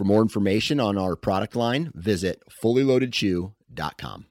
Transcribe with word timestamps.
For 0.00 0.04
more 0.04 0.22
information 0.22 0.80
on 0.80 0.96
our 0.96 1.14
product 1.14 1.54
line, 1.54 1.92
visit 1.94 2.42
fullyloadedchew.com. 2.64 4.26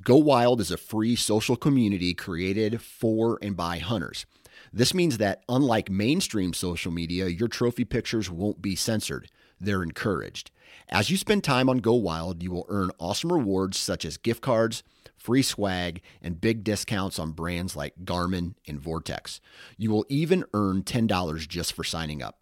Go 0.00 0.16
Wild 0.16 0.62
is 0.62 0.70
a 0.70 0.78
free 0.78 1.14
social 1.14 1.56
community 1.56 2.14
created 2.14 2.80
for 2.80 3.38
and 3.42 3.54
by 3.54 3.80
hunters. 3.80 4.24
This 4.72 4.94
means 4.94 5.18
that, 5.18 5.42
unlike 5.46 5.90
mainstream 5.90 6.54
social 6.54 6.90
media, 6.90 7.26
your 7.26 7.48
trophy 7.48 7.84
pictures 7.84 8.30
won't 8.30 8.62
be 8.62 8.74
censored. 8.74 9.28
They're 9.60 9.82
encouraged. 9.82 10.50
As 10.88 11.10
you 11.10 11.18
spend 11.18 11.44
time 11.44 11.68
on 11.68 11.80
Go 11.80 11.92
Wild, 11.92 12.42
you 12.42 12.50
will 12.50 12.64
earn 12.70 12.92
awesome 12.98 13.30
rewards 13.30 13.76
such 13.76 14.06
as 14.06 14.16
gift 14.16 14.40
cards, 14.40 14.82
free 15.14 15.42
swag, 15.42 16.00
and 16.22 16.40
big 16.40 16.64
discounts 16.64 17.18
on 17.18 17.32
brands 17.32 17.76
like 17.76 18.06
Garmin 18.06 18.54
and 18.66 18.80
Vortex. 18.80 19.38
You 19.76 19.90
will 19.90 20.06
even 20.08 20.46
earn 20.54 20.82
$10 20.82 21.46
just 21.46 21.74
for 21.74 21.84
signing 21.84 22.22
up. 22.22 22.41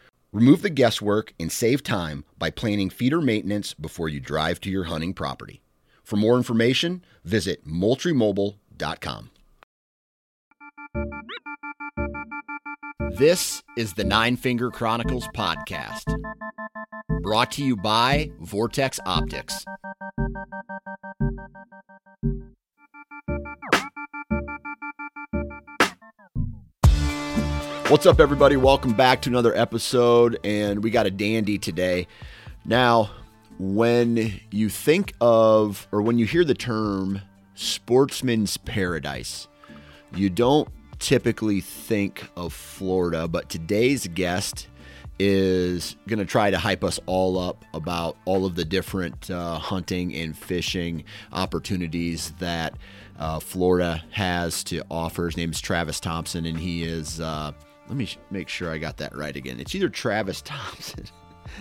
Remove 0.33 0.61
the 0.61 0.69
guesswork 0.69 1.33
and 1.39 1.51
save 1.51 1.83
time 1.83 2.23
by 2.37 2.49
planning 2.49 2.89
feeder 2.89 3.19
maintenance 3.19 3.73
before 3.73 4.07
you 4.07 4.21
drive 4.21 4.61
to 4.61 4.69
your 4.69 4.85
hunting 4.85 5.13
property. 5.13 5.61
For 6.03 6.15
more 6.15 6.37
information, 6.37 7.03
visit 7.25 7.67
moultriemobile.com. 7.67 9.31
This 13.17 13.61
is 13.77 13.93
the 13.93 14.05
Nine 14.05 14.37
Finger 14.37 14.71
Chronicles 14.71 15.27
podcast, 15.35 16.03
brought 17.21 17.51
to 17.53 17.63
you 17.63 17.75
by 17.75 18.31
Vortex 18.39 19.01
Optics. 19.05 19.65
What's 27.91 28.05
up, 28.05 28.19
everybody? 28.19 28.55
Welcome 28.55 28.93
back 28.93 29.21
to 29.23 29.29
another 29.29 29.55
episode, 29.55 30.39
and 30.43 30.83
we 30.83 30.89
got 30.91 31.05
a 31.05 31.11
dandy 31.11 31.57
today. 31.57 32.07
Now, 32.63 33.11
when 33.59 34.39
you 34.49 34.69
think 34.69 35.13
of, 35.19 35.87
or 35.91 36.01
when 36.01 36.17
you 36.17 36.25
hear 36.25 36.43
the 36.43 36.53
term 36.53 37.21
sportsman's 37.55 38.57
paradise, 38.57 39.47
you 40.15 40.29
don't 40.29 40.69
typically 40.99 41.61
think 41.61 42.29
of 42.37 42.53
Florida, 42.53 43.27
but 43.27 43.49
today's 43.49 44.07
guest 44.07 44.67
is 45.23 45.97
going 46.07 46.17
to 46.17 46.25
try 46.25 46.49
to 46.49 46.57
hype 46.57 46.83
us 46.83 46.99
all 47.05 47.37
up 47.37 47.63
about 47.75 48.17
all 48.25 48.43
of 48.43 48.55
the 48.55 48.65
different 48.65 49.29
uh, 49.29 49.59
hunting 49.59 50.15
and 50.15 50.35
fishing 50.35 51.03
opportunities 51.31 52.31
that 52.39 52.73
uh, 53.19 53.39
Florida 53.39 54.03
has 54.09 54.63
to 54.63 54.81
offer. 54.89 55.27
His 55.27 55.37
name 55.37 55.51
is 55.51 55.61
Travis 55.61 55.99
Thompson, 55.99 56.47
and 56.47 56.57
he 56.57 56.83
is. 56.83 57.21
Uh, 57.21 57.51
let 57.87 57.97
me 57.97 58.09
make 58.31 58.49
sure 58.49 58.71
I 58.71 58.79
got 58.79 58.97
that 58.97 59.15
right 59.15 59.35
again. 59.35 59.59
It's 59.59 59.75
either 59.75 59.89
Travis 59.89 60.41
Thompson, 60.45 61.05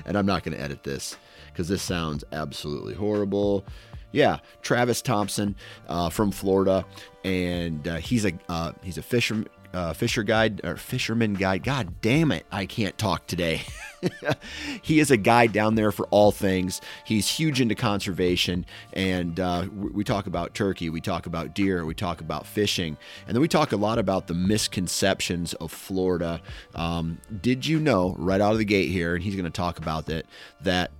and 0.06 0.16
I'm 0.16 0.24
not 0.24 0.42
going 0.42 0.56
to 0.56 0.62
edit 0.62 0.82
this 0.82 1.18
because 1.52 1.68
this 1.68 1.82
sounds 1.82 2.24
absolutely 2.32 2.94
horrible. 2.94 3.66
Yeah, 4.12 4.38
Travis 4.62 5.02
Thompson 5.02 5.54
uh, 5.86 6.08
from 6.08 6.30
Florida, 6.30 6.86
and 7.24 7.86
uh, 7.86 7.96
he's 7.96 8.24
a 8.24 8.32
uh, 8.48 8.72
he's 8.82 8.96
a 8.96 9.02
fisherman 9.02 9.48
uh, 9.72 9.92
fisher 9.92 10.22
guide 10.22 10.60
or 10.64 10.76
fisherman 10.76 11.34
guide. 11.34 11.62
God 11.62 12.00
damn 12.00 12.32
it, 12.32 12.46
I 12.50 12.66
can't 12.66 12.96
talk 12.98 13.26
today. 13.26 13.62
he 14.82 14.98
is 14.98 15.10
a 15.10 15.16
guide 15.16 15.52
down 15.52 15.74
there 15.74 15.92
for 15.92 16.06
all 16.06 16.32
things. 16.32 16.80
He's 17.04 17.28
huge 17.28 17.60
into 17.60 17.74
conservation, 17.74 18.66
and 18.92 19.38
uh, 19.38 19.66
we 19.72 20.04
talk 20.04 20.26
about 20.26 20.54
turkey, 20.54 20.90
we 20.90 21.00
talk 21.00 21.26
about 21.26 21.54
deer, 21.54 21.84
we 21.84 21.94
talk 21.94 22.20
about 22.20 22.46
fishing, 22.46 22.96
and 23.26 23.34
then 23.34 23.40
we 23.40 23.48
talk 23.48 23.72
a 23.72 23.76
lot 23.76 23.98
about 23.98 24.26
the 24.26 24.34
misconceptions 24.34 25.54
of 25.54 25.70
Florida. 25.70 26.40
Um, 26.74 27.18
did 27.40 27.66
you 27.66 27.78
know 27.78 28.14
right 28.18 28.40
out 28.40 28.52
of 28.52 28.58
the 28.58 28.64
gate 28.64 28.90
here, 28.90 29.14
and 29.14 29.22
he's 29.22 29.34
going 29.34 29.44
to 29.44 29.50
talk 29.50 29.78
about 29.78 30.06
that 30.06 30.26
that 30.62 30.90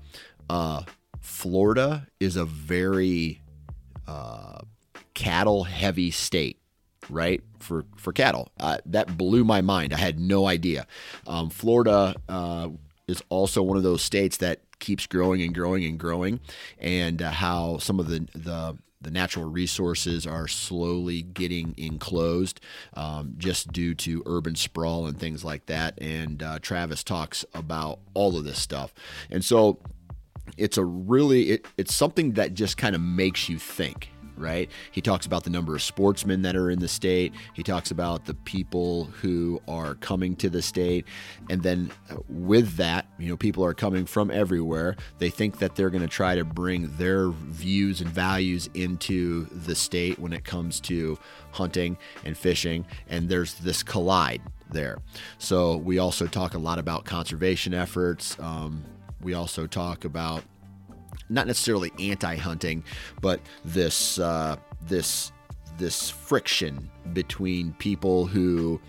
uh, 0.49 0.83
Florida 1.21 2.07
is 2.19 2.37
a 2.37 2.45
very 2.45 3.41
uh, 4.07 4.61
cattle 5.15 5.65
heavy 5.65 6.11
state 6.11 6.60
right 7.11 7.43
for 7.59 7.85
for 7.97 8.13
cattle. 8.13 8.49
Uh, 8.59 8.79
that 8.87 9.17
blew 9.17 9.45
my 9.45 9.61
mind. 9.61 9.93
I 9.93 9.99
had 9.99 10.19
no 10.19 10.47
idea. 10.47 10.87
Um, 11.27 11.51
Florida 11.51 12.15
uh, 12.29 12.69
is 13.07 13.23
also 13.29 13.63
one 13.63 13.77
of 13.77 13.83
those 13.83 14.03
states 14.03 14.39
that 14.39 14.61
keeps 14.79 15.07
growing 15.07 15.43
and 15.43 15.55
growing 15.55 15.85
and 15.85 15.99
growing, 15.99 16.41
and 16.79 17.21
uh, 17.23 17.31
how 17.31 17.79
some 17.79 18.01
of 18.01 18.09
the 18.09 18.27
the 18.35 18.77
the 19.03 19.11
natural 19.11 19.47
resources 19.47 20.27
are 20.27 20.47
slowly 20.47 21.23
getting 21.23 21.75
enclosed 21.79 22.61
um, 22.95 23.35
just 23.39 23.73
due 23.73 23.95
to 23.95 24.23
urban 24.27 24.55
sprawl 24.55 25.07
and 25.07 25.19
things 25.19 25.43
like 25.43 25.65
that. 25.67 25.99
And 26.03 26.43
uh, 26.43 26.59
Travis 26.59 27.03
talks 27.03 27.43
about 27.55 28.01
all 28.13 28.37
of 28.37 28.45
this 28.45 28.59
stuff, 28.59 28.93
and 29.31 29.45
so 29.45 29.79
it's 30.57 30.77
a 30.77 30.85
really 30.85 31.51
it, 31.51 31.67
it's 31.77 31.95
something 31.95 32.33
that 32.33 32.55
just 32.55 32.77
kind 32.77 32.95
of 32.95 33.01
makes 33.01 33.49
you 33.49 33.59
think 33.59 34.11
right? 34.41 34.71
He 34.91 35.01
talks 35.01 35.27
about 35.27 35.45
the 35.45 35.51
number 35.51 35.75
of 35.75 35.83
sportsmen 35.83 36.43
that 36.43 36.57
are 36.57 36.71
in 36.71 36.79
the 36.79 36.89
state. 36.89 37.33
He 37.55 37.63
talks 37.63 37.91
about 37.91 38.25
the 38.25 38.35
people 38.35 39.05
who 39.21 39.61
are 39.69 39.95
coming 39.97 40.37
to 40.37 40.51
the 40.51 40.63
state. 40.63 41.07
And 41.49 41.63
then 41.63 41.91
uh, 42.11 42.17
with 42.29 42.77
that, 42.77 43.07
you 43.19 43.29
know, 43.29 43.37
people 43.37 43.65
are 43.65 43.75
coming 43.75 44.07
from 44.07 44.31
everywhere. 44.31 44.97
They 45.19 45.31
think 45.31 45.59
that 45.59 45.77
they're 45.77 45.91
going 45.91 46.03
to 46.03 46.09
try 46.09 46.35
to 46.35 46.45
bring 46.45 46.97
their 46.97 47.29
views 47.29 48.01
and 48.01 48.11
values 48.11 48.69
into 48.75 49.45
the 49.47 49.75
state 49.75 50.19
when 50.19 50.33
it 50.33 50.45
comes 50.45 50.81
to 50.81 51.19
hunting 51.53 51.99
and 52.25 52.37
fishing. 52.37 52.87
And 53.09 53.29
there's 53.29 53.55
this 53.55 53.83
collide 53.83 54.43
there. 54.71 54.99
So 55.39 55.77
we 55.77 55.99
also 55.99 56.27
talk 56.27 56.55
a 56.55 56.59
lot 56.59 56.79
about 56.79 57.05
conservation 57.05 57.75
efforts. 57.75 58.37
Um, 58.41 58.85
we 59.21 59.35
also 59.35 59.67
talk 59.67 60.05
about 60.05 60.43
not 61.31 61.47
necessarily 61.47 61.93
anti-hunting, 61.99 62.85
but 63.21 63.41
this 63.65 64.19
uh, 64.19 64.57
this 64.87 65.33
this 65.79 66.11
friction 66.11 66.91
between 67.15 67.73
people 67.75 68.27
who 68.27 68.81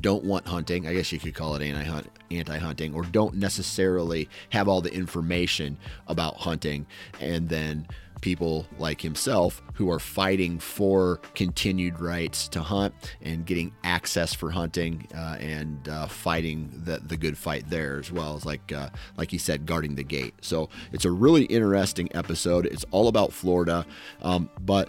don't 0.00 0.24
want 0.24 0.46
hunting. 0.46 0.86
I 0.86 0.94
guess 0.94 1.12
you 1.12 1.18
could 1.18 1.34
call 1.34 1.56
it 1.56 1.62
anti-hunt, 1.62 2.08
anti-hunting, 2.30 2.94
or 2.94 3.02
don't 3.02 3.34
necessarily 3.34 4.28
have 4.50 4.68
all 4.68 4.80
the 4.80 4.92
information 4.92 5.76
about 6.06 6.36
hunting, 6.36 6.86
and 7.20 7.48
then 7.48 7.86
people 8.26 8.66
like 8.80 9.00
himself 9.00 9.62
who 9.74 9.88
are 9.88 10.00
fighting 10.00 10.58
for 10.58 11.20
continued 11.36 12.00
rights 12.00 12.48
to 12.48 12.60
hunt 12.60 12.92
and 13.22 13.46
getting 13.46 13.72
access 13.84 14.34
for 14.34 14.50
hunting 14.50 15.06
uh, 15.14 15.36
and 15.38 15.88
uh, 15.88 16.08
fighting 16.08 16.68
the, 16.84 16.98
the 17.06 17.16
good 17.16 17.38
fight 17.38 17.62
there 17.70 18.00
as 18.00 18.10
well 18.10 18.34
as 18.34 18.44
like 18.44 18.72
uh, 18.72 18.88
like 19.16 19.30
he 19.30 19.38
said 19.38 19.64
guarding 19.64 19.94
the 19.94 20.02
gate. 20.02 20.34
So 20.40 20.68
it's 20.90 21.04
a 21.04 21.10
really 21.12 21.44
interesting 21.44 22.08
episode. 22.16 22.66
It's 22.66 22.84
all 22.90 23.06
about 23.06 23.32
Florida 23.32 23.86
um, 24.22 24.50
but 24.60 24.88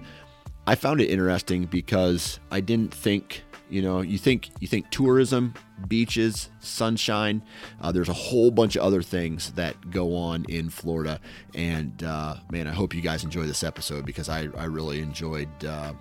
I 0.65 0.73
found 0.73 0.99
it 0.99 1.11
interesting 1.11 1.65
because 1.65 2.39
I 2.49 2.59
didn't 2.59 2.91
think 2.91 3.43
You 3.69 3.81
know, 3.81 4.01
you 4.01 4.17
think 4.17 4.49
you 4.61 4.67
think 4.67 4.89
tourism, 4.89 5.53
beaches, 5.87 6.49
sunshine. 6.59 7.41
Uh, 7.81 7.91
there's 7.91 8.09
a 8.09 8.13
whole 8.13 8.51
bunch 8.51 8.75
of 8.75 8.83
other 8.83 9.01
things 9.01 9.51
that 9.53 9.91
go 9.91 10.15
on 10.15 10.45
in 10.49 10.69
Florida, 10.69 11.19
and 11.53 12.03
uh, 12.03 12.35
man, 12.51 12.67
I 12.67 12.71
hope 12.71 12.93
you 12.93 13.01
guys 13.01 13.23
enjoy 13.23 13.45
this 13.45 13.63
episode 13.63 14.05
because 14.05 14.29
I 14.29 14.47
I 14.57 14.65
really 14.65 15.01
enjoyed 15.01 15.49
uh, 15.65 15.93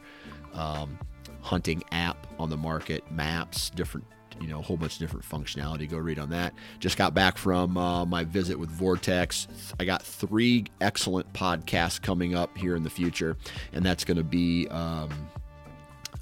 um, 0.54 0.98
hunting 1.42 1.82
app 1.92 2.28
on 2.40 2.50
the 2.50 2.58
market 2.58 3.10
maps 3.12 3.70
different 3.72 4.06
you 4.42 4.48
know 4.48 4.60
a 4.60 4.62
whole 4.62 4.78
bunch 4.78 4.94
of 4.94 5.00
different 5.00 5.26
functionality 5.26 5.90
go 5.90 5.98
read 5.98 6.20
on 6.20 6.30
that. 6.30 6.54
Just 6.80 6.98
got 6.98 7.14
back 7.14 7.38
from 7.38 7.78
uh, 7.78 8.06
my 8.06 8.24
visit 8.24 8.58
with 8.58 8.70
vortex. 8.70 9.48
I 9.80 9.86
got 9.86 10.02
three 10.02 10.66
excellent 10.82 11.32
podcasts 11.34 12.02
coming 12.02 12.36
up 12.36 12.58
here 12.58 12.76
in 12.76 12.84
the 12.84 12.90
future 12.90 13.38
and 13.74 13.86
that's 13.86 14.04
going 14.04 14.18
to 14.18 14.24
be 14.24 14.68
um, 14.70 15.10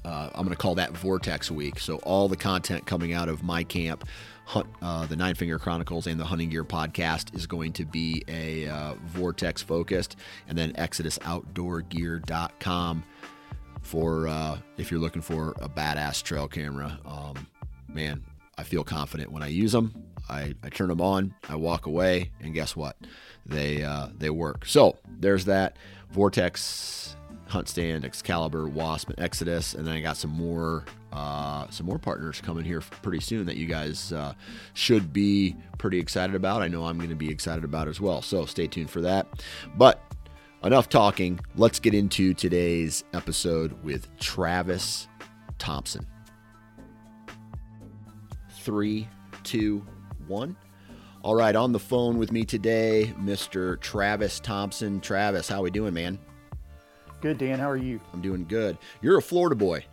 uh, 0.04 0.30
I'm 0.34 0.44
going 0.44 0.50
to 0.50 0.56
call 0.56 0.74
that 0.76 0.92
Vortex 0.92 1.50
Week. 1.50 1.78
So 1.78 1.96
all 1.98 2.28
the 2.28 2.36
content 2.36 2.86
coming 2.86 3.12
out 3.12 3.28
of 3.28 3.42
my 3.42 3.64
camp, 3.64 4.06
hunt, 4.44 4.66
uh, 4.80 5.06
the 5.06 5.16
Nine 5.16 5.34
Finger 5.34 5.58
Chronicles, 5.58 6.06
and 6.06 6.18
the 6.18 6.24
Hunting 6.24 6.48
Gear 6.50 6.64
podcast 6.64 7.34
is 7.34 7.46
going 7.46 7.72
to 7.74 7.84
be 7.84 8.24
a 8.28 8.66
uh, 8.68 8.94
Vortex 9.06 9.60
focused, 9.62 10.16
and 10.48 10.56
then 10.56 10.72
ExodusOutdoorGear.com 10.74 13.04
for 13.82 14.28
uh, 14.28 14.58
if 14.76 14.90
you're 14.90 15.00
looking 15.00 15.22
for 15.22 15.54
a 15.60 15.68
badass 15.68 16.22
trail 16.22 16.48
camera. 16.48 16.98
Um, 17.04 17.46
man, 17.88 18.24
I 18.56 18.64
feel 18.64 18.84
confident 18.84 19.32
when 19.32 19.42
I 19.42 19.48
use 19.48 19.72
them. 19.72 20.04
I, 20.28 20.54
I 20.62 20.68
turn 20.68 20.88
them 20.88 21.00
on, 21.00 21.34
I 21.48 21.56
walk 21.56 21.86
away, 21.86 22.30
and 22.40 22.52
guess 22.52 22.76
what? 22.76 22.96
They 23.46 23.82
uh, 23.82 24.08
they 24.16 24.30
work. 24.30 24.66
So 24.66 24.98
there's 25.06 25.46
that 25.46 25.76
Vortex 26.10 27.16
Hunt 27.48 27.68
Stand, 27.68 28.04
Excalibur, 28.04 28.68
Wasp, 28.68 29.08
and 29.08 29.18
Exodus, 29.18 29.74
and 29.74 29.86
then 29.86 29.94
I 29.94 30.00
got 30.00 30.16
some 30.16 30.30
more 30.30 30.84
uh, 31.12 31.66
some 31.70 31.86
more 31.86 31.98
partners 31.98 32.40
coming 32.40 32.64
here 32.64 32.82
pretty 33.02 33.20
soon 33.20 33.46
that 33.46 33.56
you 33.56 33.66
guys 33.66 34.12
uh, 34.12 34.34
should 34.74 35.12
be 35.12 35.56
pretty 35.78 35.98
excited 35.98 36.36
about. 36.36 36.60
I 36.60 36.68
know 36.68 36.84
I'm 36.84 36.98
going 36.98 37.08
to 37.08 37.16
be 37.16 37.30
excited 37.30 37.64
about 37.64 37.88
as 37.88 38.00
well. 38.00 38.20
So 38.20 38.44
stay 38.44 38.66
tuned 38.66 38.90
for 38.90 39.00
that. 39.00 39.26
But 39.76 40.02
enough 40.62 40.88
talking. 40.90 41.40
Let's 41.56 41.80
get 41.80 41.94
into 41.94 42.34
today's 42.34 43.04
episode 43.14 43.82
with 43.82 44.14
Travis 44.18 45.08
Thompson. 45.58 46.06
Three, 48.60 49.08
two, 49.44 49.86
one. 50.26 50.56
All 51.22 51.34
right, 51.34 51.56
on 51.56 51.72
the 51.72 51.80
phone 51.80 52.18
with 52.18 52.30
me 52.30 52.44
today, 52.44 53.12
Mr. 53.18 53.80
Travis 53.80 54.40
Thompson. 54.40 55.00
Travis, 55.00 55.48
how 55.48 55.62
we 55.62 55.70
doing, 55.70 55.94
man? 55.94 56.18
Good, 57.20 57.38
Dan. 57.38 57.58
How 57.58 57.68
are 57.68 57.76
you? 57.76 58.00
I'm 58.12 58.20
doing 58.20 58.44
good. 58.44 58.78
You're 59.02 59.18
a 59.18 59.22
Florida 59.22 59.56
boy. 59.56 59.84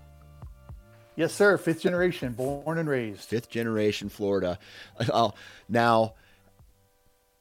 Yes, 1.15 1.33
sir. 1.33 1.57
Fifth 1.57 1.81
generation, 1.81 2.33
born 2.33 2.77
and 2.77 2.87
raised. 2.87 3.21
Fifth 3.21 3.49
generation 3.49 4.09
Florida. 4.09 4.59
now, 5.69 6.13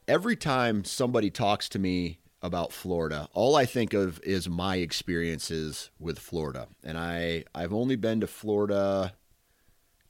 every 0.08 0.36
time 0.36 0.84
somebody 0.84 1.28
talks 1.30 1.68
to 1.70 1.78
me 1.78 2.20
about 2.40 2.72
Florida, 2.72 3.28
all 3.34 3.56
I 3.56 3.66
think 3.66 3.92
of 3.92 4.20
is 4.22 4.48
my 4.48 4.76
experiences 4.76 5.90
with 5.98 6.18
Florida. 6.18 6.68
And 6.82 6.96
I 6.96 7.44
I've 7.54 7.74
only 7.74 7.96
been 7.96 8.20
to 8.20 8.26
Florida 8.26 9.14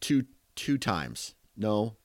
two 0.01 0.27
two 0.55 0.79
times. 0.79 1.35
No. 1.57 1.97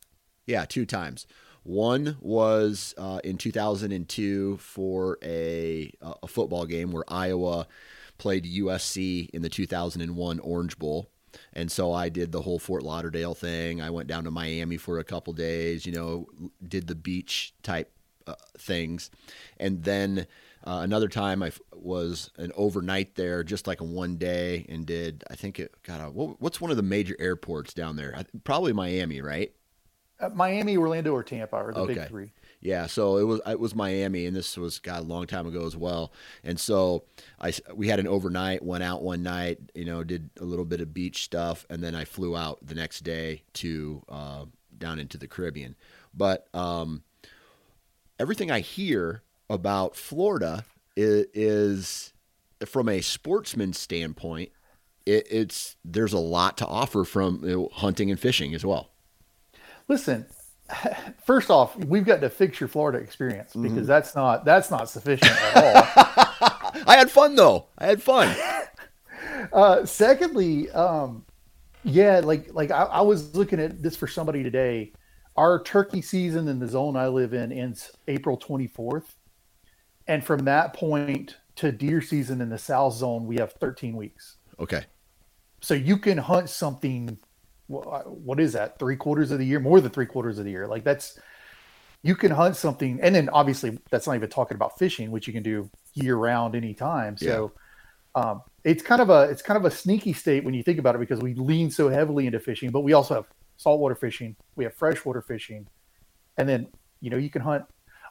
Yeah, 0.47 0.65
two 0.65 0.85
times. 0.85 1.27
One 1.63 2.17
was 2.19 2.95
uh, 2.97 3.19
in 3.23 3.37
2002 3.37 4.57
for 4.57 5.17
a 5.23 5.91
a 6.01 6.27
football 6.27 6.65
game 6.65 6.91
where 6.91 7.03
Iowa 7.07 7.67
played 8.17 8.45
USC 8.45 9.29
in 9.29 9.41
the 9.41 9.49
2001 9.49 10.39
Orange 10.39 10.77
Bowl. 10.77 11.09
And 11.53 11.71
so 11.71 11.93
I 11.93 12.09
did 12.09 12.31
the 12.31 12.41
whole 12.41 12.59
Fort 12.59 12.83
Lauderdale 12.83 13.35
thing. 13.35 13.81
I 13.81 13.89
went 13.89 14.07
down 14.07 14.23
to 14.25 14.31
Miami 14.31 14.77
for 14.77 14.99
a 14.99 15.03
couple 15.03 15.33
days, 15.33 15.85
you 15.85 15.91
know, 15.91 16.27
did 16.67 16.87
the 16.87 16.95
beach 16.95 17.53
type 17.63 17.91
uh, 18.27 18.35
things. 18.57 19.09
And 19.57 19.83
then 19.83 20.27
uh, 20.65 20.81
another 20.83 21.07
time 21.07 21.41
I 21.41 21.47
f- 21.47 21.59
was 21.73 22.31
an 22.37 22.51
overnight 22.55 23.15
there, 23.15 23.43
just 23.43 23.67
like 23.67 23.81
a 23.81 23.85
one 23.85 24.17
day, 24.17 24.65
and 24.69 24.85
did 24.85 25.23
I 25.29 25.35
think 25.35 25.59
it 25.59 25.73
got 25.83 26.01
a 26.01 26.09
what, 26.11 26.41
what's 26.41 26.59
one 26.59 26.71
of 26.71 26.77
the 26.77 26.83
major 26.83 27.15
airports 27.19 27.73
down 27.73 27.95
there? 27.95 28.13
I, 28.15 28.25
probably 28.43 28.73
Miami, 28.73 29.21
right? 29.21 29.53
Uh, 30.19 30.29
Miami, 30.29 30.75
Orlando, 30.75 31.13
or 31.13 31.23
Tampa 31.23 31.55
are 31.55 31.73
the 31.73 31.79
okay. 31.81 31.93
big 31.93 32.07
three. 32.07 32.31
Yeah, 32.61 32.87
so 32.87 33.17
it 33.17 33.23
was 33.23 33.39
it 33.47 33.59
was 33.59 33.73
Miami, 33.73 34.25
and 34.25 34.35
this 34.35 34.57
was 34.57 34.79
got 34.79 34.99
a 34.99 35.03
long 35.03 35.27
time 35.27 35.47
ago 35.47 35.65
as 35.65 35.77
well. 35.77 36.11
And 36.43 36.59
so 36.59 37.05
I 37.39 37.53
we 37.73 37.87
had 37.87 37.99
an 37.99 38.07
overnight, 38.07 38.63
went 38.63 38.83
out 38.83 39.01
one 39.01 39.23
night, 39.23 39.59
you 39.73 39.85
know, 39.85 40.03
did 40.03 40.29
a 40.41 40.43
little 40.43 40.65
bit 40.65 40.81
of 40.81 40.93
beach 40.93 41.23
stuff, 41.23 41.65
and 41.69 41.81
then 41.81 41.95
I 41.95 42.03
flew 42.03 42.35
out 42.35 42.59
the 42.61 42.75
next 42.75 43.05
day 43.05 43.43
to 43.53 44.03
uh, 44.09 44.45
down 44.77 44.99
into 44.99 45.17
the 45.17 45.27
Caribbean. 45.27 45.75
But 46.13 46.47
um, 46.53 47.03
everything 48.19 48.51
I 48.51 48.59
hear 48.59 49.23
about 49.49 49.95
Florida 49.95 50.65
is, 50.97 51.27
is 51.33 52.13
from 52.65 52.89
a 52.89 52.99
sportsman 52.99 53.71
standpoint, 53.71 54.51
it, 55.05 55.27
it's 55.31 55.77
there's 55.85 56.13
a 56.13 56.19
lot 56.19 56.57
to 56.57 56.67
offer 56.67 57.05
from 57.05 57.69
hunting 57.71 58.11
and 58.11 58.19
fishing 58.19 58.53
as 58.53 58.65
well. 58.65 58.89
Listen, 59.89 60.25
first 61.25 61.49
off, 61.49 61.75
we've 61.75 62.05
got 62.05 62.21
to 62.21 62.29
fix 62.29 62.61
your 62.61 62.69
Florida 62.69 62.99
experience 62.99 63.53
because 63.53 63.71
mm-hmm. 63.71 63.85
that's 63.85 64.15
not 64.15 64.45
that's 64.45 64.71
not 64.71 64.89
sufficient 64.89 65.31
at 65.31 65.55
all. 65.57 66.81
I 66.87 66.95
had 66.97 67.11
fun 67.11 67.35
though. 67.35 67.65
I 67.77 67.87
had 67.87 68.01
fun. 68.01 68.33
uh, 69.53 69.85
secondly, 69.85 70.69
um, 70.71 71.25
yeah, 71.83 72.21
like 72.23 72.53
like 72.53 72.71
I, 72.71 72.83
I, 72.83 73.01
was 73.01 73.35
looking 73.35 73.59
at 73.59 73.81
this 73.83 73.97
for 73.97 74.07
somebody 74.07 74.43
today. 74.43 74.93
Our 75.35 75.63
turkey 75.63 76.01
season 76.01 76.47
in 76.47 76.59
the 76.59 76.67
zone 76.67 76.95
I 76.95 77.07
live 77.07 77.33
in 77.33 77.51
ends 77.51 77.91
April 78.07 78.37
24th, 78.37 79.15
and 80.07 80.23
from 80.23 80.45
that 80.45 80.73
point 80.73 81.37
to 81.55 81.71
deer 81.71 82.01
season 82.01 82.41
in 82.41 82.49
the 82.49 82.57
south 82.57 82.93
zone, 82.93 83.25
we 83.25 83.37
have 83.37 83.53
13 83.53 83.95
weeks. 83.95 84.35
Okay. 84.59 84.85
So 85.61 85.73
you 85.73 85.97
can 85.97 86.17
hunt 86.17 86.49
something 86.49 87.17
what 87.69 88.39
is 88.39 88.53
that? 88.53 88.79
Three 88.79 88.95
quarters 88.95 89.31
of 89.31 89.39
the 89.39 89.45
year, 89.45 89.59
more 89.59 89.79
than 89.79 89.91
three 89.91 90.07
quarters 90.07 90.39
of 90.39 90.45
the 90.45 90.51
year. 90.51 90.67
Like 90.67 90.83
that's 90.83 91.19
you 92.01 92.15
can 92.15 92.31
hunt 92.31 92.55
something, 92.55 92.99
and 93.01 93.13
then 93.13 93.29
obviously 93.29 93.77
that's 93.91 94.07
not 94.07 94.15
even 94.15 94.29
talking 94.29 94.55
about 94.55 94.77
fishing, 94.79 95.11
which 95.11 95.27
you 95.27 95.33
can 95.33 95.43
do 95.43 95.69
year 95.93 96.15
round 96.15 96.55
anytime. 96.55 97.15
So 97.17 97.51
yeah. 98.15 98.21
um, 98.21 98.41
it's 98.63 98.81
kind 98.81 99.01
of 99.01 99.09
a 99.09 99.23
it's 99.23 99.41
kind 99.41 99.57
of 99.57 99.65
a 99.65 99.71
sneaky 99.71 100.13
state 100.13 100.43
when 100.43 100.53
you 100.53 100.63
think 100.63 100.79
about 100.79 100.95
it 100.95 100.99
because 100.99 101.19
we 101.21 101.33
lean 101.35 101.69
so 101.69 101.89
heavily 101.89 102.25
into 102.25 102.39
fishing, 102.39 102.71
but 102.71 102.81
we 102.81 102.93
also 102.93 103.13
have 103.15 103.25
saltwater 103.57 103.95
fishing, 103.95 104.35
we 104.55 104.63
have 104.63 104.73
freshwater 104.73 105.21
fishing, 105.21 105.67
and 106.37 106.49
then 106.49 106.67
you 107.01 107.09
know 107.09 107.17
you 107.17 107.29
can 107.29 107.41
hunt. 107.41 107.65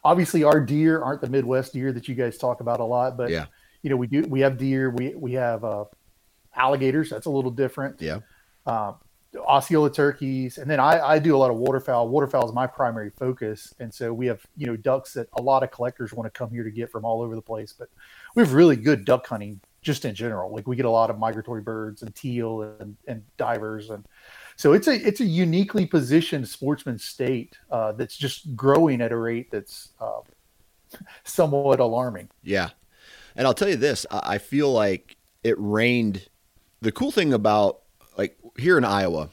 obviously 0.05 0.45
our 0.45 0.61
deer 0.61 1.03
aren't 1.03 1.21
the 1.21 1.29
Midwest 1.29 1.73
deer 1.73 1.93
that 1.93 2.07
you 2.07 2.15
guys 2.15 2.39
talk 2.39 2.61
about 2.61 2.79
a 2.81 2.85
lot, 2.85 3.17
but 3.17 3.31
Yeah. 3.31 3.47
you 3.83 3.91
know 3.91 3.97
we 3.97 4.07
do 4.07 4.23
we 4.29 4.41
have 4.41 4.57
deer, 4.57 4.91
we 4.91 5.15
we 5.17 5.33
have 5.33 5.65
uh, 5.65 5.85
alligators. 6.55 7.11
That's 7.11 7.27
a 7.27 7.31
little 7.31 7.51
different. 7.51 8.01
Yeah. 8.01 8.21
Um, 8.67 8.97
Osceola 9.37 9.91
turkeys, 9.91 10.57
and 10.57 10.71
then 10.71 10.81
I, 10.81 11.01
I 11.01 11.19
do 11.19 11.37
a 11.37 11.39
lot 11.39 11.51
of 11.51 11.59
waterfowl. 11.59 12.09
Waterfowl 12.09 12.47
is 12.47 12.55
my 12.55 12.67
primary 12.67 13.11
focus, 13.11 13.75
and 13.79 13.93
so 13.93 14.13
we 14.13 14.27
have 14.27 14.45
you 14.57 14.67
know 14.67 14.77
ducks 14.77 15.13
that 15.15 15.29
a 15.35 15.43
lot 15.43 15.63
of 15.63 15.71
collectors 15.71 16.15
want 16.15 16.33
to 16.33 16.37
come 16.37 16.51
here 16.51 16.65
to 16.65 16.71
get 16.71 16.91
from 16.91 17.05
all 17.05 17.21
over 17.21 17.35
the 17.35 17.43
place. 17.43 17.75
But 17.79 17.89
we 18.35 18.43
have 18.43 18.55
really 18.55 18.77
good 18.77 19.05
duck 19.05 19.27
hunting 19.27 19.61
just 19.83 20.07
in 20.07 20.15
general. 20.15 20.53
Like 20.53 20.67
we 20.67 20.77
get 20.77 20.87
a 20.87 20.91
lot 20.91 21.11
of 21.11 21.19
migratory 21.19 21.61
birds 21.61 22.03
and 22.03 22.15
teal 22.15 22.63
and, 22.81 22.97
and 23.07 23.23
divers, 23.37 23.91
and 23.91 24.07
so 24.57 24.73
it's 24.73 24.89
a 24.89 24.95
it's 24.95 25.21
a 25.21 25.27
uniquely 25.27 25.85
positioned 25.85 26.49
sportsman 26.49 26.99
state 26.99 27.59
uh, 27.71 27.93
that's 27.93 28.17
just 28.17 28.57
growing 28.57 29.03
at 29.03 29.13
a 29.13 29.17
rate 29.17 29.51
that's 29.51 29.91
uh, 30.01 30.21
somewhat 31.25 31.81
alarming. 31.81 32.31
Yeah. 32.43 32.71
And 33.37 33.47
I'll 33.47 33.55
tell 33.55 33.69
you 33.69 33.77
this, 33.77 34.07
I 34.11 34.35
I 34.35 34.39
feel 34.39 34.73
like 34.73 35.17
it 35.45 35.57
rained. 35.59 36.29
The 36.81 36.93
cool 36.93 37.11
thing 37.11 37.33
about 37.33 37.83
like 38.19 38.37
here 38.59 38.77
in 38.77 38.85
Iowa, 38.85 39.31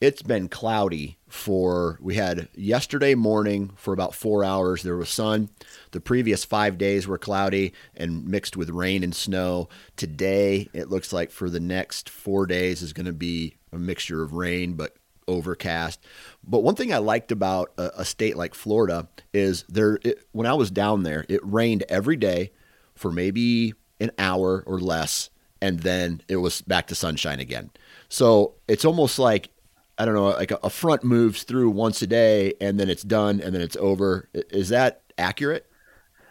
it's 0.00 0.22
been 0.22 0.48
cloudy 0.48 1.18
for 1.28 1.98
we 2.00 2.14
had 2.14 2.48
yesterday 2.54 3.14
morning 3.14 3.72
for 3.76 3.92
about 3.92 4.14
4 4.14 4.44
hours 4.44 4.82
there 4.82 4.96
was 4.96 5.10
sun. 5.10 5.50
The 5.90 6.00
previous 6.00 6.44
5 6.44 6.78
days 6.78 7.06
were 7.06 7.18
cloudy 7.18 7.74
and 7.94 8.26
mixed 8.26 8.56
with 8.56 8.70
rain 8.70 9.02
and 9.02 9.14
snow. 9.14 9.68
Today 9.96 10.68
it 10.72 10.88
looks 10.88 11.12
like 11.12 11.30
for 11.30 11.50
the 11.50 11.60
next 11.60 12.08
4 12.08 12.46
days 12.46 12.80
is 12.80 12.92
going 12.92 13.06
to 13.06 13.12
be 13.12 13.56
a 13.72 13.78
mixture 13.78 14.22
of 14.22 14.32
rain 14.32 14.74
but 14.74 14.96
overcast. 15.28 16.00
But 16.44 16.62
one 16.62 16.74
thing 16.74 16.92
I 16.92 16.98
liked 16.98 17.32
about 17.32 17.72
a, 17.78 17.90
a 17.98 18.04
state 18.04 18.36
like 18.36 18.54
Florida 18.54 19.08
is 19.32 19.64
there. 19.68 19.98
It, 20.02 20.26
when 20.32 20.46
I 20.46 20.54
was 20.54 20.70
down 20.70 21.02
there, 21.02 21.24
it 21.28 21.40
rained 21.44 21.84
every 21.88 22.16
day 22.16 22.52
for 22.94 23.10
maybe 23.10 23.74
an 24.00 24.10
hour 24.18 24.62
or 24.66 24.80
less, 24.80 25.30
and 25.60 25.80
then 25.80 26.22
it 26.28 26.36
was 26.36 26.60
back 26.62 26.88
to 26.88 26.94
sunshine 26.94 27.40
again. 27.40 27.70
So 28.12 28.56
it's 28.68 28.84
almost 28.84 29.18
like 29.18 29.48
I 29.96 30.04
don't 30.04 30.14
know, 30.14 30.24
like 30.26 30.50
a, 30.50 30.58
a 30.62 30.68
front 30.68 31.02
moves 31.02 31.44
through 31.44 31.70
once 31.70 32.02
a 32.02 32.06
day, 32.06 32.52
and 32.60 32.78
then 32.78 32.90
it's 32.90 33.02
done, 33.02 33.40
and 33.40 33.54
then 33.54 33.62
it's 33.62 33.76
over. 33.76 34.28
Is 34.34 34.68
that 34.68 35.00
accurate? 35.16 35.66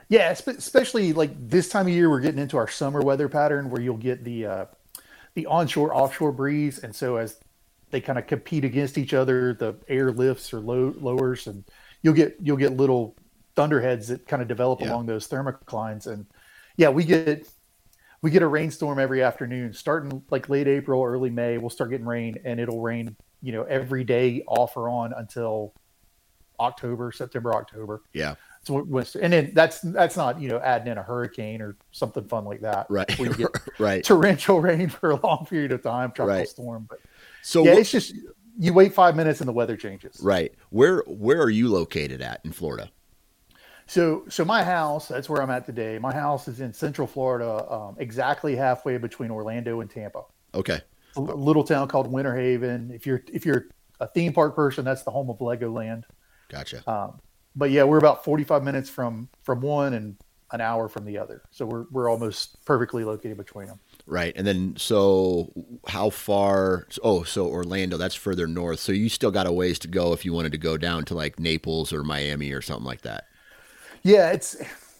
Yeah, 0.07 0.29
especially 0.29 1.13
like 1.13 1.31
this 1.39 1.69
time 1.69 1.87
of 1.87 1.93
year, 1.93 2.07
we're 2.09 2.19
getting 2.19 2.39
into 2.39 2.57
our 2.57 2.67
summer 2.67 3.01
weather 3.01 3.27
pattern 3.29 3.71
where 3.71 3.81
you'll 3.81 3.97
get 3.97 4.23
the 4.23 4.45
uh, 4.45 4.65
the 5.33 5.47
onshore 5.47 5.95
offshore 5.95 6.31
breeze, 6.31 6.77
and 6.79 6.95
so 6.95 7.15
as 7.15 7.39
they 7.89 7.99
kind 7.99 8.19
of 8.19 8.27
compete 8.27 8.63
against 8.63 8.99
each 8.99 9.15
other, 9.15 9.53
the 9.55 9.75
air 9.87 10.11
lifts 10.11 10.53
or 10.53 10.59
low, 10.59 10.93
lowers, 10.99 11.47
and 11.47 11.63
you'll 12.03 12.13
get 12.13 12.37
you'll 12.41 12.57
get 12.57 12.77
little 12.77 13.15
thunderheads 13.55 14.09
that 14.09 14.27
kind 14.27 14.43
of 14.43 14.47
develop 14.47 14.81
Yeah. 14.81 14.91
along 14.91 15.07
those 15.07 15.27
thermoclines, 15.27 16.05
and 16.05 16.27
yeah, 16.77 16.89
we 16.89 17.05
get 17.05 17.47
we 18.21 18.29
get 18.29 18.41
a 18.43 18.47
rainstorm 18.47 18.99
every 18.99 19.23
afternoon, 19.23 19.73
starting 19.73 20.23
like 20.29 20.47
late 20.49 20.67
April, 20.67 21.03
early 21.03 21.29
May. 21.29 21.57
We'll 21.57 21.69
start 21.71 21.89
getting 21.89 22.05
rain, 22.05 22.37
and 22.45 22.59
it'll 22.59 22.81
rain, 22.81 23.15
you 23.41 23.51
know, 23.51 23.63
every 23.63 24.03
day 24.03 24.43
off 24.47 24.77
or 24.77 24.89
on 24.89 25.13
until 25.13 25.73
October, 26.59 27.11
September, 27.11 27.55
October. 27.55 28.03
Yeah, 28.13 28.35
So 28.63 28.85
and 29.19 29.33
then 29.33 29.51
that's 29.55 29.81
that's 29.81 30.15
not 30.15 30.39
you 30.39 30.49
know 30.49 30.59
adding 30.59 30.91
in 30.91 30.99
a 30.99 31.03
hurricane 31.03 31.61
or 31.61 31.77
something 31.91 32.23
fun 32.27 32.45
like 32.45 32.61
that. 32.61 32.85
right, 32.89 33.11
Where 33.17 33.33
get 33.33 33.49
right. 33.79 34.03
torrential 34.03 34.61
rain 34.61 34.89
for 34.89 35.11
a 35.11 35.15
long 35.25 35.47
period 35.49 35.71
of 35.71 35.81
time, 35.81 36.11
tropical 36.11 36.37
Right. 36.37 36.47
storm. 36.47 36.85
But 36.87 36.99
So 37.41 37.63
yeah, 37.63 37.71
what- 37.71 37.79
it's 37.79 37.91
just 37.91 38.13
you 38.59 38.73
wait 38.73 38.93
five 38.93 39.15
minutes 39.15 39.39
and 39.41 39.47
the 39.47 39.53
weather 39.53 39.75
changes. 39.77 40.19
right, 40.21 40.53
where 40.69 41.03
where 41.07 41.41
are 41.41 41.49
you 41.49 41.69
located 41.69 42.21
at 42.21 42.41
in 42.45 42.51
Florida? 42.51 42.91
So 43.91 44.23
so 44.29 44.45
my 44.45 44.63
house, 44.63 45.09
that's 45.09 45.27
where 45.27 45.41
I'm 45.41 45.49
at 45.49 45.65
today. 45.65 45.99
My 45.99 46.13
house 46.13 46.47
is 46.47 46.61
in 46.61 46.71
Central 46.71 47.05
Florida, 47.05 47.69
um, 47.69 47.97
exactly 47.99 48.55
halfway 48.55 48.97
between 48.97 49.31
Orlando 49.31 49.81
and 49.81 49.89
Tampa. 49.89 50.23
Okay, 50.53 50.79
A 51.17 51.19
little 51.19 51.65
town 51.65 51.89
called 51.89 52.09
Winter 52.09 52.33
Haven. 52.33 52.89
If 52.93 53.05
you're 53.05 53.21
if 53.33 53.45
you're 53.45 53.65
a 53.99 54.07
theme 54.07 54.31
park 54.31 54.55
person, 54.55 54.85
that's 54.85 55.03
the 55.03 55.11
home 55.11 55.29
of 55.29 55.39
Legoland. 55.39 56.03
gotcha. 56.47 56.89
Um, 56.89 57.19
but 57.53 57.71
yeah, 57.71 57.83
we're 57.83 57.97
about 57.97 58.23
45 58.23 58.63
minutes 58.63 58.89
from 58.89 59.27
from 59.43 59.59
one 59.59 59.93
and 59.93 60.15
an 60.53 60.61
hour 60.61 60.87
from 60.87 61.03
the 61.03 61.17
other. 61.17 61.41
So 61.51 61.65
we're 61.65 61.83
we're 61.91 62.09
almost 62.09 62.63
perfectly 62.63 63.03
located 63.03 63.35
between 63.35 63.67
them. 63.67 63.81
Right. 64.05 64.31
And 64.37 64.47
then, 64.47 64.75
so 64.77 65.51
how 65.85 66.11
far? 66.11 66.87
Oh, 67.03 67.23
so 67.23 67.45
Orlando, 67.45 67.97
that's 67.97 68.15
further 68.15 68.47
north. 68.47 68.79
So 68.79 68.93
you 68.93 69.09
still 69.09 69.31
got 69.31 69.47
a 69.47 69.51
ways 69.51 69.79
to 69.79 69.89
go 69.89 70.13
if 70.13 70.23
you 70.23 70.31
wanted 70.31 70.53
to 70.53 70.57
go 70.57 70.77
down 70.77 71.03
to 71.05 71.13
like 71.13 71.41
Naples 71.41 71.91
or 71.91 72.05
Miami 72.05 72.53
or 72.53 72.61
something 72.61 72.85
like 72.85 73.01
that. 73.01 73.25
Yeah, 74.03 74.31
it's 74.31 74.57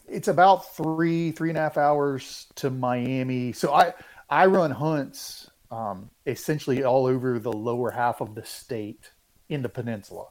it's 0.07 0.27
about 0.27 0.75
three 0.75 1.31
three 1.31 1.49
and 1.49 1.57
a 1.57 1.61
half 1.61 1.77
hours 1.77 2.47
to 2.55 2.69
Miami. 2.69 3.53
So 3.53 3.73
I 3.73 3.93
I 4.29 4.45
run 4.45 4.71
hunts 4.71 5.49
um, 5.71 6.09
essentially 6.25 6.83
all 6.83 7.05
over 7.07 7.39
the 7.39 7.51
lower 7.51 7.91
half 7.91 8.21
of 8.21 8.35
the 8.35 8.45
state 8.45 9.11
in 9.49 9.61
the 9.61 9.69
peninsula, 9.69 10.25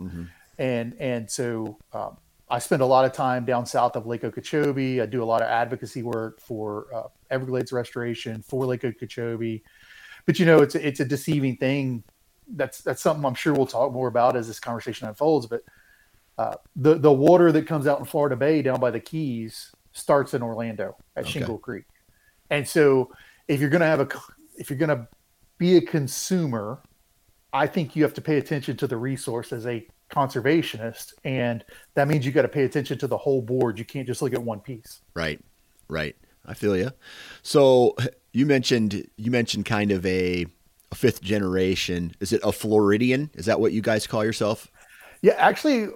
and 0.59 0.95
and 1.01 1.31
so 1.31 1.79
um, 1.93 2.17
I 2.49 2.59
spend 2.59 2.83
a 2.83 2.87
lot 2.87 3.05
of 3.05 3.13
time 3.13 3.45
down 3.45 3.67
south 3.67 3.97
of 3.97 4.07
Lake 4.07 4.25
Okeechobee. 4.25 5.01
I 5.01 5.07
do 5.07 5.23
a 5.23 5.27
lot 5.27 5.43
of 5.43 5.49
advocacy 5.49 6.03
work 6.03 6.41
for 6.41 6.87
uh, 6.95 7.09
Everglades 7.31 7.73
restoration 7.73 8.43
for 8.43 8.67
Lake 8.67 8.85
Okeechobee, 8.85 9.63
but 10.27 10.39
you 10.39 10.47
know 10.47 10.61
it's 10.61 10.75
a, 10.75 10.87
it's 10.87 11.01
a 11.01 11.05
deceiving 11.05 11.57
thing. 11.57 12.05
That's 12.49 12.83
that's 12.83 13.03
something 13.03 13.25
I'm 13.25 13.35
sure 13.35 13.53
we'll 13.55 13.67
talk 13.67 13.93
more 13.93 14.09
about 14.09 14.37
as 14.37 14.47
this 14.49 14.61
conversation 14.61 15.09
unfolds, 15.09 15.47
but 15.47 15.63
uh, 16.41 16.55
the 16.77 16.95
the 16.95 17.13
water 17.13 17.53
that 17.53 17.67
comes 17.67 17.87
out 17.87 17.99
in 17.99 18.05
Florida 18.07 18.37
Bay 18.37 18.63
down 18.63 18.81
by 18.81 18.91
the 18.91 19.01
Keys 19.01 19.73
starts 19.93 20.33
in 20.33 20.43
Orlando 20.43 20.97
at 21.17 21.25
Okay. 21.25 21.33
Shingle 21.33 21.59
Creek, 21.59 21.85
and 22.49 22.67
so 22.67 23.13
if 23.47 23.61
you're 23.61 23.71
gonna 23.71 23.87
have 23.87 24.01
a 24.01 24.09
if 24.57 24.71
you're 24.71 24.79
gonna 24.79 25.07
be 25.59 25.77
a 25.77 25.83
consumer, 25.83 26.81
I 27.53 27.67
think 27.67 27.95
you 27.95 28.03
have 28.05 28.15
to 28.15 28.23
pay 28.23 28.39
attention 28.39 28.77
to 28.79 28.87
the 28.87 28.97
resource 28.97 29.53
as 29.53 29.67
a 29.67 29.87
conservationist, 30.11 31.13
and 31.25 31.63
that 31.95 32.09
means 32.09 32.25
you 32.25 32.33
got 32.33 32.43
to 32.43 32.49
pay 32.49 32.65
attention 32.65 32.99
to 32.99 33.07
the 33.07 33.19
whole 33.19 33.43
board. 33.43 33.79
You 33.79 33.85
can't 33.85 34.07
just 34.07 34.23
look 34.23 34.33
at 34.33 34.43
one 34.43 34.61
piece. 34.61 35.01
Right. 35.15 35.41
Right. 35.89 36.17
I 36.47 36.55
feel 36.55 36.77
you. 36.77 36.91
So 37.43 37.97
you 38.33 38.47
mentioned 38.47 39.07
you 39.17 39.31
mentioned 39.31 39.67
kind 39.67 39.91
of 39.93 40.07
a, 40.07 40.47
a 40.91 40.95
fifth 40.95 41.21
generation. 41.21 42.15
Is 42.21 42.33
it 42.33 42.41
a 42.43 42.53
Floridian? 42.53 43.31
Is 43.35 43.47
that 43.47 43.61
what 43.61 43.73
you 43.73 43.83
guys 43.83 44.07
call 44.07 44.25
yourself? 44.25 44.71
Yeah, 45.23 45.35
actually, 45.37 45.89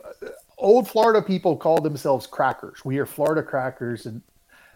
old 0.58 0.88
Florida 0.88 1.22
people 1.22 1.56
call 1.56 1.80
themselves 1.80 2.26
crackers. 2.26 2.84
We 2.84 2.98
are 2.98 3.06
Florida 3.06 3.42
crackers, 3.42 4.06
and 4.06 4.22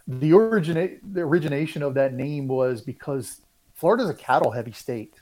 the 0.07 0.33
originate 0.33 1.01
the 1.15 1.21
origination 1.21 1.83
of 1.83 1.95
that 1.95 2.15
name 2.15 2.49
was 2.49 2.81
because 2.81 3.41
Florida 3.75 4.05
is 4.05 4.11
a 4.11 4.15
cattle 4.15 4.51
heavy 4.51 4.73
state. 4.73 5.15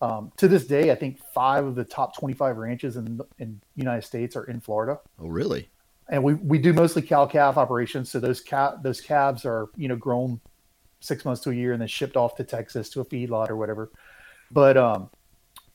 Um, 0.00 0.32
to 0.38 0.48
this 0.48 0.66
day, 0.66 0.90
I 0.90 0.94
think 0.94 1.18
five 1.32 1.64
of 1.64 1.74
the 1.76 1.84
top 1.84 2.16
25 2.18 2.56
ranches 2.56 2.96
in 2.96 3.20
in 3.38 3.60
the 3.76 3.82
United 3.82 4.02
States 4.02 4.34
are 4.36 4.44
in 4.44 4.60
Florida, 4.60 4.98
Oh, 5.18 5.28
really? 5.28 5.70
and 6.08 6.22
we 6.22 6.34
we 6.34 6.58
do 6.58 6.72
mostly 6.72 7.02
cow 7.02 7.26
calf 7.26 7.56
operations. 7.56 8.10
So 8.10 8.18
those 8.20 8.40
cat 8.40 8.82
those 8.82 9.00
calves 9.00 9.44
are 9.44 9.68
you 9.76 9.88
know 9.88 9.96
grown 9.96 10.40
six 11.00 11.24
months 11.26 11.42
to 11.42 11.50
a 11.50 11.54
year 11.54 11.72
and 11.72 11.80
then 11.80 11.88
shipped 11.88 12.16
off 12.16 12.34
to 12.36 12.44
Texas 12.44 12.88
to 12.90 13.00
a 13.02 13.04
feedlot 13.04 13.50
or 13.50 13.56
whatever. 13.56 13.90
But 14.50 14.76
um, 14.78 15.10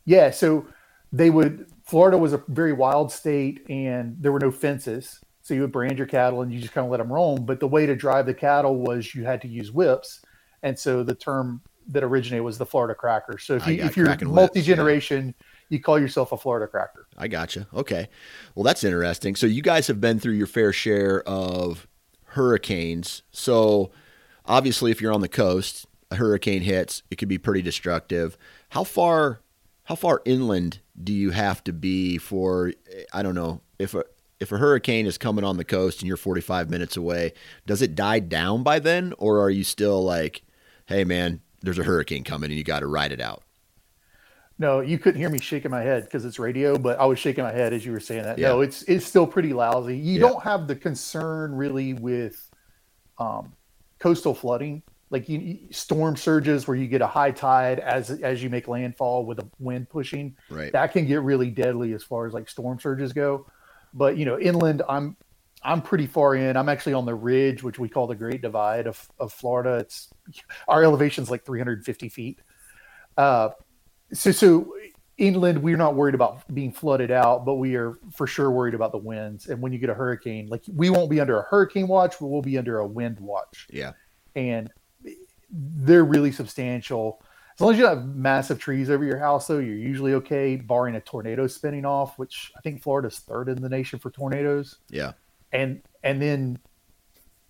yeah, 0.06 0.32
so 0.32 0.66
they 1.14 1.30
would. 1.30 1.68
Florida 1.90 2.18
was 2.18 2.34
a 2.34 2.44
very 2.48 2.74
wild 2.74 3.12
state, 3.12 3.66
and 3.68 4.16
there 4.20 4.32
were 4.32 4.40
no 4.40 4.52
fences, 4.52 5.20
so 5.42 5.56
you 5.56 5.62
would 5.62 5.72
brand 5.72 5.98
your 5.98 6.06
cattle 6.06 6.44
and 6.44 6.54
you 6.54 6.60
just 6.60 6.72
kind 6.72 6.86
of 6.86 6.92
let 6.92 6.98
them 6.98 7.12
roam. 7.12 7.46
But 7.46 7.60
the 7.60 7.68
way 7.68 7.88
to 7.88 7.96
drive 7.96 8.28
the 8.28 8.34
cattle 8.34 8.78
was 8.78 9.16
you 9.16 9.24
had 9.26 9.42
to 9.42 9.48
use 9.48 9.72
whips, 9.72 10.22
and 10.62 10.78
so 10.78 11.04
the 11.04 11.16
term 11.16 11.62
that 11.88 12.04
originated 12.04 12.44
was 12.44 12.60
the 12.60 12.66
Florida 12.66 12.94
cracker. 12.94 13.40
So 13.40 13.56
if 13.56 13.66
you, 13.66 13.84
if 13.84 13.98
you're 13.98 14.16
multi 14.22 14.62
generation, 14.62 15.34
you 15.70 15.80
call 15.80 16.00
yourself 16.00 16.32
a 16.32 16.38
Florida 16.38 16.68
cracker. 16.68 17.08
I 17.18 17.28
gotcha. 17.28 17.68
Okay. 17.74 18.08
Well, 18.54 18.64
that's 18.64 18.84
interesting. 18.84 19.36
So 19.36 19.48
you 19.48 19.64
guys 19.64 19.88
have 19.88 20.00
been 20.00 20.20
through 20.20 20.34
your 20.34 20.48
fair 20.48 20.72
share 20.72 21.28
of 21.28 21.88
hurricanes. 22.26 23.24
So 23.32 23.90
obviously, 24.46 24.92
if 24.92 25.02
you're 25.02 25.14
on 25.14 25.22
the 25.22 25.28
coast, 25.28 25.88
a 26.12 26.16
hurricane 26.18 26.62
hits, 26.62 27.02
it 27.10 27.16
could 27.16 27.30
be 27.30 27.40
pretty 27.40 27.64
destructive. 27.64 28.38
How 28.70 28.84
far, 28.84 29.42
how 29.90 29.96
far 29.96 30.22
inland 30.24 30.80
do 31.04 31.12
you 31.12 31.32
have 31.32 31.64
to 31.64 31.74
be 31.74 32.20
for? 32.20 32.72
I 33.12 33.24
don't 33.24 33.34
know 33.34 33.62
if 33.80 33.96
a 33.96 34.04
if 34.40 34.52
a 34.52 34.58
hurricane 34.60 35.08
is 35.08 35.18
coming 35.18 35.44
on 35.44 35.58
the 35.58 35.66
coast 35.66 36.00
and 36.00 36.08
you're 36.08 36.16
45 36.16 36.70
minutes 36.70 36.96
away. 36.96 37.34
Does 37.66 37.82
it 37.82 37.96
die 37.96 38.20
down 38.20 38.62
by 38.62 38.78
then, 38.78 39.16
or 39.18 39.42
are 39.42 39.50
you 39.50 39.64
still 39.64 40.04
like, 40.04 40.44
hey 40.86 41.04
man, 41.06 41.42
there's 41.62 41.80
a 41.80 41.84
hurricane 41.84 42.24
coming 42.24 42.52
and 42.52 42.58
you 42.58 42.64
got 42.64 42.82
to 42.82 42.88
ride 42.88 43.12
it 43.12 43.20
out? 43.20 43.42
No, 44.60 44.80
you 44.80 45.00
couldn't 45.00 45.20
hear 45.20 45.30
me 45.32 45.40
shaking 45.40 45.72
my 45.72 45.82
head 45.82 46.04
because 46.04 46.24
it's 46.24 46.38
radio, 46.38 46.78
but 46.78 47.00
I 47.00 47.06
was 47.06 47.18
shaking 47.18 47.44
my 47.44 47.52
head 47.52 47.74
as 47.74 47.84
you 47.84 47.92
were 47.92 48.00
saying 48.00 48.24
that. 48.24 48.38
Yeah. 48.38 48.50
No, 48.50 48.62
it's 48.62 48.84
it's 48.84 49.08
still 49.08 49.26
pretty 49.26 49.54
lousy. 49.54 49.98
You 49.98 50.14
Yeah. 50.14 50.20
don't 50.20 50.44
have 50.44 50.68
the 50.68 50.76
concern 50.76 51.56
really 51.56 51.94
with 51.94 52.48
um, 53.18 53.54
coastal 53.98 54.36
flooding, 54.36 54.84
like 55.10 55.28
you, 55.28 55.60
storm 55.72 56.16
surges 56.16 56.68
where 56.68 56.78
you 56.78 56.88
get 56.88 57.02
a 57.02 57.08
high 57.08 57.32
tide 57.32 57.80
as 57.80 58.12
as 58.12 58.44
you 58.44 58.50
make 58.50 58.68
landfall 58.68 59.26
with 59.26 59.40
a 59.40 59.48
wind 59.60 59.90
pushing. 59.90 60.36
Right. 60.50 60.72
That 60.72 60.94
can 60.94 61.06
get 61.06 61.22
really 61.22 61.50
deadly 61.50 61.94
as 61.94 62.04
far 62.04 62.28
as 62.28 62.34
like 62.34 62.50
storm 62.50 62.80
surges 62.80 63.14
go. 63.14 63.48
But 63.94 64.18
you 64.18 64.26
know, 64.26 64.40
inland, 64.40 64.84
I'm 64.88 65.18
I'm 65.64 65.82
pretty 65.82 66.08
far 66.08 66.36
in. 66.36 66.56
I'm 66.56 66.70
actually 66.70 66.94
on 66.94 67.06
the 67.06 67.16
ridge, 67.16 67.64
which 67.64 67.80
we 67.80 67.90
call 67.90 68.08
the 68.08 68.16
Great 68.16 68.42
Divide 68.42 68.88
of, 68.88 69.10
of 69.20 69.34
Florida. 69.34 69.78
It's 69.78 70.10
our 70.68 70.84
elevation's 70.84 71.30
like 71.30 71.44
350 71.44 72.10
feet. 72.10 72.40
Uh, 73.18 73.50
so, 74.14 74.32
so 74.32 74.74
inland, 75.18 75.62
we're 75.62 75.76
not 75.76 75.96
worried 75.96 76.16
about 76.16 76.44
being 76.54 76.72
flooded 76.72 77.12
out, 77.12 77.46
but 77.46 77.56
we 77.56 77.76
are 77.76 78.00
for 78.14 78.26
sure 78.26 78.50
worried 78.50 78.74
about 78.74 78.94
the 78.94 78.98
winds. 78.98 79.48
And 79.48 79.62
when 79.62 79.74
you 79.74 79.80
get 79.80 79.90
a 79.90 79.94
hurricane, 79.94 80.48
like 80.48 80.64
we 80.74 80.90
won't 80.90 81.10
be 81.10 81.20
under 81.20 81.40
a 81.40 81.44
hurricane 81.44 81.88
watch, 81.88 82.16
but 82.20 82.28
we'll 82.28 82.42
be 82.42 82.58
under 82.58 82.80
a 82.80 82.88
wind 82.88 83.20
watch. 83.20 83.68
Yeah. 83.70 83.92
And 84.36 84.72
they're 85.52 86.06
really 86.06 86.32
substantial. 86.32 87.22
As 87.56 87.62
long 87.62 87.74
as 87.74 87.80
you 87.80 87.86
have 87.86 88.06
massive 88.06 88.60
trees 88.60 88.90
over 88.90 89.04
your 89.04 89.20
house, 89.20 89.48
though, 89.48 89.60
you're 89.60 89.76
usually 89.76 90.14
okay, 90.16 90.56
barring 90.56 90.96
a 90.96 91.02
tornado 91.02 91.48
spinning 91.48 91.86
off, 91.86 92.18
which 92.18 92.52
I 92.58 92.62
think 92.62 92.82
Florida's 92.82 93.20
third 93.20 93.50
in 93.50 93.62
the 93.62 93.70
nation 93.70 94.00
for 94.00 94.12
tornadoes. 94.12 94.78
Yeah. 94.90 95.14
And 95.52 95.82
and 96.04 96.22
then 96.22 96.60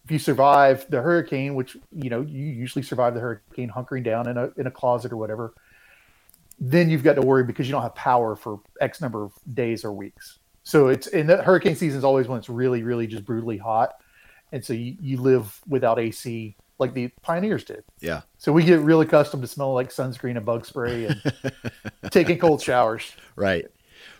if 0.05 0.11
you 0.11 0.19
survive 0.19 0.89
the 0.89 1.01
hurricane, 1.01 1.53
which 1.53 1.77
you 1.91 2.09
know 2.09 2.21
you 2.21 2.45
usually 2.45 2.81
survive 2.81 3.13
the 3.13 3.19
hurricane 3.19 3.69
hunkering 3.69 4.03
down 4.03 4.27
in 4.27 4.37
a 4.37 4.49
in 4.57 4.65
a 4.65 4.71
closet 4.71 5.11
or 5.11 5.17
whatever, 5.17 5.53
then 6.59 6.89
you've 6.89 7.03
got 7.03 7.13
to 7.15 7.21
worry 7.21 7.43
because 7.43 7.67
you 7.67 7.71
don't 7.71 7.83
have 7.83 7.95
power 7.95 8.35
for 8.35 8.61
X 8.81 9.01
number 9.01 9.23
of 9.23 9.33
days 9.53 9.85
or 9.85 9.93
weeks. 9.93 10.39
So 10.63 10.87
it's 10.87 11.07
in 11.07 11.27
the 11.27 11.41
hurricane 11.41 11.75
season 11.75 11.97
is 11.97 12.03
always 12.03 12.27
when 12.27 12.37
it's 12.37 12.49
really, 12.49 12.83
really 12.83 13.07
just 13.07 13.25
brutally 13.25 13.57
hot. 13.57 14.01
And 14.51 14.63
so 14.63 14.73
you, 14.73 14.97
you 14.99 15.21
live 15.21 15.59
without 15.67 15.99
AC 15.99 16.55
like 16.79 16.93
the 16.93 17.09
pioneers 17.21 17.63
did. 17.63 17.83
Yeah. 17.99 18.21
So 18.37 18.51
we 18.51 18.63
get 18.63 18.79
real 18.79 19.01
accustomed 19.01 19.43
to 19.43 19.47
smelling 19.47 19.75
like 19.75 19.89
sunscreen 19.89 20.37
and 20.37 20.45
bug 20.45 20.65
spray 20.65 21.05
and 21.05 21.21
taking 22.11 22.39
cold 22.39 22.61
showers. 22.61 23.11
Right. 23.35 23.67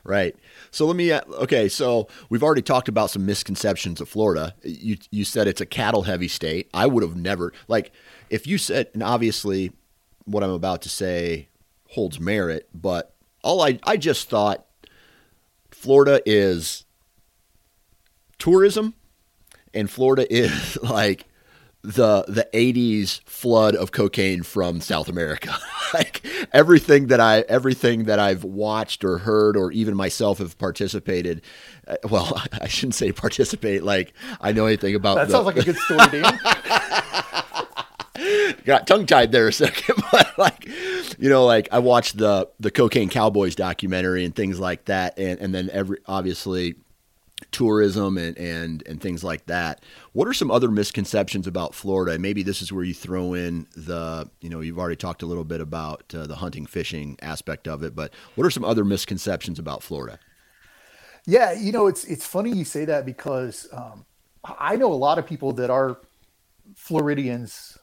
Right. 0.04 0.36
So 0.72 0.86
let 0.86 0.96
me 0.96 1.12
uh, 1.12 1.22
okay, 1.30 1.68
so 1.68 2.08
we've 2.30 2.44
already 2.44 2.62
talked 2.62 2.88
about 2.88 3.10
some 3.10 3.26
misconceptions 3.26 4.02
of 4.02 4.10
Florida. 4.10 4.54
You 4.64 4.98
you 5.12 5.26
said 5.26 5.48
it's 5.48 5.62
a 5.62 5.66
cattle 5.66 6.04
heavy 6.04 6.28
state. 6.28 6.70
I 6.74 6.88
would 6.88 7.04
have 7.04 7.16
never 7.16 7.54
like 7.68 7.92
if 8.30 8.48
you 8.48 8.58
said 8.58 8.90
and 8.94 9.04
obviously 9.04 9.72
what 10.26 10.44
I'm 10.44 10.52
about 10.52 10.82
to 10.84 10.90
say 10.90 11.50
holds 11.90 12.20
merit, 12.20 12.70
but 12.74 13.14
all 13.44 13.62
I 13.62 13.80
I 13.84 13.98
just 13.98 14.30
thought 14.30 14.66
Florida 15.72 16.22
is 16.26 16.86
tourism 18.38 18.94
and 19.74 19.90
Florida 19.90 20.32
is 20.34 20.78
like 20.84 21.26
the 21.82 22.26
the 22.28 22.48
80s 22.54 23.22
flood 23.24 23.76
of 23.76 23.92
cocaine 23.92 24.44
from 24.44 24.82
South 24.82 25.08
America. 25.08 25.56
like 25.94 26.26
everything 26.52 27.08
that 27.08 27.20
I 27.20 27.42
everything 27.42 28.04
that 28.06 28.20
I've 28.20 28.44
watched 28.44 29.04
or 29.04 29.20
heard 29.20 29.56
or 29.56 29.72
even 29.72 29.96
myself 29.96 30.40
have 30.40 30.58
participated 30.58 31.42
uh, 31.88 31.96
well, 32.10 32.42
I 32.62 32.68
shouldn't 32.68 32.96
say 32.96 33.12
participate 33.12 33.84
like 33.84 34.14
I 34.42 34.52
know 34.52 34.66
anything 34.66 34.96
about 34.96 35.16
That 35.16 35.28
the, 35.28 35.34
sounds 35.34 35.46
like 35.46 35.58
a 35.58 35.64
good 35.64 35.78
story, 35.78 36.08
Dan. 36.22 36.40
got 38.66 38.86
tongue 38.86 39.06
tied 39.06 39.32
there 39.32 39.48
a 39.48 39.54
second, 39.54 40.04
but 40.12 40.38
like, 40.38 40.68
you 41.18 41.30
know, 41.30 41.46
like 41.46 41.70
I 41.72 41.80
watched 41.80 42.18
the 42.18 42.50
the 42.60 42.72
Cocaine 42.72 43.10
Cowboys 43.10 43.56
documentary 43.56 44.26
and 44.26 44.36
things 44.36 44.60
like 44.60 44.86
that, 44.86 45.18
and 45.18 45.40
and 45.40 45.56
then 45.56 45.70
every 45.72 46.00
obviously 46.06 46.76
tourism 47.52 48.18
and 48.18 48.38
and 48.38 48.84
and 48.88 49.02
things 49.02 49.24
like 49.24 49.46
that. 49.48 49.84
What 50.14 50.28
are 50.28 50.34
some 50.34 50.52
other 50.52 50.70
misconceptions 50.70 51.48
about 51.48 51.74
Florida? 51.74 52.18
Maybe 52.20 52.44
this 52.44 52.62
is 52.62 52.72
where 52.72 52.84
you 52.84 52.94
throw 52.94 53.34
in 53.34 53.68
the 53.76 54.30
you 54.42 54.50
know 54.50 54.62
you've 54.62 54.80
already 54.80 54.96
talked 54.96 55.22
a 55.22 55.26
little 55.26 55.44
bit 55.44 55.62
about 55.62 56.14
uh, 56.14 56.28
the 56.28 56.36
hunting 56.36 56.66
fishing 56.66 57.18
aspect 57.22 57.68
of 57.68 57.84
it, 57.84 57.96
but 57.96 58.14
what 58.36 58.46
are 58.46 58.52
some 58.52 58.66
other 58.66 58.86
misconceptions 58.86 59.60
about 59.60 59.84
Florida? 59.84 60.20
Yeah, 61.26 61.52
you 61.54 61.72
know 61.72 61.88
it's 61.88 62.04
it's 62.06 62.26
funny 62.26 62.52
you 62.52 62.66
say 62.66 62.86
that 62.86 63.06
because 63.06 63.68
um, 63.72 64.06
I 64.44 64.76
know 64.76 64.92
a 64.92 64.96
lot 64.96 65.20
of 65.20 65.26
people 65.26 65.52
that 65.54 65.70
are 65.70 66.00
Floridians 66.76 67.78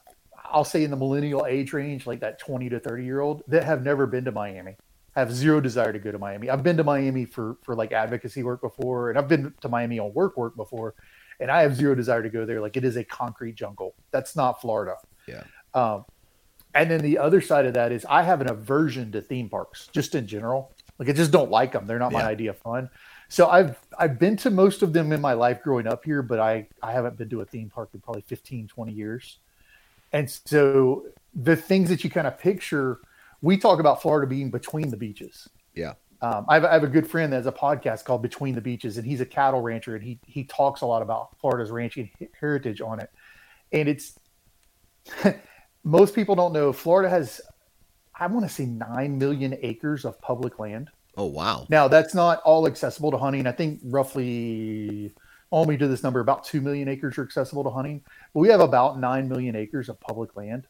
I'll 0.49 0.63
say 0.63 0.83
in 0.83 0.91
the 0.91 0.97
millennial 0.97 1.45
age 1.45 1.73
range, 1.73 2.07
like 2.07 2.21
that 2.21 2.39
20 2.39 2.69
to 2.69 2.79
30 2.79 3.03
year 3.03 3.19
old 3.19 3.43
that 3.47 3.63
have 3.63 3.83
never 3.83 4.07
been 4.07 4.25
to 4.25 4.31
Miami, 4.31 4.77
have 5.19 5.33
zero 5.33 5.59
desire 5.59 5.91
to 5.91 5.99
go 5.99 6.11
to 6.11 6.19
Miami. 6.19 6.49
I've 6.49 6.63
been 6.63 6.77
to 6.77 6.83
Miami 6.83 7.25
for, 7.25 7.57
for 7.63 7.75
like 7.75 7.91
advocacy 7.91 8.43
work 8.43 8.61
before, 8.61 9.09
and 9.09 9.17
I've 9.17 9.27
been 9.27 9.53
to 9.61 9.69
Miami 9.69 9.97
on 9.99 10.13
work 10.13 10.37
work 10.37 10.55
before, 10.55 10.93
and 11.39 11.49
I 11.49 11.63
have 11.63 11.75
zero 11.75 11.95
desire 11.95 12.21
to 12.21 12.29
go 12.29 12.45
there. 12.45 12.61
Like 12.61 12.77
it 12.77 12.83
is 12.83 12.97
a 12.97 13.03
concrete 13.03 13.55
jungle. 13.55 13.95
That's 14.11 14.35
not 14.35 14.61
Florida. 14.61 14.95
Yeah. 15.27 15.43
Um, 15.73 16.05
and 16.75 16.91
then 16.91 17.01
the 17.01 17.17
other 17.17 17.41
side 17.41 17.65
of 17.65 17.73
that 17.73 17.91
is 17.91 18.05
I 18.07 18.21
have 18.21 18.41
an 18.41 18.49
aversion 18.49 19.11
to 19.13 19.21
theme 19.21 19.49
parks 19.49 19.89
just 19.91 20.13
in 20.13 20.27
general. 20.27 20.71
Like 20.99 21.09
I 21.09 21.13
just 21.13 21.31
don't 21.31 21.49
like 21.49 21.71
them. 21.71 21.87
They're 21.87 21.97
not 21.97 22.11
yeah. 22.11 22.19
my 22.19 22.25
idea 22.25 22.51
of 22.51 22.57
fun. 22.59 22.89
So 23.29 23.49
I've 23.49 23.75
I've 23.97 24.19
been 24.19 24.37
to 24.37 24.51
most 24.51 24.83
of 24.83 24.93
them 24.93 25.11
in 25.11 25.19
my 25.19 25.33
life 25.33 25.63
growing 25.63 25.87
up 25.87 26.05
here, 26.05 26.21
but 26.21 26.39
I 26.39 26.67
I 26.83 26.91
haven't 26.91 27.17
been 27.17 27.29
to 27.29 27.41
a 27.41 27.45
theme 27.45 27.69
park 27.69 27.89
in 27.93 28.01
probably 28.01 28.21
15, 28.21 28.67
20 28.67 28.91
years. 28.91 29.39
And 30.13 30.29
so 30.29 31.07
the 31.33 31.55
things 31.55 31.89
that 31.89 32.03
you 32.03 32.09
kind 32.09 32.27
of 32.27 32.39
picture, 32.39 32.99
we 33.41 33.57
talk 33.57 33.79
about 33.79 34.01
Florida 34.01 34.27
being 34.27 34.49
between 34.49 34.89
the 34.89 34.97
beaches. 34.97 35.49
Yeah. 35.75 35.93
Um, 36.21 36.45
I, 36.49 36.55
have, 36.55 36.65
I, 36.65 36.73
have, 36.73 36.83
a 36.83 36.87
good 36.87 37.07
friend 37.07 37.31
that 37.31 37.37
has 37.37 37.45
a 37.45 37.51
podcast 37.51 38.03
called 38.03 38.23
Between 38.23 38.55
the 38.55 38.61
Beaches, 38.61 38.97
and 38.97 39.05
he's 39.05 39.21
a 39.21 39.25
cattle 39.25 39.61
rancher, 39.61 39.95
and 39.95 40.03
he 40.03 40.19
he 40.25 40.45
talks 40.45 40.81
a 40.81 40.85
lot 40.85 41.03
about 41.03 41.37
Florida's 41.39 41.69
ranching 41.69 42.09
heritage 42.39 42.81
on 42.81 42.99
it. 42.99 43.11
And 43.71 43.87
it's 43.87 44.17
most 45.83 46.15
people 46.15 46.33
don't 46.33 46.53
know 46.53 46.73
Florida 46.73 47.07
has, 47.07 47.39
I 48.19 48.25
want 48.25 48.47
to 48.47 48.51
say, 48.51 48.65
nine 48.65 49.19
million 49.19 49.57
acres 49.61 50.05
of 50.05 50.19
public 50.19 50.57
land. 50.57 50.89
Oh 51.15 51.25
wow! 51.25 51.67
Now 51.69 51.87
that's 51.87 52.15
not 52.15 52.41
all 52.41 52.65
accessible 52.65 53.11
to 53.11 53.17
hunting. 53.17 53.45
I 53.45 53.51
think 53.51 53.79
roughly 53.83 55.13
only 55.51 55.77
to 55.77 55.87
this 55.87 56.03
number, 56.03 56.19
about 56.19 56.43
2 56.43 56.61
million 56.61 56.87
acres 56.87 57.17
are 57.17 57.23
accessible 57.23 57.63
to 57.63 57.69
hunting. 57.69 58.01
But 58.33 58.39
we 58.41 58.49
have 58.49 58.59
about 58.59 58.99
9 58.99 59.29
million 59.29 59.55
acres 59.55 59.89
of 59.89 59.99
public 59.99 60.35
land. 60.35 60.67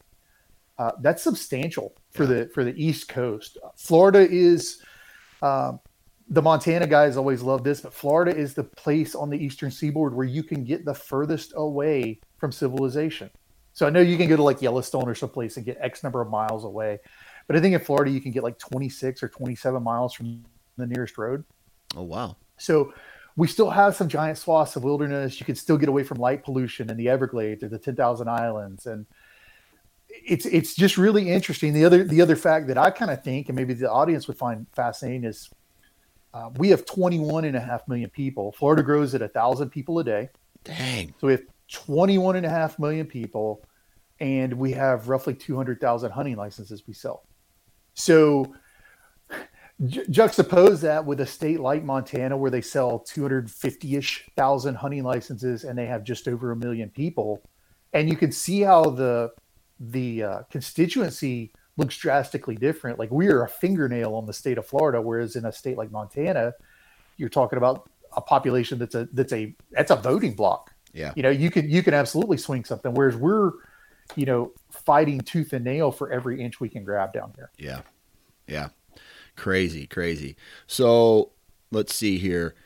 Uh, 0.78 0.92
that's 1.00 1.22
substantial 1.22 1.94
for 2.12 2.22
yeah. 2.24 2.44
the 2.44 2.50
for 2.54 2.64
the 2.64 2.74
East 2.82 3.08
Coast. 3.08 3.58
Florida 3.76 4.20
is 4.20 4.82
um, 5.42 5.80
the 6.28 6.42
Montana 6.42 6.86
guys 6.86 7.16
always 7.16 7.42
love 7.42 7.64
this, 7.64 7.80
but 7.80 7.92
Florida 7.92 8.36
is 8.36 8.54
the 8.54 8.64
place 8.64 9.14
on 9.14 9.30
the 9.30 9.36
eastern 9.36 9.70
seaboard 9.70 10.14
where 10.14 10.26
you 10.26 10.42
can 10.42 10.64
get 10.64 10.84
the 10.84 10.94
furthest 10.94 11.52
away 11.56 12.20
from 12.36 12.52
civilization. 12.52 13.30
So 13.72 13.86
I 13.86 13.90
know 13.90 14.00
you 14.00 14.16
can 14.16 14.28
go 14.28 14.36
to 14.36 14.42
like 14.42 14.60
Yellowstone 14.60 15.08
or 15.08 15.14
someplace 15.14 15.56
and 15.56 15.64
get 15.64 15.78
X 15.80 16.02
number 16.02 16.20
of 16.20 16.28
miles 16.28 16.64
away, 16.64 16.98
but 17.46 17.56
I 17.56 17.60
think 17.60 17.74
in 17.74 17.80
Florida 17.80 18.10
you 18.10 18.20
can 18.20 18.32
get 18.32 18.42
like 18.42 18.58
26 18.58 19.22
or 19.22 19.28
27 19.28 19.82
miles 19.82 20.14
from 20.14 20.44
the 20.76 20.86
nearest 20.86 21.16
road. 21.18 21.44
Oh 21.96 22.02
wow! 22.02 22.36
So 22.58 22.92
we 23.38 23.46
still 23.46 23.70
have 23.70 23.94
some 23.94 24.08
giant 24.08 24.36
swaths 24.36 24.74
of 24.74 24.82
wilderness. 24.82 25.38
You 25.38 25.46
can 25.46 25.54
still 25.54 25.78
get 25.78 25.88
away 25.88 26.02
from 26.02 26.18
light 26.18 26.42
pollution 26.42 26.90
in 26.90 26.96
the 26.96 27.08
Everglades 27.08 27.62
or 27.62 27.68
the 27.68 27.78
10,000 27.78 28.28
islands. 28.28 28.86
And 28.86 29.06
it's, 30.08 30.46
it's 30.46 30.74
just 30.74 30.96
really 30.96 31.30
interesting. 31.30 31.72
The 31.72 31.84
other, 31.84 32.04
the 32.04 32.20
other 32.20 32.36
fact 32.36 32.66
that 32.68 32.78
I 32.78 32.90
kind 32.90 33.10
of 33.10 33.22
think, 33.22 33.48
and 33.48 33.56
maybe 33.56 33.74
the 33.74 33.90
audience 33.90 34.28
would 34.28 34.38
find 34.38 34.66
fascinating 34.74 35.24
is 35.24 35.50
uh, 36.34 36.50
we 36.56 36.70
have 36.70 36.84
21 36.84 37.44
and 37.44 37.56
a 37.56 37.60
half 37.60 37.86
million 37.88 38.10
people. 38.10 38.52
Florida 38.52 38.82
grows 38.82 39.14
at 39.14 39.22
a 39.22 39.28
thousand 39.28 39.70
people 39.70 39.98
a 39.98 40.04
day. 40.04 40.28
Dang. 40.64 41.14
So 41.20 41.26
we 41.26 41.32
have 41.32 41.42
21 41.70 42.36
and 42.36 42.46
a 42.46 42.50
half 42.50 42.78
million 42.78 43.06
people 43.06 43.64
and 44.20 44.52
we 44.54 44.72
have 44.72 45.08
roughly 45.08 45.34
200,000 45.34 46.10
hunting 46.10 46.36
licenses 46.36 46.84
we 46.86 46.94
sell. 46.94 47.24
So 47.94 48.54
Ju- 49.86 50.04
juxtapose 50.06 50.80
that 50.80 51.04
with 51.04 51.20
a 51.20 51.26
state 51.26 51.60
like 51.60 51.84
Montana, 51.84 52.36
where 52.36 52.50
they 52.50 52.60
sell 52.60 52.98
250 52.98 53.96
ish 53.96 54.28
thousand 54.36 54.74
hunting 54.74 55.04
licenses 55.04 55.62
and 55.62 55.78
they 55.78 55.86
have 55.86 56.02
just 56.02 56.26
over 56.26 56.50
a 56.50 56.56
million 56.56 56.90
people, 56.90 57.42
and 57.92 58.08
you 58.08 58.16
can 58.16 58.32
see 58.32 58.60
how 58.60 58.82
the 58.82 59.30
the 59.80 60.22
uh, 60.22 60.42
constituency 60.50 61.52
looks 61.76 61.96
drastically 61.96 62.56
different. 62.56 62.98
Like 62.98 63.10
we 63.10 63.28
are 63.28 63.44
a 63.44 63.48
fingernail 63.48 64.14
on 64.14 64.26
the 64.26 64.32
state 64.32 64.58
of 64.58 64.66
Florida, 64.66 65.00
whereas 65.00 65.36
in 65.36 65.44
a 65.44 65.52
state 65.52 65.78
like 65.78 65.90
Montana, 65.90 66.52
you're 67.16 67.28
talking 67.28 67.56
about 67.56 67.88
a 68.16 68.20
population 68.20 68.78
that's 68.78 68.94
a 68.94 69.08
that's 69.12 69.32
a 69.32 69.54
that's 69.70 69.90
a 69.90 69.96
voting 69.96 70.34
block. 70.34 70.74
Yeah, 70.92 71.12
you 71.16 71.22
know, 71.22 71.30
you 71.30 71.50
can 71.50 71.70
you 71.70 71.82
can 71.82 71.94
absolutely 71.94 72.36
swing 72.36 72.64
something. 72.64 72.94
Whereas 72.94 73.16
we're, 73.16 73.52
you 74.16 74.26
know, 74.26 74.52
fighting 74.70 75.20
tooth 75.20 75.52
and 75.52 75.64
nail 75.64 75.92
for 75.92 76.10
every 76.10 76.42
inch 76.42 76.60
we 76.60 76.68
can 76.68 76.84
grab 76.84 77.12
down 77.12 77.32
here. 77.36 77.50
Yeah, 77.58 77.82
yeah. 78.46 78.68
Crazy, 79.36 79.86
crazy. 79.86 80.36
So 80.66 81.30
let's 81.70 81.94
see 81.94 82.18
here. 82.18 82.56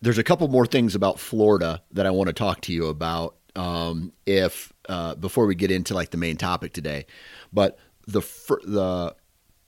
There's 0.00 0.18
a 0.18 0.24
couple 0.24 0.48
more 0.48 0.66
things 0.66 0.94
about 0.94 1.18
Florida 1.18 1.82
that 1.92 2.06
I 2.06 2.10
want 2.10 2.28
to 2.28 2.32
talk 2.32 2.60
to 2.62 2.72
you 2.72 2.86
about. 2.86 3.36
Um, 3.56 4.12
if 4.26 4.72
uh, 4.88 5.14
before 5.14 5.46
we 5.46 5.54
get 5.54 5.70
into 5.70 5.94
like 5.94 6.10
the 6.10 6.16
main 6.16 6.36
topic 6.36 6.72
today, 6.72 7.06
but 7.52 7.78
the 8.06 8.20
the 8.64 9.14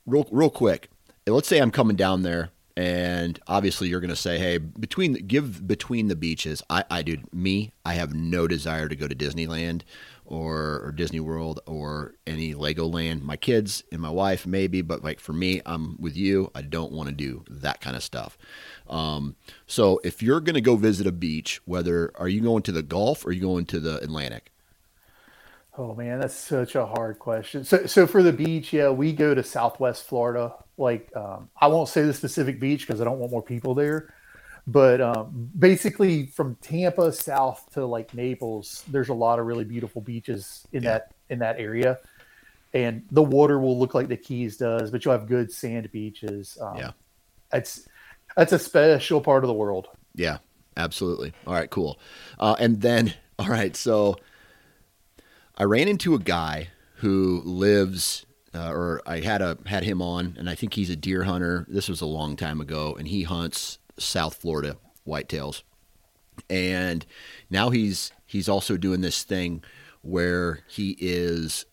real 0.05 0.27
real 0.31 0.49
quick. 0.49 0.89
Let's 1.25 1.47
say 1.47 1.59
I'm 1.59 1.71
coming 1.71 1.97
down 1.97 2.23
there, 2.23 2.51
and 2.77 3.39
obviously 3.47 3.89
you're 3.89 3.99
going 3.99 4.09
to 4.09 4.15
say, 4.15 4.37
"Hey, 4.39 4.57
between 4.57 5.13
give 5.13 5.67
between 5.67 6.07
the 6.07 6.15
beaches." 6.15 6.63
I, 6.69 6.83
I 6.89 7.01
do 7.01 7.17
me. 7.33 7.73
I 7.85 7.93
have 7.95 8.13
no 8.13 8.47
desire 8.47 8.87
to 8.87 8.95
go 8.95 9.07
to 9.07 9.15
Disneyland 9.15 9.81
or, 10.27 10.81
or 10.83 10.91
Disney 10.91 11.19
World 11.19 11.59
or 11.65 12.13
any 12.27 12.53
Legoland. 12.53 13.23
My 13.23 13.37
kids 13.37 13.83
and 13.91 14.01
my 14.01 14.09
wife 14.09 14.45
maybe, 14.45 14.81
but 14.81 15.03
like 15.03 15.19
for 15.19 15.33
me, 15.33 15.61
I'm 15.65 15.97
with 15.99 16.15
you. 16.15 16.51
I 16.53 16.61
don't 16.61 16.91
want 16.91 17.09
to 17.09 17.15
do 17.15 17.43
that 17.49 17.81
kind 17.81 17.95
of 17.95 18.03
stuff. 18.03 18.37
Um, 18.89 19.35
so 19.65 19.99
if 20.03 20.21
you're 20.21 20.39
going 20.39 20.55
to 20.55 20.61
go 20.61 20.75
visit 20.75 21.07
a 21.07 21.11
beach, 21.11 21.61
whether 21.65 22.11
are 22.15 22.27
you 22.27 22.41
going 22.41 22.63
to 22.63 22.71
the 22.71 22.83
Gulf 22.83 23.25
or 23.25 23.29
are 23.29 23.31
you 23.31 23.41
going 23.41 23.65
to 23.67 23.79
the 23.79 23.97
Atlantic? 23.97 24.51
Oh 25.77 25.93
man, 25.93 26.19
that's 26.19 26.33
such 26.33 26.75
a 26.75 26.85
hard 26.85 27.19
question. 27.19 27.63
So, 27.63 27.85
so 27.85 28.07
for 28.07 28.23
the 28.23 28.33
beach, 28.33 28.73
yeah, 28.73 28.89
we 28.89 29.13
go 29.13 29.35
to 29.35 29.43
Southwest 29.43 30.05
Florida. 30.07 30.55
Like, 30.77 31.15
um, 31.15 31.49
I 31.59 31.67
won't 31.67 31.87
say 31.87 32.01
the 32.01 32.13
specific 32.13 32.59
beach 32.59 32.87
because 32.87 32.99
I 32.99 33.03
don't 33.03 33.19
want 33.19 33.31
more 33.31 33.43
people 33.43 33.75
there. 33.75 34.13
But 34.65 34.99
um, 34.99 35.49
basically, 35.57 36.25
from 36.25 36.55
Tampa 36.61 37.13
south 37.13 37.71
to 37.73 37.85
like 37.85 38.13
Naples, 38.13 38.83
there's 38.89 39.09
a 39.09 39.13
lot 39.13 39.39
of 39.39 39.45
really 39.45 39.63
beautiful 39.63 40.01
beaches 40.01 40.67
in 40.73 40.83
yeah. 40.83 40.89
that 40.89 41.13
in 41.29 41.39
that 41.39 41.57
area, 41.59 41.99
and 42.73 43.05
the 43.11 43.23
water 43.23 43.59
will 43.59 43.79
look 43.79 43.93
like 43.93 44.09
the 44.09 44.17
Keys 44.17 44.57
does, 44.57 44.91
but 44.91 45.05
you'll 45.05 45.13
have 45.13 45.27
good 45.27 45.51
sand 45.51 45.89
beaches. 45.91 46.57
Um, 46.59 46.77
yeah, 46.77 46.91
it's 47.53 47.87
that's 48.35 48.51
a 48.51 48.59
special 48.59 49.21
part 49.21 49.43
of 49.43 49.47
the 49.47 49.53
world. 49.53 49.87
Yeah, 50.15 50.37
absolutely. 50.75 51.33
All 51.45 51.53
right, 51.53 51.69
cool. 51.69 51.99
Uh, 52.39 52.55
and 52.59 52.81
then, 52.81 53.13
all 53.39 53.47
right, 53.47 53.75
so 53.75 54.17
I 55.57 55.63
ran 55.63 55.87
into 55.87 56.13
a 56.13 56.19
guy 56.19 56.69
who 56.97 57.41
lives, 57.45 58.25
uh, 58.53 58.71
or 58.71 59.01
I 59.05 59.19
had 59.19 59.41
a 59.41 59.57
had 59.65 59.83
him 59.83 60.01
on, 60.01 60.35
and 60.37 60.49
I 60.49 60.55
think 60.55 60.73
he's 60.73 60.89
a 60.89 60.95
deer 60.95 61.23
hunter. 61.23 61.65
This 61.67 61.87
was 61.89 62.01
a 62.01 62.05
long 62.05 62.35
time 62.35 62.59
ago, 62.61 62.95
and 62.97 63.07
he 63.07 63.23
hunts 63.23 63.79
South 63.97 64.35
Florida 64.35 64.77
whitetails, 65.07 65.63
and 66.49 67.05
now 67.49 67.69
he's 67.69 68.11
he's 68.25 68.49
also 68.49 68.77
doing 68.77 69.01
this 69.01 69.23
thing 69.23 69.63
where 70.01 70.59
he 70.67 70.95
is 70.99 71.65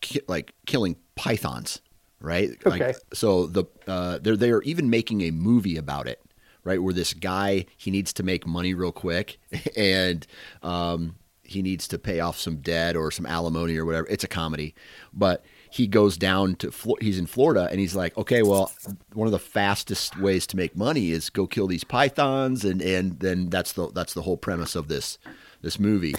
ki- 0.00 0.20
like 0.28 0.54
killing 0.66 0.96
pythons, 1.14 1.80
right? 2.20 2.50
Okay. 2.66 2.88
Like, 2.88 2.96
so 3.12 3.46
the 3.46 3.64
uh, 3.86 4.18
they're 4.18 4.36
they're 4.36 4.62
even 4.62 4.90
making 4.90 5.22
a 5.22 5.30
movie 5.30 5.76
about 5.76 6.06
it, 6.08 6.22
right? 6.64 6.82
Where 6.82 6.94
this 6.94 7.14
guy 7.14 7.66
he 7.76 7.90
needs 7.90 8.12
to 8.14 8.22
make 8.22 8.46
money 8.46 8.74
real 8.74 8.92
quick, 8.92 9.38
and 9.76 10.26
um, 10.62 11.16
he 11.42 11.62
needs 11.62 11.88
to 11.88 11.98
pay 11.98 12.20
off 12.20 12.38
some 12.38 12.56
debt 12.56 12.96
or 12.96 13.10
some 13.10 13.26
alimony 13.26 13.76
or 13.76 13.84
whatever. 13.84 14.06
It's 14.08 14.24
a 14.24 14.28
comedy, 14.28 14.74
but 15.12 15.44
he 15.70 15.86
goes 15.86 16.16
down 16.16 16.56
to 16.56 16.72
he's 17.00 17.18
in 17.18 17.26
Florida 17.26 17.68
and 17.70 17.78
he's 17.78 17.94
like, 17.94 18.16
okay, 18.16 18.42
well, 18.42 18.72
one 19.12 19.26
of 19.26 19.32
the 19.32 19.38
fastest 19.38 20.18
ways 20.18 20.46
to 20.48 20.56
make 20.56 20.76
money 20.76 21.10
is 21.10 21.28
go 21.30 21.46
kill 21.46 21.66
these 21.66 21.84
pythons, 21.84 22.64
and 22.64 22.80
and 22.80 23.20
then 23.20 23.50
that's 23.50 23.72
the 23.72 23.90
that's 23.92 24.14
the 24.14 24.22
whole 24.22 24.36
premise 24.36 24.74
of 24.74 24.88
this 24.88 25.18
this 25.62 25.78
movie. 25.78 26.14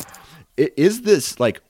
Is 0.58 1.02
this 1.02 1.40
like? 1.40 1.62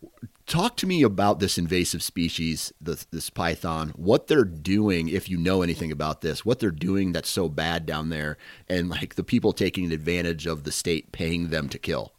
Talk 0.47 0.77
to 0.77 0.87
me 0.87 1.03
about 1.03 1.41
this 1.41 1.57
invasive 1.57 2.01
species, 2.01 2.71
this, 2.79 3.03
this 3.11 3.29
python. 3.29 3.91
What 3.97 4.27
they're 4.27 4.45
doing, 4.45 5.09
if 5.09 5.27
you 5.29 5.37
know 5.37 5.61
anything 5.61 5.91
about 5.91 6.21
this, 6.21 6.45
what 6.45 6.59
they're 6.59 6.71
doing 6.71 7.11
that's 7.11 7.27
so 7.27 7.49
bad 7.49 7.85
down 7.85 8.07
there, 8.07 8.37
and 8.69 8.87
like 8.89 9.15
the 9.15 9.25
people 9.25 9.51
taking 9.51 9.91
advantage 9.91 10.47
of 10.47 10.63
the 10.63 10.71
state 10.71 11.11
paying 11.11 11.49
them 11.49 11.67
to 11.67 11.77
kill. 11.77 12.13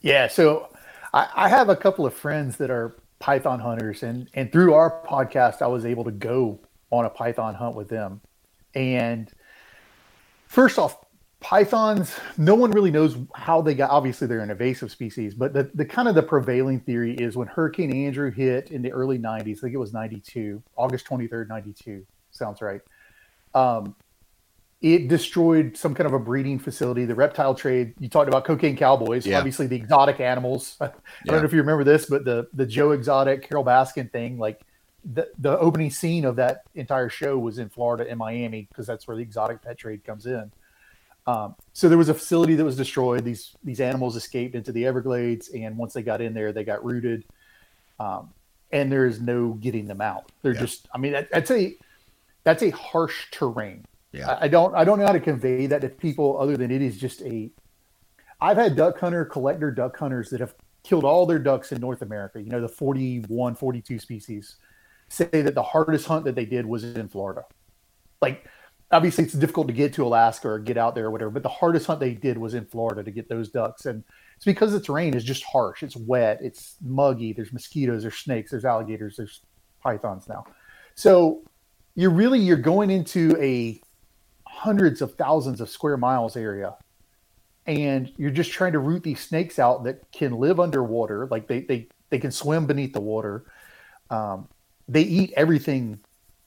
Yeah, 0.00 0.28
so 0.28 0.72
I, 1.12 1.28
I 1.34 1.48
have 1.48 1.68
a 1.68 1.74
couple 1.74 2.06
of 2.06 2.14
friends 2.14 2.56
that 2.58 2.70
are 2.70 2.94
python 3.18 3.58
hunters, 3.58 4.04
and 4.04 4.30
and 4.32 4.52
through 4.52 4.74
our 4.74 5.04
podcast, 5.04 5.60
I 5.60 5.66
was 5.66 5.84
able 5.84 6.04
to 6.04 6.12
go 6.12 6.60
on 6.92 7.04
a 7.04 7.10
python 7.10 7.56
hunt 7.56 7.74
with 7.74 7.88
them. 7.88 8.20
And 8.76 9.28
first 10.46 10.78
off, 10.78 11.04
pythons, 11.40 12.18
no 12.36 12.54
one 12.54 12.70
really 12.70 12.90
knows 12.90 13.16
how 13.34 13.60
they 13.60 13.74
got. 13.74 13.90
Obviously, 13.90 14.26
they're 14.26 14.40
an 14.40 14.50
invasive 14.50 14.90
species, 14.90 15.34
but 15.34 15.52
the, 15.52 15.70
the 15.74 15.84
kind 15.84 16.08
of 16.08 16.14
the 16.14 16.22
prevailing 16.22 16.80
theory 16.80 17.14
is 17.14 17.36
when 17.36 17.48
Hurricane 17.48 17.92
Andrew 17.92 18.30
hit 18.30 18.70
in 18.70 18.82
the 18.82 18.92
early 18.92 19.18
'90s, 19.18 19.58
I 19.58 19.60
think 19.60 19.74
it 19.74 19.78
was 19.78 19.92
'92, 19.92 20.62
August 20.76 21.06
23rd, 21.06 21.48
'92, 21.48 22.06
sounds 22.30 22.62
right. 22.62 22.80
Um, 23.54 23.96
it 24.80 25.08
destroyed 25.08 25.76
some 25.76 25.94
kind 25.94 26.06
of 26.06 26.14
a 26.14 26.18
breeding 26.18 26.58
facility. 26.58 27.04
The 27.04 27.14
reptile 27.14 27.54
trade. 27.54 27.94
You 27.98 28.08
talked 28.08 28.28
about 28.28 28.44
cocaine 28.44 28.76
cowboys. 28.76 29.26
Yeah. 29.26 29.38
Obviously, 29.38 29.66
the 29.66 29.76
exotic 29.76 30.20
animals. 30.20 30.76
I 30.80 30.90
don't 31.26 31.38
know 31.38 31.44
if 31.44 31.52
you 31.52 31.58
remember 31.58 31.84
this, 31.84 32.06
but 32.06 32.24
the 32.24 32.48
the 32.54 32.66
Joe 32.66 32.92
Exotic 32.92 33.46
Carole 33.46 33.64
Baskin 33.64 34.10
thing, 34.10 34.38
like 34.38 34.60
the 35.04 35.28
the 35.38 35.58
opening 35.58 35.90
scene 35.90 36.24
of 36.24 36.36
that 36.36 36.62
entire 36.74 37.08
show 37.08 37.38
was 37.38 37.58
in 37.58 37.68
Florida 37.68 38.06
in 38.10 38.18
Miami 38.18 38.68
because 38.70 38.86
that's 38.86 39.06
where 39.06 39.16
the 39.16 39.22
exotic 39.22 39.62
pet 39.62 39.78
trade 39.78 40.04
comes 40.04 40.26
in. 40.26 40.50
Um, 41.26 41.54
so 41.72 41.88
there 41.88 41.98
was 41.98 42.08
a 42.08 42.14
facility 42.14 42.54
that 42.54 42.64
was 42.64 42.76
destroyed. 42.76 43.24
These 43.24 43.54
these 43.62 43.80
animals 43.80 44.16
escaped 44.16 44.54
into 44.54 44.72
the 44.72 44.86
Everglades, 44.86 45.48
and 45.48 45.76
once 45.76 45.92
they 45.92 46.02
got 46.02 46.20
in 46.20 46.34
there, 46.34 46.52
they 46.52 46.64
got 46.64 46.84
rooted. 46.84 47.24
Um, 47.98 48.30
and 48.72 48.90
there 48.90 49.06
is 49.06 49.20
no 49.20 49.54
getting 49.54 49.86
them 49.86 50.00
out. 50.00 50.30
They're 50.42 50.54
yeah. 50.54 50.60
just. 50.60 50.88
I 50.94 50.98
mean, 50.98 51.12
that, 51.12 51.30
that's 51.30 51.50
a 51.50 51.76
that's 52.44 52.62
a 52.62 52.70
harsh 52.70 53.26
terrain 53.30 53.84
yeah. 54.12 54.30
I, 54.32 54.44
I 54.44 54.48
don't 54.48 54.74
I 54.74 54.84
don't 54.84 54.98
know 54.98 55.06
how 55.06 55.12
to 55.12 55.20
convey 55.20 55.66
that 55.66 55.80
to 55.82 55.88
people 55.88 56.38
other 56.38 56.56
than 56.56 56.70
it 56.70 56.82
is 56.82 56.96
just 56.98 57.22
a 57.22 57.50
I've 58.40 58.56
had 58.56 58.76
duck 58.76 58.98
hunter 58.98 59.24
collector 59.24 59.70
duck 59.70 59.96
hunters 59.96 60.30
that 60.30 60.40
have 60.40 60.54
killed 60.82 61.04
all 61.04 61.26
their 61.26 61.38
ducks 61.38 61.72
in 61.72 61.80
North 61.80 62.00
America, 62.02 62.40
you 62.40 62.48
know, 62.48 62.60
the 62.60 62.68
41, 62.68 63.54
42 63.54 63.98
species, 63.98 64.56
say 65.08 65.26
that 65.26 65.54
the 65.54 65.62
hardest 65.62 66.06
hunt 66.06 66.24
that 66.24 66.34
they 66.34 66.46
did 66.46 66.64
was 66.64 66.84
in 66.84 67.06
Florida. 67.06 67.44
Like, 68.22 68.46
obviously, 68.92 69.24
it's 69.24 69.34
difficult 69.34 69.66
to 69.68 69.72
get 69.72 69.92
to 69.94 70.04
Alaska 70.04 70.48
or 70.48 70.58
get 70.58 70.76
out 70.76 70.94
there 70.94 71.06
or 71.06 71.10
whatever, 71.10 71.30
but 71.30 71.42
the 71.42 71.48
hardest 71.48 71.86
hunt 71.86 72.00
they 72.00 72.14
did 72.14 72.38
was 72.38 72.54
in 72.54 72.64
Florida 72.66 73.02
to 73.02 73.10
get 73.10 73.28
those 73.28 73.48
ducks. 73.48 73.86
And 73.86 74.04
it's 74.36 74.44
because 74.44 74.72
the 74.72 74.80
terrain 74.80 75.14
is 75.14 75.24
just 75.24 75.44
harsh. 75.44 75.82
It's 75.82 75.96
wet, 75.96 76.38
it's 76.42 76.76
muggy, 76.82 77.32
there's 77.32 77.52
mosquitoes, 77.52 78.02
there's 78.02 78.16
snakes, 78.16 78.50
there's 78.50 78.64
alligators, 78.64 79.16
there's 79.16 79.40
pythons 79.82 80.28
now. 80.28 80.44
So, 80.94 81.42
you're 81.94 82.10
really 82.10 82.38
you're 82.38 82.56
going 82.56 82.90
into 82.90 83.36
a 83.40 83.80
hundreds 84.46 85.02
of 85.02 85.14
thousands 85.14 85.60
of 85.60 85.68
square 85.68 85.96
miles 85.96 86.36
area 86.36 86.74
and 87.66 88.12
you're 88.16 88.30
just 88.30 88.50
trying 88.50 88.72
to 88.72 88.78
root 88.78 89.02
these 89.02 89.20
snakes 89.20 89.58
out 89.58 89.84
that 89.84 90.10
can 90.12 90.32
live 90.32 90.60
underwater 90.60 91.26
like 91.30 91.46
they 91.46 91.60
they, 91.60 91.88
they 92.10 92.18
can 92.18 92.30
swim 92.30 92.66
beneath 92.66 92.92
the 92.92 93.00
water 93.00 93.44
um, 94.10 94.48
they 94.88 95.02
eat 95.02 95.32
everything 95.36 95.98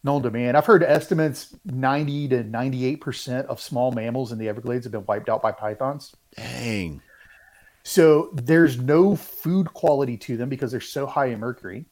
known 0.03 0.21
to 0.21 0.31
man 0.31 0.55
i've 0.55 0.65
heard 0.65 0.83
estimates 0.83 1.55
90 1.65 2.27
to 2.29 2.43
98 2.43 3.01
percent 3.01 3.47
of 3.47 3.59
small 3.59 3.91
mammals 3.91 4.31
in 4.31 4.37
the 4.37 4.49
everglades 4.49 4.85
have 4.85 4.91
been 4.91 5.05
wiped 5.05 5.29
out 5.29 5.41
by 5.41 5.51
pythons 5.51 6.13
dang 6.35 7.01
so 7.83 8.29
there's 8.33 8.79
no 8.79 9.15
food 9.15 9.73
quality 9.73 10.17
to 10.17 10.37
them 10.37 10.49
because 10.49 10.71
they're 10.71 10.81
so 10.81 11.05
high 11.05 11.27
in 11.27 11.39
mercury 11.39 11.85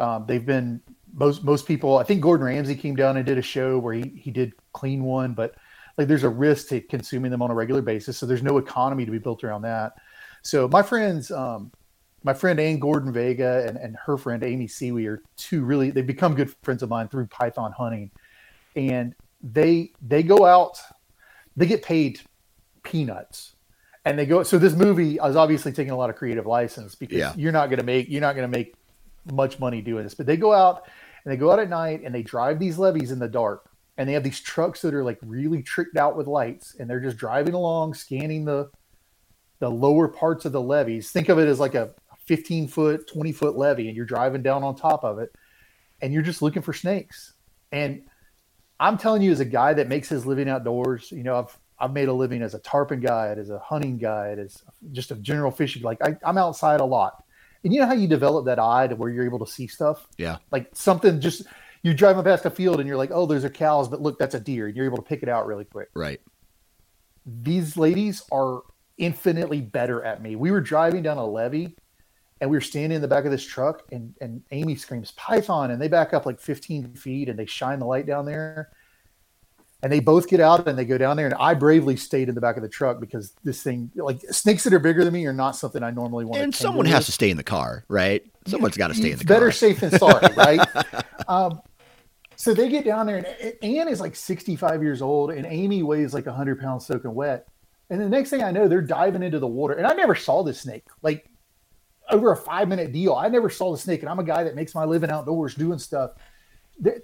um, 0.00 0.24
they've 0.26 0.44
been 0.44 0.80
most 1.14 1.44
most 1.44 1.66
people. 1.66 1.98
I 1.98 2.04
think 2.04 2.22
Gordon 2.22 2.46
Ramsay 2.46 2.74
came 2.74 2.96
down 2.96 3.16
and 3.16 3.26
did 3.26 3.38
a 3.38 3.42
show 3.42 3.78
where 3.78 3.94
he 3.94 4.12
he 4.16 4.30
did 4.30 4.52
clean 4.72 5.04
one, 5.04 5.34
but 5.34 5.54
like 5.98 6.08
there's 6.08 6.24
a 6.24 6.28
risk 6.28 6.68
to 6.68 6.80
consuming 6.80 7.30
them 7.30 7.42
on 7.42 7.50
a 7.50 7.54
regular 7.54 7.82
basis. 7.82 8.16
So 8.16 8.26
there's 8.26 8.42
no 8.42 8.58
economy 8.58 9.04
to 9.04 9.12
be 9.12 9.18
built 9.18 9.44
around 9.44 9.62
that. 9.62 9.92
So 10.42 10.68
my 10.68 10.82
friends, 10.82 11.30
um, 11.30 11.70
my 12.22 12.34
friend 12.34 12.60
Anne 12.60 12.78
Gordon 12.78 13.12
Vega 13.12 13.66
and, 13.66 13.76
and 13.76 13.96
her 14.04 14.16
friend 14.16 14.42
Amy 14.42 14.66
Siewe 14.66 15.06
are 15.08 15.22
two 15.36 15.64
really 15.64 15.90
they've 15.90 16.06
become 16.06 16.34
good 16.34 16.54
friends 16.62 16.82
of 16.82 16.88
mine 16.88 17.08
through 17.08 17.26
python 17.26 17.72
hunting, 17.72 18.10
and 18.76 19.14
they 19.42 19.92
they 20.02 20.22
go 20.22 20.44
out, 20.44 20.78
they 21.56 21.66
get 21.66 21.82
paid 21.82 22.20
peanuts 22.82 23.54
and 24.04 24.18
they 24.18 24.24
go 24.24 24.42
so 24.42 24.58
this 24.58 24.74
movie 24.74 25.16
is 25.16 25.36
obviously 25.36 25.72
taking 25.72 25.92
a 25.92 25.96
lot 25.96 26.08
of 26.08 26.16
creative 26.16 26.46
license 26.46 26.94
because 26.94 27.18
yeah. 27.18 27.34
you're 27.36 27.52
not 27.52 27.68
going 27.68 27.78
to 27.78 27.84
make 27.84 28.08
you're 28.08 28.20
not 28.20 28.34
going 28.34 28.50
to 28.50 28.56
make 28.56 28.74
much 29.30 29.58
money 29.58 29.80
doing 29.82 30.04
this, 30.04 30.14
but 30.14 30.26
they 30.26 30.36
go 30.36 30.52
out 30.52 30.88
and 31.24 31.32
they 31.32 31.36
go 31.36 31.50
out 31.50 31.58
at 31.58 31.68
night 31.68 32.02
and 32.04 32.14
they 32.14 32.22
drive 32.22 32.58
these 32.58 32.78
levees 32.78 33.10
in 33.10 33.18
the 33.18 33.28
dark. 33.28 33.66
And 33.98 34.08
they 34.08 34.14
have 34.14 34.22
these 34.22 34.40
trucks 34.40 34.80
that 34.80 34.94
are 34.94 35.04
like 35.04 35.18
really 35.20 35.62
tricked 35.62 35.98
out 35.98 36.16
with 36.16 36.26
lights, 36.26 36.74
and 36.78 36.88
they're 36.88 37.00
just 37.00 37.18
driving 37.18 37.52
along, 37.52 37.94
scanning 37.94 38.46
the 38.46 38.70
the 39.58 39.70
lower 39.70 40.08
parts 40.08 40.46
of 40.46 40.52
the 40.52 40.60
levees. 40.60 41.10
Think 41.10 41.28
of 41.28 41.38
it 41.38 41.46
as 41.46 41.60
like 41.60 41.74
a 41.74 41.90
15 42.26 42.68
foot, 42.68 43.08
20 43.08 43.32
foot 43.32 43.56
levee, 43.56 43.88
and 43.88 43.96
you're 43.96 44.06
driving 44.06 44.42
down 44.42 44.62
on 44.62 44.74
top 44.74 45.04
of 45.04 45.18
it, 45.18 45.34
and 46.00 46.12
you're 46.12 46.22
just 46.22 46.42
looking 46.42 46.62
for 46.62 46.72
snakes. 46.72 47.34
And 47.72 48.02
I'm 48.78 48.96
telling 48.98 49.22
you, 49.22 49.32
as 49.32 49.40
a 49.40 49.44
guy 49.44 49.74
that 49.74 49.88
makes 49.88 50.08
his 50.08 50.26
living 50.26 50.48
outdoors, 50.48 51.10
you 51.10 51.22
know, 51.22 51.38
I've 51.38 51.58
I've 51.78 51.92
made 51.92 52.08
a 52.08 52.12
living 52.12 52.42
as 52.42 52.54
a 52.54 52.58
tarpon 52.58 53.00
guide, 53.00 53.38
as 53.38 53.48
a 53.48 53.58
hunting 53.58 53.96
guide, 53.98 54.38
as 54.38 54.62
just 54.92 55.10
a 55.10 55.14
general 55.16 55.50
fishing. 55.50 55.82
Like 55.82 55.98
I, 56.02 56.16
I'm 56.24 56.38
outside 56.38 56.80
a 56.80 56.84
lot, 56.84 57.24
and 57.64 57.72
you 57.72 57.80
know 57.80 57.86
how 57.86 57.94
you 57.94 58.08
develop 58.08 58.46
that 58.46 58.58
eye 58.58 58.86
to 58.86 58.96
where 58.96 59.10
you're 59.10 59.24
able 59.24 59.38
to 59.44 59.50
see 59.50 59.66
stuff? 59.66 60.06
Yeah. 60.18 60.38
Like 60.50 60.70
something 60.74 61.20
just 61.20 61.44
you're 61.82 61.94
driving 61.94 62.22
past 62.24 62.44
a 62.44 62.50
field 62.50 62.78
and 62.78 62.86
you're 62.86 62.98
like, 62.98 63.10
oh, 63.12 63.26
those 63.26 63.44
are 63.44 63.50
cows, 63.50 63.88
but 63.88 64.00
look, 64.00 64.18
that's 64.18 64.34
a 64.34 64.40
deer. 64.40 64.66
And 64.66 64.76
you're 64.76 64.84
able 64.84 64.98
to 64.98 65.02
pick 65.02 65.22
it 65.22 65.28
out 65.28 65.46
really 65.46 65.64
quick. 65.64 65.88
Right. 65.94 66.20
These 67.24 67.76
ladies 67.76 68.22
are 68.30 68.62
infinitely 68.98 69.60
better 69.62 70.02
at 70.04 70.22
me. 70.22 70.36
We 70.36 70.50
were 70.50 70.60
driving 70.60 71.02
down 71.02 71.16
a 71.16 71.24
levee 71.24 71.74
and 72.40 72.48
we 72.50 72.56
were 72.56 72.60
standing 72.62 72.96
in 72.96 73.02
the 73.02 73.08
back 73.08 73.24
of 73.24 73.30
this 73.30 73.44
truck 73.44 73.82
and, 73.92 74.14
and 74.20 74.42
Amy 74.50 74.74
screams 74.74 75.12
python 75.12 75.70
and 75.70 75.80
they 75.80 75.88
back 75.88 76.14
up 76.14 76.24
like 76.26 76.40
15 76.40 76.94
feet 76.94 77.28
and 77.28 77.38
they 77.38 77.46
shine 77.46 77.78
the 77.78 77.86
light 77.86 78.06
down 78.06 78.24
there. 78.24 78.70
and 79.82 79.90
they 79.92 80.00
both 80.00 80.28
get 80.28 80.40
out 80.40 80.66
and 80.68 80.78
they 80.78 80.84
go 80.84 80.98
down 80.98 81.16
there 81.16 81.24
and 81.26 81.34
i 81.40 81.54
bravely 81.54 81.96
stayed 81.96 82.28
in 82.28 82.34
the 82.34 82.40
back 82.40 82.56
of 82.56 82.62
the 82.62 82.68
truck 82.68 83.00
because 83.00 83.32
this 83.44 83.62
thing 83.62 83.90
like 83.94 84.20
snakes 84.30 84.64
that 84.64 84.74
are 84.74 84.78
bigger 84.78 85.04
than 85.04 85.12
me 85.14 85.24
are 85.26 85.32
not 85.32 85.56
something 85.56 85.82
i 85.82 85.90
normally 85.90 86.24
want 86.26 86.40
And 86.40 86.54
someone 86.54 86.84
has 86.86 87.06
to 87.06 87.12
stay 87.12 87.30
in 87.30 87.36
the 87.38 87.42
car, 87.42 87.84
right? 87.88 88.22
Someone's 88.46 88.76
got 88.76 88.88
to 88.88 88.94
stay 88.94 89.10
in 89.12 89.18
the 89.18 89.24
car. 89.24 89.36
better 89.36 89.50
safe 89.52 89.80
than 89.80 89.90
sorry 89.98 90.28
right 90.36 90.60
um, 91.28 91.60
so 92.36 92.52
they 92.54 92.68
get 92.68 92.84
down 92.84 93.06
there 93.06 93.16
and 93.16 93.54
anne 93.62 93.88
is 93.88 94.00
like 94.00 94.14
65 94.16 94.82
years 94.82 95.00
old 95.02 95.30
and 95.30 95.46
amy 95.46 95.82
weighs 95.82 96.12
like 96.14 96.26
100 96.26 96.60
pounds 96.60 96.84
soaking 96.86 97.14
wet 97.14 97.46
and 97.88 98.00
the 98.00 98.08
next 98.08 98.28
thing 98.30 98.42
i 98.42 98.50
know 98.50 98.68
they're 98.68 98.82
diving 98.82 99.22
into 99.22 99.38
the 99.38 99.46
water 99.46 99.74
and 99.74 99.86
i 99.86 99.94
never 99.94 100.14
saw 100.14 100.42
this 100.42 100.60
snake 100.60 100.84
like 101.02 101.29
over 102.12 102.32
a 102.32 102.36
five 102.36 102.68
minute 102.68 102.92
deal 102.92 103.14
i 103.14 103.28
never 103.28 103.48
saw 103.50 103.72
the 103.72 103.78
snake 103.78 104.00
and 104.00 104.08
i'm 104.08 104.18
a 104.18 104.24
guy 104.24 104.42
that 104.42 104.54
makes 104.54 104.74
my 104.74 104.84
living 104.84 105.10
outdoors 105.10 105.54
doing 105.54 105.78
stuff 105.78 106.12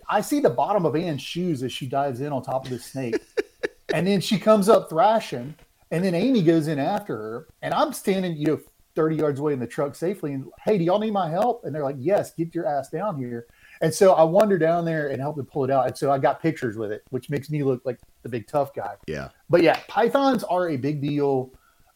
I 0.09 0.21
see 0.21 0.41
the 0.41 0.51
bottom 0.51 0.87
of 0.87 0.97
Anne's 0.97 1.23
shoes 1.23 1.63
as 1.63 1.73
she 1.73 1.87
dives 1.87 2.21
in 2.21 2.33
on 2.33 2.43
top 2.43 2.65
of 2.65 2.71
the 2.71 2.79
snake. 2.79 3.21
and 3.95 4.07
then 4.07 4.21
she 4.21 4.39
comes 4.39 4.69
up 4.69 4.89
thrashing. 4.89 5.55
And 5.91 6.05
then 6.05 6.15
Amy 6.15 6.43
goes 6.43 6.69
in 6.69 6.79
after 6.79 7.17
her. 7.17 7.49
And 7.63 7.73
I'm 7.75 7.93
standing, 7.93 8.37
you 8.37 8.47
know, 8.47 8.61
30 8.95 9.17
yards 9.17 9.41
away 9.41 9.53
in 9.53 9.61
the 9.61 9.67
truck 9.67 9.95
safely. 9.95 10.33
And 10.33 10.47
hey, 10.65 10.79
do 10.79 10.85
y'all 10.85 10.99
need 10.99 11.13
my 11.13 11.29
help? 11.29 11.65
And 11.65 11.75
they're 11.75 11.85
like, 11.85 11.97
yes, 11.99 12.33
get 12.33 12.55
your 12.55 12.67
ass 12.67 12.89
down 12.89 13.19
here. 13.19 13.47
And 13.83 13.93
so 13.93 14.15
I 14.15 14.25
wander 14.25 14.57
down 14.57 14.87
there 14.87 15.09
and 15.09 15.21
help 15.21 15.37
them 15.37 15.47
pull 15.47 15.65
it 15.65 15.71
out. 15.71 15.87
And 15.87 15.97
so 15.97 16.11
I 16.11 16.19
got 16.19 16.41
pictures 16.41 16.79
with 16.79 16.91
it, 16.91 17.03
which 17.11 17.29
makes 17.29 17.51
me 17.51 17.63
look 17.63 17.83
like 17.85 18.01
the 18.23 18.29
big 18.29 18.47
tough 18.49 18.75
guy. 18.75 18.95
Yeah. 19.07 19.29
But 19.51 19.63
yeah, 19.63 19.81
pythons 19.87 20.43
are 20.45 20.71
a 20.71 20.77
big 20.79 21.03
deal. 21.03 21.53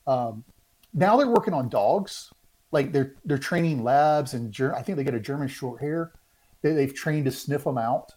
Um, 0.07 0.45
now 0.93 1.17
they're 1.17 1.27
working 1.27 1.55
on 1.55 1.71
dogs. 1.71 2.31
Like 2.73 2.93
they're 2.93 3.15
they're 3.25 3.39
training 3.39 3.83
labs 3.83 4.35
and 4.35 4.53
Ger- 4.53 4.75
I 4.75 4.83
think 4.83 4.97
they 4.97 5.05
get 5.05 5.15
a 5.15 5.21
German 5.21 5.49
short 5.49 5.81
hair 5.81 6.13
that 6.63 6.73
they've 6.75 6.95
trained 6.95 7.25
to 7.25 7.33
sniff 7.33 7.65
them 7.65 7.79
out. 7.79 8.13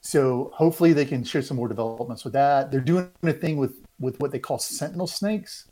So 0.00 0.52
hopefully 0.54 0.92
they 0.92 1.04
can 1.04 1.24
share 1.24 1.42
some 1.42 1.56
more 1.56 1.68
developments 1.68 2.22
with 2.22 2.32
that. 2.34 2.70
They're 2.70 2.80
doing 2.80 3.10
a 3.22 3.32
thing 3.32 3.56
with 3.56 3.84
with 3.98 4.20
what 4.20 4.30
they 4.30 4.38
call 4.38 4.58
sentinel 4.58 5.06
snakes, 5.06 5.66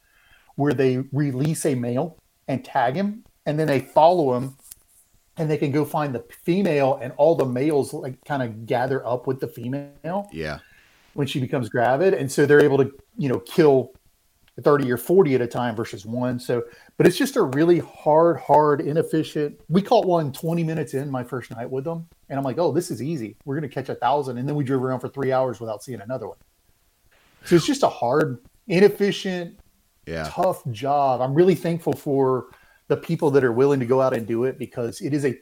where 0.56 0.72
they 0.72 0.98
release 1.12 1.64
a 1.66 1.74
male 1.74 2.16
and 2.48 2.64
tag 2.64 2.94
him, 2.96 3.24
and 3.46 3.58
then 3.58 3.68
they 3.68 3.80
follow 3.80 4.34
him, 4.34 4.56
and 5.36 5.48
they 5.50 5.56
can 5.56 5.70
go 5.70 5.84
find 5.84 6.14
the 6.14 6.24
female, 6.42 6.98
and 7.00 7.12
all 7.16 7.34
the 7.36 7.44
males 7.46 7.92
like 7.94 8.22
kind 8.24 8.42
of 8.42 8.66
gather 8.66 9.06
up 9.06 9.26
with 9.26 9.40
the 9.40 9.46
female 9.46 10.28
Yeah. 10.32 10.58
when 11.12 11.26
she 11.26 11.38
becomes 11.38 11.68
gravid, 11.68 12.12
and 12.14 12.32
so 12.32 12.44
they're 12.44 12.64
able 12.64 12.78
to 12.78 12.90
you 13.16 13.28
know 13.28 13.38
kill 13.38 13.92
30 14.62 14.90
or 14.92 14.96
40 14.96 15.34
at 15.34 15.40
a 15.40 15.46
time 15.46 15.74
versus 15.74 16.06
one. 16.06 16.38
So, 16.38 16.62
but 16.96 17.06
it's 17.06 17.16
just 17.16 17.36
a 17.36 17.42
really 17.42 17.80
hard, 17.80 18.38
hard, 18.38 18.80
inefficient. 18.80 19.60
We 19.68 19.82
caught 19.82 20.06
one 20.06 20.32
20 20.32 20.62
minutes 20.62 20.94
in 20.94 21.10
my 21.10 21.24
first 21.24 21.50
night 21.50 21.68
with 21.68 21.84
them. 21.84 22.06
And 22.28 22.38
I'm 22.38 22.44
like, 22.44 22.58
oh, 22.58 22.70
this 22.72 22.90
is 22.90 23.02
easy. 23.02 23.36
We're 23.44 23.58
going 23.58 23.68
to 23.68 23.74
catch 23.74 23.88
a 23.88 23.96
thousand. 23.96 24.38
And 24.38 24.48
then 24.48 24.54
we 24.54 24.62
drove 24.62 24.82
around 24.82 25.00
for 25.00 25.08
three 25.08 25.32
hours 25.32 25.58
without 25.60 25.82
seeing 25.82 26.00
another 26.00 26.28
one. 26.28 26.38
So 27.44 27.56
it's 27.56 27.66
just 27.66 27.82
a 27.82 27.88
hard, 27.88 28.38
inefficient, 28.68 29.58
Yeah. 30.06 30.28
tough 30.30 30.64
job. 30.70 31.20
I'm 31.20 31.34
really 31.34 31.56
thankful 31.56 31.92
for 31.92 32.46
the 32.88 32.96
people 32.96 33.30
that 33.32 33.42
are 33.42 33.52
willing 33.52 33.80
to 33.80 33.86
go 33.86 34.00
out 34.00 34.14
and 34.14 34.26
do 34.26 34.44
it 34.44 34.58
because 34.58 35.00
it 35.00 35.12
is 35.12 35.24
a. 35.24 35.36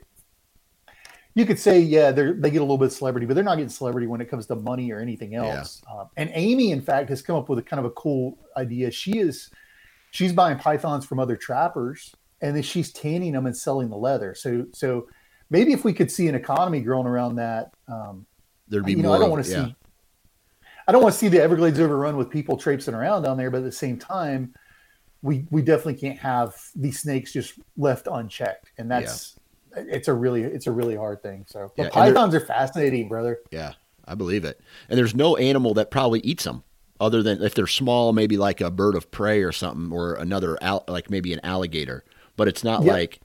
You 1.35 1.47
could 1.47 1.59
say, 1.59 1.81
yeah, 1.81 2.11
they 2.11 2.33
they 2.33 2.51
get 2.51 2.59
a 2.59 2.65
little 2.65 2.79
bit 2.79 2.87
of 2.87 2.93
celebrity, 2.93 3.27
but 3.27 3.35
they're 3.35 3.45
not 3.45 3.57
getting 3.57 3.71
celebrity 3.71 4.07
when 4.07 4.21
it 4.21 4.27
comes 4.27 4.47
to 4.47 4.55
money 4.55 4.93
or 4.93 5.01
anything 5.01 5.35
else. 5.35 5.83
Um, 5.91 6.09
and 6.17 6.31
Amy, 6.35 6.73
in 6.73 6.83
fact, 6.83 7.09
has 7.09 7.23
come 7.23 7.37
up 7.37 7.49
with 7.49 7.59
a 7.59 7.63
kind 7.63 7.79
of 7.79 7.87
a 7.87 7.91
cool 7.91 8.39
idea. 8.57 8.91
She 8.91 9.19
is, 9.19 9.51
she's 10.11 10.33
buying 10.33 10.59
pythons 10.59 11.07
from 11.07 11.19
other 11.19 11.37
trappers, 11.37 12.15
and 12.43 12.55
then 12.55 12.63
she's 12.63 12.93
tanning 12.93 13.33
them 13.33 13.47
and 13.47 13.57
selling 13.57 13.89
the 13.89 13.97
leather. 13.97 14.35
So, 14.35 14.67
so 14.75 15.09
maybe 15.49 15.73
if 15.73 15.85
we 15.85 15.95
could 15.95 16.11
see 16.11 16.29
an 16.29 16.35
economy 16.35 16.81
growing 16.81 17.07
around 17.07 17.37
that, 17.37 17.73
um, 17.89 18.27
There'd 18.69 18.85
be 18.85 18.93
you 18.93 18.99
know, 18.99 19.09
more. 19.09 19.17
I 19.17 19.21
don't 19.21 19.31
want 19.31 19.45
to 19.45 19.51
yeah. 19.51 19.65
see. 19.67 19.77
I 20.89 20.93
don't 20.93 21.03
want 21.03 21.13
to 21.13 21.19
see 21.19 21.29
the 21.29 21.41
Everglades 21.41 21.79
overrun 21.79 22.17
with 22.17 22.29
people 22.29 22.57
traipsing 22.57 22.95
around 22.95 23.23
down 23.23 23.37
there, 23.37 23.51
but 23.51 23.59
at 23.59 23.65
the 23.65 23.73
same 23.73 23.99
time, 23.99 24.55
we 25.23 25.47
we 25.51 25.63
definitely 25.63 25.95
can't 25.95 26.19
have 26.19 26.55
these 26.75 27.01
snakes 27.01 27.33
just 27.33 27.55
left 27.77 28.09
unchecked, 28.11 28.73
and 28.79 28.91
that's 28.91 29.37
it's 29.77 30.09
a 30.09 30.13
really 30.15 30.43
it's 30.43 30.67
a 30.67 30.73
really 30.73 30.97
hard 30.97 31.23
thing. 31.23 31.45
So, 31.49 31.73
but 31.77 31.85
Yeah, 31.85 31.91
pythons 31.91 32.35
are 32.35 32.41
fascinating, 32.41 33.09
brother. 33.09 33.39
Yeah, 33.51 33.73
I 34.07 34.15
believe 34.15 34.45
it. 34.45 34.61
And 34.89 34.99
there's 34.99 35.15
no 35.15 35.37
animal 35.37 35.75
that 35.75 35.91
probably 35.91 36.21
eats 36.21 36.45
them 36.45 36.63
other 37.01 37.23
than 37.23 37.43
if 37.43 37.55
they're 37.55 37.67
small, 37.67 38.13
maybe 38.13 38.37
like 38.37 38.61
a 38.61 38.71
bird 38.71 38.95
of 38.95 39.11
prey 39.11 39.43
or 39.43 39.53
something, 39.53 39.93
or 39.93 40.15
another 40.15 40.57
al- 40.63 40.85
like 40.89 41.11
maybe 41.11 41.33
an 41.33 41.41
alligator. 41.43 42.05
But 42.37 42.49
it's 42.49 42.63
not 42.65 42.83
Yeah. 42.85 42.93
like 42.93 43.21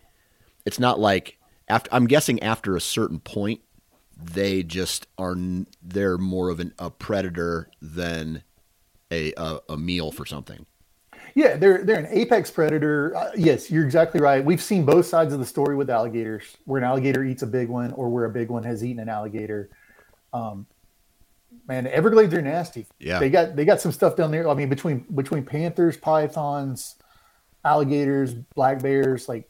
it's 0.66 0.80
not 0.80 1.00
like 1.00 1.38
after. 1.68 1.90
I'm 1.94 2.08
guessing 2.08 2.42
after 2.44 2.76
a 2.76 2.82
certain 2.82 3.20
point, 3.20 3.62
they 4.22 4.64
just 4.64 5.08
are. 5.18 5.36
They're 5.82 6.18
more 6.18 6.50
of 6.50 6.60
an, 6.60 6.74
a 6.80 6.90
predator 6.90 7.70
than 7.82 8.44
a, 9.12 9.34
a 9.38 9.60
a 9.70 9.78
meal 9.78 10.12
for 10.12 10.26
something. 10.26 10.66
Yeah, 11.38 11.56
they're 11.56 11.84
they're 11.84 12.00
an 12.00 12.08
apex 12.10 12.50
predator. 12.50 13.16
Uh, 13.16 13.30
yes, 13.36 13.70
you're 13.70 13.86
exactly 13.86 14.20
right. 14.20 14.44
We've 14.44 14.62
seen 14.62 14.86
both 14.86 15.06
sides 15.06 15.34
of 15.34 15.40
the 15.40 15.46
story 15.46 15.76
with 15.76 15.88
alligators, 15.88 16.58
where 16.66 16.80
an 16.80 16.84
alligator 16.84 17.24
eats 17.24 17.44
a 17.44 17.46
big 17.46 17.70
one, 17.70 17.92
or 17.92 18.10
where 18.10 18.26
a 18.26 18.30
big 18.32 18.50
one 18.50 18.64
has 18.64 18.84
eaten 18.84 19.00
an 19.00 19.08
alligator. 19.08 19.70
Um, 20.34 20.66
man, 21.68 21.86
Everglades 21.86 22.34
are 22.34 22.42
nasty. 22.42 22.88
Yeah. 22.98 23.20
they 23.20 23.30
got 23.30 23.56
they 23.56 23.66
got 23.66 23.80
some 23.80 23.92
stuff 23.92 24.16
down 24.16 24.32
there. 24.32 24.50
I 24.50 24.56
mean, 24.56 24.68
between 24.68 25.06
between 25.14 25.46
panthers, 25.46 25.96
pythons, 25.96 26.96
alligators, 27.64 28.34
black 28.34 28.82
bears, 28.82 29.30
like 29.30 29.48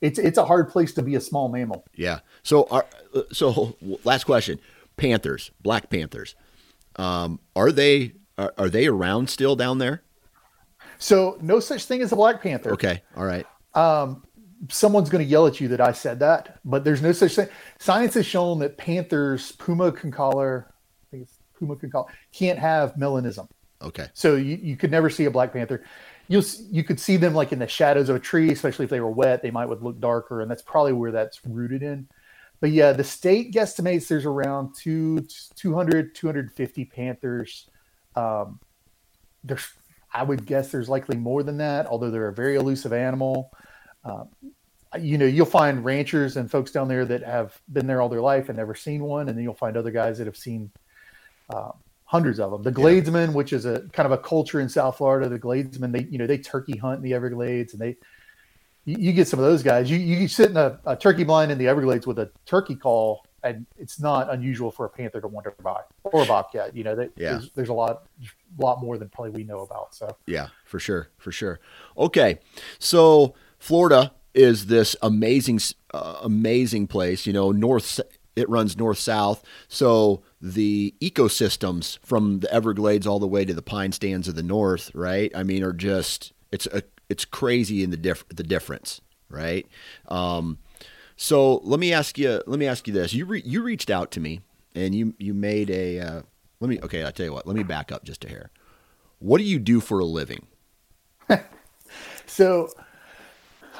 it's 0.00 0.20
it's 0.20 0.38
a 0.38 0.44
hard 0.44 0.68
place 0.68 0.94
to 0.94 1.02
be 1.02 1.16
a 1.16 1.20
small 1.20 1.48
mammal. 1.48 1.84
Yeah. 1.96 2.20
So, 2.44 2.68
are, 2.70 2.86
so 3.32 3.76
last 4.04 4.26
question: 4.26 4.60
Panthers, 4.96 5.50
Black 5.60 5.90
Panthers, 5.90 6.36
um, 6.94 7.40
are 7.56 7.72
they 7.72 8.12
are, 8.38 8.54
are 8.56 8.68
they 8.68 8.86
around 8.86 9.28
still 9.28 9.56
down 9.56 9.78
there? 9.78 10.04
So 11.00 11.38
no 11.40 11.58
such 11.58 11.86
thing 11.86 12.02
as 12.02 12.12
a 12.12 12.16
black 12.16 12.42
panther. 12.42 12.72
Okay. 12.74 13.02
All 13.16 13.24
right. 13.24 13.46
um, 13.74 14.22
someone's 14.68 15.08
going 15.08 15.24
to 15.24 15.30
yell 15.30 15.46
at 15.46 15.60
you 15.60 15.68
that 15.68 15.80
I 15.80 15.92
said 15.92 16.20
that, 16.20 16.58
but 16.64 16.84
there's 16.84 17.00
no 17.00 17.12
such 17.12 17.34
thing. 17.34 17.48
Science 17.78 18.14
has 18.14 18.26
shown 18.26 18.58
that 18.60 18.76
panthers, 18.76 19.52
puma 19.52 19.90
concolor, 19.90 20.66
I 20.68 21.06
think 21.10 21.22
it's 21.22 21.38
puma 21.58 21.76
concolor, 21.76 22.06
can't 22.32 22.58
have 22.58 22.94
melanism. 22.94 23.48
Okay. 23.82 24.08
So 24.12 24.36
you, 24.36 24.56
you 24.62 24.76
could 24.76 24.90
never 24.90 25.08
see 25.08 25.24
a 25.24 25.30
black 25.30 25.54
panther. 25.54 25.82
You'll 26.28 26.44
you 26.70 26.84
could 26.84 27.00
see 27.00 27.16
them 27.16 27.34
like 27.34 27.50
in 27.50 27.58
the 27.58 27.66
shadows 27.66 28.08
of 28.08 28.16
a 28.16 28.20
tree, 28.20 28.52
especially 28.52 28.84
if 28.84 28.90
they 28.90 29.00
were 29.00 29.10
wet. 29.10 29.42
They 29.42 29.50
might 29.50 29.66
would 29.66 29.82
look 29.82 29.98
darker, 29.98 30.42
and 30.42 30.50
that's 30.50 30.62
probably 30.62 30.92
where 30.92 31.10
that's 31.10 31.40
rooted 31.44 31.82
in. 31.82 32.06
But 32.60 32.70
yeah, 32.70 32.92
the 32.92 33.02
state 33.02 33.52
guesstimates 33.52 34.06
there's 34.06 34.26
around 34.26 34.74
two, 34.76 35.26
200, 35.56 36.14
250 36.14 36.84
panthers. 36.84 37.68
Um, 38.14 38.60
there's, 39.42 39.66
I 40.12 40.22
would 40.22 40.46
guess 40.46 40.70
there's 40.70 40.88
likely 40.88 41.16
more 41.16 41.42
than 41.42 41.58
that, 41.58 41.86
although 41.86 42.10
they're 42.10 42.28
a 42.28 42.34
very 42.34 42.56
elusive 42.56 42.92
animal. 42.92 43.52
Um, 44.04 44.28
you 44.98 45.18
know, 45.18 45.26
you'll 45.26 45.46
find 45.46 45.84
ranchers 45.84 46.36
and 46.36 46.50
folks 46.50 46.72
down 46.72 46.88
there 46.88 47.04
that 47.04 47.22
have 47.22 47.60
been 47.72 47.86
there 47.86 48.02
all 48.02 48.08
their 48.08 48.20
life 48.20 48.48
and 48.48 48.58
never 48.58 48.74
seen 48.74 49.04
one, 49.04 49.28
and 49.28 49.38
then 49.38 49.44
you'll 49.44 49.54
find 49.54 49.76
other 49.76 49.92
guys 49.92 50.18
that 50.18 50.26
have 50.26 50.36
seen 50.36 50.70
uh, 51.48 51.70
hundreds 52.04 52.40
of 52.40 52.50
them. 52.50 52.62
The 52.62 52.72
Gladesmen, 52.72 53.32
which 53.32 53.52
is 53.52 53.66
a 53.66 53.82
kind 53.92 54.06
of 54.06 54.12
a 54.12 54.18
culture 54.18 54.60
in 54.60 54.68
South 54.68 54.96
Florida, 54.96 55.28
the 55.28 55.38
Gladesmen, 55.38 55.92
they 55.92 56.06
you 56.10 56.18
know 56.18 56.26
they 56.26 56.38
turkey 56.38 56.76
hunt 56.76 56.96
in 56.96 57.02
the 57.04 57.14
Everglades, 57.14 57.72
and 57.72 57.80
they 57.80 57.96
you, 58.84 58.96
you 58.98 59.12
get 59.12 59.28
some 59.28 59.38
of 59.38 59.46
those 59.46 59.62
guys. 59.62 59.88
You 59.88 59.98
you 59.98 60.26
sit 60.26 60.50
in 60.50 60.56
a, 60.56 60.80
a 60.86 60.96
turkey 60.96 61.22
blind 61.22 61.52
in 61.52 61.58
the 61.58 61.68
Everglades 61.68 62.06
with 62.06 62.18
a 62.18 62.30
turkey 62.46 62.74
call, 62.74 63.24
and 63.42 63.66
it's 63.78 64.00
not 64.00 64.30
unusual 64.32 64.70
for 64.70 64.86
a 64.86 64.88
panther 64.90 65.20
to 65.20 65.28
wander 65.28 65.54
by 65.62 65.80
or 66.04 66.22
a 66.22 66.26
bobcat. 66.26 66.76
You 66.76 66.84
know, 66.84 66.94
that 66.96 67.10
Yeah. 67.16 67.32
there's, 67.32 67.50
there's 67.52 67.68
a 67.68 67.74
lot 67.74 68.06
lot 68.58 68.80
more 68.80 68.98
than 68.98 69.08
probably 69.08 69.30
we 69.30 69.44
know 69.44 69.60
about. 69.60 69.94
So 69.94 70.16
Yeah, 70.26 70.48
for 70.64 70.78
sure, 70.78 71.08
for 71.18 71.32
sure. 71.32 71.60
Okay, 71.96 72.38
so 72.78 73.34
Florida 73.58 74.12
is 74.34 74.66
this 74.66 74.96
amazing, 75.02 75.60
uh, 75.92 76.18
amazing 76.22 76.86
place. 76.86 77.26
You 77.26 77.32
know, 77.32 77.52
north 77.52 78.00
it 78.36 78.48
runs 78.48 78.76
north 78.76 78.98
south, 78.98 79.44
so 79.68 80.22
the 80.40 80.94
ecosystems 81.00 81.98
from 82.04 82.40
the 82.40 82.52
Everglades 82.52 83.06
all 83.06 83.18
the 83.18 83.26
way 83.26 83.44
to 83.44 83.52
the 83.52 83.62
pine 83.62 83.92
stands 83.92 84.28
of 84.28 84.34
the 84.34 84.42
north, 84.42 84.90
right? 84.94 85.30
I 85.34 85.42
mean, 85.42 85.62
are 85.62 85.72
just 85.72 86.32
it's 86.52 86.66
a 86.66 86.82
it's 87.08 87.24
crazy 87.24 87.82
in 87.82 87.90
the 87.90 87.96
diff 87.96 88.24
the 88.28 88.44
difference, 88.44 89.00
right? 89.28 89.66
Um, 90.08 90.58
so 91.22 91.56
let 91.64 91.78
me 91.78 91.92
ask 91.92 92.16
you 92.16 92.42
let 92.46 92.58
me 92.58 92.66
ask 92.66 92.88
you 92.88 92.94
this: 92.94 93.12
you 93.12 93.26
re- 93.26 93.42
you 93.44 93.62
reached 93.62 93.90
out 93.90 94.10
to 94.12 94.20
me 94.20 94.40
and 94.74 94.94
you 94.94 95.14
you 95.18 95.34
made 95.34 95.68
a 95.68 96.00
uh, 96.00 96.22
let 96.60 96.68
me 96.70 96.80
okay 96.80 97.04
I 97.04 97.10
tell 97.10 97.26
you 97.26 97.32
what 97.34 97.46
let 97.46 97.54
me 97.54 97.62
back 97.62 97.92
up 97.92 98.04
just 98.04 98.24
a 98.24 98.28
hair. 98.28 98.50
What 99.18 99.36
do 99.36 99.44
you 99.44 99.58
do 99.58 99.80
for 99.80 99.98
a 100.00 100.04
living? 100.06 100.46
So 102.26 102.70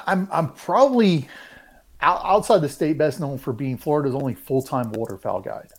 I'm 0.05 0.27
I'm 0.31 0.51
probably 0.53 1.27
out, 2.01 2.21
outside 2.23 2.59
the 2.59 2.69
state 2.69 2.97
best 2.97 3.19
known 3.19 3.37
for 3.37 3.53
being 3.53 3.77
Florida's 3.77 4.13
only 4.13 4.35
full 4.35 4.61
time 4.61 4.91
waterfowl 4.91 5.41
guide, 5.41 5.69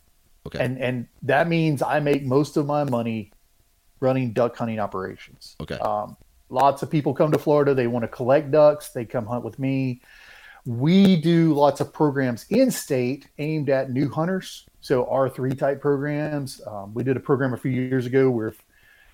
Okay. 0.47 0.59
and 0.59 0.77
and 0.79 1.07
that 1.21 1.47
means 1.47 1.81
I 1.83 1.99
make 1.99 2.23
most 2.25 2.57
of 2.57 2.65
my 2.65 2.83
money 2.83 3.31
running 3.99 4.33
duck 4.33 4.57
hunting 4.57 4.79
operations. 4.79 5.55
Okay. 5.61 5.75
Um, 5.75 6.17
lots 6.49 6.81
of 6.81 6.89
people 6.89 7.13
come 7.13 7.31
to 7.31 7.37
Florida. 7.37 7.73
They 7.75 7.87
want 7.87 8.03
to 8.03 8.09
collect 8.09 8.51
ducks. 8.51 8.89
They 8.89 9.05
come 9.05 9.27
hunt 9.27 9.45
with 9.45 9.59
me. 9.59 10.01
We 10.65 11.17
do 11.17 11.53
lots 11.53 11.81
of 11.81 11.91
programs 11.91 12.45
in 12.49 12.71
state 12.71 13.27
aimed 13.37 13.69
at 13.69 13.91
new 13.91 14.09
hunters. 14.09 14.65
So 14.79 15.05
R3 15.05 15.57
type 15.57 15.81
programs. 15.81 16.61
Um, 16.65 16.93
we 16.93 17.03
did 17.03 17.17
a 17.17 17.19
program 17.19 17.53
a 17.53 17.57
few 17.57 17.71
years 17.71 18.05
ago 18.05 18.29
where 18.29 18.53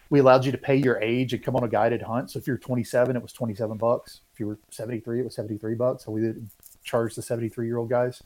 we 0.10 0.20
allowed 0.20 0.46
you 0.46 0.52
to 0.52 0.58
pay 0.58 0.76
your 0.76 1.00
age 1.00 1.34
and 1.34 1.44
come 1.44 1.56
on 1.56 1.64
a 1.64 1.68
guided 1.68 2.02
hunt. 2.02 2.32
So 2.32 2.40
if 2.40 2.48
you're 2.48 2.58
27, 2.58 3.16
it 3.16 3.22
was 3.22 3.34
27 3.34 3.78
bucks. 3.78 4.22
If 4.34 4.40
you 4.40 4.48
were 4.48 4.60
73, 4.72 5.22
it 5.22 5.24
was 5.24 5.36
73 5.36 5.76
bucks. 5.76 6.06
So 6.06 6.12
we 6.12 6.22
did 6.22 6.50
charge 6.84 7.16
the 7.16 7.22
73 7.22 7.68
year 7.68 7.78
old 7.78 7.90
guys. 7.90 8.22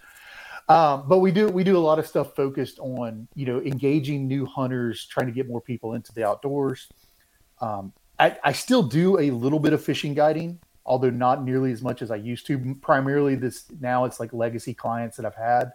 Um, 0.69 1.03
but 1.07 1.19
we 1.19 1.31
do 1.31 1.49
we 1.49 1.65
do 1.65 1.77
a 1.77 1.79
lot 1.79 1.99
of 1.99 2.07
stuff 2.07 2.35
focused 2.35 2.79
on 2.79 3.27
you 3.35 3.45
know 3.45 3.61
engaging 3.61 4.27
new 4.27 4.45
hunters, 4.45 5.05
trying 5.05 5.27
to 5.27 5.33
get 5.33 5.47
more 5.47 5.59
people 5.59 5.93
into 5.93 6.13
the 6.13 6.25
outdoors. 6.25 6.87
Um, 7.59 7.91
I, 8.17 8.37
I 8.43 8.51
still 8.53 8.83
do 8.83 9.19
a 9.19 9.31
little 9.31 9.59
bit 9.59 9.73
of 9.73 9.83
fishing 9.83 10.13
guiding, 10.13 10.59
although 10.85 11.09
not 11.09 11.43
nearly 11.43 11.71
as 11.71 11.81
much 11.81 12.01
as 12.01 12.11
I 12.11 12.15
used 12.17 12.47
to. 12.47 12.75
Primarily, 12.81 13.35
this 13.35 13.65
now 13.79 14.05
it's 14.05 14.19
like 14.19 14.33
legacy 14.33 14.73
clients 14.73 15.17
that 15.17 15.25
I've 15.25 15.35
had, 15.35 15.73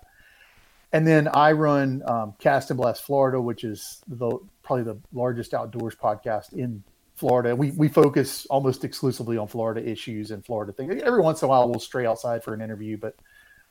and 0.92 1.06
then 1.06 1.28
I 1.28 1.52
run 1.52 2.02
um, 2.06 2.34
Cast 2.38 2.70
and 2.70 2.76
Blast 2.78 3.04
Florida, 3.04 3.40
which 3.40 3.64
is 3.64 4.02
the 4.08 4.38
probably 4.62 4.84
the 4.84 4.98
largest 5.12 5.54
outdoors 5.54 5.94
podcast 5.94 6.52
in 6.52 6.82
Florida. 7.16 7.54
We 7.54 7.72
we 7.72 7.88
focus 7.88 8.46
almost 8.46 8.84
exclusively 8.84 9.36
on 9.36 9.48
Florida 9.48 9.86
issues 9.86 10.30
and 10.30 10.44
Florida 10.44 10.72
things. 10.72 11.02
Every 11.02 11.20
once 11.20 11.42
in 11.42 11.46
a 11.46 11.48
while, 11.48 11.68
we'll 11.68 11.80
stray 11.80 12.06
outside 12.06 12.44
for 12.44 12.54
an 12.54 12.60
interview, 12.60 12.96
but 12.96 13.16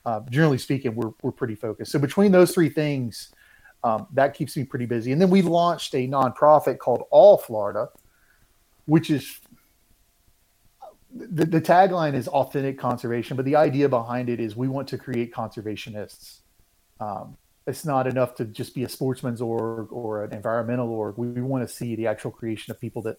uh, 0.04 0.20
generally 0.30 0.58
speaking, 0.58 0.94
we're 0.94 1.12
we're 1.22 1.32
pretty 1.32 1.54
focused. 1.54 1.92
So 1.92 1.98
between 1.98 2.32
those 2.32 2.52
three 2.52 2.68
things, 2.68 3.32
um, 3.84 4.06
that 4.12 4.34
keeps 4.34 4.56
me 4.56 4.64
pretty 4.64 4.86
busy. 4.86 5.12
And 5.12 5.20
then 5.20 5.30
we 5.30 5.42
launched 5.42 5.94
a 5.94 6.06
nonprofit 6.08 6.78
called 6.78 7.04
All 7.10 7.38
Florida, 7.38 7.88
which 8.86 9.10
is 9.10 9.40
the, 11.14 11.44
the 11.44 11.60
tagline 11.60 12.14
is 12.14 12.28
authentic 12.28 12.78
conservation, 12.78 13.36
but 13.36 13.44
the 13.44 13.56
idea 13.56 13.88
behind 13.88 14.28
it 14.28 14.40
is 14.40 14.56
we 14.56 14.68
want 14.68 14.88
to 14.88 14.98
create 14.98 15.32
conservationists. 15.32 16.40
Um, 17.00 17.36
it's 17.66 17.84
not 17.84 18.06
enough 18.06 18.34
to 18.36 18.44
just 18.44 18.74
be 18.74 18.84
a 18.84 18.88
sportsman's 18.88 19.40
org 19.40 19.92
or 19.92 20.24
an 20.24 20.32
environmental 20.32 20.88
org. 20.90 21.16
We, 21.18 21.28
we 21.28 21.42
want 21.42 21.68
to 21.68 21.72
see 21.72 21.96
the 21.96 22.06
actual 22.06 22.30
creation 22.30 22.70
of 22.70 22.80
people 22.80 23.02
that 23.02 23.18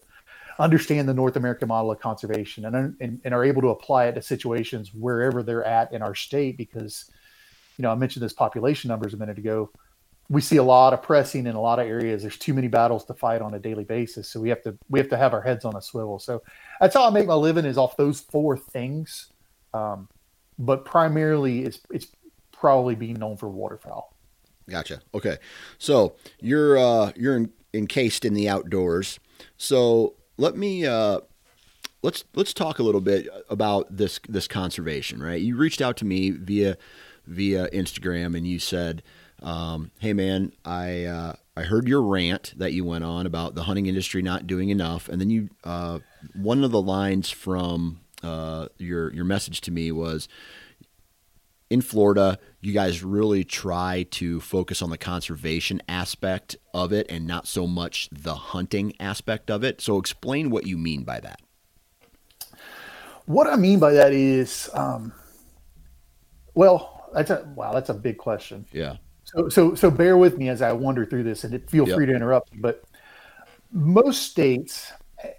understand 0.58 1.08
the 1.08 1.14
North 1.14 1.36
American 1.36 1.68
model 1.68 1.92
of 1.92 2.00
conservation 2.00 2.66
and, 2.66 2.96
and, 3.00 3.22
and 3.24 3.34
are 3.34 3.46
able 3.46 3.62
to 3.62 3.70
apply 3.70 4.06
it 4.06 4.16
to 4.16 4.22
situations 4.22 4.94
wherever 4.94 5.44
they're 5.44 5.64
at 5.64 5.94
in 5.94 6.02
our 6.02 6.16
state. 6.16 6.58
Because, 6.58 7.12
you 7.78 7.84
know, 7.84 7.92
I 7.92 7.96
mentioned 7.96 8.24
this 8.24 8.34
population 8.34 8.90
numbers 8.90 9.14
a 9.14 9.18
minute 9.18 9.38
ago. 9.38 9.70
We 10.30 10.42
see 10.42 10.58
a 10.58 10.64
lot 10.64 10.94
of 10.94 11.02
pressing 11.02 11.48
in 11.48 11.56
a 11.56 11.62
lot 11.62 11.80
of 11.80 11.88
areas. 11.88 12.22
There's 12.22 12.38
too 12.38 12.54
many 12.54 12.68
battles 12.68 13.04
to 13.06 13.16
fight 13.16 13.42
on 13.42 13.56
a 13.56 13.60
daily 13.60 13.84
basis, 13.84 14.30
so 14.30 14.40
we 14.40 14.50
have 14.50 14.62
to 14.64 14.78
we 14.90 15.00
have 15.00 15.10
to 15.10 15.18
have 15.18 15.34
our 15.34 15.42
heads 15.42 15.66
on 15.66 15.76
a 15.76 15.82
swivel. 15.82 16.20
So 16.20 16.44
that's 16.80 16.94
how 16.94 17.08
I 17.08 17.10
make 17.10 17.26
my 17.26 17.34
living 17.34 17.66
is 17.66 17.78
off 17.78 17.98
those 17.98 18.22
four 18.22 18.56
things. 18.56 19.32
Um, 19.74 20.08
but 20.60 20.86
primarily, 20.86 21.64
it's 21.64 21.80
it's 21.90 22.08
probably 22.52 22.96
being 22.96 23.16
known 23.16 23.38
for 23.38 23.50
waterfowl. 23.50 24.14
Gotcha. 24.70 25.02
Okay, 25.16 25.38
so 25.78 26.16
you're 26.40 26.78
uh, 26.78 27.12
you're 27.16 27.38
in, 27.38 27.52
encased 27.74 28.24
in 28.26 28.34
the 28.34 28.48
outdoors. 28.48 29.20
So 29.58 30.16
let 30.38 30.56
me 30.56 30.86
uh, 30.86 31.22
let's 32.04 32.24
let's 32.36 32.54
talk 32.54 32.80
a 32.80 32.84
little 32.84 33.02
bit 33.02 33.28
about 33.50 33.96
this 33.96 34.20
this 34.30 34.48
conservation. 34.48 35.22
Right, 35.22 35.42
you 35.42 35.56
reached 35.56 35.82
out 35.82 35.98
to 35.98 36.06
me 36.06 36.30
via 36.32 36.78
via 37.26 37.70
Instagram 37.70 38.36
and 38.36 38.48
you 38.48 38.60
said, 38.60 39.04
um, 39.42 39.92
"Hey 40.00 40.14
man, 40.14 40.52
I 40.66 41.06
uh, 41.06 41.34
I 41.56 41.64
heard 41.64 41.88
your 41.88 42.02
rant 42.02 42.54
that 42.58 42.74
you 42.74 42.86
went 42.86 43.04
on 43.04 43.26
about 43.26 43.56
the 43.56 43.64
hunting 43.64 43.86
industry 43.86 44.22
not 44.22 44.48
doing 44.48 44.70
enough," 44.70 45.10
and 45.10 45.20
then 45.20 45.30
you 45.30 45.50
uh, 45.64 46.00
one 46.36 46.64
of 46.64 46.72
the 46.72 46.82
lines 46.82 47.30
from 47.30 48.00
uh, 48.24 48.68
your 48.78 49.14
your 49.14 49.26
message 49.26 49.62
to 49.62 49.72
me 49.72 49.92
was 49.92 50.28
in 51.70 51.82
Florida, 51.82 52.40
you 52.62 52.74
guys 52.74 53.04
really 53.04 53.44
try 53.44 54.04
to 54.12 54.40
focus 54.42 54.82
on 54.82 54.90
the 54.90 54.98
conservation 54.98 55.82
aspect 55.88 56.58
of 56.74 56.92
it 56.92 57.06
and 57.10 57.28
not 57.28 57.48
so 57.48 57.68
much 57.68 58.10
the 58.12 58.36
hunting 58.36 58.94
aspect 59.00 59.52
of 59.52 59.64
it. 59.64 59.80
So, 59.80 59.98
explain 59.98 60.50
what 60.50 60.66
you 60.66 60.78
mean 60.78 61.04
by 61.04 61.20
that. 61.20 61.42
What 63.26 63.46
I 63.46 63.56
mean 63.56 63.80
by 63.80 63.94
that 63.94 64.12
is, 64.12 64.70
um, 64.74 65.14
well, 66.56 67.10
that's 67.14 67.30
a 67.30 67.48
wow, 67.56 67.74
that's 67.74 67.90
a 67.90 67.94
big 67.94 68.18
question. 68.18 68.66
Yeah. 68.72 68.98
So, 69.36 69.50
so, 69.50 69.76
so 69.76 69.92
bear 69.92 70.18
with 70.18 70.38
me 70.38 70.50
as 70.50 70.62
I 70.62 70.72
wander 70.72 71.06
through 71.06 71.24
this, 71.24 71.44
and 71.44 71.70
feel 71.70 71.88
yep. 71.88 71.96
free 71.96 72.06
to 72.08 72.16
interrupt. 72.16 72.60
But 72.62 72.84
most 73.72 74.24
states, 74.24 74.92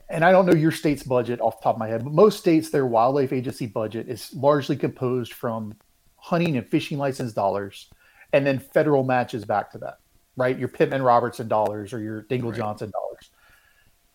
and 0.09 0.25
I 0.25 0.31
don't 0.31 0.47
know 0.47 0.55
your 0.55 0.71
state's 0.71 1.03
budget 1.03 1.41
off 1.41 1.59
the 1.59 1.65
top 1.65 1.75
of 1.75 1.81
my 1.81 1.89
head, 1.89 2.05
but 2.05 2.13
most 2.13 2.39
states, 2.39 2.71
their 2.71 2.87
wildlife 2.87 3.33
agency 3.33 3.67
budget 3.67 4.09
is 4.09 4.33
largely 4.35 4.77
composed 4.77 5.33
from 5.33 5.75
hunting 6.17 6.57
and 6.57 6.69
fishing 6.69 6.99
license 6.99 7.33
dollars, 7.33 7.91
and 8.33 8.47
then 8.47 8.61
federal 8.61 9.03
matches 9.03 9.45
back 9.45 9.73
to 9.73 9.79
that, 9.79 9.99
right? 10.37 10.59
Your 10.59 10.69
Pittman 10.69 11.03
Robertson 11.03 11.49
dollars 11.49 11.93
or 11.93 12.01
your 12.01 12.23
Dingell 12.25 12.51
right. 12.51 12.57
Johnson 12.57 12.93
dollars. 12.93 13.31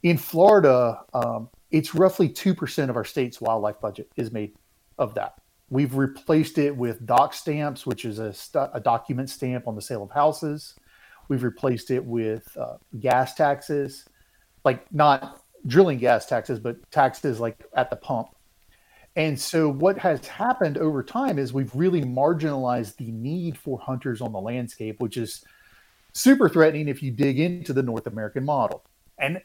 In 0.04 0.18
Florida, 0.18 1.02
um, 1.14 1.50
it's 1.72 1.94
roughly 1.94 2.30
2% 2.30 2.90
of 2.90 2.96
our 2.96 3.04
state's 3.04 3.42
wildlife 3.42 3.82
budget 3.82 4.10
is 4.16 4.32
made 4.32 4.56
of 4.98 5.16
that. 5.16 5.34
We've 5.70 5.96
replaced 5.96 6.58
it 6.58 6.76
with 6.76 7.06
doc 7.06 7.34
stamps, 7.34 7.86
which 7.86 8.06
is 8.06 8.20
a, 8.20 8.34
st- 8.34 8.70
a 8.74 8.80
document 8.80 9.30
stamp 9.30 9.68
on 9.68 9.76
the 9.76 9.82
sale 9.82 10.04
of 10.04 10.12
houses. 10.12 10.76
We've 11.28 11.44
replaced 11.44 11.90
it 11.90 12.04
with 12.04 12.56
uh, 12.56 12.78
gas 13.00 13.34
taxes, 13.34 14.06
like 14.64 14.92
not 14.94 15.42
drilling 15.66 15.98
gas 15.98 16.28
taxes, 16.28 16.60
but 16.60 16.92
taxes 16.92 17.40
like 17.40 17.66
at 17.76 17.90
the 17.90 17.96
pump 17.96 18.30
and 19.16 19.40
so, 19.40 19.70
what 19.70 19.98
has 20.00 20.28
happened 20.28 20.78
over 20.78 21.02
time 21.02 21.40
is 21.40 21.54
we've 21.54 21.74
really 21.74 22.02
marginalized 22.02 22.98
the 22.98 23.12
need 23.12 23.58
for 23.58 23.80
hunters 23.80 24.20
on 24.20 24.34
the 24.34 24.42
landscape, 24.42 25.00
which 25.00 25.16
is 25.16 25.44
super 26.12 26.50
threatening 26.50 26.90
if 26.90 27.02
you 27.02 27.12
dig 27.12 27.40
into 27.40 27.72
the 27.72 27.84
North 27.84 28.08
American 28.08 28.44
model. 28.44 28.84
And 29.18 29.42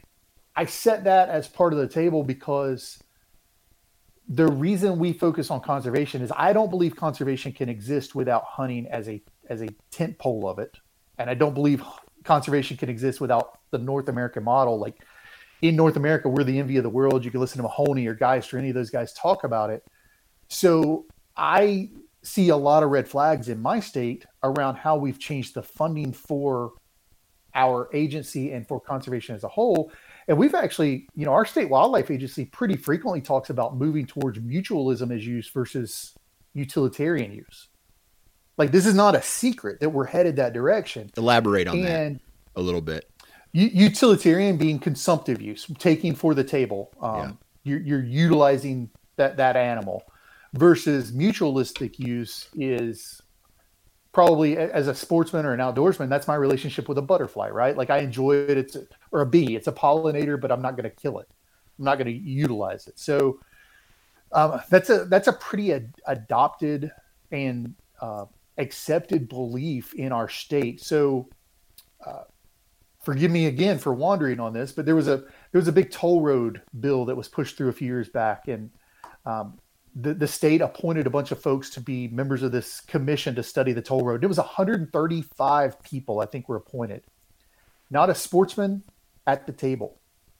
I 0.57 0.65
set 0.65 1.05
that 1.05 1.29
as 1.29 1.47
part 1.47 1.71
of 1.71 1.79
the 1.79 1.87
table 1.87 2.23
because 2.23 3.01
the 4.27 4.47
reason 4.47 4.99
we 4.99 5.13
focus 5.13 5.51
on 5.51 5.61
conservation 5.61 6.21
is 6.21 6.31
I 6.35 6.53
don't 6.53 6.69
believe 6.69 6.95
conservation 6.95 7.51
can 7.51 7.69
exist 7.69 8.15
without 8.15 8.43
hunting 8.45 8.87
as 8.87 9.09
a 9.09 9.21
as 9.49 9.61
a 9.61 9.67
tent 9.91 10.17
pole 10.17 10.47
of 10.47 10.59
it, 10.59 10.77
and 11.17 11.29
I 11.29 11.33
don't 11.33 11.53
believe 11.53 11.83
conservation 12.23 12.77
can 12.77 12.89
exist 12.89 13.19
without 13.19 13.59
the 13.71 13.77
North 13.77 14.07
American 14.07 14.43
model. 14.43 14.79
Like 14.79 14.95
in 15.61 15.75
North 15.75 15.95
America, 15.95 16.29
we're 16.29 16.43
the 16.43 16.59
envy 16.59 16.77
of 16.77 16.83
the 16.83 16.89
world. 16.89 17.25
You 17.25 17.31
can 17.31 17.39
listen 17.39 17.57
to 17.57 17.63
Mahoney 17.63 18.07
or 18.07 18.13
Geist 18.13 18.53
or 18.53 18.57
any 18.57 18.69
of 18.69 18.75
those 18.75 18.89
guys 18.89 19.13
talk 19.13 19.43
about 19.43 19.69
it. 19.69 19.83
So 20.47 21.05
I 21.35 21.89
see 22.23 22.49
a 22.49 22.57
lot 22.57 22.83
of 22.83 22.89
red 22.89 23.07
flags 23.07 23.49
in 23.49 23.61
my 23.61 23.79
state 23.79 24.25
around 24.43 24.75
how 24.75 24.95
we've 24.95 25.19
changed 25.19 25.55
the 25.55 25.63
funding 25.63 26.13
for 26.13 26.73
our 27.53 27.89
agency 27.93 28.51
and 28.51 28.67
for 28.67 28.79
conservation 28.79 29.35
as 29.35 29.43
a 29.43 29.47
whole. 29.47 29.91
And 30.31 30.37
we've 30.37 30.55
actually, 30.55 31.09
you 31.13 31.25
know, 31.25 31.33
our 31.33 31.43
state 31.43 31.69
wildlife 31.69 32.09
agency 32.09 32.45
pretty 32.45 32.77
frequently 32.77 33.19
talks 33.19 33.49
about 33.49 33.75
moving 33.75 34.05
towards 34.05 34.39
mutualism 34.39 35.13
as 35.13 35.27
use 35.27 35.49
versus 35.49 36.13
utilitarian 36.53 37.33
use. 37.33 37.67
Like 38.57 38.71
this 38.71 38.85
is 38.85 38.95
not 38.95 39.13
a 39.13 39.21
secret 39.21 39.81
that 39.81 39.89
we're 39.89 40.05
headed 40.05 40.37
that 40.37 40.53
direction. 40.53 41.11
Elaborate 41.17 41.67
on 41.67 41.79
and, 41.79 42.15
that 42.15 42.21
a 42.55 42.61
little 42.61 42.79
bit 42.79 43.11
utilitarian 43.51 44.55
being 44.55 44.79
consumptive 44.79 45.41
use, 45.41 45.67
taking 45.79 46.15
for 46.15 46.33
the 46.33 46.45
table. 46.45 46.93
Um, 47.01 47.15
yeah. 47.19 47.31
you're, 47.63 47.81
you're 47.81 48.03
utilizing 48.05 48.89
that 49.17 49.35
that 49.35 49.57
animal 49.57 50.01
versus 50.53 51.11
mutualistic 51.11 51.99
use 51.99 52.47
is 52.55 53.20
probably 54.11 54.57
as 54.57 54.87
a 54.87 54.95
sportsman 54.95 55.45
or 55.45 55.53
an 55.53 55.59
outdoorsman 55.59 56.09
that's 56.09 56.27
my 56.27 56.35
relationship 56.35 56.89
with 56.89 56.97
a 56.97 57.01
butterfly 57.01 57.49
right? 57.49 57.77
Like 57.77 57.89
i 57.89 57.99
enjoy 57.99 58.35
it. 58.35 58.57
It's 58.57 58.75
a, 58.75 58.85
or 59.11 59.21
a 59.21 59.25
bee. 59.25 59.55
It's 59.55 59.67
a 59.67 59.71
pollinator 59.71 60.39
but 60.39 60.51
i'm 60.51 60.61
not 60.61 60.75
going 60.75 60.89
to 60.89 60.95
kill 60.95 61.19
it. 61.19 61.29
I'm 61.79 61.85
not 61.85 61.97
going 61.97 62.07
to 62.07 62.13
utilize 62.13 62.87
it. 62.87 62.99
So 62.99 63.39
um, 64.33 64.61
that's 64.69 64.89
a 64.89 65.05
that's 65.05 65.27
a 65.27 65.33
pretty 65.33 65.73
ad- 65.73 65.93
adopted 66.07 66.91
and 67.31 67.75
uh, 68.01 68.25
accepted 68.57 69.27
belief 69.27 69.93
in 69.93 70.11
our 70.11 70.29
state. 70.29 70.81
So 70.81 71.29
uh, 72.05 72.23
forgive 73.01 73.31
me 73.31 73.47
again 73.47 73.77
for 73.77 73.93
wandering 73.93 74.39
on 74.39 74.53
this, 74.53 74.71
but 74.71 74.85
there 74.85 74.95
was 74.95 75.07
a 75.07 75.17
there 75.17 75.59
was 75.59 75.67
a 75.67 75.73
big 75.73 75.91
toll 75.91 76.21
road 76.21 76.61
bill 76.79 77.05
that 77.05 77.15
was 77.15 77.27
pushed 77.27 77.57
through 77.57 77.69
a 77.69 77.73
few 77.73 77.87
years 77.87 78.09
back, 78.09 78.47
and 78.47 78.69
um, 79.25 79.59
the 79.95 80.13
the 80.13 80.27
state 80.27 80.61
appointed 80.61 81.07
a 81.07 81.09
bunch 81.09 81.31
of 81.31 81.41
folks 81.41 81.69
to 81.71 81.81
be 81.81 82.07
members 82.07 82.43
of 82.43 82.51
this 82.51 82.81
commission 82.81 83.35
to 83.35 83.43
study 83.43 83.73
the 83.73 83.81
toll 83.81 84.05
road. 84.05 84.23
It 84.23 84.27
was 84.27 84.37
135 84.37 85.83
people, 85.83 86.19
I 86.19 86.25
think, 86.25 86.47
were 86.47 86.55
appointed. 86.55 87.03
Not 87.89 88.09
a 88.09 88.15
sportsman 88.15 88.83
at 89.27 89.45
the 89.45 89.51
table. 89.51 89.99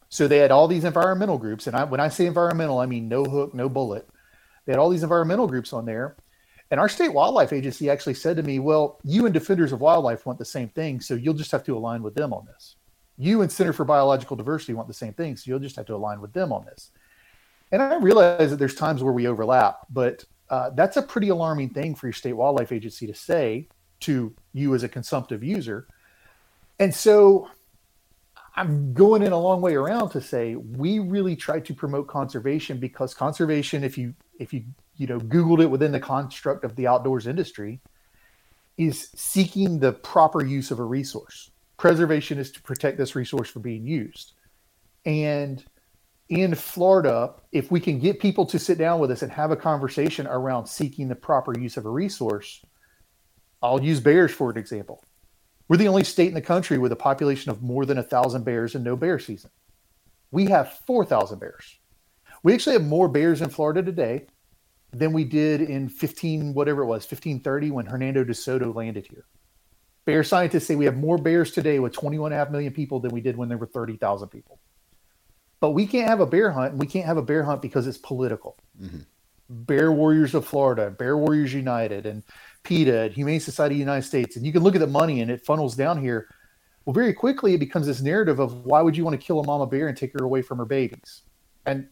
So 0.10 0.28
they 0.28 0.38
had 0.38 0.52
all 0.52 0.68
these 0.68 0.84
environmental 0.84 1.38
groups, 1.38 1.68
and 1.68 1.76
I, 1.76 1.86
when 1.86 2.00
I 2.00 2.10
say 2.10 2.26
environmental, 2.26 2.80
I 2.80 2.86
mean 2.86 3.08
no 3.08 3.24
hook, 3.24 3.54
no 3.54 3.70
bullet. 3.70 4.08
They 4.66 4.74
had 4.74 4.80
all 4.80 4.90
these 4.90 5.04
environmental 5.04 5.48
groups 5.48 5.73
on 5.73 5.86
there, 5.86 6.17
and 6.69 6.80
our 6.80 6.90
state 6.90 7.13
wildlife 7.13 7.54
agency 7.54 7.90
actually 7.90 8.13
said 8.13 8.38
to 8.38 8.44
me, 8.44 8.60
Well, 8.60 9.00
you 9.04 9.25
and 9.25 9.34
Defenders 9.34 9.73
of 9.73 9.82
Wildlife 9.82 10.25
want 10.25 10.40
the 10.40 10.46
same 10.46 10.69
thing, 10.69 11.02
so 11.02 11.15
you'll 11.15 11.34
just 11.34 11.52
have 11.52 11.63
to 11.65 11.75
align 11.78 12.04
with 12.04 12.15
them 12.15 12.34
on 12.34 12.46
this. 12.46 12.75
You 13.17 13.42
and 13.42 13.52
Center 13.52 13.73
for 13.73 13.86
Biological 13.86 14.38
Diversity 14.38 14.73
want 14.73 14.88
the 14.88 14.94
same 14.94 15.13
thing, 15.13 15.36
so 15.36 15.44
you'll 15.48 15.60
just 15.60 15.75
have 15.75 15.86
to 15.88 15.96
align 15.96 16.21
with 16.21 16.34
them 16.34 16.52
on 16.52 16.65
this. 16.65 16.92
And 17.72 17.82
I 17.82 17.96
realize 17.98 18.50
that 18.50 18.58
there's 18.58 18.76
times 18.76 19.02
where 19.04 19.13
we 19.13 19.28
overlap, 19.28 19.80
but 19.90 20.26
uh, 20.50 20.72
that's 20.72 20.98
a 20.98 21.02
pretty 21.02 21.30
alarming 21.30 21.69
thing 21.69 21.96
for 21.96 22.08
your 22.08 22.13
state 22.13 22.34
wildlife 22.34 22.72
agency 22.72 23.08
to 23.08 23.15
say. 23.15 23.67
to 24.02 24.34
you 24.54 24.76
as 24.76 24.84
a 24.84 24.90
consumptive 24.90 25.44
user. 25.44 25.88
And 26.80 26.94
so 26.94 27.48
I'm 28.56 28.94
going 28.94 29.22
in 29.24 29.32
a 29.32 29.40
long 29.40 29.62
way 29.62 29.76
around 29.76 30.10
to 30.10 30.22
say 30.22 30.56
we 30.56 31.00
really 31.00 31.36
try 31.36 31.60
to 31.62 31.74
promote 31.74 32.08
conservation 32.08 32.80
because 32.80 33.13
conservation, 33.13 33.84
if 33.84 33.98
you 33.98 34.13
if 34.40 34.54
you 34.54 34.63
you 34.98 35.08
know 35.08 35.19
Googled 35.19 35.62
it 35.62 35.67
within 35.67 35.92
the 35.92 36.00
construct 36.00 36.65
of 36.65 36.76
the 36.76 36.88
outdoors 36.88 37.28
industry, 37.28 37.80
is 38.78 39.10
seeking 39.15 39.80
the 39.80 39.94
proper 39.94 40.44
use 40.44 40.72
of 40.72 40.80
a 40.80 40.84
resource. 40.84 41.52
Preservation 41.78 42.38
is 42.38 42.52
to 42.52 42.62
protect 42.62 42.98
this 42.98 43.15
resource 43.15 43.50
from 43.50 43.62
being 43.62 43.86
used. 43.86 44.34
And 45.06 45.63
in 46.32 46.56
Florida, 46.56 47.34
if 47.52 47.71
we 47.71 47.82
can 47.82 48.00
get 48.00 48.21
people 48.21 48.46
to 48.46 48.58
sit 48.58 48.77
down 48.77 49.02
with 49.02 49.12
us 49.12 49.21
and 49.21 49.29
have 49.29 49.52
a 49.52 49.56
conversation 49.58 50.25
around 50.27 50.65
seeking 50.65 51.10
the 51.10 51.15
proper 51.15 51.60
use 51.60 51.75
of 51.75 51.86
a 51.86 51.90
resource, 51.90 52.63
I'll 53.62 53.84
use 53.84 54.00
bears 54.00 54.32
for 54.32 54.50
an 54.50 54.58
example. 54.58 55.04
We're 55.67 55.75
the 55.75 55.90
only 55.90 56.06
state 56.06 56.29
in 56.29 56.34
the 56.34 56.42
country 56.42 56.77
with 56.77 56.94
a 56.94 56.96
population 56.96 57.52
of 57.52 57.62
more 57.62 57.86
than 57.86 57.98
a 57.98 58.04
thousand 58.04 58.46
bears 58.46 58.75
and 58.75 58.84
no 58.84 58.96
bear 58.96 59.19
season. 59.19 59.52
We 60.32 60.46
have 60.46 60.79
4,000 60.88 61.38
bears. 61.38 61.77
We 62.44 62.54
actually 62.54 62.77
have 62.77 62.86
more 62.86 63.10
bears 63.10 63.42
in 63.42 63.50
Florida 63.50 63.84
today 63.84 64.27
than 64.94 65.12
we 65.12 65.25
did 65.25 65.60
in 65.60 65.90
15, 65.90 66.54
whatever 66.54 66.84
it 66.84 66.86
was, 66.86 67.04
1530 67.04 67.71
when 67.71 67.86
Hernando 67.88 68.23
de 68.23 68.34
Soto 68.34 68.71
landed 68.71 69.06
here. 69.06 69.25
Bear 70.06 70.23
scientists 70.23 70.65
say 70.65 70.75
we 70.75 70.86
have 70.86 70.96
more 70.96 71.17
bears 71.17 71.52
today 71.52 71.79
with 71.79 71.92
21.5 71.92 72.52
million 72.52 72.71
people 72.71 73.02
than 73.02 73.12
we 73.12 73.19
did 73.19 73.36
when 73.36 73.50
there 73.50 73.58
were 73.58 73.67
30,000 73.67 74.29
people. 74.29 74.62
But 75.62 75.72
we 75.72 75.88
can't 75.88 76.10
have 76.10 76.20
a 76.20 76.26
bear 76.26 76.52
hunt, 76.52 76.72
and 76.72 76.80
we 76.80 76.88
can't 76.88 77.06
have 77.06 77.18
a 77.18 77.22
bear 77.22 77.44
hunt 77.44 77.62
because 77.62 77.88
it's 77.88 77.98
political. 77.98 78.58
Mm-hmm. 78.82 79.00
Bear 79.50 79.92
Warriors 79.92 80.34
of 80.34 80.46
Florida, 80.46 80.90
Bear 80.90 81.18
Warriors 81.18 81.54
United, 81.54 82.06
and 82.06 82.24
PETA, 82.64 83.02
and 83.02 83.14
Humane 83.14 83.40
Society 83.40 83.76
of 83.76 83.78
the 83.78 83.82
United 83.82 84.08
States, 84.08 84.36
and 84.36 84.46
you 84.46 84.52
can 84.52 84.64
look 84.64 84.76
at 84.76 84.82
the 84.82 84.88
money 84.88 85.22
and 85.22 85.30
it 85.32 85.46
funnels 85.46 85.76
down 85.76 86.02
here. 86.02 86.28
Well, 86.86 86.94
very 86.94 87.14
quickly 87.14 87.54
it 87.54 87.60
becomes 87.60 87.86
this 87.86 88.02
narrative 88.02 88.40
of 88.40 88.66
why 88.66 88.82
would 88.82 88.98
you 88.98 89.04
want 89.04 89.20
to 89.20 89.26
kill 89.26 89.40
a 89.40 89.46
mama 89.46 89.68
bear 89.68 89.88
and 89.88 89.96
take 89.96 90.14
her 90.14 90.24
away 90.24 90.42
from 90.42 90.58
her 90.58 90.66
babies? 90.66 91.22
And 91.66 91.90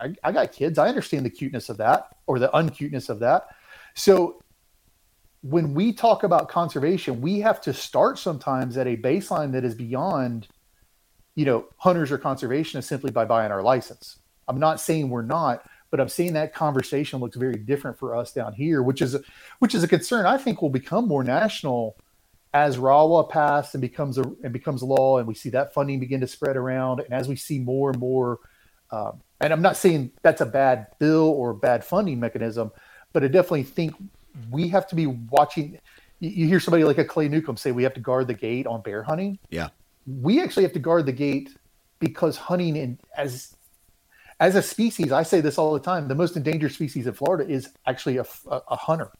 I, 0.00 0.14
I 0.24 0.32
got 0.32 0.52
kids. 0.52 0.78
I 0.78 0.88
understand 0.88 1.24
the 1.24 1.30
cuteness 1.30 1.68
of 1.68 1.76
that 1.78 2.08
or 2.26 2.38
the 2.38 2.54
uncuteness 2.56 3.08
of 3.08 3.20
that. 3.20 3.46
So 3.94 4.40
when 5.42 5.74
we 5.74 5.92
talk 5.92 6.24
about 6.24 6.48
conservation, 6.48 7.20
we 7.20 7.40
have 7.40 7.60
to 7.62 7.72
start 7.72 8.18
sometimes 8.18 8.76
at 8.76 8.86
a 8.86 8.96
baseline 8.96 9.52
that 9.52 9.64
is 9.64 9.74
beyond, 9.74 10.48
you 11.40 11.46
know, 11.46 11.64
hunters 11.78 12.12
or 12.12 12.18
conservationists 12.18 12.84
simply 12.84 13.10
by 13.10 13.24
buying 13.24 13.50
our 13.50 13.62
license. 13.62 14.18
I'm 14.46 14.60
not 14.60 14.78
saying 14.78 15.08
we're 15.08 15.22
not, 15.22 15.64
but 15.90 15.98
I'm 15.98 16.10
saying 16.10 16.34
that 16.34 16.52
conversation 16.52 17.18
looks 17.18 17.34
very 17.34 17.56
different 17.56 17.98
for 17.98 18.14
us 18.14 18.30
down 18.30 18.52
here, 18.52 18.82
which 18.82 19.00
is 19.00 19.16
which 19.60 19.74
is 19.74 19.82
a 19.82 19.88
concern 19.88 20.26
I 20.26 20.36
think 20.36 20.60
will 20.60 20.68
become 20.68 21.08
more 21.08 21.24
national 21.24 21.96
as 22.52 22.76
RAWA 22.76 23.24
passed 23.28 23.74
and 23.74 23.80
becomes 23.80 24.18
a 24.18 24.24
and 24.44 24.52
becomes 24.52 24.82
law, 24.82 25.16
and 25.16 25.26
we 25.26 25.34
see 25.34 25.48
that 25.48 25.72
funding 25.72 25.98
begin 25.98 26.20
to 26.20 26.26
spread 26.26 26.58
around, 26.58 27.00
and 27.00 27.14
as 27.14 27.26
we 27.26 27.36
see 27.36 27.58
more 27.58 27.88
and 27.88 27.98
more 27.98 28.40
um, 28.90 29.22
and 29.40 29.52
I'm 29.52 29.62
not 29.62 29.78
saying 29.78 30.12
that's 30.22 30.42
a 30.42 30.46
bad 30.46 30.88
bill 30.98 31.28
or 31.30 31.54
bad 31.54 31.84
funding 31.84 32.20
mechanism, 32.20 32.70
but 33.14 33.24
I 33.24 33.28
definitely 33.28 33.62
think 33.62 33.94
we 34.50 34.68
have 34.68 34.86
to 34.88 34.94
be 34.94 35.06
watching. 35.06 35.78
You 36.18 36.46
hear 36.46 36.60
somebody 36.60 36.84
like 36.84 36.98
a 36.98 37.04
Clay 37.04 37.28
Newcomb 37.28 37.56
say 37.56 37.72
we 37.72 37.82
have 37.84 37.94
to 37.94 38.00
guard 38.00 38.26
the 38.26 38.34
gate 38.34 38.66
on 38.66 38.82
bear 38.82 39.02
hunting. 39.02 39.38
Yeah, 39.48 39.68
we 40.18 40.42
actually 40.42 40.62
have 40.64 40.72
to 40.72 40.78
guard 40.78 41.06
the 41.06 41.12
gate 41.12 41.50
because 41.98 42.36
hunting 42.36 42.76
in 42.76 42.98
as 43.16 43.54
as 44.40 44.54
a 44.54 44.62
species, 44.62 45.12
I 45.12 45.22
say 45.22 45.42
this 45.42 45.58
all 45.58 45.74
the 45.74 45.80
time. 45.80 46.08
The 46.08 46.14
most 46.14 46.34
endangered 46.36 46.72
species 46.72 47.06
in 47.06 47.12
Florida 47.12 47.50
is 47.50 47.68
actually 47.86 48.16
a, 48.16 48.24
a, 48.50 48.62
a 48.68 48.76
hunter, 48.76 49.12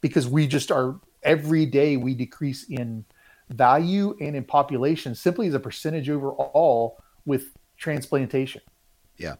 because 0.00 0.28
we 0.28 0.46
just 0.46 0.70
are 0.70 1.00
every 1.22 1.66
day 1.66 1.96
we 1.96 2.14
decrease 2.14 2.64
in 2.68 3.04
value 3.50 4.16
and 4.20 4.36
in 4.36 4.44
population 4.44 5.14
simply 5.14 5.48
as 5.48 5.54
a 5.54 5.60
percentage 5.60 6.08
overall 6.08 7.02
with 7.26 7.50
transplantation. 7.76 8.62
Yeah. 9.16 9.34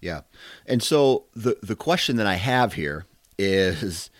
Yeah. 0.00 0.20
And 0.66 0.82
so 0.82 1.26
the 1.34 1.56
the 1.62 1.76
question 1.76 2.16
that 2.16 2.26
I 2.26 2.34
have 2.34 2.74
here 2.74 3.06
is 3.38 4.10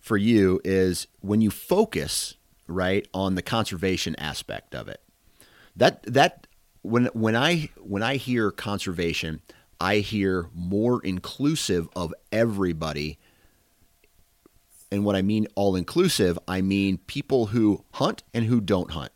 for 0.00 0.16
you 0.16 0.60
is 0.64 1.06
when 1.20 1.40
you 1.40 1.50
focus 1.50 2.34
right 2.66 3.06
on 3.14 3.36
the 3.36 3.42
conservation 3.42 4.16
aspect 4.16 4.74
of 4.74 4.88
it. 4.88 5.00
That 5.78 6.02
that 6.02 6.46
when 6.82 7.06
when 7.06 7.34
I 7.34 7.70
when 7.78 8.02
I 8.02 8.16
hear 8.16 8.50
conservation, 8.50 9.40
I 9.80 9.96
hear 9.98 10.48
more 10.54 11.00
inclusive 11.02 11.88
of 11.96 12.12
everybody. 12.30 13.18
And 14.90 15.04
what 15.04 15.16
I 15.16 15.22
mean 15.22 15.46
all 15.54 15.76
inclusive, 15.76 16.38
I 16.48 16.60
mean 16.62 16.98
people 16.98 17.46
who 17.46 17.84
hunt 17.94 18.22
and 18.34 18.44
who 18.46 18.60
don't 18.60 18.90
hunt 18.90 19.12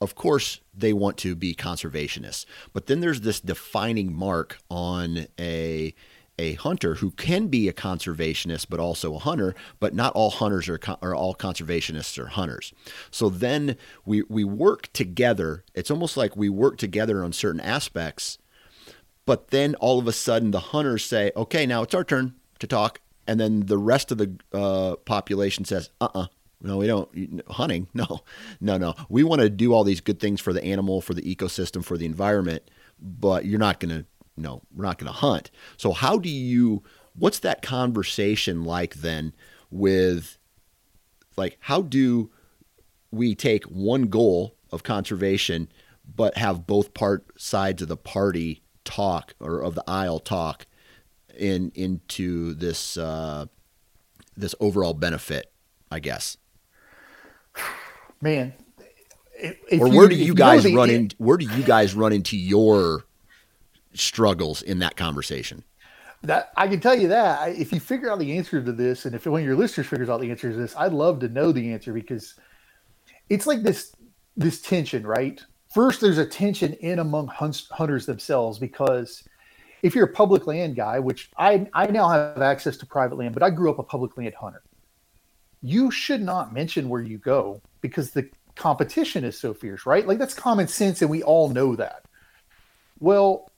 of 0.00 0.14
course 0.14 0.60
they 0.74 0.92
want 0.92 1.18
to 1.18 1.34
be 1.34 1.54
conservationists 1.54 2.46
but 2.72 2.86
then 2.86 3.00
there's 3.00 3.20
this 3.20 3.40
defining 3.40 4.12
mark 4.12 4.58
on 4.70 5.26
a 5.38 5.94
a 6.40 6.54
hunter 6.54 6.96
who 6.96 7.10
can 7.12 7.48
be 7.48 7.68
a 7.68 7.72
conservationist 7.72 8.66
but 8.70 8.80
also 8.80 9.14
a 9.14 9.18
hunter 9.18 9.54
but 9.78 9.94
not 9.94 10.12
all 10.14 10.30
hunters 10.30 10.68
are, 10.68 10.80
are 11.02 11.14
all 11.14 11.34
conservationists 11.34 12.18
or 12.18 12.28
hunters 12.28 12.72
so 13.10 13.28
then 13.28 13.76
we 14.04 14.22
we 14.28 14.42
work 14.42 14.90
together 14.92 15.62
it's 15.74 15.90
almost 15.90 16.16
like 16.16 16.34
we 16.34 16.48
work 16.48 16.78
together 16.78 17.22
on 17.22 17.32
certain 17.32 17.60
aspects 17.60 18.38
but 19.26 19.48
then 19.48 19.74
all 19.76 19.98
of 19.98 20.08
a 20.08 20.12
sudden 20.12 20.50
the 20.50 20.60
hunters 20.60 21.04
say 21.04 21.30
okay 21.36 21.66
now 21.66 21.82
it's 21.82 21.94
our 21.94 22.04
turn 22.04 22.34
to 22.58 22.66
talk 22.66 23.00
and 23.26 23.38
then 23.38 23.60
the 23.66 23.78
rest 23.78 24.10
of 24.10 24.18
the 24.18 24.34
uh, 24.52 24.96
population 25.04 25.64
says 25.64 25.90
uh-uh 26.00 26.26
no, 26.62 26.76
we 26.76 26.86
don't. 26.86 27.42
Hunting? 27.48 27.88
No, 27.94 28.20
no, 28.60 28.76
no. 28.76 28.94
We 29.08 29.24
want 29.24 29.40
to 29.40 29.48
do 29.48 29.72
all 29.72 29.82
these 29.82 30.02
good 30.02 30.20
things 30.20 30.42
for 30.42 30.52
the 30.52 30.62
animal, 30.62 31.00
for 31.00 31.14
the 31.14 31.22
ecosystem, 31.22 31.82
for 31.82 31.96
the 31.96 32.04
environment, 32.04 32.70
but 33.00 33.46
you're 33.46 33.58
not 33.58 33.80
going 33.80 33.90
to, 33.90 34.06
no, 34.40 34.62
we're 34.74 34.84
not 34.84 34.98
going 34.98 35.12
to 35.12 35.18
hunt. 35.18 35.50
So, 35.76 35.92
how 35.92 36.18
do 36.18 36.28
you, 36.28 36.82
what's 37.14 37.38
that 37.40 37.62
conversation 37.62 38.64
like 38.64 38.96
then 38.96 39.34
with, 39.70 40.38
like, 41.36 41.58
how 41.60 41.82
do 41.82 42.30
we 43.10 43.34
take 43.34 43.64
one 43.64 44.02
goal 44.02 44.56
of 44.70 44.82
conservation, 44.82 45.68
but 46.14 46.36
have 46.36 46.66
both 46.66 46.94
part 46.94 47.26
sides 47.36 47.82
of 47.82 47.88
the 47.88 47.96
party 47.96 48.62
talk 48.84 49.34
or 49.40 49.60
of 49.60 49.74
the 49.74 49.84
aisle 49.86 50.18
talk 50.18 50.66
in 51.36 51.70
into 51.74 52.54
this 52.54 52.96
uh, 52.96 53.46
this 54.36 54.54
overall 54.60 54.94
benefit, 54.94 55.52
I 55.90 56.00
guess 56.00 56.36
man. 58.20 58.52
or 59.78 59.88
where 59.88 60.08
do 60.08 60.16
you 60.16 60.34
guys 60.34 60.64
you 60.64 60.72
know 60.72 60.76
run 60.76 60.90
in? 60.90 61.10
Where 61.18 61.36
do 61.36 61.46
you 61.46 61.62
guys 61.62 61.94
run 61.94 62.12
into 62.12 62.36
your 62.36 63.04
struggles 63.94 64.62
in 64.62 64.78
that 64.80 64.96
conversation? 64.96 65.64
That 66.22 66.52
I 66.56 66.68
can 66.68 66.80
tell 66.80 66.94
you 66.94 67.08
that 67.08 67.56
if 67.56 67.72
you 67.72 67.80
figure 67.80 68.10
out 68.10 68.18
the 68.18 68.36
answer 68.36 68.62
to 68.62 68.72
this, 68.72 69.06
and 69.06 69.14
if 69.14 69.26
one 69.26 69.40
of 69.40 69.46
your 69.46 69.56
listeners 69.56 69.86
figures 69.86 70.10
out 70.10 70.20
the 70.20 70.30
answer 70.30 70.50
to 70.50 70.56
this, 70.56 70.76
I'd 70.76 70.92
love 70.92 71.20
to 71.20 71.28
know 71.28 71.50
the 71.52 71.72
answer 71.72 71.92
because 71.92 72.34
it's 73.28 73.46
like 73.46 73.62
this 73.62 73.94
this 74.36 74.60
tension, 74.60 75.06
right? 75.06 75.42
First, 75.72 76.00
there's 76.00 76.18
a 76.18 76.26
tension 76.26 76.74
in 76.74 76.98
among 76.98 77.28
hunters 77.28 78.04
themselves 78.04 78.58
because 78.58 79.24
if 79.82 79.94
you're 79.94 80.06
a 80.06 80.12
public 80.12 80.46
land 80.46 80.76
guy, 80.76 80.98
which 80.98 81.30
I 81.38 81.66
I 81.72 81.86
now 81.86 82.08
have 82.08 82.42
access 82.42 82.76
to 82.78 82.86
private 82.86 83.16
land, 83.16 83.32
but 83.32 83.42
I 83.42 83.50
grew 83.50 83.70
up 83.70 83.78
a 83.78 83.82
public 83.82 84.16
land 84.18 84.34
hunter 84.34 84.62
you 85.62 85.90
should 85.90 86.22
not 86.22 86.52
mention 86.52 86.88
where 86.88 87.02
you 87.02 87.18
go 87.18 87.60
because 87.80 88.10
the 88.10 88.28
competition 88.56 89.24
is 89.24 89.38
so 89.38 89.54
fierce, 89.54 89.86
right? 89.86 90.06
Like 90.06 90.18
that's 90.18 90.34
common 90.34 90.68
sense 90.68 91.02
and 91.02 91.10
we 91.10 91.22
all 91.22 91.50
know 91.50 91.76
that. 91.76 92.04
Well, 92.98 93.49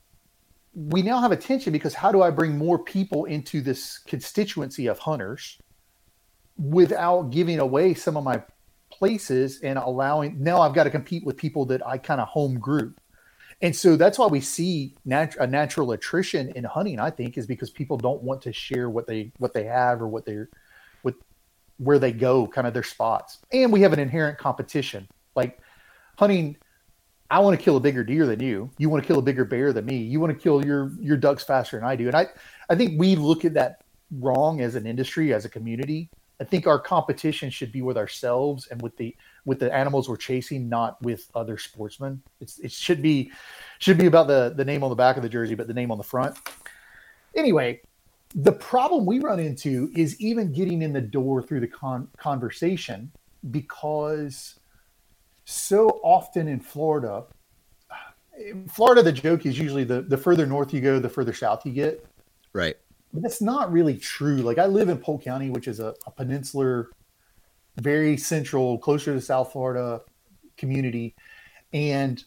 we 0.75 1.01
now 1.01 1.19
have 1.19 1.31
a 1.31 1.37
tension 1.37 1.71
because 1.71 1.93
how 1.93 2.11
do 2.11 2.21
I 2.21 2.29
bring 2.31 2.57
more 2.57 2.79
people 2.79 3.25
into 3.25 3.61
this 3.61 3.99
constituency 3.99 4.87
of 4.87 4.99
hunters 4.99 5.59
without 6.57 7.29
giving 7.29 7.59
away 7.59 7.93
some 7.93 8.17
of 8.17 8.23
my 8.23 8.41
places 8.91 9.59
and 9.61 9.77
allowing 9.77 10.41
now 10.41 10.61
I've 10.61 10.73
got 10.73 10.83
to 10.83 10.89
compete 10.89 11.25
with 11.25 11.37
people 11.37 11.65
that 11.65 11.85
I 11.85 11.97
kind 11.97 12.21
of 12.21 12.27
home 12.27 12.59
grew. 12.59 12.93
And 13.61 13.75
so 13.75 13.95
that's 13.95 14.19
why 14.19 14.27
we 14.27 14.41
see 14.41 14.95
nat- 15.05 15.35
a 15.39 15.47
natural 15.47 15.91
attrition 15.93 16.49
in 16.49 16.63
hunting, 16.63 16.99
I 16.99 17.09
think, 17.09 17.37
is 17.37 17.47
because 17.47 17.69
people 17.69 17.97
don't 17.97 18.21
want 18.21 18.41
to 18.43 18.53
share 18.53 18.89
what 18.89 19.07
they 19.07 19.31
what 19.37 19.53
they 19.53 19.63
have 19.63 20.01
or 20.01 20.07
what 20.07 20.25
they're 20.25 20.49
with 21.03 21.15
where 21.77 21.99
they 21.99 22.11
go, 22.11 22.47
kind 22.47 22.67
of 22.67 22.73
their 22.73 22.83
spots. 22.83 23.39
And 23.51 23.71
we 23.71 23.81
have 23.81 23.93
an 23.93 23.99
inherent 23.99 24.37
competition. 24.37 25.07
Like 25.35 25.59
hunting, 26.17 26.57
I 27.29 27.39
want 27.39 27.57
to 27.57 27.63
kill 27.63 27.77
a 27.77 27.79
bigger 27.79 28.03
deer 28.03 28.25
than 28.25 28.39
you. 28.39 28.69
You 28.77 28.89
want 28.89 29.03
to 29.03 29.07
kill 29.07 29.19
a 29.19 29.21
bigger 29.21 29.45
bear 29.45 29.73
than 29.73 29.85
me. 29.85 29.97
You 29.97 30.19
want 30.19 30.33
to 30.33 30.39
kill 30.39 30.65
your 30.65 30.91
your 30.99 31.17
ducks 31.17 31.43
faster 31.43 31.77
than 31.77 31.85
I 31.85 31.95
do. 31.95 32.07
And 32.07 32.15
I 32.15 32.27
I 32.69 32.75
think 32.75 32.99
we 32.99 33.15
look 33.15 33.45
at 33.45 33.53
that 33.55 33.83
wrong 34.19 34.61
as 34.61 34.75
an 34.75 34.85
industry, 34.85 35.33
as 35.33 35.45
a 35.45 35.49
community. 35.49 36.09
I 36.39 36.43
think 36.43 36.67
our 36.67 36.79
competition 36.79 37.49
should 37.49 37.71
be 37.71 37.81
with 37.81 37.97
ourselves 37.97 38.67
and 38.67 38.81
with 38.81 38.97
the 38.97 39.15
with 39.45 39.59
the 39.59 39.73
animals 39.73 40.09
we're 40.09 40.17
chasing, 40.17 40.67
not 40.67 41.01
with 41.01 41.29
other 41.35 41.57
sportsmen. 41.57 42.21
It's 42.41 42.59
it 42.59 42.71
should 42.71 43.01
be 43.01 43.31
should 43.79 43.97
be 43.97 44.07
about 44.07 44.27
the 44.27 44.53
the 44.55 44.65
name 44.65 44.83
on 44.83 44.89
the 44.89 44.95
back 44.95 45.15
of 45.15 45.23
the 45.23 45.29
jersey, 45.29 45.55
but 45.55 45.67
the 45.67 45.73
name 45.73 45.91
on 45.91 45.97
the 45.97 46.03
front. 46.03 46.37
Anyway, 47.35 47.81
the 48.35 48.51
problem 48.51 49.05
we 49.05 49.19
run 49.19 49.39
into 49.39 49.91
is 49.95 50.19
even 50.19 50.51
getting 50.51 50.81
in 50.81 50.93
the 50.93 51.01
door 51.01 51.41
through 51.41 51.59
the 51.59 51.67
con- 51.67 52.07
conversation 52.17 53.11
because 53.51 54.59
so 55.45 55.99
often 56.03 56.47
in 56.47 56.59
Florida, 56.59 57.25
in 58.37 58.67
Florida, 58.67 59.03
the 59.03 59.11
joke 59.11 59.45
is 59.45 59.57
usually 59.57 59.83
the, 59.83 60.01
the 60.01 60.17
further 60.17 60.45
north 60.45 60.73
you 60.73 60.81
go, 60.81 60.99
the 60.99 61.09
further 61.09 61.33
south 61.33 61.65
you 61.65 61.71
get. 61.71 62.05
Right. 62.53 62.75
But 63.13 63.21
that's 63.21 63.41
not 63.41 63.71
really 63.71 63.97
true. 63.97 64.37
Like 64.37 64.57
I 64.57 64.65
live 64.65 64.89
in 64.89 64.97
Polk 64.97 65.23
County, 65.23 65.49
which 65.49 65.67
is 65.67 65.79
a, 65.79 65.93
a 66.07 66.11
peninsular, 66.11 66.89
very 67.77 68.17
central, 68.17 68.77
closer 68.77 69.13
to 69.13 69.21
South 69.21 69.51
Florida 69.51 70.01
community. 70.57 71.15
And 71.73 72.23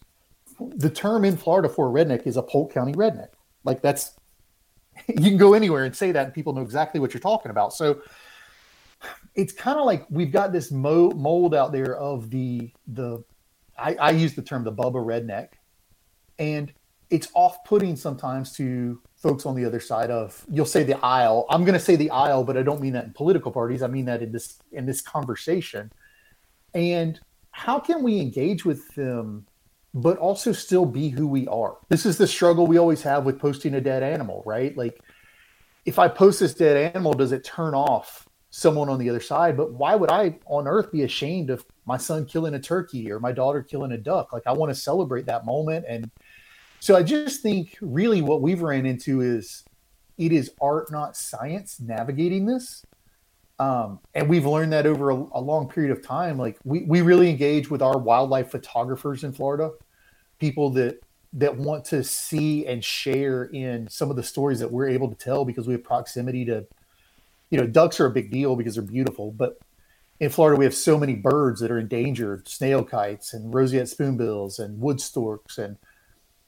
the 0.59 0.91
term 0.91 1.25
in 1.25 1.37
Florida 1.37 1.69
for 1.69 1.89
a 1.89 2.05
redneck 2.05 2.27
is 2.27 2.37
a 2.37 2.43
Polk 2.43 2.73
County 2.73 2.93
redneck. 2.93 3.31
Like 3.65 3.83
that's 3.83 4.15
you 5.09 5.31
can 5.31 5.37
go 5.37 5.55
anywhere 5.55 5.85
and 5.85 5.95
say 5.95 6.13
that 6.13 6.25
and 6.25 6.35
people 6.35 6.53
know 6.53 6.63
exactly 6.63 7.01
what 7.01 7.13
you're 7.13 7.21
talking 7.21 7.51
about. 7.51 7.73
So 7.73 8.01
it's 9.35 9.53
kind 9.53 9.79
of 9.79 9.85
like 9.85 10.07
we've 10.11 10.33
got 10.33 10.53
this 10.53 10.71
mo- 10.71 11.11
mold 11.11 11.55
out 11.55 11.73
there 11.73 11.97
of 11.97 12.31
the 12.31 12.71
the 12.87 13.23
I, 13.79 13.95
I 13.95 14.11
use 14.11 14.35
the 14.35 14.43
term 14.43 14.65
the 14.65 14.73
Bubba 14.73 14.95
redneck, 14.95 15.49
and 16.39 16.73
it's 17.11 17.29
off-putting 17.35 17.95
sometimes 17.97 18.53
to 18.57 19.01
folks 19.17 19.47
on 19.47 19.55
the 19.55 19.65
other 19.65 19.81
side 19.81 20.11
of 20.11 20.45
you'll 20.51 20.67
say 20.67 20.83
the 20.83 20.99
aisle. 21.05 21.47
I'm 21.51 21.65
going 21.65 21.75
to 21.75 21.81
say 21.81 21.97
the 21.97 22.11
aisle, 22.11 22.45
but 22.45 22.57
I 22.57 22.63
don't 22.63 22.81
mean 22.81 22.95
that 22.95 23.05
in 23.05 23.13
political 23.13 23.53
parties. 23.53 23.83
I 23.83 23.87
mean 23.87 24.07
that 24.07 24.23
in 24.23 24.33
this 24.33 24.59
in 24.73 24.87
this 24.87 25.01
conversation. 25.01 25.93
And 26.75 27.21
how 27.53 27.79
can 27.79 28.03
we 28.03 28.21
engage 28.21 28.65
with 28.65 28.95
them 28.95 29.47
but 29.97 30.19
also 30.19 30.53
still 30.53 30.85
be 30.85 31.09
who 31.09 31.27
we 31.27 31.49
are. 31.49 31.79
This 31.89 32.05
is 32.05 32.19
the 32.19 32.27
struggle 32.27 32.67
we 32.67 32.77
always 32.77 33.01
have 33.03 33.25
with 33.25 33.41
posting 33.41 33.75
a 33.75 33.81
dead 33.81 34.03
animal, 34.03 34.43
right? 34.45 34.77
Like, 34.77 35.01
if 35.87 35.99
I 35.99 36.07
post 36.07 36.41
this 36.41 36.53
dead 36.53 36.95
animal, 36.95 37.15
does 37.15 37.33
it 37.33 37.45
turn 37.45 37.75
off 37.75 38.26
someone 38.57 38.89
on 38.89 38.99
the 38.99 39.11
other 39.11 39.21
side? 39.21 39.55
But 39.55 39.75
why 39.75 39.95
would 39.95 40.11
I 40.11 40.39
on 40.47 40.67
earth 40.67 40.91
be 40.91 41.03
ashamed 41.03 41.51
of 41.51 41.65
my 41.85 41.99
son 41.99 42.25
killing 42.25 42.55
a 42.55 42.59
turkey 42.59 43.13
or 43.13 43.21
my 43.21 43.31
daughter 43.31 43.63
killing 43.63 43.93
a 43.93 43.99
duck? 43.99 44.33
Like, 44.33 44.45
I 44.47 44.53
want 44.53 44.71
to 44.71 44.75
celebrate 44.75 45.27
that 45.27 45.45
moment. 45.45 45.85
And 45.87 46.11
so 46.81 46.97
I 46.97 47.03
just 47.03 47.43
think 47.43 47.77
really 47.83 48.23
what 48.23 48.41
we've 48.41 48.63
ran 48.63 48.87
into 48.87 49.21
is 49.21 49.63
it 50.17 50.33
is 50.33 50.53
art, 50.61 50.91
not 50.91 51.19
science, 51.19 51.81
navigating 51.81 52.47
this. 52.47 52.83
Um, 53.59 54.01
and 54.15 54.27
we've 54.29 54.47
learned 54.47 54.73
that 54.73 54.87
over 54.87 55.11
a, 55.11 55.15
a, 55.15 55.41
long 55.41 55.69
period 55.69 55.91
of 55.91 56.03
time. 56.03 56.39
Like 56.39 56.59
we, 56.65 56.83
we 56.83 57.01
really 57.01 57.31
engage 57.31 57.71
with 57.71 57.81
our 57.81 57.99
wildlife 57.99 58.51
photographers 58.51 59.25
in 59.25 59.33
Florida 59.33 59.71
people 60.39 60.69
that 60.71 61.01
that 61.33 61.57
want 61.57 61.85
to 61.87 62.05
see 62.05 62.67
and 62.67 62.85
share 62.85 63.45
in 63.45 63.89
some 63.89 64.11
of 64.11 64.17
the 64.17 64.23
stories 64.23 64.59
that 64.61 64.71
we're 64.71 64.89
able 64.89 65.09
to 65.09 65.15
tell 65.15 65.45
because 65.45 65.67
we 65.67 65.73
have 65.73 65.83
proximity 65.83 66.45
to 66.45 66.67
you 67.51 67.59
know 67.59 67.67
ducks 67.67 68.01
are 68.01 68.07
a 68.07 68.11
big 68.11 68.31
deal 68.31 68.57
because 68.57 68.75
they're 68.75 68.85
beautiful 68.85 69.31
but 69.33 69.59
in 70.21 70.31
florida 70.31 70.59
we 70.59 70.65
have 70.65 70.75
so 70.75 70.99
many 70.99 71.15
birds 71.15 71.61
that 71.61 71.71
are 71.71 71.79
endangered 71.79 72.49
snail 72.49 72.85
kites 72.85 73.33
and 73.33 73.55
roseate 73.55 73.89
spoonbills 73.89 74.59
and 74.59 74.81
wood 74.81 75.01
storks 75.01 75.59
and 75.59 75.77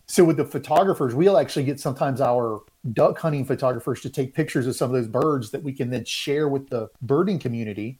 so 0.06 0.24
with 0.24 0.36
the 0.36 0.44
photographers 0.44 1.14
we'll 1.14 1.38
actually 1.38 1.64
get 1.64 1.78
sometimes 1.80 2.20
our 2.20 2.60
duck 2.92 3.18
hunting 3.18 3.44
photographers 3.44 4.00
to 4.00 4.10
take 4.10 4.34
pictures 4.34 4.66
of 4.66 4.74
some 4.74 4.90
of 4.90 4.96
those 4.96 5.08
birds 5.08 5.50
that 5.50 5.62
we 5.62 5.72
can 5.72 5.90
then 5.90 6.04
share 6.04 6.48
with 6.48 6.68
the 6.70 6.88
birding 7.02 7.38
community 7.38 7.98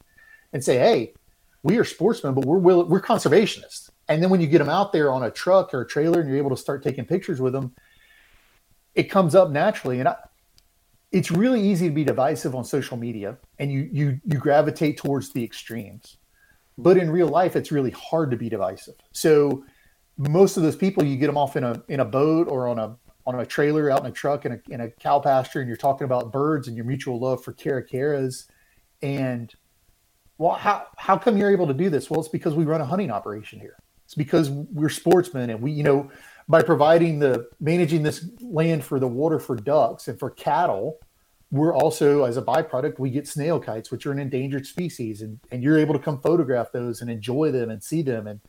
and 0.52 0.64
say 0.64 0.78
hey 0.78 1.12
we 1.62 1.76
are 1.76 1.84
sportsmen 1.84 2.34
but 2.34 2.44
we're 2.44 2.58
we're 2.58 3.00
conservationists 3.00 3.90
and 4.08 4.22
then 4.22 4.30
when 4.30 4.40
you 4.40 4.46
get 4.46 4.58
them 4.58 4.70
out 4.70 4.92
there 4.92 5.12
on 5.12 5.22
a 5.22 5.30
truck 5.30 5.74
or 5.74 5.82
a 5.82 5.86
trailer 5.86 6.20
and 6.20 6.28
you're 6.28 6.38
able 6.38 6.50
to 6.50 6.56
start 6.56 6.82
taking 6.82 7.04
pictures 7.04 7.40
with 7.40 7.52
them, 7.52 7.74
it 8.94 9.04
comes 9.04 9.34
up 9.34 9.50
naturally. 9.50 10.00
And 10.00 10.08
I, 10.08 10.16
it's 11.10 11.30
really 11.30 11.60
easy 11.60 11.88
to 11.88 11.94
be 11.94 12.04
divisive 12.04 12.54
on 12.54 12.64
social 12.64 12.96
media 12.96 13.36
and 13.58 13.72
you 13.72 13.88
you 13.92 14.20
you 14.24 14.38
gravitate 14.38 14.98
towards 14.98 15.32
the 15.32 15.42
extremes. 15.42 16.16
But 16.76 16.96
in 16.96 17.10
real 17.10 17.28
life, 17.28 17.56
it's 17.56 17.72
really 17.72 17.90
hard 17.90 18.30
to 18.30 18.36
be 18.36 18.48
divisive. 18.48 18.94
So 19.12 19.64
most 20.16 20.56
of 20.56 20.62
those 20.62 20.76
people, 20.76 21.04
you 21.04 21.16
get 21.16 21.26
them 21.26 21.38
off 21.38 21.56
in 21.56 21.64
a 21.64 21.82
in 21.88 22.00
a 22.00 22.04
boat 22.04 22.48
or 22.48 22.68
on 22.68 22.78
a 22.78 22.96
on 23.26 23.40
a 23.40 23.46
trailer 23.46 23.90
out 23.90 24.00
in 24.00 24.06
a 24.06 24.12
truck 24.12 24.46
in 24.46 24.52
a, 24.52 24.60
in 24.72 24.80
a 24.80 24.90
cow 24.90 25.18
pasture, 25.18 25.60
and 25.60 25.68
you're 25.68 25.76
talking 25.76 26.04
about 26.04 26.32
birds 26.32 26.68
and 26.68 26.76
your 26.76 26.86
mutual 26.86 27.18
love 27.18 27.42
for 27.42 27.52
caracaras. 27.52 28.46
And 29.02 29.52
well, 30.36 30.54
how 30.54 30.86
how 30.96 31.16
come 31.16 31.36
you're 31.36 31.50
able 31.50 31.66
to 31.66 31.74
do 31.74 31.90
this? 31.90 32.10
Well, 32.10 32.20
it's 32.20 32.28
because 32.28 32.54
we 32.54 32.64
run 32.64 32.80
a 32.80 32.86
hunting 32.86 33.10
operation 33.10 33.60
here. 33.60 33.76
It's 34.04 34.14
because 34.14 34.48
we're 34.50 34.88
sportsmen 34.88 35.50
and 35.50 35.60
we, 35.60 35.70
you 35.70 35.82
know, 35.82 36.10
by 36.48 36.62
providing 36.62 37.18
the 37.18 37.48
managing 37.60 38.02
this 38.02 38.26
land 38.40 38.84
for 38.84 38.98
the 38.98 39.08
water 39.08 39.38
for 39.38 39.54
ducks 39.54 40.08
and 40.08 40.18
for 40.18 40.30
cattle, 40.30 40.98
we're 41.50 41.74
also 41.74 42.24
as 42.24 42.36
a 42.36 42.42
byproduct 42.42 42.98
we 42.98 43.10
get 43.10 43.28
snail 43.28 43.60
kites, 43.60 43.90
which 43.90 44.06
are 44.06 44.12
an 44.12 44.18
endangered 44.18 44.66
species, 44.66 45.22
and 45.22 45.38
and 45.50 45.62
you're 45.62 45.78
able 45.78 45.94
to 45.94 46.00
come 46.00 46.20
photograph 46.20 46.72
those 46.72 47.00
and 47.00 47.10
enjoy 47.10 47.50
them 47.50 47.70
and 47.70 47.82
see 47.82 48.02
them. 48.02 48.26
And 48.26 48.40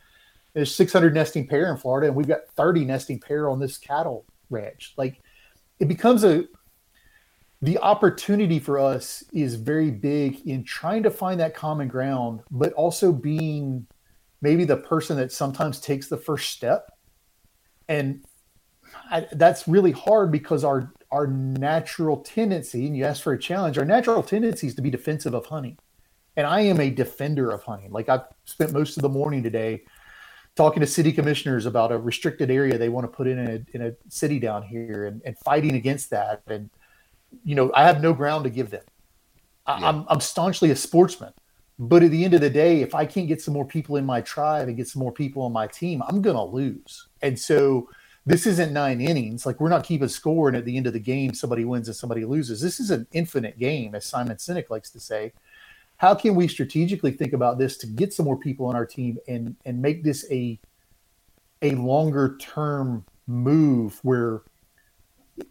there's 0.54 0.74
600 0.74 1.14
nesting 1.14 1.46
pair 1.46 1.70
in 1.70 1.76
Florida, 1.76 2.08
and 2.08 2.16
we've 2.16 2.26
got 2.26 2.48
30 2.56 2.84
nesting 2.84 3.20
pair 3.20 3.48
on 3.48 3.60
this 3.60 3.78
cattle 3.78 4.24
ranch. 4.48 4.94
Like 4.96 5.20
it 5.78 5.88
becomes 5.88 6.24
a 6.24 6.44
the 7.62 7.78
opportunity 7.78 8.58
for 8.58 8.78
us 8.78 9.22
is 9.34 9.54
very 9.56 9.90
big 9.90 10.46
in 10.46 10.64
trying 10.64 11.02
to 11.02 11.10
find 11.10 11.38
that 11.40 11.54
common 11.54 11.88
ground, 11.88 12.40
but 12.50 12.72
also 12.72 13.12
being 13.12 13.86
maybe 14.40 14.64
the 14.64 14.78
person 14.78 15.18
that 15.18 15.30
sometimes 15.30 15.78
takes 15.78 16.08
the 16.08 16.16
first 16.16 16.50
step 16.50 16.90
and 17.90 18.24
I, 19.10 19.26
that's 19.32 19.68
really 19.68 19.92
hard 19.92 20.32
because 20.32 20.64
our 20.64 20.92
our 21.10 21.26
natural 21.26 22.18
tendency 22.18 22.86
and 22.86 22.96
you 22.96 23.04
ask 23.04 23.22
for 23.22 23.34
a 23.34 23.38
challenge 23.38 23.76
our 23.76 23.84
natural 23.84 24.22
tendency 24.22 24.68
is 24.68 24.74
to 24.76 24.82
be 24.82 24.90
defensive 24.90 25.34
of 25.34 25.44
hunting 25.46 25.76
and 26.36 26.46
i 26.46 26.60
am 26.60 26.80
a 26.80 26.88
defender 26.88 27.50
of 27.50 27.62
hunting 27.62 27.90
like 27.92 28.08
i've 28.08 28.22
spent 28.44 28.72
most 28.72 28.96
of 28.96 29.02
the 29.02 29.08
morning 29.08 29.42
today 29.42 29.82
talking 30.56 30.80
to 30.80 30.86
city 30.86 31.12
commissioners 31.12 31.66
about 31.66 31.92
a 31.92 31.98
restricted 31.98 32.50
area 32.50 32.76
they 32.76 32.88
want 32.88 33.04
to 33.04 33.08
put 33.08 33.26
in 33.26 33.38
a, 33.38 33.64
in 33.74 33.82
a 33.82 33.92
city 34.08 34.38
down 34.38 34.62
here 34.62 35.06
and, 35.06 35.22
and 35.24 35.38
fighting 35.38 35.74
against 35.74 36.10
that. 36.10 36.42
And 36.46 36.70
you 37.44 37.54
know 37.54 37.70
i 37.74 37.84
have 37.84 38.02
no 38.02 38.12
ground 38.12 38.44
to 38.44 38.50
give 38.50 38.70
them. 38.70 38.82
I, 39.66 39.78
yeah. 39.78 39.88
I'm, 39.88 40.04
I'm 40.08 40.20
staunchly 40.20 40.70
a 40.70 40.76
sportsman 40.76 41.32
but 41.80 42.02
at 42.02 42.10
the 42.10 42.26
end 42.26 42.34
of 42.34 42.42
the 42.42 42.50
day, 42.50 42.82
if 42.82 42.94
I 42.94 43.06
can't 43.06 43.26
get 43.26 43.40
some 43.40 43.54
more 43.54 43.64
people 43.64 43.96
in 43.96 44.04
my 44.04 44.20
tribe 44.20 44.68
and 44.68 44.76
get 44.76 44.86
some 44.86 45.00
more 45.00 45.12
people 45.12 45.42
on 45.44 45.52
my 45.52 45.66
team, 45.66 46.02
I'm 46.06 46.20
going 46.20 46.36
to 46.36 46.42
lose. 46.42 47.08
And 47.22 47.38
so 47.38 47.88
this 48.26 48.46
isn't 48.46 48.74
nine 48.74 49.00
innings. 49.00 49.46
Like 49.46 49.58
we're 49.60 49.70
not 49.70 49.82
keeping 49.82 50.08
score. 50.08 50.48
And 50.48 50.56
at 50.58 50.66
the 50.66 50.76
end 50.76 50.86
of 50.86 50.92
the 50.92 51.00
game, 51.00 51.32
somebody 51.32 51.64
wins 51.64 51.88
and 51.88 51.96
somebody 51.96 52.26
loses. 52.26 52.60
This 52.60 52.80
is 52.80 52.90
an 52.90 53.06
infinite 53.12 53.58
game, 53.58 53.94
as 53.94 54.04
Simon 54.04 54.36
Sinek 54.36 54.68
likes 54.68 54.90
to 54.90 55.00
say. 55.00 55.32
How 55.96 56.14
can 56.14 56.34
we 56.34 56.48
strategically 56.48 57.12
think 57.12 57.32
about 57.32 57.58
this 57.58 57.78
to 57.78 57.86
get 57.86 58.12
some 58.12 58.26
more 58.26 58.38
people 58.38 58.66
on 58.66 58.76
our 58.76 58.86
team 58.86 59.16
and 59.26 59.56
and 59.64 59.80
make 59.80 60.04
this 60.04 60.26
a 60.30 60.58
a 61.62 61.70
longer 61.72 62.36
term 62.38 63.06
move 63.26 64.00
where 64.02 64.42
it, 65.36 65.48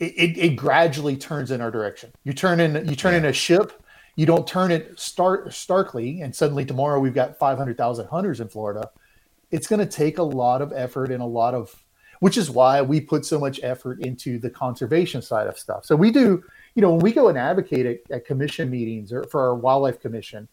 it, 0.00 0.38
it, 0.38 0.56
gradually 0.56 1.16
turns 1.16 1.50
in 1.50 1.60
our 1.60 1.70
direction. 1.70 2.10
You 2.24 2.32
turn 2.34 2.60
in 2.60 2.88
you 2.88 2.96
turn 2.96 3.12
yeah. 3.12 3.18
in 3.18 3.24
a 3.26 3.32
ship 3.32 3.82
you 4.16 4.26
don't 4.26 4.46
turn 4.46 4.72
it 4.72 4.98
start 4.98 5.52
starkly 5.52 6.22
and 6.22 6.34
suddenly 6.34 6.64
tomorrow 6.64 6.98
we've 6.98 7.14
got 7.14 7.38
500,000 7.38 8.06
hunters 8.08 8.40
in 8.40 8.48
Florida. 8.48 8.90
It's 9.50 9.66
going 9.66 9.80
to 9.80 9.86
take 9.86 10.18
a 10.18 10.22
lot 10.22 10.62
of 10.62 10.72
effort 10.72 11.12
and 11.12 11.22
a 11.22 11.26
lot 11.26 11.54
of 11.54 11.74
which 12.20 12.38
is 12.38 12.50
why 12.50 12.80
we 12.80 12.98
put 12.98 13.26
so 13.26 13.38
much 13.38 13.60
effort 13.62 14.00
into 14.00 14.38
the 14.38 14.48
conservation 14.48 15.20
side 15.20 15.46
of 15.46 15.58
stuff. 15.58 15.84
So 15.84 15.94
we 15.94 16.10
do, 16.10 16.42
you 16.74 16.80
know, 16.80 16.92
when 16.92 17.00
we 17.00 17.12
go 17.12 17.28
and 17.28 17.36
advocate 17.36 17.84
at, 17.84 18.10
at 18.10 18.24
commission 18.24 18.70
meetings 18.70 19.12
or 19.12 19.24
for 19.24 19.42
our 19.42 19.54
wildlife 19.54 20.00
commission, 20.00 20.48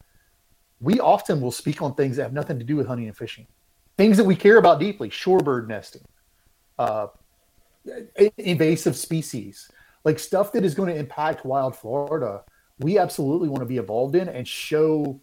we 0.81 0.99
often 0.99 1.39
will 1.39 1.51
speak 1.51 1.81
on 1.81 1.95
things 1.95 2.17
that 2.17 2.23
have 2.23 2.33
nothing 2.33 2.59
to 2.59 2.65
do 2.65 2.75
with 2.75 2.87
hunting 2.87 3.07
and 3.07 3.15
fishing, 3.15 3.47
things 3.95 4.17
that 4.17 4.25
we 4.25 4.35
care 4.35 4.57
about 4.57 4.81
deeply, 4.81 5.09
shorebird 5.09 5.67
nesting, 5.67 6.03
uh, 6.77 7.07
invasive 8.37 8.97
species, 8.97 9.71
like 10.03 10.19
stuff 10.19 10.51
that 10.51 10.65
is 10.65 10.75
going 10.75 10.93
to 10.93 10.99
impact 10.99 11.45
wild 11.45 11.77
Florida 11.77 12.43
we 12.83 12.97
absolutely 12.97 13.49
want 13.49 13.61
to 13.61 13.65
be 13.65 13.77
involved 13.77 14.15
in 14.15 14.29
and 14.29 14.47
show 14.47 15.19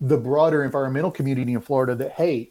the 0.00 0.16
broader 0.16 0.64
environmental 0.64 1.10
community 1.10 1.52
in 1.52 1.60
Florida 1.60 1.94
that 1.94 2.12
hey, 2.12 2.50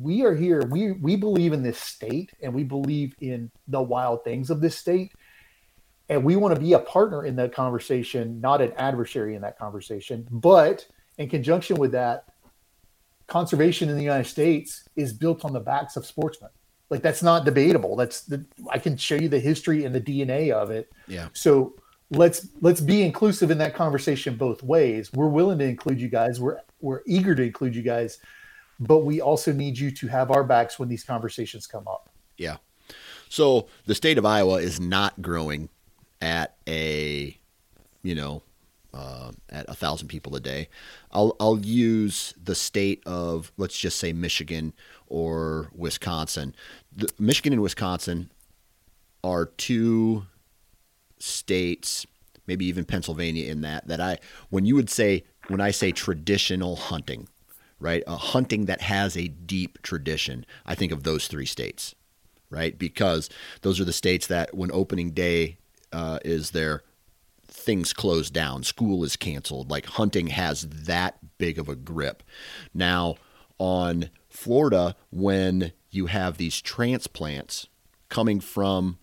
we 0.00 0.24
are 0.24 0.34
here. 0.34 0.62
We 0.66 0.92
we 0.92 1.16
believe 1.16 1.52
in 1.52 1.62
this 1.62 1.78
state 1.78 2.30
and 2.42 2.54
we 2.54 2.64
believe 2.64 3.14
in 3.20 3.50
the 3.68 3.82
wild 3.82 4.24
things 4.24 4.50
of 4.50 4.60
this 4.60 4.76
state. 4.76 5.12
And 6.08 6.22
we 6.22 6.36
want 6.36 6.54
to 6.54 6.60
be 6.60 6.74
a 6.74 6.78
partner 6.78 7.24
in 7.24 7.36
that 7.36 7.54
conversation, 7.54 8.40
not 8.40 8.60
an 8.60 8.72
adversary 8.76 9.34
in 9.34 9.42
that 9.42 9.58
conversation. 9.58 10.26
But 10.30 10.86
in 11.16 11.30
conjunction 11.30 11.76
with 11.76 11.92
that, 11.92 12.26
conservation 13.26 13.88
in 13.88 13.96
the 13.96 14.02
United 14.02 14.28
States 14.28 14.86
is 14.96 15.12
built 15.12 15.44
on 15.44 15.52
the 15.52 15.60
backs 15.60 15.96
of 15.96 16.04
sportsmen. 16.04 16.50
Like 16.90 17.02
that's 17.02 17.22
not 17.22 17.44
debatable. 17.44 17.96
That's 17.96 18.22
the 18.22 18.44
I 18.70 18.78
can 18.78 18.96
show 18.96 19.14
you 19.14 19.28
the 19.28 19.40
history 19.40 19.84
and 19.84 19.94
the 19.94 20.00
DNA 20.00 20.52
of 20.52 20.70
it. 20.70 20.90
Yeah. 21.08 21.28
So 21.32 21.74
let's 22.10 22.48
let's 22.60 22.80
be 22.80 23.02
inclusive 23.02 23.50
in 23.50 23.58
that 23.58 23.74
conversation 23.74 24.36
both 24.36 24.62
ways. 24.62 25.12
We're 25.12 25.28
willing 25.28 25.58
to 25.58 25.64
include 25.64 26.00
you 26.00 26.08
guys. 26.08 26.40
We're 26.40 26.60
we're 26.80 27.02
eager 27.06 27.34
to 27.34 27.42
include 27.42 27.74
you 27.74 27.82
guys, 27.82 28.18
but 28.80 28.98
we 28.98 29.20
also 29.20 29.52
need 29.52 29.78
you 29.78 29.90
to 29.92 30.08
have 30.08 30.30
our 30.30 30.44
backs 30.44 30.78
when 30.78 30.88
these 30.88 31.04
conversations 31.04 31.66
come 31.66 31.86
up. 31.88 32.10
Yeah. 32.36 32.56
So 33.28 33.68
the 33.86 33.94
state 33.94 34.18
of 34.18 34.26
Iowa 34.26 34.56
is 34.56 34.78
not 34.78 35.20
growing 35.20 35.68
at 36.20 36.56
a, 36.68 37.36
you 38.02 38.14
know, 38.14 38.42
uh, 38.92 39.32
at 39.50 39.68
a 39.68 39.74
thousand 39.74 40.08
people 40.08 40.36
a 40.36 40.40
day. 40.40 40.68
I'll 41.10 41.34
I'll 41.40 41.58
use 41.58 42.34
the 42.42 42.54
state 42.54 43.02
of 43.06 43.50
let's 43.56 43.76
just 43.76 43.98
say 43.98 44.12
Michigan 44.12 44.72
or 45.06 45.70
Wisconsin. 45.74 46.54
The, 46.94 47.10
Michigan 47.18 47.52
and 47.52 47.62
Wisconsin 47.62 48.30
are 49.24 49.46
two 49.46 50.26
states, 51.24 52.06
maybe 52.46 52.66
even 52.66 52.84
Pennsylvania 52.84 53.50
in 53.50 53.62
that 53.62 53.88
that 53.88 54.00
I 54.00 54.18
when 54.50 54.64
you 54.64 54.74
would 54.76 54.90
say 54.90 55.24
when 55.48 55.60
I 55.60 55.70
say 55.70 55.92
traditional 55.92 56.76
hunting, 56.76 57.28
right? 57.78 58.02
A 58.06 58.16
hunting 58.16 58.66
that 58.66 58.82
has 58.82 59.16
a 59.16 59.28
deep 59.28 59.82
tradition. 59.82 60.46
I 60.64 60.74
think 60.74 60.92
of 60.92 61.02
those 61.02 61.28
three 61.28 61.46
states, 61.46 61.94
right? 62.50 62.78
Because 62.78 63.28
those 63.62 63.80
are 63.80 63.84
the 63.84 63.92
states 63.92 64.26
that 64.28 64.54
when 64.54 64.70
opening 64.72 65.10
day 65.10 65.58
uh, 65.92 66.18
is 66.24 66.50
there, 66.50 66.82
things 67.46 67.92
close 67.92 68.30
down, 68.30 68.62
school 68.62 69.04
is 69.04 69.16
canceled. 69.16 69.70
Like 69.70 69.86
hunting 69.86 70.28
has 70.28 70.62
that 70.62 71.18
big 71.38 71.58
of 71.58 71.68
a 71.68 71.76
grip. 71.76 72.22
Now, 72.72 73.16
on 73.58 74.10
Florida, 74.28 74.96
when 75.10 75.72
you 75.90 76.06
have 76.06 76.36
these 76.36 76.60
transplants 76.60 77.68
coming 78.08 78.40
from, 78.40 78.98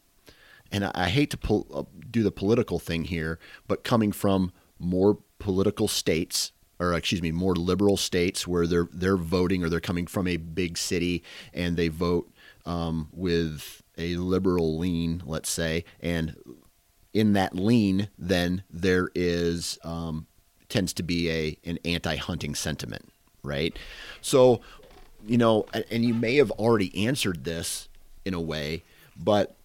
and 0.71 0.85
I, 0.85 0.91
I 0.93 1.09
hate 1.09 1.29
to 1.31 1.37
pull, 1.37 1.67
uh, 1.73 1.83
do 2.09 2.23
the 2.23 2.31
political 2.31 2.79
thing 2.79 3.05
here, 3.05 3.39
but 3.67 3.83
coming 3.83 4.11
from 4.11 4.51
more 4.79 5.17
political 5.39 5.87
states 5.87 6.51
or 6.81 6.93
excuse 6.95 7.21
me, 7.21 7.31
more 7.31 7.55
liberal 7.55 7.95
states 7.95 8.47
where 8.47 8.65
they're 8.65 8.89
they're 8.91 9.15
voting 9.15 9.63
or 9.63 9.69
they're 9.69 9.79
coming 9.79 10.07
from 10.07 10.27
a 10.27 10.37
big 10.37 10.77
city 10.77 11.23
and 11.53 11.77
they 11.77 11.87
vote 11.87 12.29
um, 12.65 13.07
with 13.11 13.83
a 13.97 14.15
liberal 14.15 14.77
lean, 14.79 15.21
let's 15.25 15.49
say, 15.49 15.85
and 15.99 16.35
in 17.13 17.33
that 17.33 17.55
lean, 17.55 18.09
then 18.17 18.63
there 18.69 19.09
is 19.13 19.77
um, 19.83 20.25
tends 20.69 20.93
to 20.93 21.03
be 21.03 21.29
a 21.29 21.57
an 21.65 21.77
anti-hunting 21.85 22.55
sentiment, 22.55 23.09
right? 23.43 23.77
So, 24.21 24.61
you 25.25 25.37
know, 25.37 25.65
and 25.91 26.03
you 26.03 26.15
may 26.15 26.37
have 26.37 26.51
already 26.51 27.05
answered 27.05 27.43
this 27.43 27.89
in 28.25 28.33
a 28.33 28.41
way, 28.41 28.83
but 29.15 29.55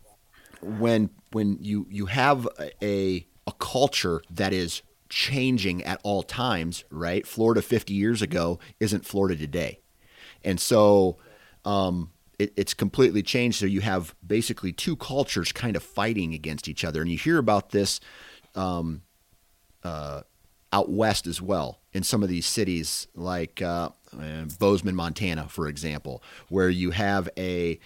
when 0.63 1.11
when 1.33 1.59
you 1.61 1.87
you 1.91 2.07
have 2.07 2.49
a 2.83 3.27
a 3.47 3.53
culture 3.53 4.23
that 4.31 4.53
is 4.53 4.83
changing 5.09 5.83
at 5.85 6.01
all 6.03 6.23
times, 6.23 6.85
right? 6.91 7.27
Florida 7.27 7.63
50 7.63 7.95
years 7.95 8.23
ago 8.23 8.59
isn't 8.81 9.07
Florida 9.07 9.37
today. 9.37 9.79
And 10.45 10.61
so 10.61 11.19
um, 11.65 12.11
it, 12.39 12.53
it's 12.57 12.75
completely 12.75 13.23
changed. 13.23 13.59
So 13.59 13.67
you 13.67 13.81
have 13.81 14.15
basically 14.27 14.73
two 14.73 14.97
cultures 14.97 15.53
kind 15.53 15.77
of 15.77 15.83
fighting 15.83 16.35
against 16.35 16.69
each 16.69 16.85
other. 16.85 17.01
And 17.01 17.11
you 17.11 17.19
hear 17.19 17.39
about 17.39 17.71
this 17.71 18.01
um, 18.55 19.03
uh, 19.85 20.23
out 20.73 20.91
west 20.91 21.27
as 21.27 21.41
well 21.41 21.81
in 21.93 22.03
some 22.03 22.23
of 22.23 22.29
these 22.29 22.47
cities 22.47 23.07
like 23.15 23.63
uh, 23.63 23.91
Bozeman, 24.59 24.95
Montana, 24.95 25.49
for 25.49 25.69
example, 25.69 26.23
where 26.49 26.69
you 26.69 26.91
have 26.91 27.29
a, 27.39 27.79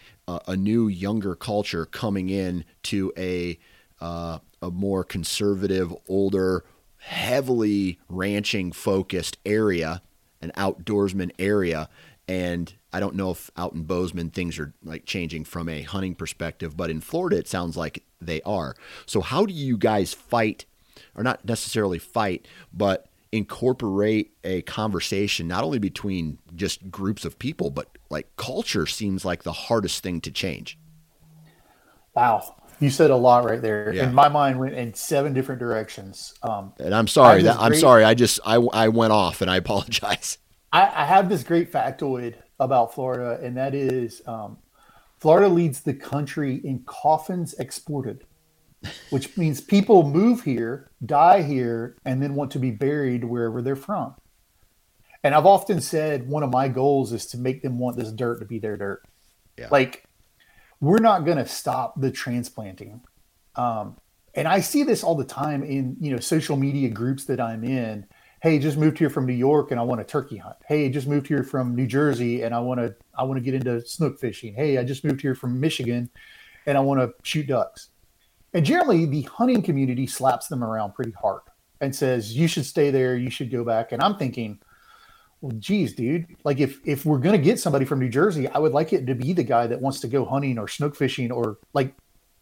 a, 0.47 0.57
new, 0.57 0.89
younger 0.89 1.35
culture 1.35 1.87
coming 1.87 2.29
in 2.29 2.65
to 2.85 3.13
a, 3.17 3.59
uh, 4.01 4.39
a 4.63 4.71
more 4.71 5.05
conservative, 5.05 5.93
older, 6.09 6.65
heavily 6.99 7.99
ranching 8.09 8.73
focused 8.73 9.39
area, 9.45 10.03
an 10.41 10.53
outdoorsman 10.57 11.31
area. 11.39 11.89
And 12.29 12.73
I 12.93 13.01
don't 13.01 13.15
know 13.15 13.31
if 13.31 13.51
out 13.57 13.73
in 13.73 13.85
Bozeman 13.85 14.31
things 14.31 14.59
are 14.59 14.73
like 14.85 15.05
changing 15.05 15.45
from 15.45 15.69
a 15.69 15.83
hunting 15.83 16.15
perspective, 16.15 16.77
but 16.77 16.91
in 16.91 17.01
Florida 17.01 17.37
it 17.37 17.49
sounds 17.49 17.77
like 17.77 18.05
they 18.21 18.41
are. 18.43 18.77
So 19.07 19.21
how 19.21 19.47
do 19.47 19.53
you 19.53 19.77
guys 19.77 20.13
fight, 20.13 20.67
or 21.15 21.23
not 21.23 21.45
necessarily 21.45 21.99
fight, 21.99 22.47
but 22.73 23.07
incorporate 23.33 24.33
a 24.43 24.63
conversation 24.63 25.47
not 25.47 25.63
only 25.63 25.79
between 25.79 26.39
just 26.55 26.91
groups 26.91 27.25
of 27.25 27.39
people, 27.39 27.71
but 27.71 27.87
like 28.11 28.35
culture 28.37 28.87
seems 28.87 29.25
like 29.25 29.43
the 29.43 29.53
hardest 29.53 30.03
thing 30.03 30.21
to 30.23 30.31
change. 30.31 30.79
Wow. 32.15 32.57
You 32.81 32.91
said 32.91 33.11
a 33.11 33.17
lot 33.17 33.45
right 33.45 33.61
there, 33.61 33.93
yeah. 33.93 34.05
and 34.05 34.15
my 34.15 34.29
mind 34.29 34.59
went 34.59 34.75
in 34.75 34.95
seven 34.95 35.35
different 35.35 35.59
directions. 35.59 36.33
Um, 36.43 36.73
and 36.79 36.95
I'm 36.95 37.07
sorry. 37.07 37.43
That, 37.43 37.59
I'm 37.59 37.75
sorry. 37.75 38.05
I 38.05 38.15
just 38.15 38.41
I 38.45 38.55
I 38.55 38.89
went 38.89 39.13
off, 39.13 39.43
and 39.43 39.51
I 39.51 39.57
apologize. 39.57 40.39
I, 40.73 40.85
I 40.85 41.05
have 41.05 41.29
this 41.29 41.45
great 41.45 41.71
factoid 41.71 42.37
about 42.59 42.95
Florida, 42.95 43.39
and 43.45 43.55
that 43.59 43.75
is 43.75 44.23
um, 44.27 44.57
Florida 45.19 45.49
leads 45.49 45.81
the 45.81 45.93
country 45.93 46.57
in 46.65 46.83
coffins 46.87 47.53
exported, 47.59 48.25
which 49.11 49.37
means 49.37 49.61
people 49.61 50.09
move 50.09 50.43
here, 50.43 50.91
die 51.05 51.43
here, 51.43 51.97
and 52.05 52.23
then 52.23 52.35
want 52.35 52.51
to 52.53 52.59
be 52.59 52.71
buried 52.71 53.25
wherever 53.25 53.61
they're 53.61 53.77
from. 53.77 54.15
And 55.23 55.35
I've 55.35 55.47
often 55.47 55.81
said 55.81 56.29
one 56.29 56.43
of 56.43 56.51
my 56.51 56.69
goals 56.69 57.13
is 57.13 57.27
to 57.27 57.39
make 57.39 57.63
them 57.63 57.79
want 57.79 57.97
this 57.97 58.11
dirt 58.11 58.39
to 58.39 58.47
be 58.47 58.59
their 58.59 58.77
dirt. 58.77 59.05
Yeah. 59.59 59.69
Like 59.71 60.05
we're 60.81 60.99
not 60.99 61.25
going 61.27 61.37
to 61.37 61.47
stop 61.47 62.01
the 62.01 62.11
transplanting. 62.11 63.03
Um, 63.57 63.97
and 64.35 64.49
I 64.49 64.61
see 64.61 64.83
this 64.83 65.05
all 65.05 65.15
the 65.15 65.25
time 65.25 65.63
in 65.63 65.97
you 66.01 66.13
know 66.13 66.21
social 66.21 66.57
media 66.57 66.89
groups 66.89 67.25
that 67.27 67.41
I'm 67.41 67.65
in. 67.65 68.07
Hey, 68.43 68.59
just 68.59 68.79
moved 68.79 68.99
here 68.99 69.11
from 69.11 69.27
New 69.27 69.35
York 69.35 69.71
and 69.71 69.79
I 69.79 69.83
want 69.83 70.01
a 70.01 70.05
turkey 70.05 70.39
hunt. 70.39 70.57
Hey, 70.67 70.89
just 70.89 71.07
moved 71.07 71.27
here 71.27 71.45
from 71.45 71.75
New 71.75 71.87
Jersey 71.87 72.43
and 72.43 72.55
I 72.55 72.61
want 72.61 72.81
to 72.81 72.95
I 73.15 73.25
want 73.25 73.37
to 73.37 73.43
get 73.43 73.55
into 73.55 73.85
snook 73.85 74.19
fishing. 74.19 74.55
Hey, 74.55 74.79
I 74.79 74.85
just 74.85 75.05
moved 75.05 75.21
here 75.21 75.35
from 75.35 75.61
Michigan 75.61 76.09
and 76.65 76.79
I 76.79 76.81
want 76.81 77.01
to 77.01 77.13
shoot 77.23 77.49
ducks. 77.49 77.91
And 78.53 78.65
generally, 78.65 79.07
the 79.07 79.23
hunting 79.23 79.63
community 79.63 80.07
slaps 80.07 80.49
them 80.49 80.65
around 80.65 80.95
pretty 80.95 81.13
hard 81.13 81.43
and 81.81 81.95
says 81.95 82.37
you 82.37 82.49
should 82.49 82.67
stay 82.67 82.91
there, 82.91 83.17
you 83.17 83.31
should 83.31 83.51
go 83.51 83.65
back. 83.65 83.93
And 83.93 84.03
I'm 84.03 84.17
thinking, 84.17 84.59
well, 85.41 85.53
geez, 85.59 85.95
dude, 85.95 86.27
like 86.45 86.61
if 86.61 86.79
if 86.85 87.07
we're 87.07 87.19
gonna 87.19 87.39
get 87.39 87.59
somebody 87.59 87.85
from 87.85 88.01
New 88.01 88.09
Jersey, 88.09 88.49
I 88.49 88.59
would 88.59 88.73
like 88.73 88.93
it 88.93 89.07
to 89.07 89.15
be 89.15 89.33
the 89.33 89.43
guy 89.43 89.67
that 89.67 89.81
wants 89.81 90.01
to 90.01 90.09
go 90.09 90.25
hunting 90.25 90.59
or 90.59 90.69
snook 90.69 90.95
fishing 90.95 91.33
or 91.33 91.59
like 91.73 91.95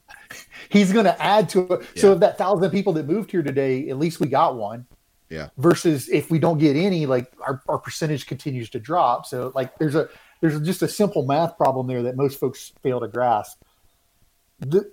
he's 0.69 0.93
gonna 0.93 1.17
add 1.19 1.49
to 1.51 1.61
it. 1.75 1.81
Yeah. 1.95 2.01
So 2.01 2.13
of 2.13 2.21
that 2.21 2.39
thousand 2.39 2.71
people 2.71 2.93
that 2.95 3.07
moved 3.07 3.31
here 3.31 3.43
today, 3.43 3.89
at 3.89 3.99
least 3.99 4.21
we 4.21 4.27
got 4.27 4.57
one. 4.57 4.87
Yeah. 5.31 5.51
Versus 5.59 6.09
if 6.09 6.31
we 6.31 6.39
don't 6.39 6.57
get 6.57 6.75
any, 6.75 7.05
like 7.05 7.31
our, 7.47 7.63
our 7.69 7.79
percentage 7.79 8.27
continues 8.27 8.71
to 8.71 8.81
drop. 8.81 9.27
So 9.27 9.53
like 9.55 9.79
there's 9.79 9.95
a 9.95 10.09
there's 10.41 10.61
just 10.63 10.83
a 10.83 10.89
simple 10.89 11.25
math 11.25 11.57
problem 11.57 11.87
there 11.87 12.03
that 12.05 12.17
most 12.17 12.41
folks 12.41 12.73
fail 12.83 13.01
to 13.01 13.09
grasp. 13.09 13.63
The 14.61 14.91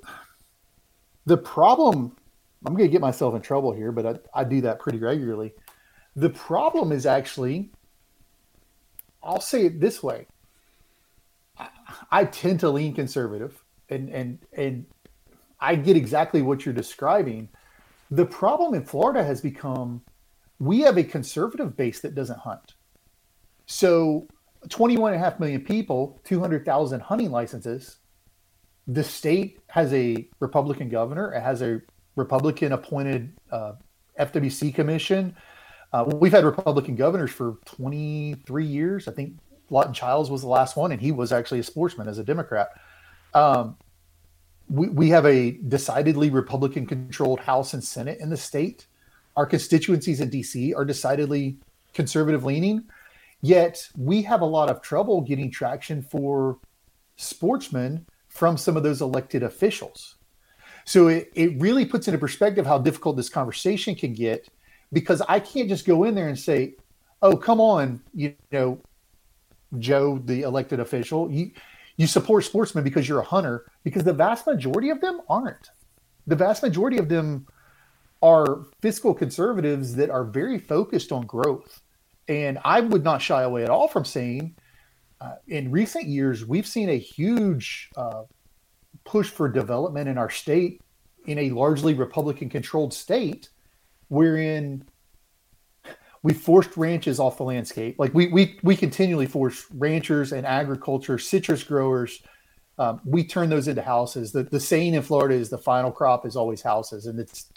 the 1.25 1.37
problem 1.37 2.15
I'm 2.65 2.75
gonna 2.75 2.87
get 2.87 3.01
myself 3.01 3.35
in 3.35 3.41
trouble 3.41 3.73
here, 3.73 3.91
but 3.91 4.27
I, 4.35 4.41
I 4.41 4.43
do 4.43 4.61
that 4.61 4.79
pretty 4.79 4.99
regularly. 4.99 5.53
The 6.15 6.29
problem 6.29 6.91
is 6.91 7.05
actually 7.05 7.71
I'll 9.23 9.41
say 9.41 9.65
it 9.65 9.79
this 9.79 10.03
way. 10.03 10.27
I, 11.57 11.69
I 12.11 12.25
tend 12.25 12.59
to 12.61 12.69
lean 12.69 12.93
conservative 12.93 13.63
and 13.89 14.09
and 14.09 14.39
and 14.53 14.85
I 15.59 15.75
get 15.75 15.97
exactly 15.97 16.41
what 16.41 16.65
you're 16.65 16.73
describing. 16.75 17.49
The 18.11 18.25
problem 18.25 18.75
in 18.75 18.85
Florida 18.85 19.23
has 19.23 19.41
become 19.41 20.01
we 20.59 20.81
have 20.81 20.97
a 20.97 21.03
conservative 21.03 21.75
base 21.75 21.99
that 22.01 22.15
doesn't 22.15 22.39
hunt. 22.39 22.75
So 23.65 24.27
21 24.69 25.13
and 25.13 25.21
a 25.21 25.23
half 25.23 25.39
million 25.39 25.61
people, 25.61 26.19
200,000 26.23 27.01
hunting 27.01 27.31
licenses. 27.31 27.97
The 28.87 29.03
state 29.03 29.59
has 29.67 29.93
a 29.93 30.27
Republican 30.39 30.89
governor. 30.89 31.33
It 31.33 31.41
has 31.41 31.61
a 31.61 31.81
Republican 32.15 32.71
appointed 32.71 33.33
uh, 33.51 33.73
FWC 34.19 34.73
commission. 34.73 35.35
Uh, 35.91 36.03
we've 36.05 36.31
had 36.31 36.45
Republican 36.45 36.95
governors 36.95 37.31
for 37.31 37.57
23 37.65 38.65
years. 38.65 39.07
I 39.07 39.11
think 39.11 39.33
Lawton 39.69 39.93
Chiles 39.93 40.29
was 40.29 40.41
the 40.41 40.47
last 40.47 40.75
one, 40.75 40.91
and 40.91 41.01
he 41.01 41.11
was 41.11 41.31
actually 41.31 41.59
a 41.59 41.63
sportsman 41.63 42.07
as 42.07 42.19
a 42.19 42.23
Democrat. 42.23 42.69
Um, 43.33 43.77
we, 44.69 44.87
we 44.89 45.09
have 45.09 45.25
a 45.25 45.51
decidedly 45.51 46.29
Republican 46.29 46.85
controlled 46.85 47.39
House 47.39 47.73
and 47.73 47.83
Senate 47.83 48.19
in 48.19 48.29
the 48.29 48.37
state. 48.37 48.87
Our 49.35 49.45
constituencies 49.45 50.21
in 50.21 50.29
DC 50.29 50.75
are 50.75 50.85
decidedly 50.85 51.57
conservative 51.93 52.43
leaning, 52.43 52.83
yet 53.41 53.87
we 53.97 54.21
have 54.23 54.41
a 54.41 54.45
lot 54.45 54.69
of 54.69 54.81
trouble 54.81 55.21
getting 55.21 55.51
traction 55.51 56.01
for 56.01 56.59
sportsmen 57.17 58.05
from 58.35 58.57
some 58.57 58.75
of 58.75 58.83
those 58.83 59.01
elected 59.01 59.43
officials. 59.43 60.15
So 60.83 61.07
it, 61.07 61.31
it 61.35 61.59
really 61.59 61.85
puts 61.85 62.09
into 62.09 62.17
perspective 62.17 62.65
how 62.65 62.77
difficult 62.77 63.15
this 63.15 63.29
conversation 63.29 63.95
can 63.95 64.13
get 64.13 64.49
because 64.91 65.21
I 65.29 65.39
can't 65.39 65.69
just 65.69 65.87
go 65.87 66.03
in 66.03 66.15
there 66.15 66.27
and 66.27 66.37
say, 66.37 66.75
"Oh, 67.21 67.37
come 67.37 67.61
on, 67.61 68.01
you 68.13 68.35
know, 68.51 68.81
Joe, 69.79 70.19
the 70.25 70.41
elected 70.41 70.81
official, 70.81 71.31
you 71.31 71.51
you 71.95 72.07
support 72.07 72.43
sportsmen 72.43 72.83
because 72.83 73.07
you're 73.07 73.21
a 73.21 73.25
hunter." 73.25 73.65
Because 73.85 74.03
the 74.03 74.13
vast 74.13 74.45
majority 74.45 74.89
of 74.89 74.99
them 74.99 75.21
aren't. 75.29 75.69
The 76.27 76.35
vast 76.35 76.61
majority 76.61 76.97
of 76.97 77.07
them 77.07 77.47
are 78.21 78.65
fiscal 78.81 79.13
conservatives 79.13 79.95
that 79.95 80.09
are 80.09 80.25
very 80.25 80.59
focused 80.59 81.13
on 81.13 81.25
growth. 81.25 81.81
And 82.27 82.59
I 82.65 82.81
would 82.81 83.03
not 83.03 83.21
shy 83.21 83.43
away 83.43 83.63
at 83.63 83.69
all 83.69 83.87
from 83.87 84.03
saying, 84.03 84.55
uh, 85.21 85.35
in 85.47 85.71
recent 85.71 86.05
years, 86.05 86.45
we've 86.45 86.67
seen 86.67 86.89
a 86.89 86.97
huge 86.97 87.89
uh, 87.95 88.23
push 89.05 89.29
for 89.29 89.47
development 89.49 90.09
in 90.09 90.17
our 90.17 90.29
state 90.29 90.81
in 91.25 91.37
a 91.39 91.49
largely 91.51 91.93
Republican 91.93 92.49
controlled 92.49 92.93
state 92.93 93.49
wherein 94.09 94.85
we 96.21 96.33
forced 96.33 96.75
ranches 96.75 97.19
off 97.19 97.37
the 97.37 97.43
landscape. 97.43 97.95
Like 97.97 98.13
we 98.13 98.27
we 98.27 98.59
we 98.63 98.75
continually 98.75 99.25
force 99.25 99.65
ranchers 99.73 100.31
and 100.31 100.45
agriculture, 100.45 101.17
citrus 101.17 101.63
growers. 101.63 102.21
Um, 102.77 102.99
we 103.05 103.23
turn 103.23 103.49
those 103.49 103.67
into 103.67 103.81
houses. 103.81 104.31
The 104.31 104.43
the 104.43 104.59
saying 104.59 104.95
in 104.95 105.01
Florida 105.01 105.35
is 105.35 105.49
the 105.49 105.57
final 105.57 105.91
crop 105.91 106.25
is 106.25 106.35
always 106.35 106.61
houses, 106.61 107.05
and 107.05 107.19
it's 107.19 107.51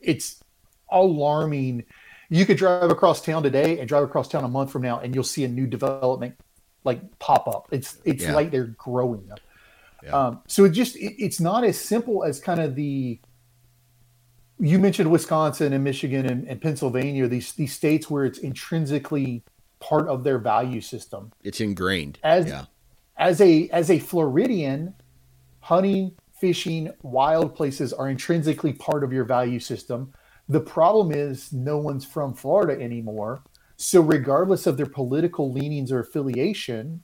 it's 0.00 0.42
alarming. 0.90 1.84
You 2.30 2.46
could 2.46 2.56
drive 2.56 2.90
across 2.90 3.20
town 3.20 3.42
today 3.42 3.78
and 3.78 3.88
drive 3.88 4.04
across 4.04 4.28
town 4.28 4.44
a 4.44 4.48
month 4.48 4.70
from 4.70 4.82
now, 4.82 5.00
and 5.00 5.14
you'll 5.14 5.24
see 5.24 5.44
a 5.44 5.48
new 5.48 5.66
development 5.66 6.36
like 6.84 7.18
pop 7.18 7.46
up. 7.48 7.68
It's 7.70 7.98
it's 8.04 8.24
yeah. 8.24 8.34
like 8.34 8.50
they're 8.50 8.74
growing 8.78 9.26
them. 9.26 9.38
Yeah. 10.02 10.10
Um, 10.10 10.40
so 10.46 10.64
it 10.64 10.70
just 10.70 10.96
it, 10.96 11.14
it's 11.22 11.40
not 11.40 11.64
as 11.64 11.78
simple 11.78 12.24
as 12.24 12.40
kind 12.40 12.60
of 12.60 12.74
the 12.74 13.20
you 14.58 14.78
mentioned 14.78 15.10
Wisconsin 15.10 15.72
and 15.72 15.82
Michigan 15.82 16.26
and, 16.26 16.46
and, 16.46 16.60
Pennsylvania, 16.60 17.26
these 17.26 17.52
these 17.54 17.72
states 17.72 18.10
where 18.10 18.24
it's 18.24 18.38
intrinsically 18.38 19.42
part 19.80 20.08
of 20.08 20.24
their 20.24 20.38
value 20.38 20.80
system. 20.80 21.32
It's 21.42 21.60
ingrained. 21.60 22.18
As 22.22 22.46
yeah. 22.46 22.66
as 23.16 23.40
a 23.40 23.68
as 23.70 23.90
a 23.90 23.98
Floridian, 23.98 24.94
hunting, 25.60 26.12
fishing, 26.32 26.92
wild 27.02 27.54
places 27.54 27.92
are 27.92 28.08
intrinsically 28.08 28.72
part 28.72 29.02
of 29.04 29.12
your 29.12 29.24
value 29.24 29.60
system. 29.60 30.12
The 30.48 30.60
problem 30.60 31.12
is 31.12 31.52
no 31.52 31.78
one's 31.78 32.04
from 32.04 32.34
Florida 32.34 32.82
anymore. 32.82 33.42
So 33.82 34.02
regardless 34.02 34.66
of 34.66 34.76
their 34.76 34.84
political 34.84 35.50
leanings 35.50 35.90
or 35.90 36.00
affiliation, 36.00 37.02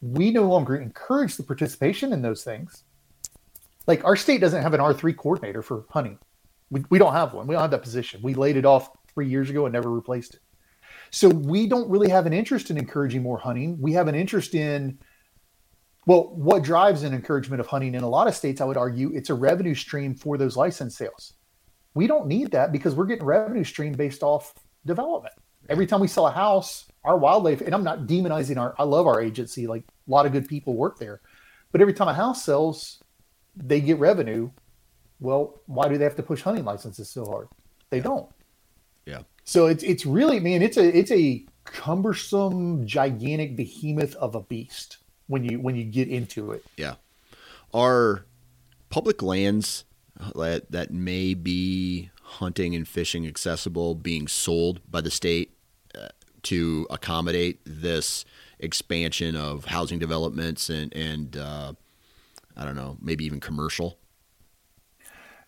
we 0.00 0.30
no 0.30 0.44
longer 0.44 0.76
encourage 0.76 1.36
the 1.36 1.42
participation 1.42 2.12
in 2.12 2.22
those 2.22 2.44
things. 2.44 2.84
Like 3.88 4.04
our 4.04 4.14
state 4.14 4.40
doesn't 4.40 4.62
have 4.62 4.74
an 4.74 4.80
R3 4.80 5.16
coordinator 5.16 5.60
for 5.60 5.86
hunting. 5.90 6.20
We, 6.70 6.84
we 6.88 6.98
don't 7.00 7.14
have 7.14 7.34
one. 7.34 7.48
We 7.48 7.54
don't 7.54 7.62
have 7.62 7.72
that 7.72 7.82
position. 7.82 8.22
We 8.22 8.34
laid 8.34 8.56
it 8.56 8.64
off 8.64 8.90
three 9.12 9.28
years 9.28 9.50
ago 9.50 9.66
and 9.66 9.72
never 9.72 9.90
replaced 9.90 10.34
it. 10.34 10.40
So 11.10 11.28
we 11.28 11.66
don't 11.66 11.90
really 11.90 12.10
have 12.10 12.26
an 12.26 12.32
interest 12.32 12.70
in 12.70 12.78
encouraging 12.78 13.24
more 13.24 13.38
hunting. 13.38 13.76
We 13.80 13.92
have 13.94 14.06
an 14.06 14.14
interest 14.14 14.54
in, 14.54 15.00
well, 16.06 16.32
what 16.36 16.62
drives 16.62 17.02
an 17.02 17.12
encouragement 17.12 17.58
of 17.58 17.66
hunting 17.66 17.96
in 17.96 18.04
a 18.04 18.08
lot 18.08 18.28
of 18.28 18.36
states, 18.36 18.60
I 18.60 18.66
would 18.66 18.76
argue, 18.76 19.10
it's 19.12 19.30
a 19.30 19.34
revenue 19.34 19.74
stream 19.74 20.14
for 20.14 20.38
those 20.38 20.56
license 20.56 20.96
sales. 20.96 21.32
We 21.94 22.06
don't 22.06 22.28
need 22.28 22.52
that 22.52 22.70
because 22.70 22.94
we're 22.94 23.06
getting 23.06 23.24
revenue 23.24 23.64
stream 23.64 23.94
based 23.94 24.22
off 24.22 24.54
development. 24.86 25.34
Every 25.68 25.86
time 25.86 26.00
we 26.00 26.08
sell 26.08 26.26
a 26.26 26.32
house, 26.32 26.86
our 27.04 27.16
wildlife, 27.16 27.60
and 27.60 27.74
I'm 27.74 27.84
not 27.84 28.06
demonizing 28.06 28.58
our, 28.58 28.74
I 28.78 28.84
love 28.84 29.06
our 29.06 29.20
agency, 29.20 29.66
like 29.66 29.82
a 29.82 30.10
lot 30.10 30.26
of 30.26 30.32
good 30.32 30.48
people 30.48 30.74
work 30.74 30.98
there. 30.98 31.20
But 31.72 31.80
every 31.80 31.94
time 31.94 32.08
a 32.08 32.14
house 32.14 32.44
sells, 32.44 33.00
they 33.56 33.80
get 33.80 33.98
revenue 33.98 34.50
well, 35.24 35.62
why 35.66 35.88
do 35.88 35.96
they 35.96 36.04
have 36.04 36.16
to 36.16 36.22
push 36.22 36.42
hunting 36.42 36.64
licenses 36.64 37.08
so 37.08 37.24
hard? 37.24 37.48
They 37.90 37.98
yeah. 37.98 38.02
don't. 38.02 38.28
Yeah. 39.06 39.22
So 39.44 39.66
it's 39.66 39.82
it's 39.82 40.06
really 40.06 40.40
man, 40.40 40.62
it's 40.62 40.76
a 40.76 40.96
it's 40.96 41.10
a 41.10 41.44
cumbersome, 41.64 42.86
gigantic 42.86 43.56
behemoth 43.56 44.14
of 44.16 44.34
a 44.34 44.40
beast 44.40 44.98
when 45.26 45.44
you 45.44 45.60
when 45.60 45.76
you 45.76 45.84
get 45.84 46.08
into 46.08 46.52
it. 46.52 46.64
Yeah. 46.76 46.94
Are 47.72 48.24
public 48.90 49.22
lands 49.22 49.84
that 50.34 50.70
that 50.70 50.92
may 50.92 51.34
be 51.34 52.10
hunting 52.22 52.74
and 52.74 52.86
fishing 52.86 53.26
accessible 53.26 53.94
being 53.94 54.28
sold 54.28 54.80
by 54.90 55.00
the 55.00 55.10
state 55.10 55.53
to 56.44 56.86
accommodate 56.90 57.60
this 57.64 58.24
expansion 58.58 59.36
of 59.36 59.66
housing 59.66 59.98
developments 59.98 60.70
and 60.70 60.94
and 60.94 61.36
uh, 61.36 61.72
I 62.56 62.64
don't 62.64 62.76
know, 62.76 62.96
maybe 63.00 63.24
even 63.24 63.40
commercial 63.40 63.98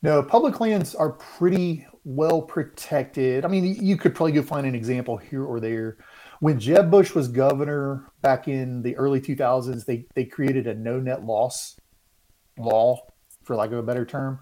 no, 0.02 0.22
public 0.22 0.60
lands 0.60 0.94
are 0.94 1.10
pretty 1.10 1.86
well 2.04 2.42
protected. 2.42 3.44
I 3.44 3.48
mean, 3.48 3.64
you 3.64 3.96
could 3.96 4.14
probably 4.14 4.32
go 4.32 4.42
find 4.42 4.66
an 4.66 4.74
example 4.74 5.16
here 5.16 5.44
or 5.44 5.58
there. 5.58 5.96
When 6.40 6.60
Jeb 6.60 6.90
Bush 6.90 7.14
was 7.14 7.28
governor 7.28 8.12
back 8.20 8.46
in 8.46 8.82
the 8.82 8.96
early 8.96 9.20
2000s, 9.20 9.84
they, 9.86 10.06
they 10.14 10.24
created 10.24 10.66
a 10.66 10.74
no 10.74 11.00
net 11.00 11.24
loss 11.24 11.76
law, 12.58 13.00
for 13.42 13.56
lack 13.56 13.72
of 13.72 13.78
a 13.78 13.82
better 13.82 14.04
term. 14.04 14.40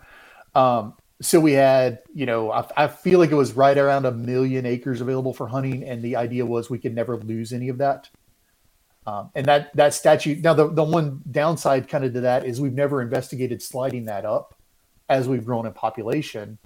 Um, 0.55 0.95
so 1.23 1.41
we 1.41 1.53
had, 1.53 2.01
you 2.13 2.27
know, 2.27 2.51
I, 2.51 2.67
I, 2.77 2.89
feel 2.89 3.19
like 3.19 3.31
it 3.31 3.37
was 3.37 3.53
right 3.55 3.77
around 3.77 4.05
a 4.05 4.11
million 4.11 4.67
acres 4.67 5.01
available 5.01 5.33
for 5.33 5.47
hunting, 5.47 5.85
and 5.85 6.03
the 6.03 6.17
idea 6.17 6.45
was 6.45 6.69
we 6.69 6.79
could 6.79 6.95
never 6.95 7.17
lose 7.17 7.53
any 7.53 7.69
of 7.69 7.79
that. 7.79 8.09
Um, 9.07 9.31
and 9.35 9.47
that 9.47 9.75
that 9.77 9.93
statute 9.93 10.43
now 10.43 10.55
the, 10.55 10.69
the 10.69 10.83
one 10.83 11.23
downside 11.31 11.89
kind 11.89 12.05
of 12.05 12.15
to 12.15 12.23
that 12.23 12.47
is 12.47 12.59
we've 12.59 12.73
never 12.73 13.03
investigated 13.03 13.61
sliding 13.61 14.07
that 14.07 14.25
up 14.25 14.55
as 15.09 15.29
we've 15.29 15.45
grown 15.45 15.67
in 15.67 15.73
population. 15.73 16.59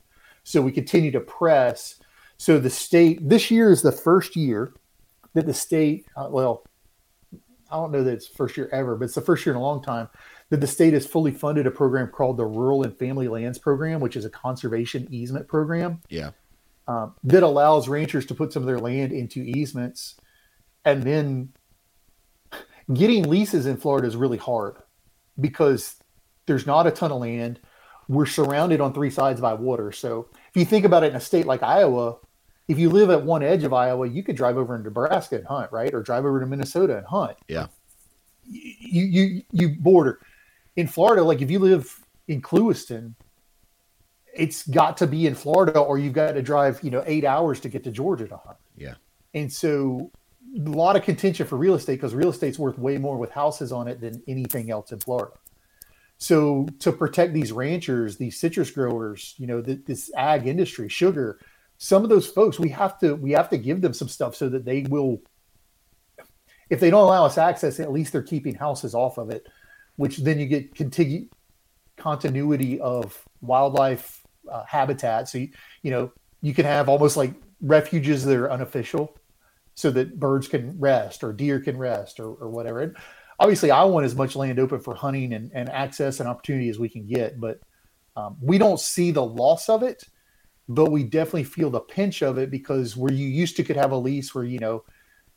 So 0.44 0.62
we 0.62 0.72
continue 0.72 1.10
to 1.10 1.20
press. 1.20 2.00
So 2.38 2.58
the 2.58 2.70
state, 2.70 3.28
this 3.28 3.50
year 3.50 3.70
is 3.70 3.82
the 3.82 3.92
first 3.92 4.36
year 4.36 4.72
that 5.34 5.46
the 5.46 5.54
state, 5.54 6.06
uh, 6.16 6.28
well, 6.30 6.64
I 7.70 7.76
don't 7.76 7.90
know 7.90 8.04
that 8.04 8.12
it's 8.12 8.28
first 8.28 8.56
year 8.56 8.68
ever, 8.72 8.96
but 8.96 9.06
it's 9.06 9.14
the 9.14 9.20
first 9.20 9.44
year 9.44 9.54
in 9.54 9.60
a 9.60 9.62
long 9.62 9.82
time 9.82 10.08
that 10.50 10.60
the 10.60 10.66
state 10.66 10.94
has 10.94 11.06
fully 11.06 11.32
funded 11.32 11.66
a 11.66 11.70
program 11.70 12.08
called 12.08 12.36
the 12.36 12.46
Rural 12.46 12.82
and 12.82 12.96
Family 12.96 13.28
Lands 13.28 13.58
Program, 13.58 14.00
which 14.00 14.16
is 14.16 14.24
a 14.24 14.30
conservation 14.30 15.06
easement 15.10 15.46
program. 15.48 16.00
Yeah. 16.08 16.30
Um, 16.86 17.14
that 17.24 17.42
allows 17.42 17.86
ranchers 17.86 18.24
to 18.26 18.34
put 18.34 18.52
some 18.52 18.62
of 18.62 18.66
their 18.66 18.78
land 18.78 19.12
into 19.12 19.40
easements. 19.40 20.16
And 20.86 21.02
then 21.02 21.52
getting 22.92 23.28
leases 23.28 23.66
in 23.66 23.76
Florida 23.76 24.08
is 24.08 24.16
really 24.16 24.38
hard 24.38 24.76
because 25.38 25.96
there's 26.46 26.66
not 26.66 26.86
a 26.86 26.90
ton 26.90 27.12
of 27.12 27.20
land 27.20 27.60
we're 28.08 28.26
surrounded 28.26 28.80
on 28.80 28.92
three 28.94 29.10
sides 29.10 29.40
by 29.40 29.54
water. 29.54 29.92
So 29.92 30.28
if 30.32 30.56
you 30.56 30.64
think 30.64 30.84
about 30.84 31.04
it 31.04 31.10
in 31.10 31.16
a 31.16 31.20
state 31.20 31.46
like 31.46 31.62
Iowa, 31.62 32.16
if 32.66 32.78
you 32.78 32.90
live 32.90 33.10
at 33.10 33.22
one 33.22 33.42
edge 33.42 33.64
of 33.64 33.72
Iowa, 33.72 34.08
you 34.08 34.22
could 34.22 34.36
drive 34.36 34.56
over 34.56 34.74
in 34.74 34.82
Nebraska 34.82 35.36
and 35.36 35.46
hunt, 35.46 35.70
right? 35.72 35.92
Or 35.92 36.02
drive 36.02 36.24
over 36.24 36.40
to 36.40 36.46
Minnesota 36.46 36.96
and 36.96 37.06
hunt. 37.06 37.36
Yeah. 37.48 37.66
You 38.44 39.04
you 39.04 39.42
you 39.52 39.68
border. 39.68 40.20
In 40.78 40.86
Florida, 40.86 41.24
like 41.24 41.42
if 41.42 41.50
you 41.50 41.58
live 41.58 41.98
in 42.28 42.40
Clewiston, 42.40 43.14
it's 44.32 44.66
got 44.68 44.96
to 44.98 45.08
be 45.08 45.26
in 45.26 45.34
Florida 45.34 45.80
or 45.80 45.98
you've 45.98 46.12
got 46.12 46.32
to 46.32 46.42
drive, 46.42 46.78
you 46.84 46.90
know, 46.92 47.02
eight 47.04 47.24
hours 47.24 47.58
to 47.60 47.68
get 47.68 47.82
to 47.82 47.90
Georgia 47.90 48.28
to 48.28 48.36
hunt. 48.36 48.58
Yeah. 48.76 48.94
And 49.34 49.52
so 49.52 50.12
a 50.56 50.60
lot 50.60 50.94
of 50.94 51.02
contention 51.02 51.46
for 51.46 51.56
real 51.56 51.74
estate 51.74 51.96
because 51.96 52.14
real 52.14 52.28
estate's 52.30 52.60
worth 52.60 52.78
way 52.78 52.96
more 52.96 53.18
with 53.18 53.32
houses 53.32 53.72
on 53.72 53.88
it 53.88 54.00
than 54.00 54.22
anything 54.28 54.70
else 54.70 54.92
in 54.92 55.00
Florida. 55.00 55.32
So 56.18 56.68
to 56.78 56.92
protect 56.92 57.32
these 57.32 57.50
ranchers, 57.50 58.16
these 58.16 58.38
citrus 58.38 58.70
growers, 58.70 59.34
you 59.36 59.46
know, 59.46 59.60
this 59.60 60.12
ag 60.16 60.46
industry, 60.46 60.88
sugar, 60.88 61.40
some 61.78 62.04
of 62.04 62.08
those 62.08 62.28
folks, 62.28 62.58
we 62.58 62.68
have 62.70 62.98
to 63.00 63.14
we 63.14 63.32
have 63.32 63.50
to 63.50 63.58
give 63.58 63.80
them 63.80 63.94
some 63.94 64.08
stuff 64.08 64.36
so 64.36 64.48
that 64.48 64.64
they 64.64 64.82
will. 64.82 65.20
If 66.70 66.80
they 66.80 66.90
don't 66.90 67.04
allow 67.04 67.24
us 67.24 67.38
access, 67.38 67.80
at 67.80 67.92
least 67.92 68.12
they're 68.12 68.22
keeping 68.22 68.54
houses 68.54 68.94
off 68.94 69.16
of 69.16 69.30
it, 69.30 69.46
which 69.98 70.16
then 70.18 70.38
you 70.38 70.46
get 70.46 70.74
contigu- 70.74 71.28
continuity 71.96 72.80
of 72.80 73.22
wildlife 73.42 74.22
uh, 74.50 74.64
habitat. 74.64 75.28
So 75.28 75.38
you, 75.38 75.50
you 75.82 75.90
know 75.90 76.12
you 76.40 76.54
can 76.54 76.64
have 76.64 76.88
almost 76.88 77.16
like 77.16 77.34
refuges 77.60 78.24
that 78.24 78.36
are 78.36 78.50
unofficial, 78.50 79.18
so 79.78 79.92
that 79.92 80.18
birds 80.18 80.48
can 80.48 80.76
rest 80.80 81.22
or 81.22 81.32
deer 81.32 81.60
can 81.60 81.76
rest 81.76 82.18
or, 82.18 82.30
or 82.34 82.48
whatever. 82.48 82.80
And 82.80 82.96
obviously 83.38 83.70
I 83.70 83.84
want 83.84 84.06
as 84.06 84.16
much 84.16 84.34
land 84.34 84.58
open 84.58 84.80
for 84.80 84.92
hunting 84.92 85.34
and, 85.34 85.52
and 85.54 85.68
access 85.68 86.18
and 86.18 86.28
opportunity 86.28 86.68
as 86.68 86.80
we 86.80 86.88
can 86.88 87.06
get, 87.06 87.40
but 87.40 87.60
um, 88.16 88.36
we 88.40 88.58
don't 88.58 88.80
see 88.80 89.12
the 89.12 89.24
loss 89.24 89.68
of 89.68 89.84
it, 89.84 90.02
but 90.68 90.90
we 90.90 91.04
definitely 91.04 91.44
feel 91.44 91.70
the 91.70 91.78
pinch 91.78 92.22
of 92.22 92.38
it 92.38 92.50
because 92.50 92.96
where 92.96 93.12
you 93.12 93.28
used 93.28 93.56
to 93.56 93.62
could 93.62 93.76
have 93.76 93.92
a 93.92 93.96
lease 93.96 94.34
where, 94.34 94.44
you 94.44 94.58
know, 94.58 94.82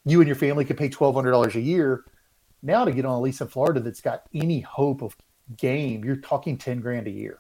you 0.06 0.20
and 0.20 0.28
your 0.28 0.36
family 0.36 0.66
could 0.66 0.78
pay 0.78 0.90
$1,200 0.90 1.54
a 1.54 1.62
year. 1.62 2.06
Now 2.62 2.86
to 2.86 2.92
get 2.92 3.06
on 3.06 3.14
a 3.14 3.22
lease 3.22 3.42
in 3.42 3.48
Florida 3.48 3.80
that's 3.80 4.02
got 4.02 4.24
any 4.34 4.62
hope 4.62 5.02
of 5.02 5.16
game, 5.58 6.04
you're 6.06 6.18
talking 6.18 6.58
10 6.58 6.80
grand 6.80 7.08
a 7.08 7.12
year. 7.12 7.40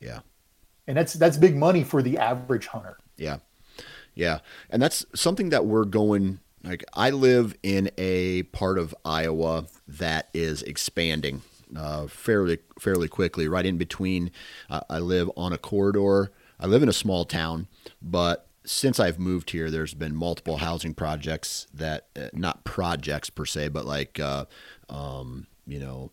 Yeah. 0.00 0.20
And 0.86 0.96
that's, 0.96 1.14
that's 1.14 1.36
big 1.36 1.56
money 1.56 1.84
for 1.84 2.02
the 2.02 2.18
average 2.18 2.66
hunter. 2.66 2.98
Yeah. 3.16 3.38
Yeah. 4.14 4.40
And 4.68 4.82
that's 4.82 5.06
something 5.14 5.50
that 5.50 5.64
we're 5.64 5.84
going 5.84 6.40
like 6.64 6.84
I 6.94 7.10
live 7.10 7.56
in 7.62 7.90
a 7.98 8.44
part 8.44 8.78
of 8.78 8.94
Iowa 9.04 9.66
that 9.88 10.28
is 10.32 10.62
expanding 10.62 11.42
uh, 11.76 12.06
fairly 12.06 12.58
fairly 12.78 13.08
quickly. 13.08 13.48
Right 13.48 13.66
in 13.66 13.78
between, 13.78 14.30
uh, 14.70 14.80
I 14.88 14.98
live 14.98 15.30
on 15.36 15.52
a 15.52 15.58
corridor. 15.58 16.30
I 16.60 16.66
live 16.66 16.82
in 16.82 16.88
a 16.88 16.92
small 16.92 17.24
town, 17.24 17.66
but 18.00 18.46
since 18.64 19.00
I've 19.00 19.18
moved 19.18 19.50
here, 19.50 19.70
there's 19.70 19.94
been 19.94 20.14
multiple 20.14 20.58
housing 20.58 20.94
projects 20.94 21.66
that, 21.74 22.06
uh, 22.16 22.28
not 22.32 22.64
projects 22.64 23.30
per 23.30 23.44
se, 23.44 23.68
but 23.68 23.86
like, 23.86 24.20
uh, 24.20 24.46
um, 24.88 25.46
you 25.66 25.78
know, 25.78 26.10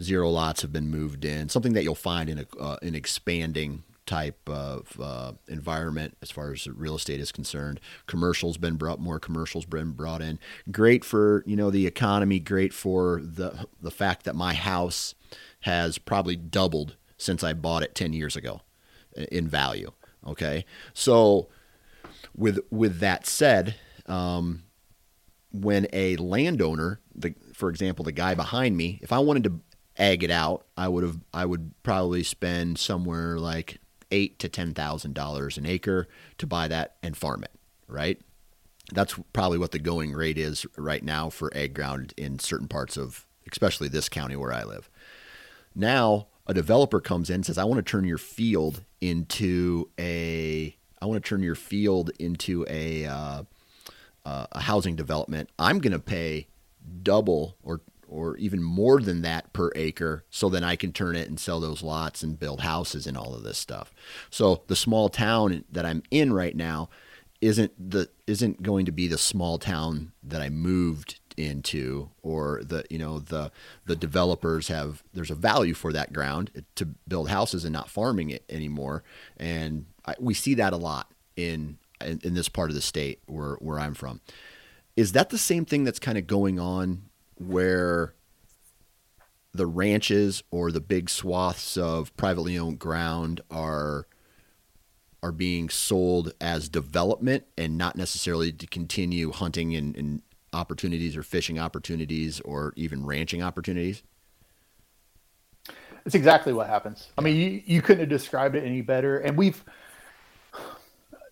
zero 0.00 0.30
lots 0.30 0.62
have 0.62 0.72
been 0.72 0.88
moved 0.88 1.24
in. 1.24 1.48
Something 1.48 1.74
that 1.74 1.84
you'll 1.84 1.94
find 1.94 2.28
in 2.28 2.38
a, 2.38 2.46
uh, 2.58 2.76
an 2.82 2.94
expanding 2.94 3.82
type 4.06 4.48
of 4.48 4.98
uh, 5.00 5.32
environment 5.46 6.16
as 6.20 6.32
far 6.32 6.52
as 6.52 6.66
real 6.66 6.96
estate 6.96 7.20
is 7.20 7.30
concerned. 7.30 7.78
Commercials 8.06 8.56
been 8.56 8.74
brought 8.74 8.98
more 8.98 9.20
commercials 9.20 9.64
been 9.64 9.92
brought 9.92 10.20
in. 10.20 10.38
Great 10.70 11.04
for 11.04 11.44
you 11.46 11.54
know 11.54 11.70
the 11.70 11.86
economy. 11.86 12.40
Great 12.40 12.72
for 12.72 13.20
the 13.22 13.66
the 13.80 13.90
fact 13.90 14.24
that 14.24 14.34
my 14.34 14.54
house 14.54 15.14
has 15.60 15.96
probably 15.98 16.34
doubled 16.34 16.96
since 17.18 17.44
I 17.44 17.52
bought 17.52 17.84
it 17.84 17.94
ten 17.94 18.12
years 18.12 18.34
ago 18.34 18.62
in 19.30 19.46
value. 19.46 19.92
Okay, 20.26 20.64
so 20.92 21.48
with 22.36 22.60
with 22.70 23.00
that 23.00 23.26
said, 23.26 23.74
um, 24.06 24.64
when 25.52 25.86
a 25.92 26.16
landowner, 26.16 27.00
the 27.14 27.34
for 27.54 27.70
example, 27.70 28.04
the 28.04 28.12
guy 28.12 28.34
behind 28.34 28.76
me, 28.76 28.98
if 29.02 29.12
I 29.12 29.18
wanted 29.18 29.44
to 29.44 29.60
ag 29.96 30.22
it 30.22 30.30
out, 30.30 30.66
I 30.76 30.88
would 30.88 31.04
have 31.04 31.18
I 31.32 31.44
would 31.44 31.72
probably 31.82 32.22
spend 32.22 32.78
somewhere 32.78 33.38
like 33.38 33.78
eight 34.10 34.38
to 34.40 34.48
ten 34.48 34.74
thousand 34.74 35.14
dollars 35.14 35.58
an 35.58 35.66
acre 35.66 36.08
to 36.38 36.46
buy 36.46 36.68
that 36.68 36.96
and 37.02 37.16
farm 37.16 37.44
it, 37.44 37.52
right? 37.86 38.20
That's 38.92 39.14
probably 39.32 39.58
what 39.58 39.70
the 39.70 39.78
going 39.78 40.12
rate 40.12 40.38
is 40.38 40.66
right 40.76 41.04
now 41.04 41.30
for 41.30 41.54
ag 41.56 41.74
ground 41.74 42.12
in 42.16 42.38
certain 42.40 42.66
parts 42.66 42.96
of, 42.96 43.26
especially 43.50 43.88
this 43.88 44.08
county 44.08 44.34
where 44.34 44.52
I 44.52 44.64
live. 44.64 44.90
Now 45.74 46.26
a 46.46 46.54
developer 46.54 47.00
comes 47.00 47.30
in 47.30 47.36
and 47.36 47.46
says, 47.46 47.58
"I 47.58 47.64
want 47.64 47.84
to 47.84 47.88
turn 47.88 48.04
your 48.04 48.18
field 48.18 48.84
into 49.00 49.90
a, 49.98 50.76
I 51.00 51.06
want 51.06 51.22
to 51.22 51.28
turn 51.28 51.42
your 51.42 51.54
field 51.54 52.10
into 52.18 52.66
a, 52.68 53.06
uh, 53.06 53.42
uh, 54.24 54.46
a 54.52 54.60
housing 54.60 54.96
development. 54.96 55.50
I'm 55.58 55.78
going 55.78 55.92
to 55.92 55.98
pay 55.98 56.48
double 57.02 57.56
or 57.62 57.80
or 58.10 58.36
even 58.38 58.60
more 58.60 59.00
than 59.00 59.22
that 59.22 59.52
per 59.52 59.70
acre 59.76 60.24
so 60.30 60.48
then 60.48 60.64
I 60.64 60.74
can 60.74 60.92
turn 60.92 61.14
it 61.14 61.28
and 61.28 61.38
sell 61.38 61.60
those 61.60 61.80
lots 61.80 62.24
and 62.24 62.38
build 62.38 62.60
houses 62.60 63.06
and 63.06 63.16
all 63.16 63.34
of 63.36 63.44
this 63.44 63.56
stuff. 63.56 63.94
So 64.30 64.64
the 64.66 64.74
small 64.74 65.08
town 65.08 65.64
that 65.70 65.86
I'm 65.86 66.02
in 66.10 66.32
right 66.32 66.56
now 66.56 66.90
isn't 67.40 67.72
the 67.90 68.10
isn't 68.26 68.62
going 68.62 68.84
to 68.86 68.92
be 68.92 69.06
the 69.06 69.16
small 69.16 69.58
town 69.58 70.12
that 70.24 70.42
I 70.42 70.50
moved 70.50 71.19
into 71.40 72.10
or 72.22 72.62
the 72.64 72.84
you 72.90 72.98
know 72.98 73.18
the 73.18 73.50
the 73.86 73.96
developers 73.96 74.68
have 74.68 75.02
there's 75.12 75.30
a 75.30 75.34
value 75.34 75.74
for 75.74 75.92
that 75.92 76.12
ground 76.12 76.64
to 76.74 76.86
build 77.08 77.28
houses 77.28 77.64
and 77.64 77.72
not 77.72 77.90
farming 77.90 78.30
it 78.30 78.44
anymore. 78.48 79.02
And 79.36 79.86
I, 80.04 80.14
we 80.18 80.34
see 80.34 80.54
that 80.54 80.72
a 80.72 80.76
lot 80.76 81.10
in, 81.36 81.78
in 82.00 82.20
in 82.22 82.34
this 82.34 82.48
part 82.48 82.70
of 82.70 82.74
the 82.74 82.82
state 82.82 83.20
where 83.26 83.54
where 83.54 83.78
I'm 83.78 83.94
from. 83.94 84.20
Is 84.96 85.12
that 85.12 85.30
the 85.30 85.38
same 85.38 85.64
thing 85.64 85.84
that's 85.84 85.98
kind 85.98 86.18
of 86.18 86.26
going 86.26 86.58
on 86.58 87.02
where 87.36 88.14
the 89.52 89.66
ranches 89.66 90.42
or 90.50 90.70
the 90.70 90.80
big 90.80 91.10
swaths 91.10 91.76
of 91.76 92.14
privately 92.16 92.58
owned 92.58 92.78
ground 92.78 93.40
are 93.50 94.06
are 95.22 95.32
being 95.32 95.68
sold 95.68 96.32
as 96.40 96.68
development 96.68 97.44
and 97.58 97.76
not 97.76 97.94
necessarily 97.96 98.52
to 98.52 98.66
continue 98.66 99.32
hunting 99.32 99.74
and, 99.74 99.94
and 99.96 100.22
opportunities 100.52 101.16
or 101.16 101.22
fishing 101.22 101.58
opportunities 101.58 102.40
or 102.40 102.72
even 102.76 103.04
ranching 103.04 103.42
opportunities? 103.42 104.02
It's 106.06 106.14
exactly 106.14 106.52
what 106.52 106.66
happens. 106.66 107.08
I 107.18 107.20
mean, 107.20 107.36
you, 107.36 107.62
you 107.64 107.82
couldn't 107.82 108.00
have 108.00 108.08
described 108.08 108.56
it 108.56 108.64
any 108.64 108.80
better. 108.80 109.18
And 109.18 109.36
we've 109.36 109.62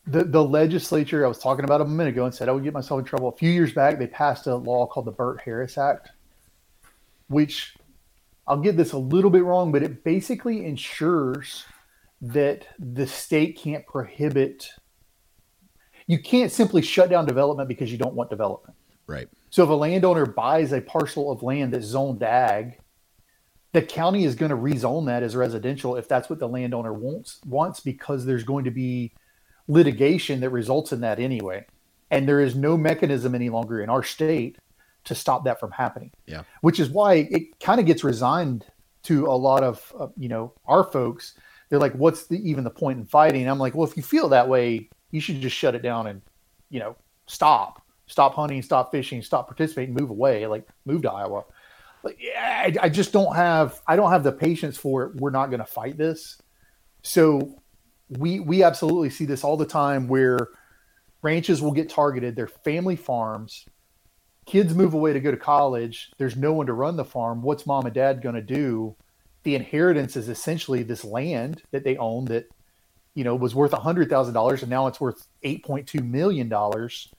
the 0.06 0.24
the 0.24 0.42
legislature 0.42 1.24
I 1.24 1.28
was 1.28 1.38
talking 1.38 1.64
about 1.64 1.80
a 1.80 1.84
minute 1.84 2.14
ago 2.14 2.24
and 2.24 2.34
said 2.34 2.48
I 2.48 2.52
would 2.52 2.64
get 2.64 2.72
myself 2.72 3.00
in 3.00 3.04
trouble. 3.04 3.28
A 3.28 3.36
few 3.36 3.50
years 3.50 3.72
back, 3.72 3.98
they 3.98 4.06
passed 4.06 4.46
a 4.46 4.56
law 4.56 4.86
called 4.86 5.06
the 5.06 5.12
Bert 5.12 5.40
Harris 5.40 5.76
Act, 5.76 6.10
which 7.28 7.76
I'll 8.46 8.60
get 8.60 8.76
this 8.76 8.92
a 8.92 8.98
little 8.98 9.30
bit 9.30 9.44
wrong, 9.44 9.70
but 9.70 9.82
it 9.82 10.02
basically 10.02 10.64
ensures 10.64 11.64
that 12.22 12.66
the 12.78 13.06
state 13.06 13.58
can't 13.58 13.86
prohibit. 13.86 14.70
You 16.06 16.18
can't 16.18 16.50
simply 16.50 16.80
shut 16.80 17.10
down 17.10 17.26
development 17.26 17.68
because 17.68 17.92
you 17.92 17.98
don't 17.98 18.14
want 18.14 18.30
development. 18.30 18.77
Right. 19.08 19.28
So 19.50 19.64
if 19.64 19.70
a 19.70 19.74
landowner 19.74 20.26
buys 20.26 20.72
a 20.72 20.80
parcel 20.80 21.32
of 21.32 21.42
land 21.42 21.72
that's 21.72 21.86
zoned 21.86 22.22
ag, 22.22 22.78
the 23.72 23.82
county 23.82 24.24
is 24.24 24.34
going 24.34 24.50
to 24.50 24.56
rezone 24.56 25.06
that 25.06 25.22
as 25.22 25.34
residential 25.34 25.96
if 25.96 26.06
that's 26.06 26.30
what 26.30 26.38
the 26.38 26.48
landowner 26.48 26.92
wants 26.92 27.40
wants 27.44 27.80
because 27.80 28.24
there's 28.24 28.44
going 28.44 28.64
to 28.64 28.70
be 28.70 29.12
litigation 29.66 30.40
that 30.40 30.50
results 30.50 30.92
in 30.92 31.00
that 31.00 31.18
anyway. 31.18 31.66
And 32.10 32.28
there 32.28 32.40
is 32.40 32.54
no 32.54 32.76
mechanism 32.76 33.34
any 33.34 33.50
longer 33.50 33.80
in 33.82 33.90
our 33.90 34.02
state 34.02 34.56
to 35.04 35.14
stop 35.14 35.44
that 35.44 35.58
from 35.58 35.70
happening. 35.70 36.10
Yeah. 36.26 36.42
Which 36.60 36.78
is 36.78 36.88
why 36.90 37.28
it 37.30 37.58
kind 37.60 37.80
of 37.80 37.86
gets 37.86 38.04
resigned 38.04 38.64
to 39.04 39.26
a 39.26 39.36
lot 39.36 39.62
of 39.62 39.92
uh, 39.98 40.08
you 40.16 40.28
know 40.28 40.52
our 40.66 40.84
folks. 40.84 41.34
They're 41.68 41.78
like, 41.78 41.94
"What's 41.94 42.26
the 42.26 42.36
even 42.48 42.64
the 42.64 42.70
point 42.70 42.98
in 42.98 43.06
fighting?" 43.06 43.48
I'm 43.48 43.58
like, 43.58 43.74
"Well, 43.74 43.88
if 43.88 43.96
you 43.96 44.02
feel 44.02 44.28
that 44.30 44.48
way, 44.48 44.88
you 45.10 45.20
should 45.20 45.40
just 45.40 45.56
shut 45.56 45.74
it 45.74 45.82
down 45.82 46.06
and 46.06 46.22
you 46.70 46.80
know 46.80 46.96
stop, 47.26 47.82
stop 48.08 48.34
hunting, 48.34 48.62
stop 48.62 48.90
fishing, 48.90 49.22
stop 49.22 49.46
participating, 49.46 49.94
move 49.94 50.10
away, 50.10 50.46
like 50.46 50.66
move 50.84 51.02
to 51.02 51.12
Iowa." 51.12 51.44
Like, 52.02 52.18
yeah, 52.20 52.64
I, 52.66 52.86
I 52.86 52.88
just 52.88 53.12
don't 53.12 53.34
have 53.34 53.80
I 53.86 53.96
don't 53.96 54.10
have 54.10 54.24
the 54.24 54.32
patience 54.32 54.76
for 54.76 55.04
it. 55.04 55.16
We're 55.16 55.30
not 55.30 55.46
going 55.50 55.60
to 55.60 55.66
fight 55.66 55.96
this. 55.96 56.40
So 57.02 57.60
we 58.08 58.40
we 58.40 58.62
absolutely 58.62 59.10
see 59.10 59.24
this 59.24 59.44
all 59.44 59.56
the 59.56 59.66
time 59.66 60.08
where 60.08 60.48
ranches 61.22 61.60
will 61.60 61.72
get 61.72 61.88
targeted. 61.90 62.36
They're 62.36 62.46
family 62.46 62.96
farms. 62.96 63.66
Kids 64.46 64.74
move 64.74 64.94
away 64.94 65.12
to 65.12 65.20
go 65.20 65.30
to 65.30 65.36
college. 65.36 66.10
There's 66.16 66.36
no 66.36 66.52
one 66.52 66.66
to 66.66 66.72
run 66.72 66.96
the 66.96 67.04
farm. 67.04 67.42
What's 67.42 67.66
mom 67.66 67.84
and 67.84 67.94
dad 67.94 68.22
going 68.22 68.34
to 68.34 68.42
do? 68.42 68.96
The 69.42 69.54
inheritance 69.54 70.16
is 70.16 70.28
essentially 70.28 70.82
this 70.82 71.04
land 71.04 71.62
that 71.70 71.84
they 71.84 71.96
own 71.96 72.26
that, 72.26 72.46
you 73.14 73.24
know, 73.24 73.34
was 73.34 73.54
worth 73.54 73.72
a 73.72 73.80
hundred 73.80 74.08
thousand 74.08 74.34
dollars 74.34 74.62
and 74.62 74.70
now 74.70 74.86
it's 74.86 75.00
worth 75.00 75.26
eight 75.42 75.64
point 75.64 75.86
two 75.86 76.00
million 76.00 76.48
dollars 76.48 77.12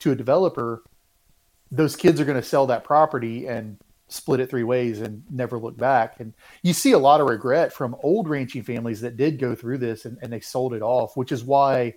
to 0.00 0.12
a 0.12 0.16
developer. 0.16 0.82
Those 1.70 1.96
kids 1.96 2.20
are 2.20 2.24
going 2.24 2.40
to 2.40 2.46
sell 2.46 2.66
that 2.66 2.84
property 2.84 3.46
and 3.46 3.78
split 4.08 4.40
it 4.40 4.48
three 4.48 4.62
ways 4.62 5.00
and 5.00 5.24
never 5.30 5.58
look 5.58 5.76
back. 5.76 6.20
And 6.20 6.32
you 6.62 6.72
see 6.72 6.92
a 6.92 6.98
lot 6.98 7.20
of 7.20 7.28
regret 7.28 7.72
from 7.72 7.96
old 8.02 8.28
ranching 8.28 8.62
families 8.62 9.00
that 9.00 9.16
did 9.16 9.38
go 9.38 9.54
through 9.54 9.78
this 9.78 10.04
and, 10.04 10.16
and 10.22 10.32
they 10.32 10.40
sold 10.40 10.74
it 10.74 10.82
off, 10.82 11.16
which 11.16 11.32
is 11.32 11.44
why 11.44 11.94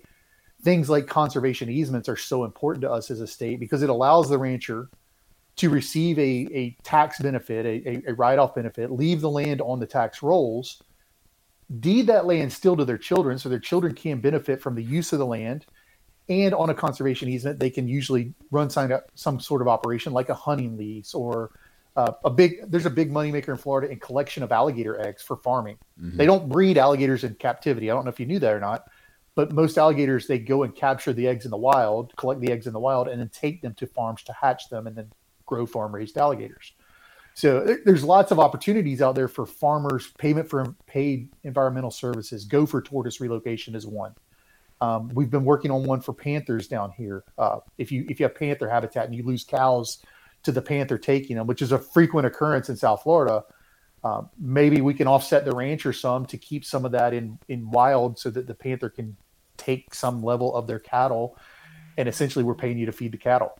things 0.62 0.90
like 0.90 1.06
conservation 1.06 1.70
easements 1.70 2.08
are 2.08 2.16
so 2.16 2.44
important 2.44 2.82
to 2.82 2.90
us 2.90 3.10
as 3.10 3.20
a 3.20 3.26
state 3.26 3.60
because 3.60 3.82
it 3.82 3.90
allows 3.90 4.28
the 4.28 4.38
rancher 4.38 4.90
to 5.56 5.70
receive 5.70 6.18
a, 6.18 6.48
a 6.52 6.76
tax 6.82 7.18
benefit, 7.20 7.66
a, 7.66 7.88
a, 7.88 8.10
a 8.10 8.14
write-off 8.14 8.54
benefit, 8.54 8.90
leave 8.90 9.20
the 9.20 9.30
land 9.30 9.60
on 9.60 9.78
the 9.78 9.86
tax 9.86 10.22
rolls, 10.22 10.82
deed 11.80 12.06
that 12.06 12.26
land 12.26 12.52
still 12.52 12.76
to 12.76 12.84
their 12.84 12.98
children 12.98 13.38
so 13.38 13.48
their 13.48 13.58
children 13.58 13.94
can 13.94 14.20
benefit 14.20 14.60
from 14.60 14.74
the 14.74 14.82
use 14.82 15.12
of 15.12 15.18
the 15.18 15.26
land. 15.26 15.66
And 16.30 16.54
on 16.54 16.70
a 16.70 16.74
conservation 16.74 17.28
easement, 17.28 17.58
they 17.58 17.70
can 17.70 17.88
usually 17.88 18.32
run 18.52 18.70
some, 18.70 18.92
some 19.16 19.40
sort 19.40 19.60
of 19.60 19.68
operation 19.68 20.12
like 20.12 20.28
a 20.28 20.34
hunting 20.34 20.78
lease 20.78 21.12
or 21.12 21.50
uh, 21.96 22.12
a 22.24 22.30
big 22.30 22.70
there's 22.70 22.86
a 22.86 22.90
big 22.90 23.10
moneymaker 23.10 23.48
in 23.48 23.56
Florida 23.56 23.90
in 23.90 23.98
collection 23.98 24.44
of 24.44 24.52
alligator 24.52 24.98
eggs 25.04 25.22
for 25.22 25.36
farming. 25.36 25.76
Mm-hmm. 26.00 26.16
They 26.16 26.26
don't 26.26 26.48
breed 26.48 26.78
alligators 26.78 27.24
in 27.24 27.34
captivity. 27.34 27.90
I 27.90 27.94
don't 27.94 28.04
know 28.04 28.10
if 28.10 28.20
you 28.20 28.26
knew 28.26 28.38
that 28.38 28.54
or 28.54 28.60
not, 28.60 28.88
but 29.34 29.50
most 29.50 29.76
alligators 29.76 30.28
they 30.28 30.38
go 30.38 30.62
and 30.62 30.72
capture 30.72 31.12
the 31.12 31.26
eggs 31.26 31.44
in 31.46 31.50
the 31.50 31.56
wild, 31.56 32.16
collect 32.16 32.40
the 32.40 32.52
eggs 32.52 32.68
in 32.68 32.72
the 32.72 32.78
wild, 32.78 33.08
and 33.08 33.20
then 33.20 33.28
take 33.30 33.60
them 33.60 33.74
to 33.74 33.88
farms 33.88 34.22
to 34.22 34.32
hatch 34.32 34.68
them 34.68 34.86
and 34.86 34.94
then 34.94 35.10
grow 35.46 35.66
farm 35.66 35.92
raised 35.92 36.16
alligators. 36.16 36.72
So 37.34 37.76
there's 37.84 38.04
lots 38.04 38.30
of 38.30 38.38
opportunities 38.38 39.02
out 39.02 39.16
there 39.16 39.28
for 39.28 39.46
farmers. 39.46 40.12
Payment 40.16 40.48
for 40.48 40.74
paid 40.86 41.28
environmental 41.42 41.90
services. 41.90 42.44
Gopher 42.44 42.82
tortoise 42.82 43.20
relocation 43.20 43.74
is 43.74 43.84
one. 43.84 44.14
Um, 44.80 45.10
we've 45.14 45.30
been 45.30 45.44
working 45.44 45.70
on 45.70 45.84
one 45.84 46.00
for 46.00 46.14
panthers 46.14 46.66
down 46.66 46.92
here. 46.96 47.24
Uh, 47.36 47.58
if 47.78 47.92
you 47.92 48.06
if 48.08 48.18
you 48.18 48.24
have 48.24 48.34
panther 48.34 48.68
habitat 48.68 49.06
and 49.06 49.14
you 49.14 49.22
lose 49.22 49.44
cows 49.44 50.02
to 50.42 50.52
the 50.52 50.62
panther 50.62 50.98
taking 50.98 51.36
them, 51.36 51.46
which 51.46 51.62
is 51.62 51.72
a 51.72 51.78
frequent 51.78 52.26
occurrence 52.26 52.68
in 52.68 52.76
South 52.76 53.02
Florida. 53.02 53.44
Um, 54.02 54.30
maybe 54.38 54.80
we 54.80 54.94
can 54.94 55.06
offset 55.06 55.44
the 55.44 55.54
rancher 55.54 55.92
some 55.92 56.24
to 56.26 56.38
keep 56.38 56.64
some 56.64 56.86
of 56.86 56.92
that 56.92 57.12
in 57.12 57.38
in 57.48 57.70
wild, 57.70 58.18
so 58.18 58.30
that 58.30 58.46
the 58.46 58.54
panther 58.54 58.88
can 58.88 59.16
take 59.58 59.92
some 59.94 60.22
level 60.22 60.54
of 60.54 60.66
their 60.66 60.78
cattle, 60.78 61.36
and 61.98 62.08
essentially 62.08 62.42
we're 62.42 62.54
paying 62.54 62.78
you 62.78 62.86
to 62.86 62.92
feed 62.92 63.12
the 63.12 63.18
cattle, 63.18 63.58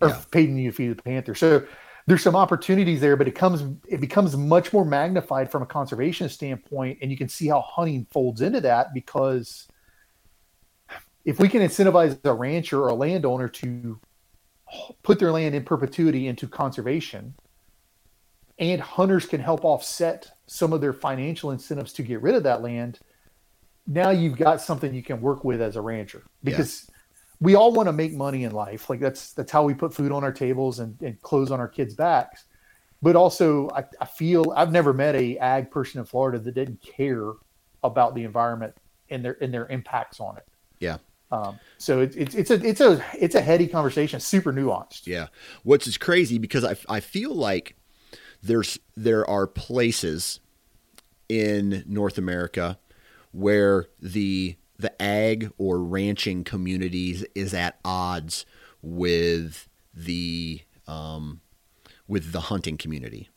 or 0.00 0.08
yeah. 0.08 0.20
paying 0.30 0.56
you 0.56 0.70
to 0.70 0.76
feed 0.76 0.96
the 0.96 1.02
panther. 1.02 1.34
So 1.34 1.66
there's 2.06 2.22
some 2.22 2.36
opportunities 2.36 3.02
there, 3.02 3.16
but 3.16 3.28
it 3.28 3.34
comes 3.34 3.62
it 3.86 4.00
becomes 4.00 4.34
much 4.34 4.72
more 4.72 4.86
magnified 4.86 5.50
from 5.50 5.62
a 5.62 5.66
conservation 5.66 6.30
standpoint, 6.30 6.98
and 7.02 7.10
you 7.10 7.18
can 7.18 7.28
see 7.28 7.48
how 7.48 7.60
hunting 7.60 8.06
folds 8.10 8.40
into 8.40 8.62
that 8.62 8.94
because 8.94 9.68
if 11.24 11.38
we 11.38 11.48
can 11.48 11.62
incentivize 11.62 12.18
a 12.24 12.32
rancher 12.32 12.80
or 12.82 12.88
a 12.88 12.94
landowner 12.94 13.48
to 13.48 13.98
put 15.02 15.18
their 15.18 15.32
land 15.32 15.54
in 15.54 15.64
perpetuity 15.64 16.26
into 16.26 16.46
conservation 16.46 17.34
and 18.58 18.80
hunters 18.80 19.26
can 19.26 19.40
help 19.40 19.64
offset 19.64 20.30
some 20.46 20.72
of 20.72 20.80
their 20.80 20.92
financial 20.92 21.50
incentives 21.50 21.92
to 21.92 22.02
get 22.02 22.20
rid 22.22 22.34
of 22.34 22.42
that 22.42 22.62
land 22.62 22.98
now 23.86 24.10
you've 24.10 24.36
got 24.36 24.60
something 24.60 24.94
you 24.94 25.02
can 25.02 25.20
work 25.20 25.44
with 25.44 25.60
as 25.60 25.76
a 25.76 25.80
rancher. 25.80 26.22
Because 26.42 26.86
yeah. 26.88 26.94
we 27.40 27.54
all 27.54 27.72
want 27.72 27.88
to 27.88 27.92
make 27.92 28.12
money 28.12 28.44
in 28.44 28.52
life. 28.52 28.88
Like 28.88 29.00
that's 29.00 29.32
that's 29.32 29.52
how 29.52 29.64
we 29.64 29.74
put 29.74 29.94
food 29.94 30.12
on 30.12 30.24
our 30.24 30.32
tables 30.32 30.78
and, 30.78 31.00
and 31.02 31.20
clothes 31.22 31.50
on 31.50 31.60
our 31.60 31.68
kids 31.68 31.94
backs. 31.94 32.44
But 33.02 33.16
also 33.16 33.68
I, 33.70 33.84
I 34.00 34.06
feel 34.06 34.52
i've 34.56 34.72
never 34.72 34.94
met 34.94 35.14
a 35.14 35.36
ag 35.36 35.70
person 35.70 36.00
in 36.00 36.06
florida 36.06 36.38
that 36.38 36.54
didn't 36.54 36.80
care 36.80 37.32
about 37.82 38.14
the 38.14 38.24
environment 38.24 38.74
and 39.10 39.22
their 39.22 39.36
and 39.42 39.52
their 39.52 39.66
impacts 39.66 40.20
on 40.20 40.38
it. 40.38 40.46
Yeah 40.78 40.98
um, 41.30 41.58
so 41.78 42.00
it's 42.00 42.34
it's 42.34 42.50
a 42.50 42.64
it's 42.64 42.80
a 42.80 43.04
it's 43.18 43.34
a 43.34 43.40
heady 43.40 43.66
conversation, 43.66 44.20
super 44.20 44.52
nuanced. 44.52 45.06
Yeah, 45.06 45.28
what's 45.62 45.86
is 45.86 45.98
crazy 45.98 46.38
because 46.38 46.64
I 46.64 46.76
I 46.88 47.00
feel 47.00 47.34
like 47.34 47.76
there's 48.42 48.78
there 48.96 49.28
are 49.28 49.46
places 49.46 50.40
in 51.28 51.82
North 51.86 52.18
America 52.18 52.78
where 53.32 53.86
the 54.00 54.56
the 54.78 55.00
ag 55.02 55.50
or 55.58 55.82
ranching 55.82 56.44
communities 56.44 57.24
is 57.34 57.54
at 57.54 57.78
odds 57.84 58.44
with 58.82 59.68
the 59.94 60.60
um, 60.86 61.40
with 62.06 62.32
the 62.32 62.40
hunting 62.40 62.76
community, 62.76 63.30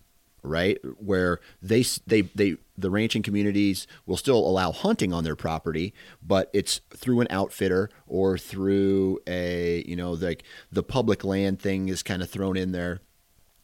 right? 0.43 0.77
Where 0.99 1.39
they 1.61 1.83
they 2.05 2.21
they 2.21 2.57
the 2.77 2.91
ranching 2.91 3.23
communities 3.23 3.87
will 4.05 4.17
still 4.17 4.37
allow 4.37 4.71
hunting 4.71 5.11
on 5.13 5.23
their 5.23 5.35
property, 5.35 5.93
but 6.21 6.49
it's 6.53 6.81
through 6.91 7.21
an 7.21 7.27
outfitter 7.29 7.89
or 8.05 8.37
through 8.37 9.19
a 9.27 9.83
you 9.87 9.95
know 9.95 10.11
like 10.11 10.43
the 10.71 10.83
public 10.83 11.23
land 11.23 11.59
thing 11.59 11.89
is 11.89 12.03
kind 12.03 12.21
of 12.21 12.29
thrown 12.29 12.55
in 12.57 12.71
there. 12.71 13.01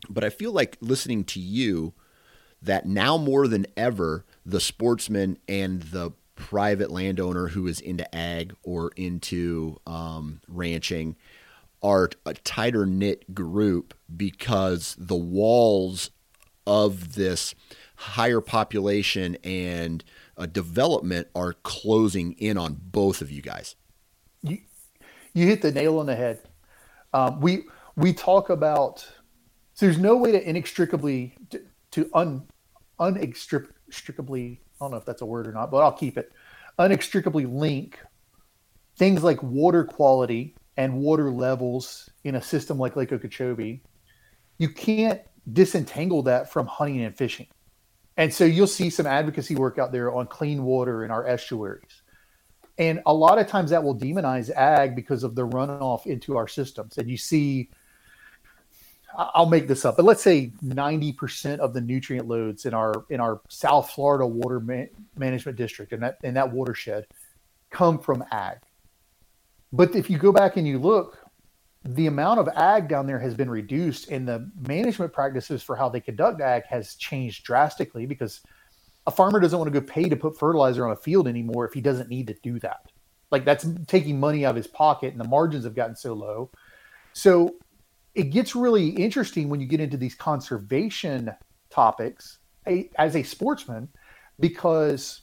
But 0.10 0.24
I 0.24 0.30
feel 0.30 0.52
like 0.52 0.78
listening 0.82 1.24
to 1.26 1.40
you 1.40 1.94
that 2.62 2.86
now 2.86 3.18
more 3.18 3.48
than 3.48 3.68
ever 3.78 4.26
the 4.46 4.60
sportsman 4.60 5.38
and 5.48 5.82
the 5.84 6.12
private 6.36 6.90
landowner 6.90 7.50
who 7.50 7.68
is 7.68 7.80
into 7.80 8.14
ag 8.16 8.56
or 8.64 8.92
into 8.96 9.80
um, 9.86 10.42
ranching 10.48 11.16
are 11.82 12.10
a 12.26 12.34
tighter 12.34 12.86
knit 12.86 13.36
group 13.36 13.94
because 14.16 14.96
the 14.98 15.16
walls 15.16 16.10
of 16.66 17.16
this 17.16 17.54
higher 17.96 18.42
population 18.42 19.38
and 19.44 20.04
uh, 20.38 20.46
development 20.46 21.28
are 21.36 21.54
closing 21.64 22.34
in 22.34 22.58
on 22.58 22.78
both 22.80 23.22
of 23.22 23.32
you 23.32 23.42
guys. 23.42 23.76
You, 24.42 24.60
you 25.34 25.48
hit 25.48 25.62
the 25.62 25.72
nail 25.72 26.00
on 26.00 26.06
the 26.06 26.16
head. 26.16 26.42
Um, 27.14 27.40
we 27.40 27.66
we 27.96 28.14
talk 28.14 28.50
about 28.50 29.08
so 29.76 29.86
there's 29.86 30.00
no 30.00 30.16
way 30.18 30.32
to 30.32 30.50
inextricably 30.50 31.36
to, 31.52 31.62
to 31.92 32.10
un 32.14 32.48
unextricably 33.00 34.60
I 34.82 34.86
don't 34.86 34.92
know 34.92 34.98
if 34.98 35.06
that's 35.06 35.22
a 35.22 35.26
word 35.26 35.48
or 35.48 35.52
not, 35.52 35.70
but 35.70 35.78
I'll 35.78 35.92
keep 35.92 36.18
it 36.18 36.32
unextricably 36.80 37.46
link 37.46 38.00
things 38.98 39.24
like 39.24 39.42
water 39.44 39.84
quality 39.84 40.56
and 40.78 40.96
water 40.96 41.30
levels 41.32 42.10
in 42.24 42.36
a 42.36 42.42
system 42.42 42.80
like 42.80 42.96
Lake 42.96 43.12
Okeechobee, 43.12 43.82
you 44.58 44.70
can't 44.70 45.22
disentangle 45.52 46.24
that 46.24 46.52
from 46.52 46.66
hunting 46.68 47.02
and 47.02 47.16
fishing. 47.16 47.48
And 48.18 48.34
so 48.34 48.46
you'll 48.46 48.68
see 48.68 48.90
some 48.90 49.08
advocacy 49.08 49.56
work 49.56 49.80
out 49.80 49.92
there 49.92 50.14
on 50.14 50.28
clean 50.28 50.64
water 50.64 51.04
in 51.04 51.12
our 51.12 51.26
estuaries. 51.26 52.02
And 52.78 53.02
a 53.06 53.14
lot 53.14 53.40
of 53.40 53.48
times 53.48 53.70
that 53.72 53.84
will 53.84 53.98
demonize 53.98 54.50
ag 54.50 54.96
because 54.96 55.24
of 55.24 55.36
the 55.36 55.48
runoff 55.48 56.06
into 56.06 56.38
our 56.38 56.48
systems. 56.48 56.98
And 56.98 57.10
you 57.10 57.18
see, 57.18 57.70
I'll 59.16 59.46
make 59.46 59.68
this 59.68 59.86
up, 59.86 59.96
but 59.96 60.06
let's 60.06 60.24
say 60.24 60.52
90% 60.64 61.60
of 61.60 61.74
the 61.74 61.82
nutrient 61.82 62.28
loads 62.28 62.66
in 62.66 62.74
our 62.74 63.06
in 63.10 63.20
our 63.20 63.42
South 63.48 63.92
Florida 63.92 64.26
water 64.26 64.60
man- 64.60 64.90
management 65.16 65.56
district 65.56 65.92
and 65.94 66.02
that 66.02 66.18
in 66.24 66.34
that 66.34 66.52
watershed 66.52 67.06
come 67.70 68.00
from 68.00 68.24
ag. 68.32 68.58
But 69.72 69.96
if 69.96 70.10
you 70.10 70.18
go 70.18 70.32
back 70.32 70.58
and 70.58 70.68
you 70.68 70.80
look, 70.80 71.20
the 71.86 72.08
amount 72.08 72.40
of 72.40 72.48
ag 72.56 72.88
down 72.88 73.08
there 73.08 73.20
has 73.20 73.36
been 73.36 73.50
reduced, 73.50 74.10
and 74.10 74.28
the 74.28 74.50
management 74.68 75.12
practices 75.12 75.62
for 75.62 75.76
how 75.76 75.90
they 75.90 76.00
conduct 76.00 76.42
ag 76.42 76.64
has 76.66 76.96
changed 76.96 77.44
drastically 77.44 78.06
because 78.06 78.42
a 79.06 79.12
farmer 79.12 79.40
doesn't 79.40 79.60
want 79.60 79.72
to 79.72 79.80
go 79.80 79.86
pay 79.86 80.08
to 80.08 80.16
put 80.16 80.38
fertilizer 80.40 80.86
on 80.86 80.94
a 80.94 80.96
field 80.96 81.28
anymore 81.28 81.66
if 81.66 81.74
he 81.74 81.82
doesn't 81.82 82.10
need 82.10 82.28
to 82.28 82.36
do 82.42 82.58
that. 82.60 82.92
Like 83.32 83.44
that's 83.44 83.68
taking 83.88 84.20
money 84.20 84.46
out 84.46 84.52
of 84.52 84.56
his 84.56 84.68
pocket, 84.68 85.12
and 85.12 85.20
the 85.20 85.28
margins 85.28 85.66
have 85.66 85.76
gotten 85.76 85.96
so 85.96 86.14
low. 86.14 86.52
So 87.12 87.56
it 88.16 88.26
gets 88.26 88.56
really 88.56 88.90
interesting 88.90 89.50
when 89.50 89.60
you 89.60 89.68
get 89.68 89.80
into 89.82 89.98
these 89.98 90.16
conservation 90.16 91.34
topics 91.70 92.38
as 92.98 93.16
a 93.16 93.24
sportsman 93.24 93.90
because 94.40 95.22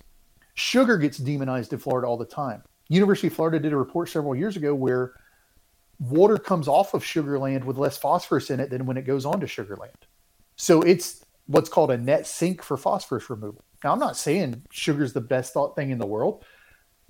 sugar 0.54 0.98
gets 0.98 1.16
demonized 1.16 1.72
in 1.72 1.78
Florida 1.78 2.06
all 2.06 2.18
the 2.18 2.24
time. 2.24 2.62
University 2.88 3.28
of 3.28 3.34
Florida 3.34 3.58
did 3.58 3.72
a 3.72 3.76
report 3.76 4.08
several 4.08 4.34
years 4.34 4.56
ago 4.56 4.74
where 4.74 5.14
water 6.00 6.38
comes 6.38 6.66
off 6.66 6.94
of 6.94 7.04
sugar 7.04 7.38
land 7.38 7.64
with 7.64 7.76
less 7.76 7.98
phosphorus 7.98 8.50
in 8.50 8.58
it 8.58 8.70
than 8.70 8.86
when 8.86 8.96
it 8.96 9.02
goes 9.02 9.26
onto 9.26 9.46
sugar 9.46 9.76
land. 9.76 9.92
So 10.56 10.82
it's 10.82 11.24
what's 11.46 11.68
called 11.68 11.90
a 11.90 11.98
net 11.98 12.26
sink 12.26 12.62
for 12.62 12.76
phosphorus 12.76 13.28
removal. 13.28 13.62
Now, 13.84 13.92
I'm 13.92 13.98
not 13.98 14.16
saying 14.16 14.62
sugar 14.70 15.04
is 15.04 15.12
the 15.12 15.20
best 15.20 15.52
thought 15.52 15.76
thing 15.76 15.90
in 15.90 15.98
the 15.98 16.06
world, 16.06 16.44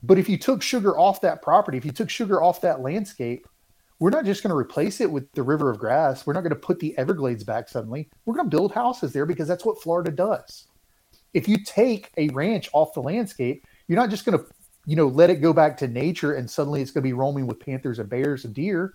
but 0.03 0.19
if 0.19 0.29
you 0.29 0.39
took 0.39 0.63
sugar 0.63 0.99
off 0.99 1.21
that 1.21 1.43
property, 1.43 1.79
if 1.79 1.85
you 1.85 1.93
took 1.93 2.11
sugar 2.11 2.43
off 2.43 2.61
that 2.63 2.81
landscape, 2.81 3.47
we're 3.99 4.11
not 4.11 4.25
just 4.25 4.43
going 4.43 4.51
to 4.51 4.57
replace 4.57 5.01
it 5.01 5.11
with 5.11 5.31
the 5.33 5.43
river 5.43 5.71
of 5.71 5.79
grass. 5.79 6.27
We're 6.27 6.33
not 6.33 6.41
going 6.41 6.51
to 6.51 6.57
put 6.57 6.81
the 6.81 6.97
Everglades 6.97 7.45
back 7.45 7.69
suddenly. 7.69 8.09
We're 8.25 8.35
going 8.35 8.49
to 8.49 8.57
build 8.57 8.73
houses 8.73 9.13
there 9.13 9.27
because 9.27 9.47
that's 9.47 9.65
what 9.65 9.83
Florida 9.83 10.11
does. 10.11 10.67
If 11.35 11.47
you 11.47 11.63
take 11.63 12.11
a 12.17 12.29
ranch 12.31 12.71
off 12.73 12.95
the 12.95 13.03
landscape, 13.03 13.67
you're 13.87 13.99
not 13.99 14.11
just 14.11 14.25
going 14.25 14.39
to 14.39 14.47
you 14.91 14.97
know, 14.97 15.07
let 15.07 15.31
it 15.31 15.37
go 15.37 15.53
back 15.53 15.77
to 15.77 15.87
nature 15.87 16.33
and 16.33 16.51
suddenly 16.51 16.83
it's 16.83 16.91
going 16.91 17.05
to 17.05 17.09
be 17.09 17.13
roaming 17.13 17.47
with 17.47 17.61
panthers 17.61 18.01
and 18.01 18.11
bears 18.11 18.45
and 18.45 18.53
deer, 18.53 18.95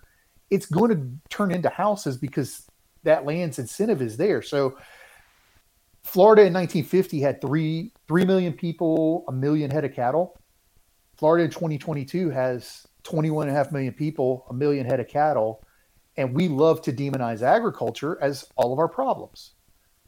it's 0.50 0.66
going 0.66 0.90
to 0.90 1.10
turn 1.30 1.50
into 1.50 1.70
houses 1.70 2.18
because 2.18 2.66
that 3.04 3.24
land's 3.24 3.58
incentive 3.58 4.02
is 4.02 4.18
there. 4.18 4.42
So 4.42 4.76
Florida 6.04 6.42
in 6.42 6.52
1950 6.52 7.18
had 7.22 7.40
three 7.40 7.94
three 8.08 8.26
million 8.26 8.52
people, 8.52 9.24
a 9.28 9.32
million 9.32 9.70
head 9.70 9.86
of 9.86 9.94
cattle. 9.94 10.38
Florida 11.16 11.46
in 11.46 11.50
2022 11.50 12.28
has 12.28 12.86
21 13.04 13.48
and 13.48 13.56
a 13.56 13.58
half 13.58 13.72
million 13.72 13.94
people, 13.94 14.44
a 14.50 14.52
million 14.52 14.84
head 14.84 15.00
of 15.00 15.08
cattle, 15.08 15.64
and 16.18 16.34
we 16.34 16.46
love 16.46 16.82
to 16.82 16.92
demonize 16.92 17.40
agriculture 17.40 18.18
as 18.20 18.46
all 18.56 18.70
of 18.70 18.78
our 18.78 18.88
problems. 18.88 19.52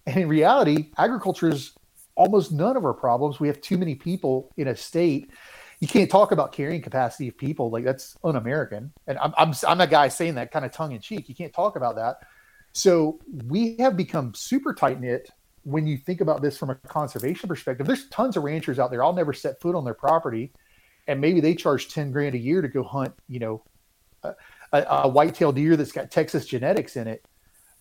And 0.07 0.19
in 0.19 0.29
reality, 0.29 0.91
agriculture 0.99 1.49
is 1.49 1.73
almost 2.15 2.53
none 2.53 2.77
of 2.77 2.85
our 2.85 2.93
problems. 2.93 3.41
We 3.41 3.49
have 3.49 3.63
too 3.63 3.79
many 3.79 3.95
people 3.95 4.53
in 4.59 4.69
a 4.69 4.77
state 4.77 5.31
you 5.81 5.89
can't 5.89 6.11
talk 6.11 6.33
about 6.33 6.53
carrying 6.53 6.83
capacity 6.83 7.29
of 7.29 7.37
people 7.37 7.71
like 7.71 7.85
that's 7.85 8.17
un-American. 8.25 8.93
And 9.07 9.19
I'm 9.19 9.33
I'm 9.37 9.55
I'm 9.67 9.81
a 9.81 9.87
guy 9.87 10.09
saying 10.09 10.35
that 10.35 10.51
kind 10.51 10.65
of 10.65 10.73
tongue 10.73 10.93
in 10.93 11.01
cheek. 11.01 11.29
You 11.29 11.35
can't 11.35 11.53
talk 11.53 11.77
about 11.77 11.97
that. 11.97 12.21
So 12.73 13.21
we 13.47 13.77
have 13.79 13.97
become 13.97 14.35
super 14.35 14.75
tight 14.75 15.01
knit 15.01 15.31
when 15.65 15.87
you 15.87 15.97
think 15.97 16.21
about 16.21 16.43
this 16.43 16.57
from 16.57 16.71
a 16.71 16.75
conservation 16.75 17.49
perspective. 17.49 17.87
There's 17.87 18.09
tons 18.09 18.37
of 18.37 18.43
ranchers 18.43 18.79
out 18.79 18.91
there. 18.91 19.05
I'll 19.05 19.13
never 19.13 19.33
set 19.33 19.61
foot 19.61 19.75
on 19.75 19.85
their 19.85 19.95
property, 19.95 20.53
and 21.07 21.21
maybe 21.21 21.41
they 21.41 21.55
charge 21.55 21.93
ten 21.93 22.11
grand 22.11 22.35
a 22.35 22.39
year 22.39 22.61
to 22.63 22.69
go 22.69 22.83
hunt. 22.83 23.15
You 23.29 23.39
know, 23.39 23.65
a, 24.23 24.35
a, 24.73 24.83
a 24.83 25.09
whitetail 25.09 25.53
deer 25.53 25.77
that's 25.77 25.93
got 25.93 26.11
Texas 26.11 26.47
genetics 26.47 26.97
in 26.97 27.07
it. 27.07 27.25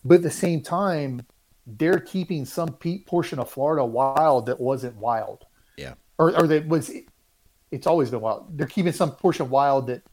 But 0.05 0.15
at 0.15 0.23
the 0.23 0.31
same 0.31 0.61
time, 0.61 1.25
they're 1.65 1.99
keeping 1.99 2.45
some 2.45 2.77
portion 3.05 3.39
of 3.39 3.49
Florida 3.49 3.83
wild 3.83 4.45
that 4.45 4.59
wasn't 4.59 4.95
wild. 4.95 5.45
Yeah. 5.75 5.95
Or, 6.17 6.35
or 6.35 6.47
that 6.47 6.67
was 6.67 6.91
it's 7.71 7.87
always 7.87 8.09
been 8.09 8.21
wild. 8.21 8.57
They're 8.57 8.67
keeping 8.67 8.93
some 8.93 9.11
portion 9.11 9.49
wild 9.49 9.87
that 9.87 10.03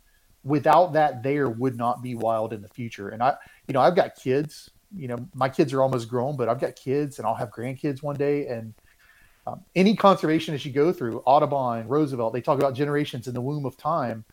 without 0.42 0.92
that 0.92 1.22
there 1.22 1.48
would 1.48 1.76
not 1.76 2.02
be 2.02 2.14
wild 2.14 2.52
in 2.52 2.62
the 2.62 2.68
future. 2.68 3.08
And 3.08 3.22
I, 3.22 3.34
you 3.66 3.74
know, 3.74 3.80
I've 3.80 3.96
got 3.96 4.14
kids. 4.16 4.70
You 4.96 5.08
know, 5.08 5.28
my 5.34 5.48
kids 5.48 5.72
are 5.72 5.82
almost 5.82 6.08
grown, 6.08 6.36
but 6.36 6.48
I've 6.48 6.60
got 6.60 6.76
kids, 6.76 7.18
and 7.18 7.26
I'll 7.26 7.34
have 7.34 7.50
grandkids 7.50 8.02
one 8.02 8.16
day. 8.16 8.46
And 8.46 8.74
um, 9.46 9.64
any 9.74 9.96
conservationist 9.96 10.64
you 10.64 10.72
go 10.72 10.92
through, 10.92 11.22
Audubon, 11.26 11.88
Roosevelt, 11.88 12.32
they 12.32 12.40
talk 12.40 12.58
about 12.58 12.74
generations 12.74 13.26
in 13.26 13.34
the 13.34 13.40
womb 13.40 13.66
of 13.66 13.76
time. 13.76 14.24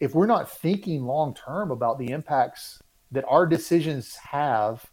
If 0.00 0.14
we're 0.14 0.26
not 0.26 0.50
thinking 0.50 1.04
long 1.04 1.34
term 1.34 1.70
about 1.70 1.98
the 1.98 2.10
impacts 2.10 2.82
that 3.12 3.24
our 3.28 3.46
decisions 3.46 4.16
have, 4.16 4.84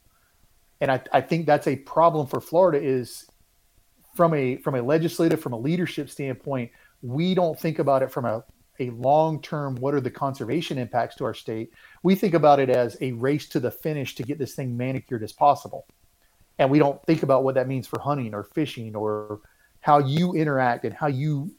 and 0.80 0.92
I, 0.92 1.02
I 1.12 1.22
think 1.22 1.46
that's 1.46 1.68
a 1.68 1.76
problem 1.76 2.28
for 2.28 2.40
Florida 2.40 2.80
is 2.82 3.26
from 4.16 4.34
a 4.34 4.58
from 4.58 4.76
a 4.76 4.82
legislative, 4.82 5.42
from 5.42 5.54
a 5.54 5.58
leadership 5.58 6.10
standpoint, 6.10 6.72
we 7.02 7.34
don't 7.34 7.60
think 7.60 7.80
about 7.80 8.04
it 8.04 8.12
from 8.12 8.26
a, 8.26 8.44
a 8.80 8.90
long 8.92 9.42
term 9.42 9.76
what 9.76 9.94
are 9.94 10.02
the 10.02 10.12
conservation 10.12 10.78
impacts 10.78 11.16
to 11.16 11.26
our 11.26 11.34
state? 11.34 11.72
We 12.04 12.16
think 12.16 12.34
about 12.34 12.60
it 12.60 12.70
as 12.70 12.98
a 13.02 13.12
race 13.14 13.48
to 13.50 13.60
the 13.60 13.72
finish 13.72 14.16
to 14.16 14.24
get 14.24 14.38
this 14.38 14.56
thing 14.56 14.76
manicured 14.76 15.24
as 15.24 15.34
possible. 15.34 15.86
And 16.60 16.70
we 16.70 16.80
don't 16.80 17.04
think 17.06 17.24
about 17.24 17.44
what 17.44 17.56
that 17.56 17.68
means 17.68 17.88
for 17.88 18.00
hunting 18.00 18.34
or 18.34 18.44
fishing 18.44 18.96
or 18.96 19.42
how 19.82 20.00
you 20.00 20.34
interact 20.34 20.86
and 20.86 20.94
how 20.94 21.08
you 21.08 21.52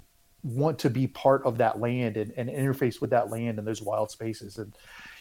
want 0.45 0.79
to 0.81 0.91
be 0.91 1.07
part 1.07 1.45
of 1.45 1.59
that 1.59 1.81
land 1.81 2.17
and, 2.17 2.33
and 2.37 2.49
interface 2.49 3.01
with 3.01 3.11
that 3.11 3.31
land 3.31 3.59
and 3.59 3.67
those 3.67 3.83
wild 3.83 4.11
spaces. 4.11 4.59
And 4.59 4.73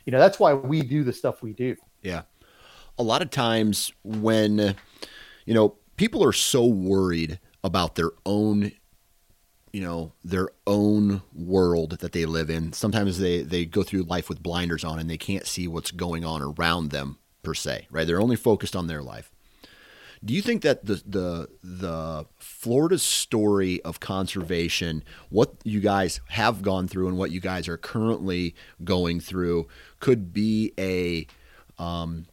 you 0.05 0.11
know 0.11 0.19
that's 0.19 0.39
why 0.39 0.53
we 0.53 0.81
do 0.81 1.03
the 1.03 1.13
stuff 1.13 1.41
we 1.41 1.53
do. 1.53 1.75
Yeah. 2.01 2.23
A 2.97 3.03
lot 3.03 3.21
of 3.21 3.29
times 3.29 3.91
when 4.03 4.75
you 5.45 5.53
know 5.53 5.75
people 5.97 6.23
are 6.23 6.33
so 6.33 6.65
worried 6.65 7.39
about 7.63 7.95
their 7.95 8.11
own 8.25 8.71
you 9.71 9.81
know 9.81 10.11
their 10.23 10.49
own 10.67 11.21
world 11.33 11.99
that 11.99 12.11
they 12.11 12.25
live 12.25 12.49
in. 12.49 12.73
Sometimes 12.73 13.19
they 13.19 13.41
they 13.41 13.65
go 13.65 13.83
through 13.83 14.03
life 14.03 14.29
with 14.29 14.43
blinders 14.43 14.83
on 14.83 14.99
and 14.99 15.09
they 15.09 15.17
can't 15.17 15.47
see 15.47 15.67
what's 15.67 15.91
going 15.91 16.25
on 16.25 16.41
around 16.41 16.91
them 16.91 17.17
per 17.43 17.53
se 17.53 17.87
right? 17.89 18.05
They're 18.05 18.21
only 18.21 18.35
focused 18.35 18.75
on 18.75 18.87
their 18.87 19.01
life. 19.01 19.31
Do 20.23 20.35
you 20.35 20.41
think 20.41 20.61
that 20.61 20.85
the 20.85 21.01
the 21.05 21.49
the 21.63 22.25
Florida 22.37 22.99
story 22.99 23.81
of 23.81 23.99
conservation, 23.99 25.03
what 25.29 25.55
you 25.63 25.79
guys 25.79 26.21
have 26.29 26.61
gone 26.61 26.87
through 26.87 27.07
and 27.07 27.17
what 27.17 27.31
you 27.31 27.39
guys 27.39 27.67
are 27.67 27.77
currently 27.77 28.53
going 28.83 29.19
through, 29.19 29.67
could 29.99 30.31
be 30.31 30.73
a 30.77 31.25
um, 31.81 32.27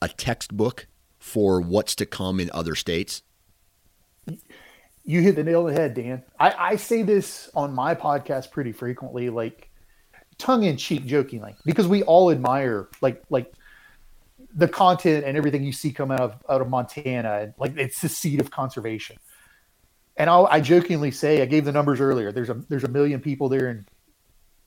a 0.00 0.08
textbook 0.08 0.86
for 1.18 1.60
what's 1.60 1.94
to 1.96 2.06
come 2.06 2.40
in 2.40 2.50
other 2.54 2.74
states? 2.74 3.22
You 5.08 5.22
hit 5.22 5.36
the 5.36 5.42
nail 5.42 5.60
on 5.60 5.72
the 5.72 5.72
head, 5.72 5.94
Dan. 5.94 6.22
I, 6.38 6.54
I 6.72 6.76
say 6.76 7.02
this 7.02 7.48
on 7.54 7.74
my 7.74 7.94
podcast 7.94 8.50
pretty 8.50 8.72
frequently, 8.72 9.30
like 9.30 9.70
tongue 10.36 10.64
in 10.64 10.76
cheek, 10.76 11.06
jokingly, 11.06 11.54
because 11.64 11.88
we 11.88 12.02
all 12.02 12.30
admire 12.30 12.90
like 13.00 13.22
like 13.30 13.50
the 14.54 14.68
content 14.68 15.24
and 15.24 15.34
everything 15.34 15.64
you 15.64 15.72
see 15.72 15.92
come 15.92 16.10
out 16.10 16.20
of 16.20 16.34
out 16.50 16.60
of 16.60 16.68
Montana. 16.68 17.54
Like 17.56 17.78
it's 17.78 18.02
the 18.02 18.08
seat 18.10 18.38
of 18.38 18.50
conservation. 18.50 19.16
And 20.18 20.28
I'll, 20.28 20.46
I 20.50 20.60
jokingly 20.60 21.10
say, 21.10 21.40
I 21.40 21.46
gave 21.46 21.64
the 21.64 21.72
numbers 21.72 22.02
earlier. 22.02 22.30
There's 22.30 22.50
a 22.50 22.62
there's 22.68 22.84
a 22.84 22.88
million 22.88 23.22
people 23.22 23.48
there 23.48 23.68
and 23.68 23.88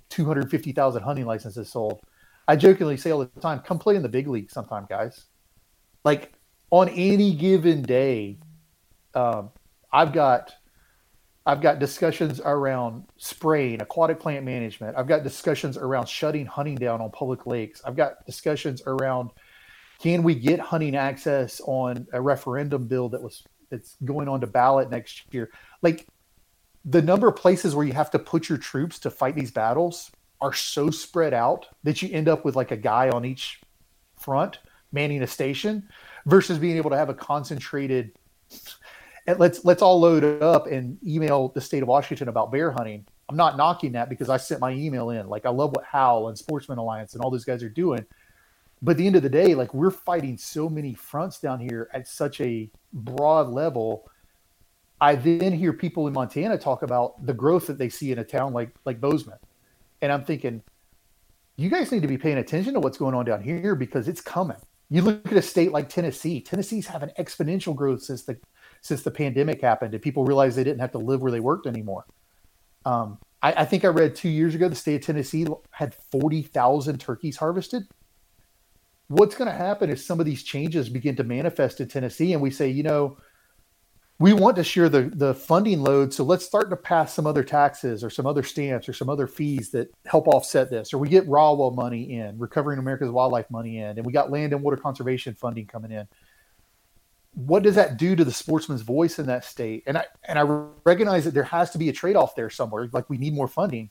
250,000 0.10 1.04
hunting 1.04 1.28
licenses 1.28 1.70
sold. 1.70 2.02
I 2.48 2.56
jokingly 2.56 2.98
say 2.98 3.12
all 3.12 3.20
the 3.20 3.28
time, 3.42 3.60
come 3.60 3.78
play 3.78 3.96
in 3.96 4.02
the 4.02 4.10
big 4.10 4.28
league 4.28 4.50
sometime, 4.50 4.88
guys. 4.90 5.26
Like 6.04 6.34
on 6.72 6.90
any 6.90 7.36
given 7.36 7.84
day, 7.84 8.40
um, 9.14 9.52
I've 9.92 10.14
got 10.14 10.54
I've 11.46 11.62
got 11.62 11.80
discussions 11.80 12.40
around 12.40 13.06
spraying, 13.18 13.82
aquatic 13.82 14.20
plant 14.20 14.46
management. 14.46 14.96
I've 14.96 15.08
got 15.08 15.24
discussions 15.24 15.76
around 15.76 16.08
shutting 16.08 16.46
hunting 16.46 16.76
down 16.76 17.02
on 17.02 17.10
public 17.10 17.48
lakes. 17.48 17.82
I've 17.84 17.96
got 17.96 18.26
discussions 18.26 18.84
around 18.86 19.32
can 20.00 20.24
we 20.24 20.36
get 20.36 20.60
hunting 20.60 20.96
access 20.96 21.62
on 21.66 22.08
a 22.14 22.22
referendum 22.22 22.88
bill 22.88 23.10
that 23.10 23.22
was 23.22 23.44
that's 23.70 23.98
going 24.04 24.28
on 24.28 24.42
to 24.42 24.48
ballot 24.48 24.90
next 24.90 25.24
year. 25.34 25.50
Like 25.82 26.08
the 26.86 27.02
number 27.02 27.28
of 27.28 27.36
places 27.36 27.76
where 27.76 27.86
you 27.86 27.94
have 27.94 28.12
to 28.12 28.20
put 28.20 28.50
your 28.50 28.58
troops 28.58 29.00
to 29.00 29.10
fight 29.10 29.36
these 29.36 29.52
battles 29.52 30.12
are 30.42 30.54
so 30.54 30.90
spread 30.90 31.34
out 31.34 31.68
that 31.84 32.02
you 32.02 32.10
end 32.12 32.28
up 32.28 32.44
with 32.44 32.56
like 32.56 32.72
a 32.72 32.78
guy 32.78 33.10
on 33.10 33.26
each 33.26 33.62
front 34.16 34.60
manning 34.92 35.22
a 35.24 35.28
station 35.28 35.88
versus 36.26 36.58
being 36.58 36.78
able 36.78 36.90
to 36.90 36.98
have 36.98 37.10
a 37.10 37.14
concentrated 37.14 38.12
and 39.32 39.40
let's 39.40 39.66
let's 39.66 39.82
all 39.82 40.00
load 40.00 40.44
up 40.44 40.68
and 40.68 40.98
email 41.08 41.50
the 41.50 41.62
state 41.62 41.82
of 41.82 41.88
Washington 41.88 42.28
about 42.28 42.52
bear 42.52 42.72
hunting. 42.72 43.06
I'm 43.30 43.38
not 43.38 43.58
knocking 43.58 43.94
that 43.94 44.10
because 44.10 44.30
I 44.30 44.38
sent 44.38 44.60
my 44.60 44.72
email 44.72 45.10
in. 45.10 45.28
Like 45.28 45.46
I 45.46 45.50
love 45.50 45.72
what 45.72 45.86
Hal 45.86 46.28
and 46.28 46.38
Sportsman 46.38 46.78
Alliance 46.78 47.14
and 47.14 47.24
all 47.24 47.32
those 47.32 47.46
guys 47.46 47.64
are 47.64 47.70
doing. 47.70 48.06
But 48.82 48.92
at 48.92 48.98
the 48.98 49.08
end 49.08 49.16
of 49.16 49.24
the 49.24 49.30
day, 49.30 49.56
like 49.56 49.74
we're 49.74 49.92
fighting 49.92 50.38
so 50.38 50.68
many 50.68 50.94
fronts 50.94 51.40
down 51.40 51.60
here 51.60 51.90
at 51.94 52.08
such 52.08 52.42
a 52.42 52.70
broad 52.94 53.50
level. 53.50 54.10
I 55.00 55.16
then 55.16 55.54
hear 55.54 55.74
people 55.74 56.08
in 56.08 56.14
Montana 56.14 56.58
talk 56.58 56.84
about 56.84 57.26
the 57.26 57.34
growth 57.34 57.68
that 57.68 57.78
they 57.78 57.90
see 57.90 58.12
in 58.12 58.20
a 58.20 58.24
town 58.24 58.54
like 58.54 58.76
like 58.86 59.00
Bozeman. 59.00 59.38
And 60.02 60.12
I'm 60.12 60.26
thinking, 60.26 60.62
you 61.56 61.70
guys 61.70 61.92
need 61.92 62.02
to 62.02 62.08
be 62.08 62.18
paying 62.18 62.38
attention 62.38 62.74
to 62.74 62.80
what's 62.80 62.98
going 62.98 63.16
on 63.16 63.26
down 63.26 63.42
here 63.42 63.76
because 63.76 64.08
it's 64.08 64.22
coming. 64.22 64.58
You 64.90 65.04
look 65.04 65.26
at 65.28 65.38
a 65.38 65.42
state 65.42 65.72
like 65.72 65.88
Tennessee. 65.88 66.42
Tennessee's 66.42 66.88
having 66.88 67.12
exponential 67.18 67.74
growth 67.74 68.04
since 68.04 68.24
the 68.24 68.38
since 68.82 69.04
the 69.04 69.12
pandemic 69.12 69.62
happened 69.62 69.94
and 69.94 70.04
people 70.04 70.26
realized 70.26 70.58
they 70.58 70.64
didn't 70.64 70.80
have 70.82 70.92
to 70.92 70.98
live 70.98 71.22
where 71.22 71.32
they 71.32 71.40
worked 71.40 71.68
anymore. 71.68 72.06
Um, 72.86 73.20
I, 73.42 73.54
I, 73.54 73.66
think 73.66 73.86
I 73.86 73.90
read 73.90 74.16
two 74.16 74.30
years 74.30 74.56
ago 74.56 74.68
the 74.68 74.76
state 74.76 74.96
of 74.96 75.02
Tennessee 75.02 75.46
had 75.70 75.94
40,000 76.12 77.00
turkeys 77.00 77.38
harvested. 77.38 77.84
What's 79.08 79.36
going 79.36 79.50
to 79.50 79.56
happen 79.56 79.90
is 79.90 80.06
some 80.06 80.20
of 80.20 80.26
these 80.26 80.42
changes 80.42 80.90
begin 80.90 81.16
to 81.18 81.24
manifest 81.24 81.80
in 81.80 81.88
Tennessee 81.88 82.34
and 82.34 82.42
we 82.42 82.50
say, 82.50 82.70
you 82.70 82.82
know, 82.82 83.18
we 84.18 84.34
want 84.34 84.56
to 84.56 84.64
share 84.64 84.88
the, 84.88 85.12
the 85.14 85.34
funding 85.34 85.82
load. 85.82 86.14
So 86.14 86.24
let's 86.24 86.46
start 86.46 86.70
to 86.70 86.76
pass 86.76 87.14
some 87.14 87.26
other 87.26 87.44
taxes 87.44 88.04
or 88.04 88.10
some 88.12 88.28
other 88.28 88.44
stamps 88.44 88.88
or 88.88 88.94
some 88.94 89.10
other 89.10 89.26
fees 89.26 89.72
that 89.72 89.92
help 90.06 90.28
offset 90.28 90.70
this. 90.70 90.94
Or 90.94 91.00
we 91.00 91.10
get 91.10 91.28
RAWA 91.28 91.72
money 91.72 92.18
in, 92.18 92.38
Recovering 92.38 92.78
America's 92.78 93.10
Wildlife 93.10 93.50
money 93.50 93.80
in, 93.80 93.98
and 93.98 94.06
we 94.06 94.14
got 94.14 94.30
land 94.30 94.54
and 94.54 94.62
water 94.62 94.78
conservation 94.78 95.34
funding 95.34 95.66
coming 95.66 95.92
in 95.92 96.08
what 97.34 97.64
does 97.64 97.76
that 97.76 97.98
do 97.98 98.16
to 98.16 98.26
the 98.26 98.32
sportsman's 98.32 98.82
voice 98.82 99.18
in 99.18 99.26
that 99.28 99.46
state? 99.46 99.84
And 99.88 99.98
I 99.98 100.06
and 100.28 100.38
I 100.38 100.42
recognize 100.86 101.26
that 101.26 101.34
there 101.34 101.44
has 101.44 101.72
to 101.72 101.78
be 101.78 101.90
a 101.90 101.94
trade 101.94 102.16
off 102.16 102.36
there 102.36 102.50
somewhere. 102.50 102.90
Like 102.92 103.10
we 103.10 103.18
need 103.18 103.34
more 103.34 103.48
funding, 103.48 103.90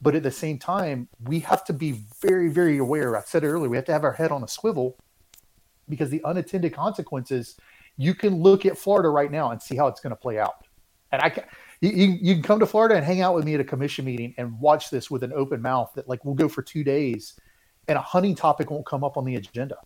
but 0.00 0.14
at 0.14 0.22
the 0.22 0.30
same 0.30 0.58
time, 0.58 1.08
we 1.24 1.40
have 1.40 1.64
to 1.64 1.72
be 1.72 2.02
very 2.20 2.48
very 2.48 2.78
aware. 2.78 3.16
I 3.16 3.22
said 3.22 3.44
earlier, 3.44 3.68
we 3.68 3.76
have 3.76 3.86
to 3.86 3.92
have 3.92 4.04
our 4.04 4.12
head 4.12 4.30
on 4.30 4.42
a 4.44 4.48
swivel 4.48 4.98
because 5.88 6.10
the 6.10 6.22
unintended 6.24 6.74
consequences. 6.74 7.56
You 7.98 8.14
can 8.14 8.36
look 8.36 8.64
at 8.64 8.78
Florida 8.78 9.10
right 9.10 9.30
now 9.30 9.50
and 9.50 9.60
see 9.60 9.76
how 9.76 9.86
it's 9.86 10.00
going 10.00 10.12
to 10.12 10.16
play 10.16 10.38
out. 10.38 10.66
And 11.12 11.20
I 11.20 11.28
can 11.28 11.44
you, 11.82 12.16
you 12.20 12.34
can 12.34 12.42
come 12.42 12.58
to 12.58 12.66
Florida 12.66 12.94
and 12.94 13.04
hang 13.04 13.20
out 13.20 13.34
with 13.34 13.44
me 13.44 13.54
at 13.54 13.60
a 13.60 13.64
commission 13.64 14.04
meeting 14.06 14.34
and 14.38 14.58
watch 14.60 14.88
this 14.88 15.10
with 15.10 15.22
an 15.22 15.32
open 15.34 15.60
mouth. 15.60 15.92
That 15.94 16.08
like 16.08 16.24
we'll 16.24 16.34
go 16.34 16.48
for 16.48 16.62
two 16.62 16.84
days, 16.84 17.38
and 17.88 17.98
a 17.98 18.00
hunting 18.00 18.34
topic 18.34 18.70
won't 18.70 18.86
come 18.86 19.04
up 19.04 19.16
on 19.16 19.24
the 19.24 19.36
agenda 19.36 19.76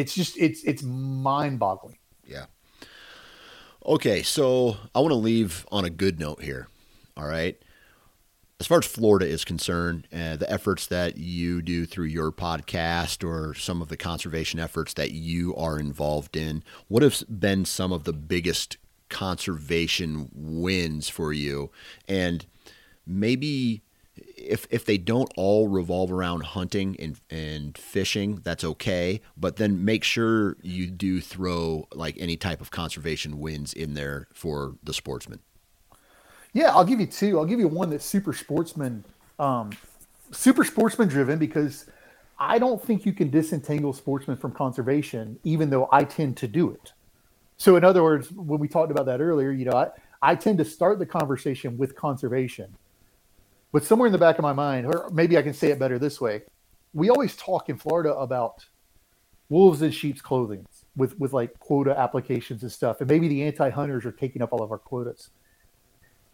it's 0.00 0.14
just 0.14 0.36
it's 0.38 0.64
it's 0.64 0.82
mind 0.82 1.58
boggling. 1.58 1.98
Yeah. 2.24 2.46
Okay, 3.84 4.22
so 4.22 4.76
I 4.94 5.00
want 5.00 5.10
to 5.12 5.16
leave 5.16 5.66
on 5.70 5.84
a 5.84 5.90
good 5.90 6.18
note 6.18 6.42
here. 6.42 6.68
All 7.16 7.26
right. 7.26 7.60
As 8.58 8.66
far 8.66 8.78
as 8.78 8.84
Florida 8.84 9.26
is 9.26 9.42
concerned, 9.42 10.06
uh, 10.12 10.36
the 10.36 10.50
efforts 10.50 10.86
that 10.88 11.16
you 11.16 11.62
do 11.62 11.86
through 11.86 12.06
your 12.06 12.30
podcast 12.30 13.26
or 13.26 13.54
some 13.54 13.80
of 13.80 13.88
the 13.88 13.96
conservation 13.96 14.60
efforts 14.60 14.92
that 14.94 15.12
you 15.12 15.56
are 15.56 15.78
involved 15.78 16.36
in, 16.36 16.62
what 16.88 17.02
have 17.02 17.22
been 17.30 17.64
some 17.64 17.90
of 17.90 18.04
the 18.04 18.12
biggest 18.12 18.76
conservation 19.08 20.28
wins 20.34 21.08
for 21.08 21.32
you? 21.32 21.70
And 22.06 22.44
maybe 23.06 23.82
if 24.40 24.66
if 24.70 24.84
they 24.84 24.98
don't 24.98 25.30
all 25.36 25.68
revolve 25.68 26.10
around 26.10 26.44
hunting 26.44 26.96
and 26.98 27.20
and 27.30 27.76
fishing, 27.76 28.40
that's 28.42 28.64
okay. 28.64 29.20
But 29.36 29.56
then 29.56 29.84
make 29.84 30.04
sure 30.04 30.56
you 30.62 30.90
do 30.90 31.20
throw 31.20 31.86
like 31.94 32.16
any 32.18 32.36
type 32.36 32.60
of 32.60 32.70
conservation 32.70 33.38
wins 33.38 33.72
in 33.72 33.94
there 33.94 34.28
for 34.32 34.76
the 34.82 34.94
sportsman. 34.94 35.40
Yeah, 36.52 36.74
I'll 36.74 36.84
give 36.84 37.00
you 37.00 37.06
two. 37.06 37.38
I'll 37.38 37.44
give 37.44 37.60
you 37.60 37.68
one 37.68 37.90
that's 37.90 38.04
super 38.04 38.32
sportsman, 38.32 39.04
um, 39.38 39.70
super 40.32 40.64
sportsman 40.64 41.08
driven 41.08 41.38
because 41.38 41.86
I 42.38 42.58
don't 42.58 42.82
think 42.82 43.06
you 43.06 43.12
can 43.12 43.30
disentangle 43.30 43.92
sportsman 43.92 44.36
from 44.36 44.52
conservation, 44.52 45.38
even 45.44 45.70
though 45.70 45.88
I 45.92 46.04
tend 46.04 46.36
to 46.38 46.48
do 46.48 46.70
it. 46.70 46.92
So, 47.56 47.76
in 47.76 47.84
other 47.84 48.02
words, 48.02 48.32
when 48.32 48.58
we 48.58 48.66
talked 48.66 48.90
about 48.90 49.06
that 49.06 49.20
earlier, 49.20 49.52
you 49.52 49.66
know, 49.66 49.76
I, 49.76 49.90
I 50.22 50.34
tend 50.34 50.58
to 50.58 50.64
start 50.64 50.98
the 50.98 51.06
conversation 51.06 51.76
with 51.76 51.94
conservation 51.94 52.74
but 53.72 53.84
somewhere 53.84 54.06
in 54.06 54.12
the 54.12 54.18
back 54.18 54.38
of 54.38 54.42
my 54.42 54.52
mind, 54.52 54.86
or 54.86 55.10
maybe 55.12 55.38
I 55.38 55.42
can 55.42 55.54
say 55.54 55.68
it 55.68 55.78
better 55.78 55.98
this 55.98 56.20
way, 56.20 56.42
we 56.92 57.10
always 57.10 57.36
talk 57.36 57.68
in 57.68 57.78
Florida 57.78 58.14
about 58.14 58.64
wolves 59.48 59.82
in 59.82 59.90
sheep's 59.90 60.22
clothing 60.22 60.66
with 60.96 61.18
with 61.18 61.32
like 61.32 61.58
quota 61.58 61.98
applications 61.98 62.62
and 62.62 62.72
stuff, 62.72 63.00
and 63.00 63.10
maybe 63.10 63.28
the 63.28 63.42
anti-hunters 63.42 64.04
are 64.04 64.12
taking 64.12 64.42
up 64.42 64.52
all 64.52 64.62
of 64.62 64.70
our 64.70 64.78
quotas. 64.78 65.30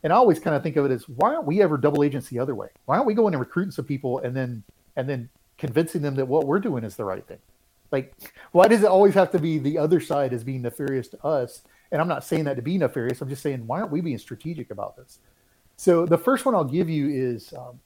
And 0.02 0.12
I 0.12 0.16
always 0.16 0.38
kind 0.38 0.54
of 0.54 0.62
think 0.62 0.76
of 0.76 0.84
it 0.84 0.92
as 0.92 1.08
why 1.08 1.34
aren't 1.34 1.46
we 1.46 1.62
ever 1.62 1.76
double 1.76 2.04
agents 2.04 2.28
the 2.28 2.38
other 2.38 2.54
way? 2.54 2.68
Why 2.84 2.96
aren't 2.96 3.06
we 3.06 3.14
going 3.14 3.34
and 3.34 3.40
recruiting 3.40 3.72
some 3.72 3.86
people 3.86 4.18
and 4.20 4.36
then 4.36 4.62
and 4.94 5.08
then 5.08 5.28
convincing 5.58 6.02
them 6.02 6.14
that 6.16 6.26
what 6.26 6.46
we're 6.46 6.60
doing 6.60 6.84
is 6.84 6.96
the 6.96 7.04
right 7.04 7.26
thing? 7.26 7.38
Like, 7.90 8.14
why 8.52 8.68
does 8.68 8.82
it 8.82 8.88
always 8.88 9.14
have 9.14 9.30
to 9.32 9.38
be 9.38 9.58
the 9.58 9.78
other 9.78 10.00
side 10.00 10.32
as 10.32 10.44
being 10.44 10.62
nefarious 10.62 11.08
to 11.08 11.24
us? 11.24 11.62
And 11.92 12.00
I'm 12.00 12.08
not 12.08 12.24
saying 12.24 12.44
that 12.44 12.56
to 12.56 12.62
be 12.62 12.78
nefarious. 12.78 13.20
I'm 13.20 13.28
just 13.28 13.42
saying 13.42 13.66
why 13.66 13.80
aren't 13.80 13.92
we 13.92 14.00
being 14.00 14.18
strategic 14.18 14.70
about 14.70 14.96
this? 14.96 15.18
So 15.76 16.06
the 16.06 16.18
first 16.18 16.46
one 16.46 16.54
I'll 16.54 16.64
give 16.64 16.88
you 16.88 17.08
is 17.08 17.52
um, 17.52 17.78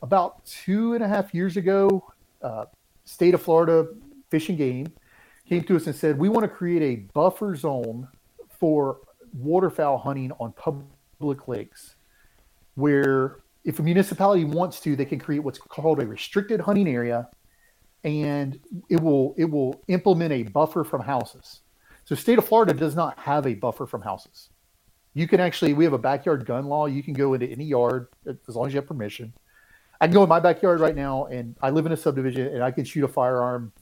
about 0.00 0.44
two 0.46 0.94
and 0.94 1.04
a 1.04 1.08
half 1.08 1.34
years 1.34 1.56
ago, 1.56 2.12
uh, 2.40 2.64
state 3.04 3.34
of 3.34 3.42
Florida 3.42 3.86
Fish 4.30 4.48
and 4.48 4.58
Game 4.58 4.92
came 5.48 5.62
to 5.64 5.76
us 5.76 5.86
and 5.86 5.94
said 5.94 6.18
we 6.18 6.28
want 6.28 6.42
to 6.42 6.48
create 6.48 6.82
a 6.82 7.02
buffer 7.12 7.54
zone 7.54 8.08
for 8.58 8.98
waterfowl 9.34 9.98
hunting 9.98 10.32
on 10.40 10.52
public 10.52 11.48
lakes, 11.48 11.96
where 12.74 13.40
if 13.64 13.78
a 13.78 13.82
municipality 13.82 14.44
wants 14.44 14.80
to, 14.80 14.96
they 14.96 15.04
can 15.04 15.18
create 15.18 15.40
what's 15.40 15.58
called 15.58 16.00
a 16.00 16.06
restricted 16.06 16.60
hunting 16.60 16.88
area, 16.88 17.28
and 18.04 18.58
it 18.88 19.00
will 19.00 19.34
it 19.36 19.44
will 19.44 19.82
implement 19.88 20.32
a 20.32 20.44
buffer 20.44 20.82
from 20.82 21.02
houses. 21.02 21.60
So 22.04 22.14
state 22.14 22.38
of 22.38 22.46
Florida 22.46 22.72
does 22.72 22.96
not 22.96 23.18
have 23.18 23.46
a 23.46 23.54
buffer 23.54 23.86
from 23.86 24.00
houses 24.00 24.48
you 25.14 25.28
can 25.28 25.40
actually 25.40 25.74
we 25.74 25.84
have 25.84 25.92
a 25.92 25.98
backyard 25.98 26.46
gun 26.46 26.66
law. 26.66 26.86
You 26.86 27.02
can 27.02 27.14
go 27.14 27.34
into 27.34 27.46
any 27.46 27.64
yard 27.64 28.08
as 28.26 28.56
long 28.56 28.66
as 28.66 28.72
you 28.72 28.78
have 28.78 28.86
permission. 28.86 29.32
I 30.00 30.06
can 30.06 30.14
go 30.14 30.22
in 30.22 30.28
my 30.28 30.40
backyard 30.40 30.80
right 30.80 30.96
now 30.96 31.26
and 31.26 31.56
i 31.62 31.70
live 31.70 31.86
in 31.86 31.92
a 31.92 31.96
subdivision 31.96 32.48
and 32.48 32.62
i 32.62 32.72
can 32.72 32.84
shoot 32.84 33.04
a 33.04 33.08
firearm 33.08 33.72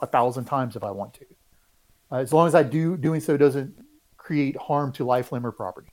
a 0.00 0.06
thousand 0.06 0.46
times 0.46 0.76
if 0.76 0.84
i 0.84 0.90
want 0.90 1.14
to. 1.14 1.26
Uh, 2.10 2.16
as 2.16 2.32
long 2.32 2.46
as 2.46 2.54
i 2.54 2.62
do 2.62 2.96
doing 2.96 3.20
so 3.20 3.36
doesn't 3.36 3.74
create 4.16 4.56
harm 4.56 4.92
to 4.92 5.04
life 5.04 5.32
limb 5.32 5.44
or 5.44 5.52
property. 5.52 5.90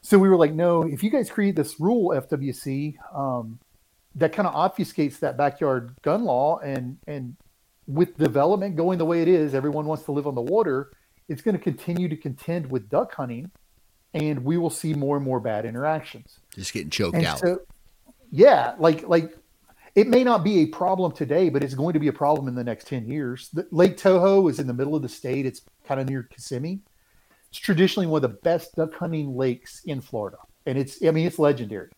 So 0.00 0.18
we 0.18 0.28
were 0.28 0.36
like 0.36 0.54
no 0.54 0.82
if 0.82 1.02
you 1.02 1.10
guys 1.10 1.28
create 1.28 1.56
this 1.56 1.80
rule 1.80 2.10
fwc 2.10 2.94
um, 3.14 3.58
that 4.14 4.32
kind 4.32 4.48
of 4.48 4.54
obfuscates 4.54 5.18
that 5.18 5.36
backyard 5.36 5.94
gun 6.02 6.24
law 6.24 6.58
and 6.60 6.98
and 7.06 7.36
with 7.86 8.16
development 8.16 8.76
going 8.76 8.98
the 8.98 9.04
way 9.04 9.22
it 9.22 9.28
is 9.28 9.54
everyone 9.54 9.86
wants 9.86 10.04
to 10.04 10.12
live 10.12 10.26
on 10.26 10.34
the 10.34 10.42
water 10.42 10.92
it's 11.28 11.42
going 11.42 11.56
to 11.56 11.62
continue 11.62 12.08
to 12.08 12.16
contend 12.16 12.70
with 12.70 12.88
duck 12.88 13.14
hunting, 13.14 13.50
and 14.14 14.44
we 14.44 14.56
will 14.56 14.70
see 14.70 14.94
more 14.94 15.16
and 15.16 15.24
more 15.24 15.40
bad 15.40 15.64
interactions. 15.64 16.38
Just 16.54 16.72
getting 16.72 16.90
choked 16.90 17.16
and 17.16 17.26
out. 17.26 17.38
So, 17.38 17.60
yeah, 18.30 18.74
like 18.78 19.06
like 19.08 19.36
it 19.94 20.08
may 20.08 20.24
not 20.24 20.44
be 20.44 20.60
a 20.60 20.66
problem 20.66 21.12
today, 21.12 21.48
but 21.48 21.62
it's 21.62 21.74
going 21.74 21.92
to 21.92 21.98
be 21.98 22.08
a 22.08 22.12
problem 22.12 22.48
in 22.48 22.54
the 22.54 22.64
next 22.64 22.86
ten 22.86 23.06
years. 23.06 23.50
The, 23.52 23.66
Lake 23.70 23.96
Toho 23.96 24.50
is 24.50 24.58
in 24.58 24.66
the 24.66 24.74
middle 24.74 24.94
of 24.94 25.02
the 25.02 25.08
state. 25.08 25.46
It's 25.46 25.62
kind 25.86 26.00
of 26.00 26.08
near 26.08 26.22
Kissimmee. 26.22 26.80
It's 27.50 27.58
traditionally 27.58 28.06
one 28.06 28.24
of 28.24 28.30
the 28.30 28.38
best 28.38 28.74
duck 28.76 28.94
hunting 28.94 29.36
lakes 29.36 29.82
in 29.84 30.00
Florida, 30.00 30.38
and 30.66 30.78
it's 30.78 31.04
I 31.04 31.10
mean 31.10 31.26
it's 31.26 31.38
legendary. 31.38 31.90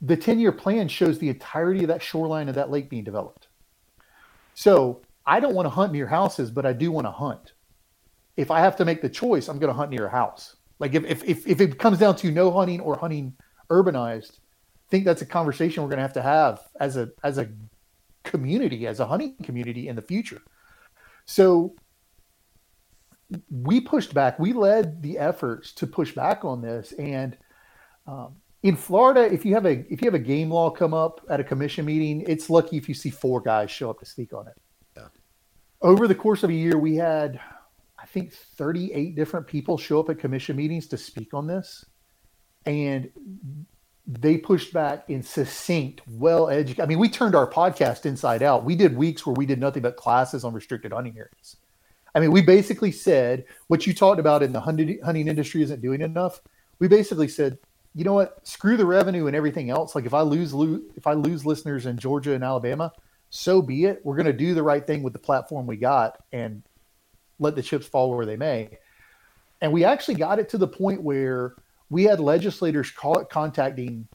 The 0.00 0.16
ten 0.16 0.38
year 0.38 0.52
plan 0.52 0.88
shows 0.88 1.18
the 1.18 1.28
entirety 1.28 1.82
of 1.82 1.88
that 1.88 2.02
shoreline 2.02 2.48
of 2.48 2.54
that 2.54 2.70
lake 2.70 2.88
being 2.88 3.04
developed. 3.04 3.48
So 4.54 5.02
I 5.26 5.40
don't 5.40 5.54
want 5.54 5.66
to 5.66 5.70
hunt 5.70 5.92
near 5.92 6.06
houses, 6.06 6.50
but 6.50 6.64
I 6.64 6.72
do 6.72 6.90
want 6.90 7.06
to 7.06 7.10
hunt. 7.10 7.52
If 8.38 8.50
I 8.52 8.60
have 8.60 8.76
to 8.76 8.84
make 8.84 9.02
the 9.02 9.08
choice, 9.08 9.48
I'm 9.48 9.58
going 9.58 9.72
to 9.72 9.76
hunt 9.76 9.90
near 9.90 10.06
a 10.06 10.10
house. 10.10 10.56
Like 10.78 10.94
if, 10.94 11.04
if, 11.04 11.24
if, 11.24 11.46
if 11.46 11.60
it 11.60 11.78
comes 11.78 11.98
down 11.98 12.14
to 12.16 12.30
no 12.30 12.52
hunting 12.52 12.80
or 12.80 12.96
hunting 12.96 13.34
urbanized, 13.68 14.38
I 14.38 14.90
think 14.90 15.04
that's 15.04 15.22
a 15.22 15.26
conversation 15.26 15.82
we're 15.82 15.88
going 15.88 15.98
to 15.98 16.02
have 16.02 16.12
to 16.14 16.22
have 16.22 16.60
as 16.78 16.96
a 16.96 17.10
as 17.24 17.36
a 17.36 17.48
community, 18.22 18.86
as 18.86 19.00
a 19.00 19.06
hunting 19.06 19.34
community 19.42 19.88
in 19.88 19.96
the 19.96 20.02
future. 20.02 20.40
So 21.26 21.74
we 23.50 23.80
pushed 23.80 24.14
back. 24.14 24.38
We 24.38 24.52
led 24.52 25.02
the 25.02 25.18
efforts 25.18 25.72
to 25.74 25.86
push 25.86 26.14
back 26.14 26.44
on 26.44 26.62
this. 26.62 26.92
And 26.92 27.36
um, 28.06 28.36
in 28.62 28.76
Florida, 28.76 29.22
if 29.32 29.44
you 29.44 29.54
have 29.54 29.66
a 29.66 29.84
if 29.92 30.00
you 30.00 30.06
have 30.06 30.14
a 30.14 30.18
game 30.18 30.48
law 30.50 30.70
come 30.70 30.94
up 30.94 31.20
at 31.28 31.40
a 31.40 31.44
commission 31.44 31.84
meeting, 31.84 32.24
it's 32.26 32.48
lucky 32.48 32.76
if 32.76 32.88
you 32.88 32.94
see 32.94 33.10
four 33.10 33.40
guys 33.40 33.70
show 33.70 33.90
up 33.90 33.98
to 33.98 34.06
speak 34.06 34.32
on 34.32 34.46
it. 34.46 34.54
Yeah. 34.96 35.08
Over 35.82 36.06
the 36.06 36.14
course 36.14 36.44
of 36.44 36.50
a 36.50 36.54
year, 36.54 36.78
we 36.78 36.94
had 36.94 37.40
think 38.12 38.32
38 38.32 39.14
different 39.14 39.46
people 39.46 39.78
show 39.78 40.00
up 40.00 40.10
at 40.10 40.18
commission 40.18 40.56
meetings 40.56 40.86
to 40.88 40.96
speak 40.98 41.34
on 41.34 41.46
this. 41.46 41.84
And 42.66 43.10
they 44.06 44.38
pushed 44.38 44.72
back 44.72 45.08
in 45.08 45.22
succinct, 45.22 46.00
well 46.08 46.48
educated. 46.48 46.80
I 46.80 46.86
mean, 46.86 46.98
we 46.98 47.08
turned 47.08 47.34
our 47.34 47.48
podcast 47.48 48.06
inside 48.06 48.42
out. 48.42 48.64
We 48.64 48.74
did 48.74 48.96
weeks 48.96 49.26
where 49.26 49.34
we 49.34 49.46
did 49.46 49.60
nothing 49.60 49.82
but 49.82 49.96
classes 49.96 50.44
on 50.44 50.54
restricted 50.54 50.92
hunting 50.92 51.16
areas. 51.16 51.56
I 52.14 52.20
mean, 52.20 52.32
we 52.32 52.40
basically 52.40 52.90
said 52.90 53.44
what 53.68 53.86
you 53.86 53.92
talked 53.92 54.18
about 54.18 54.42
in 54.42 54.52
the 54.52 54.60
hunting, 54.60 54.98
industry 55.28 55.62
isn't 55.62 55.82
doing 55.82 56.00
enough. 56.00 56.40
We 56.78 56.88
basically 56.88 57.28
said, 57.28 57.58
you 57.94 58.04
know 58.04 58.14
what? 58.14 58.46
Screw 58.46 58.76
the 58.76 58.86
revenue 58.86 59.26
and 59.26 59.36
everything 59.36 59.68
else. 59.68 59.94
Like 59.94 60.06
if 60.06 60.14
I 60.14 60.22
lose, 60.22 60.54
lose 60.54 60.82
if 60.96 61.06
I 61.06 61.12
lose 61.12 61.44
listeners 61.44 61.84
in 61.84 61.98
Georgia 61.98 62.32
and 62.32 62.42
Alabama, 62.42 62.92
so 63.30 63.60
be 63.60 63.84
it. 63.84 64.00
We're 64.04 64.16
going 64.16 64.26
to 64.26 64.32
do 64.32 64.54
the 64.54 64.62
right 64.62 64.86
thing 64.86 65.02
with 65.02 65.12
the 65.12 65.18
platform 65.18 65.66
we 65.66 65.76
got 65.76 66.18
and 66.32 66.62
let 67.38 67.54
the 67.54 67.62
chips 67.62 67.86
fall 67.86 68.14
where 68.14 68.26
they 68.26 68.36
may. 68.36 68.78
And 69.60 69.72
we 69.72 69.84
actually 69.84 70.14
got 70.14 70.38
it 70.38 70.48
to 70.50 70.58
the 70.58 70.68
point 70.68 71.02
where 71.02 71.54
we 71.90 72.04
had 72.04 72.20
legislators 72.20 72.90
call, 72.90 73.24
contacting 73.24 74.06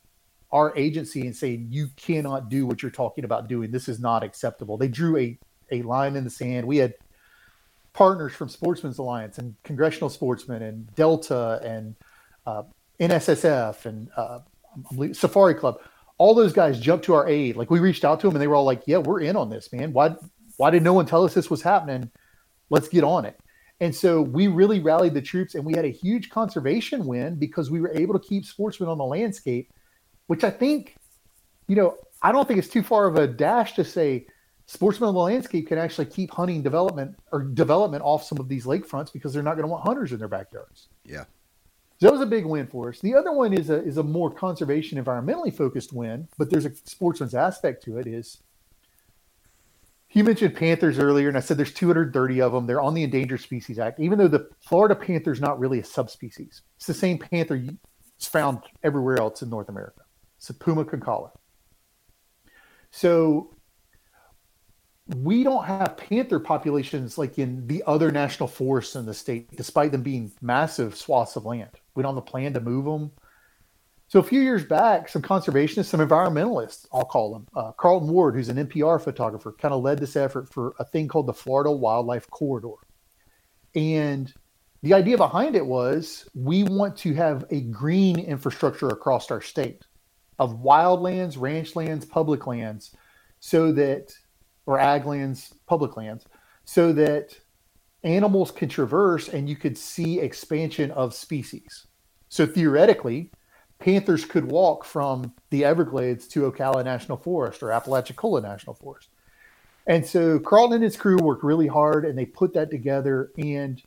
our 0.51 0.75
agency 0.77 1.21
and 1.21 1.35
saying, 1.35 1.67
you 1.69 1.89
cannot 1.97 2.49
do 2.49 2.65
what 2.65 2.81
you're 2.81 2.91
talking 2.91 3.25
about 3.25 3.47
doing. 3.47 3.71
This 3.71 3.89
is 3.89 3.99
not 3.99 4.23
acceptable. 4.23 4.77
They 4.77 4.87
drew 4.87 5.17
a, 5.17 5.37
a 5.71 5.81
line 5.81 6.15
in 6.15 6.23
the 6.23 6.29
sand. 6.29 6.67
We 6.67 6.77
had 6.77 6.93
partners 7.93 8.33
from 8.33 8.49
Sportsmen's 8.49 8.99
Alliance 8.99 9.39
and 9.39 9.55
Congressional 9.63 10.09
Sportsmen 10.09 10.61
and 10.61 10.93
Delta 10.95 11.59
and 11.63 11.95
uh, 12.45 12.63
NSSF 12.99 13.85
and 13.85 14.09
uh, 14.15 14.39
Safari 15.13 15.55
Club. 15.55 15.79
All 16.19 16.35
those 16.35 16.53
guys 16.53 16.79
jumped 16.79 17.05
to 17.05 17.15
our 17.15 17.27
aid. 17.27 17.55
Like 17.55 17.71
we 17.71 17.79
reached 17.79 18.05
out 18.05 18.19
to 18.19 18.27
them 18.27 18.35
and 18.35 18.41
they 18.41 18.47
were 18.47 18.55
all 18.55 18.63
like, 18.63 18.83
yeah, 18.85 18.97
we're 18.97 19.21
in 19.21 19.35
on 19.35 19.49
this, 19.49 19.73
man. 19.73 19.91
Why, 19.91 20.15
why 20.57 20.69
did 20.69 20.83
no 20.83 20.93
one 20.93 21.07
tell 21.07 21.23
us 21.25 21.33
this 21.33 21.49
was 21.49 21.63
happening? 21.63 22.11
Let's 22.73 22.87
get 22.87 23.03
on 23.03 23.23
it. 23.23 23.39
And 23.81 23.93
so 23.93 24.19
we 24.19 24.47
really 24.47 24.79
rallied 24.79 25.13
the 25.13 25.21
troops 25.21 25.53
and 25.53 25.63
we 25.63 25.73
had 25.75 25.85
a 25.85 25.89
huge 25.89 26.31
conservation 26.31 27.05
win 27.05 27.35
because 27.35 27.69
we 27.69 27.79
were 27.79 27.91
able 27.93 28.17
to 28.17 28.27
keep 28.27 28.45
sportsmen 28.45 28.89
on 28.89 28.97
the 28.97 29.05
landscape, 29.05 29.71
which 30.25 30.43
I 30.43 30.49
think, 30.49 30.95
you 31.67 31.75
know, 31.75 31.97
I 32.23 32.31
don't 32.31 32.47
think 32.47 32.57
it's 32.57 32.67
too 32.67 32.81
far 32.81 33.05
of 33.05 33.15
a 33.15 33.27
dash 33.27 33.73
to 33.73 33.83
say 33.83 34.25
sportsmen 34.65 35.09
on 35.09 35.13
the 35.13 35.19
landscape 35.19 35.67
can 35.67 35.77
actually 35.77 36.07
keep 36.07 36.31
hunting 36.31 36.63
development 36.63 37.15
or 37.31 37.43
development 37.43 38.01
off 38.03 38.23
some 38.23 38.39
of 38.39 38.49
these 38.49 38.65
lakefronts 38.65 39.13
because 39.13 39.33
they're 39.33 39.43
not 39.43 39.53
going 39.53 39.67
to 39.67 39.71
want 39.71 39.83
hunters 39.83 40.11
in 40.11 40.17
their 40.17 40.27
backyards. 40.27 40.87
Yeah. 41.05 41.25
So 41.99 42.07
that 42.07 42.11
was 42.11 42.21
a 42.21 42.25
big 42.25 42.45
win 42.45 42.65
for 42.65 42.89
us. 42.89 43.01
The 43.01 43.13
other 43.13 43.33
one 43.33 43.53
is 43.53 43.69
a 43.69 43.83
is 43.83 43.97
a 43.97 44.03
more 44.03 44.31
conservation 44.31 45.03
environmentally 45.03 45.55
focused 45.55 45.93
win, 45.93 46.27
but 46.39 46.49
there's 46.49 46.65
a 46.65 46.73
sportsman's 46.85 47.35
aspect 47.35 47.83
to 47.83 47.99
it 47.99 48.07
is 48.07 48.39
you 50.13 50.23
mentioned 50.23 50.55
panthers 50.55 50.99
earlier, 50.99 51.27
and 51.27 51.37
I 51.37 51.39
said 51.39 51.57
there's 51.57 51.73
230 51.73 52.41
of 52.41 52.51
them. 52.51 52.65
They're 52.65 52.81
on 52.81 52.93
the 52.93 53.03
Endangered 53.03 53.41
Species 53.41 53.79
Act, 53.79 53.99
even 53.99 54.17
though 54.17 54.27
the 54.27 54.49
Florida 54.61 54.95
panther 54.95 55.31
is 55.31 55.41
not 55.41 55.59
really 55.59 55.79
a 55.79 55.83
subspecies. 55.83 56.61
It's 56.77 56.87
the 56.87 56.93
same 56.93 57.17
panther 57.17 57.61
it's 58.17 58.27
found 58.27 58.59
everywhere 58.83 59.19
else 59.19 59.41
in 59.41 59.49
North 59.49 59.69
America. 59.69 60.01
It's 60.37 60.49
a 60.49 60.53
Puma 60.53 60.85
concolor. 60.85 61.31
So 62.91 63.55
we 65.17 65.43
don't 65.43 65.65
have 65.65 65.97
panther 65.97 66.39
populations 66.39 67.17
like 67.17 67.37
in 67.37 67.67
the 67.67 67.83
other 67.85 68.11
national 68.11 68.47
forests 68.47 68.95
in 68.95 69.05
the 69.05 69.13
state, 69.13 69.49
despite 69.57 69.91
them 69.91 70.03
being 70.03 70.31
massive 70.41 70.95
swaths 70.95 71.35
of 71.35 71.45
land. 71.45 71.71
We 71.95 72.03
don't 72.03 72.15
have 72.15 72.23
a 72.23 72.25
plan 72.25 72.53
to 72.53 72.61
move 72.61 72.85
them. 72.85 73.11
So 74.13 74.19
a 74.19 74.23
few 74.23 74.41
years 74.41 74.63
back, 74.63 75.09
some 75.09 75.23
conservationists, 75.23 75.85
some 75.85 75.99
environmentalists, 75.99 76.85
I'll 76.93 77.03
call 77.03 77.33
them, 77.33 77.47
uh, 77.55 77.71
Carlton 77.71 78.09
Ward, 78.09 78.35
who's 78.35 78.47
an 78.47 78.57
NPR 78.57 79.01
photographer, 79.01 79.55
kind 79.57 79.73
of 79.73 79.81
led 79.81 79.97
this 79.97 80.15
effort 80.15 80.53
for 80.53 80.75
a 80.77 80.85
thing 80.85 81.07
called 81.07 81.25
the 81.25 81.33
Florida 81.33 81.71
Wildlife 81.71 82.29
Corridor. 82.29 82.75
And 83.73 84.31
the 84.83 84.93
idea 84.93 85.17
behind 85.17 85.55
it 85.55 85.65
was 85.65 86.29
we 86.35 86.61
want 86.61 86.95
to 86.97 87.15
have 87.15 87.45
a 87.49 87.61
green 87.61 88.19
infrastructure 88.19 88.89
across 88.89 89.31
our 89.31 89.41
state 89.41 89.81
of 90.37 90.61
wildlands, 90.61 91.35
ranch 91.35 91.75
lands, 91.75 92.05
public 92.05 92.45
lands, 92.45 92.95
so 93.39 93.71
that, 93.71 94.13
or 94.67 94.77
ag 94.77 95.07
lands, 95.07 95.55
public 95.65 95.97
lands, 95.97 96.27
so 96.65 96.93
that 96.93 97.35
animals 98.03 98.51
can 98.51 98.69
traverse 98.69 99.29
and 99.29 99.49
you 99.49 99.55
could 99.55 99.75
see 99.75 100.19
expansion 100.19 100.91
of 100.91 101.15
species. 101.15 101.87
So 102.29 102.45
theoretically, 102.45 103.31
panthers 103.83 104.23
could 104.23 104.49
walk 104.49 104.85
from 104.85 105.33
the 105.49 105.65
Everglades 105.65 106.25
to 106.29 106.49
Ocala 106.49 106.85
National 106.85 107.17
Forest 107.17 107.61
or 107.61 107.71
Apalachicola 107.73 108.41
National 108.41 108.73
Forest. 108.73 109.09
And 109.85 110.05
so 110.05 110.39
Carlton 110.39 110.75
and 110.75 110.83
his 110.85 110.95
crew 110.95 111.17
worked 111.17 111.43
really 111.43 111.67
hard 111.67 112.05
and 112.05 112.17
they 112.17 112.25
put 112.25 112.53
that 112.53 112.71
together. 112.71 113.31
And 113.37 113.83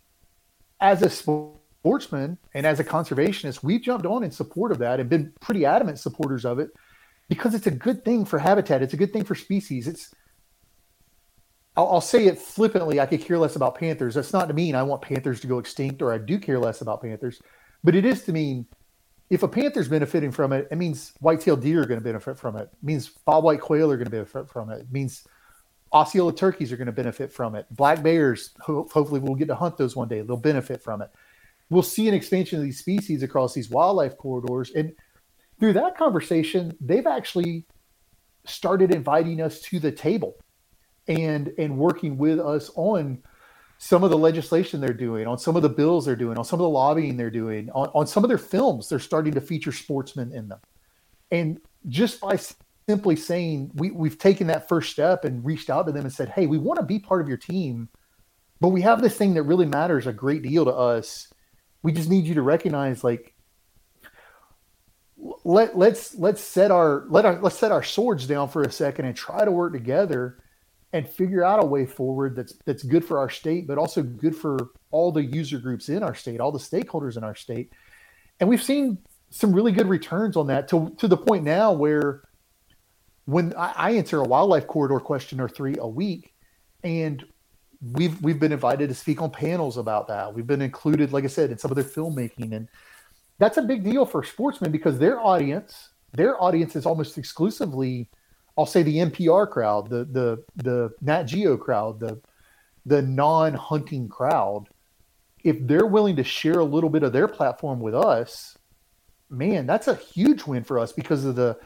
as 0.82 1.00
a 1.00 1.08
sportsman 1.08 2.36
and 2.52 2.66
as 2.66 2.78
a 2.78 2.84
conservationist, 2.84 3.62
we've 3.62 3.80
jumped 3.80 4.04
on 4.04 4.22
in 4.22 4.30
support 4.30 4.70
of 4.70 4.78
that 4.78 5.00
and 5.00 5.08
been 5.08 5.32
pretty 5.40 5.64
adamant 5.64 5.98
supporters 5.98 6.44
of 6.44 6.58
it 6.58 6.68
because 7.30 7.54
it's 7.54 7.66
a 7.66 7.70
good 7.70 8.04
thing 8.04 8.26
for 8.26 8.38
habitat. 8.38 8.82
It's 8.82 8.92
a 8.92 8.98
good 8.98 9.14
thing 9.14 9.24
for 9.24 9.34
species. 9.34 9.88
It's, 9.88 10.14
I'll, 11.74 11.88
I'll 11.88 12.00
say 12.02 12.26
it 12.26 12.38
flippantly. 12.38 13.00
I 13.00 13.06
could 13.06 13.22
care 13.22 13.38
less 13.38 13.56
about 13.56 13.78
panthers. 13.78 14.14
That's 14.14 14.34
not 14.34 14.48
to 14.48 14.54
mean 14.54 14.74
I 14.74 14.82
want 14.82 15.00
panthers 15.00 15.40
to 15.40 15.46
go 15.46 15.58
extinct 15.58 16.02
or 16.02 16.12
I 16.12 16.18
do 16.18 16.38
care 16.38 16.58
less 16.58 16.82
about 16.82 17.00
panthers, 17.00 17.40
but 17.82 17.94
it 17.94 18.04
is 18.04 18.24
to 18.24 18.32
mean 18.34 18.66
if 19.28 19.42
a 19.42 19.48
panther's 19.48 19.88
benefiting 19.88 20.30
from 20.30 20.52
it, 20.52 20.68
it 20.70 20.76
means 20.76 21.12
white-tailed 21.20 21.60
deer 21.60 21.82
are 21.82 21.86
going 21.86 22.00
to 22.00 22.04
benefit 22.04 22.38
from 22.38 22.56
it. 22.56 22.70
it 22.72 22.84
means 22.84 23.10
bobwhite 23.26 23.60
quail 23.60 23.90
are 23.90 23.96
going 23.96 24.06
to 24.06 24.10
benefit 24.10 24.48
from 24.48 24.70
it. 24.70 24.80
it 24.80 24.92
means 24.92 25.24
Osceola 25.92 26.34
turkeys 26.34 26.72
are 26.72 26.76
going 26.76 26.86
to 26.86 26.92
benefit 26.92 27.32
from 27.32 27.54
it. 27.54 27.66
Black 27.70 28.02
bears, 28.02 28.50
ho- 28.60 28.88
hopefully, 28.92 29.20
we'll 29.20 29.34
get 29.34 29.48
to 29.48 29.54
hunt 29.54 29.76
those 29.76 29.96
one 29.96 30.08
day. 30.08 30.20
They'll 30.20 30.36
benefit 30.36 30.82
from 30.82 31.00
it. 31.02 31.10
We'll 31.70 31.82
see 31.82 32.08
an 32.08 32.14
expansion 32.14 32.58
of 32.58 32.64
these 32.64 32.78
species 32.78 33.22
across 33.22 33.54
these 33.54 33.70
wildlife 33.70 34.16
corridors, 34.16 34.70
and 34.74 34.92
through 35.58 35.72
that 35.74 35.96
conversation, 35.96 36.76
they've 36.80 37.06
actually 37.06 37.66
started 38.44 38.94
inviting 38.94 39.40
us 39.40 39.60
to 39.60 39.80
the 39.80 39.90
table 39.90 40.36
and 41.08 41.52
and 41.58 41.78
working 41.78 42.18
with 42.18 42.38
us 42.40 42.70
on 42.76 43.22
some 43.78 44.02
of 44.02 44.10
the 44.10 44.18
legislation 44.18 44.80
they're 44.80 44.92
doing, 44.92 45.26
on 45.26 45.38
some 45.38 45.56
of 45.56 45.62
the 45.62 45.68
bills 45.68 46.06
they're 46.06 46.16
doing, 46.16 46.38
on 46.38 46.44
some 46.44 46.58
of 46.58 46.64
the 46.64 46.68
lobbying 46.68 47.16
they're 47.16 47.30
doing, 47.30 47.70
on, 47.70 47.88
on 47.94 48.06
some 48.06 48.24
of 48.24 48.28
their 48.28 48.38
films, 48.38 48.88
they're 48.88 48.98
starting 48.98 49.34
to 49.34 49.40
feature 49.40 49.72
sportsmen 49.72 50.32
in 50.32 50.48
them. 50.48 50.60
And 51.30 51.60
just 51.88 52.20
by 52.20 52.38
simply 52.88 53.16
saying 53.16 53.72
we, 53.74 53.90
we've 53.90 54.18
taken 54.18 54.46
that 54.46 54.68
first 54.68 54.92
step 54.92 55.24
and 55.24 55.44
reached 55.44 55.68
out 55.68 55.86
to 55.86 55.92
them 55.92 56.04
and 56.04 56.12
said, 56.12 56.30
hey, 56.30 56.46
we 56.46 56.58
want 56.58 56.80
to 56.80 56.86
be 56.86 56.98
part 56.98 57.20
of 57.20 57.28
your 57.28 57.36
team, 57.36 57.88
but 58.60 58.68
we 58.68 58.80
have 58.80 59.02
this 59.02 59.16
thing 59.16 59.34
that 59.34 59.42
really 59.42 59.66
matters 59.66 60.06
a 60.06 60.12
great 60.12 60.42
deal 60.42 60.64
to 60.64 60.72
us. 60.72 61.28
We 61.82 61.92
just 61.92 62.08
need 62.08 62.24
you 62.24 62.34
to 62.34 62.42
recognize 62.42 63.04
like 63.04 63.34
let 65.44 65.76
let's 65.76 66.14
let's 66.16 66.40
set 66.40 66.70
our 66.70 67.04
let 67.08 67.24
our 67.24 67.40
let's 67.40 67.58
set 67.58 67.72
our 67.72 67.82
swords 67.82 68.26
down 68.26 68.48
for 68.48 68.62
a 68.62 68.70
second 68.70 69.06
and 69.06 69.16
try 69.16 69.44
to 69.44 69.50
work 69.50 69.72
together 69.72 70.38
and 70.92 71.08
figure 71.08 71.44
out 71.44 71.62
a 71.62 71.66
way 71.66 71.84
forward 71.84 72.36
that's 72.36 72.54
that's 72.64 72.82
good 72.82 73.04
for 73.04 73.18
our 73.18 73.30
state, 73.30 73.66
but 73.66 73.78
also 73.78 74.02
good 74.02 74.34
for 74.36 74.70
all 74.90 75.12
the 75.12 75.22
user 75.22 75.58
groups 75.58 75.88
in 75.88 76.02
our 76.02 76.14
state, 76.14 76.40
all 76.40 76.52
the 76.52 76.58
stakeholders 76.58 77.16
in 77.16 77.24
our 77.24 77.34
state. 77.34 77.72
And 78.40 78.48
we've 78.48 78.62
seen 78.62 78.98
some 79.30 79.52
really 79.52 79.72
good 79.72 79.88
returns 79.88 80.36
on 80.36 80.46
that 80.48 80.68
to 80.68 80.94
to 80.98 81.08
the 81.08 81.16
point 81.16 81.44
now 81.44 81.72
where 81.72 82.22
when 83.26 83.54
I, 83.56 83.72
I 83.76 83.90
answer 83.92 84.20
a 84.20 84.24
wildlife 84.24 84.66
corridor 84.66 85.00
question 85.00 85.40
or 85.40 85.48
three 85.48 85.76
a 85.78 85.86
week, 85.86 86.32
and 86.82 87.24
we've 87.92 88.20
we've 88.22 88.38
been 88.38 88.52
invited 88.52 88.88
to 88.88 88.94
speak 88.94 89.20
on 89.20 89.30
panels 89.30 89.76
about 89.76 90.08
that. 90.08 90.32
We've 90.32 90.46
been 90.46 90.62
included, 90.62 91.12
like 91.12 91.24
I 91.24 91.28
said, 91.28 91.50
in 91.50 91.58
some 91.58 91.70
of 91.70 91.74
their 91.74 91.84
filmmaking, 91.84 92.52
and 92.52 92.68
that's 93.38 93.58
a 93.58 93.62
big 93.62 93.84
deal 93.84 94.06
for 94.06 94.22
sportsmen 94.24 94.72
because 94.72 94.98
their 94.98 95.20
audience, 95.20 95.90
their 96.12 96.40
audience 96.42 96.76
is 96.76 96.86
almost 96.86 97.18
exclusively 97.18 98.08
I'll 98.58 98.66
say 98.66 98.82
the 98.82 98.96
NPR 98.96 99.50
crowd, 99.50 99.90
the 99.90 100.04
the 100.04 100.44
the 100.56 100.94
Nat 101.00 101.24
Geo 101.24 101.56
crowd, 101.56 102.00
the 102.00 102.20
the 102.84 103.02
non-hunting 103.02 104.08
crowd 104.08 104.68
if 105.46 105.64
they're 105.64 105.86
willing 105.86 106.16
to 106.16 106.24
share 106.24 106.58
a 106.58 106.64
little 106.64 106.90
bit 106.90 107.04
of 107.04 107.12
their 107.12 107.28
platform 107.28 107.78
with 107.78 107.94
us, 107.94 108.58
man, 109.30 109.64
that's 109.64 109.86
a 109.86 109.94
huge 109.94 110.42
win 110.42 110.64
for 110.64 110.76
us 110.76 110.92
because 110.92 111.24
of 111.24 111.36
the 111.36 111.56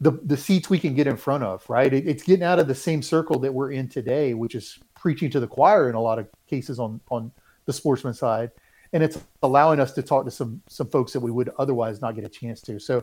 the, 0.00 0.12
the 0.24 0.36
seats 0.36 0.70
we 0.70 0.78
can 0.78 0.94
get 0.94 1.06
in 1.06 1.16
front 1.16 1.42
of, 1.42 1.68
right? 1.68 1.92
It, 1.92 2.06
it's 2.06 2.22
getting 2.22 2.44
out 2.44 2.58
of 2.58 2.68
the 2.68 2.74
same 2.74 3.00
circle 3.00 3.38
that 3.40 3.54
we're 3.54 3.72
in 3.72 3.88
today, 3.88 4.34
which 4.34 4.54
is 4.54 4.78
preaching 4.94 5.30
to 5.30 5.40
the 5.40 5.46
choir 5.46 5.88
in 5.88 5.94
a 5.96 6.00
lot 6.00 6.18
of 6.20 6.28
cases 6.48 6.78
on 6.78 7.00
on 7.10 7.32
the 7.66 7.72
sportsman 7.72 8.14
side, 8.14 8.52
and 8.92 9.02
it's 9.02 9.18
allowing 9.42 9.80
us 9.80 9.92
to 9.94 10.02
talk 10.02 10.24
to 10.26 10.30
some 10.30 10.62
some 10.68 10.88
folks 10.88 11.12
that 11.12 11.20
we 11.20 11.32
would 11.32 11.50
otherwise 11.58 12.00
not 12.00 12.14
get 12.14 12.22
a 12.22 12.28
chance 12.28 12.60
to. 12.60 12.78
So 12.78 13.02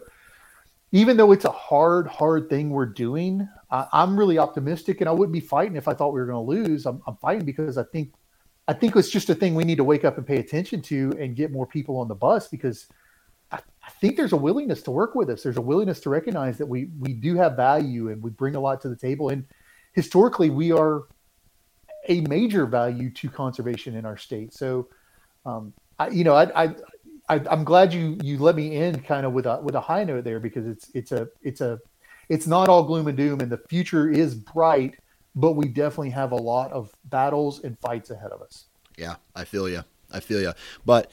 even 0.91 1.15
though 1.17 1.31
it's 1.31 1.45
a 1.45 1.51
hard, 1.51 2.07
hard 2.07 2.49
thing 2.49 2.69
we're 2.69 2.85
doing, 2.85 3.47
I, 3.69 3.87
am 3.93 4.17
really 4.17 4.37
optimistic, 4.37 4.99
and 4.99 5.09
I 5.09 5.13
wouldn't 5.13 5.33
be 5.33 5.39
fighting 5.39 5.77
if 5.77 5.87
I 5.87 5.93
thought 5.93 6.13
we 6.13 6.19
were 6.19 6.25
going 6.25 6.45
to 6.45 6.51
lose. 6.51 6.85
I'm, 6.85 7.01
I'm, 7.07 7.15
fighting 7.17 7.45
because 7.45 7.77
I 7.77 7.83
think, 7.83 8.13
I 8.67 8.73
think 8.73 8.95
it's 8.95 9.09
just 9.09 9.29
a 9.29 9.35
thing 9.35 9.55
we 9.55 9.63
need 9.63 9.77
to 9.77 9.83
wake 9.85 10.03
up 10.03 10.17
and 10.17 10.27
pay 10.27 10.37
attention 10.37 10.81
to, 10.83 11.13
and 11.17 11.35
get 11.35 11.51
more 11.51 11.65
people 11.65 11.97
on 11.97 12.09
the 12.09 12.15
bus 12.15 12.49
because 12.49 12.87
I, 13.51 13.57
I 13.57 13.89
think 14.01 14.17
there's 14.17 14.33
a 14.33 14.37
willingness 14.37 14.81
to 14.83 14.91
work 14.91 15.15
with 15.15 15.29
us. 15.29 15.43
There's 15.43 15.57
a 15.57 15.61
willingness 15.61 16.01
to 16.01 16.09
recognize 16.09 16.57
that 16.57 16.67
we 16.67 16.89
we 16.99 17.13
do 17.13 17.35
have 17.35 17.55
value 17.55 18.09
and 18.09 18.21
we 18.21 18.29
bring 18.29 18.55
a 18.55 18.59
lot 18.59 18.81
to 18.81 18.89
the 18.89 18.95
table, 18.95 19.29
and 19.29 19.45
historically 19.93 20.49
we 20.49 20.71
are 20.71 21.03
a 22.09 22.21
major 22.21 22.65
value 22.65 23.09
to 23.11 23.29
conservation 23.29 23.95
in 23.95 24.05
our 24.05 24.17
state. 24.17 24.53
So, 24.53 24.89
um, 25.45 25.73
I, 25.99 26.09
you 26.09 26.23
know, 26.23 26.35
I, 26.35 26.63
I 26.63 26.75
I, 27.31 27.53
am 27.53 27.63
glad 27.63 27.93
you 27.93 28.17
you 28.21 28.37
let 28.39 28.55
me 28.55 28.75
end 28.75 29.05
kind 29.05 29.25
of 29.25 29.31
with 29.31 29.45
a 29.45 29.61
with 29.61 29.75
a 29.75 29.79
high 29.79 30.03
note 30.03 30.25
there 30.25 30.41
because 30.41 30.67
it's 30.67 30.91
it's 30.93 31.13
a 31.13 31.29
it's 31.41 31.61
a 31.61 31.79
it's 32.27 32.45
not 32.45 32.67
all 32.67 32.83
gloom 32.83 33.07
and 33.07 33.17
doom 33.17 33.39
and 33.39 33.49
the 33.49 33.57
future 33.69 34.09
is 34.09 34.35
bright, 34.35 34.95
but 35.33 35.53
we 35.53 35.69
definitely 35.69 36.09
have 36.09 36.33
a 36.33 36.35
lot 36.35 36.71
of 36.73 36.91
battles 37.05 37.63
and 37.63 37.79
fights 37.79 38.09
ahead 38.09 38.31
of 38.31 38.41
us. 38.41 38.65
Yeah, 38.97 39.15
I 39.33 39.45
feel 39.45 39.69
you. 39.69 39.83
I 40.11 40.19
feel 40.19 40.41
you. 40.41 40.51
But 40.85 41.09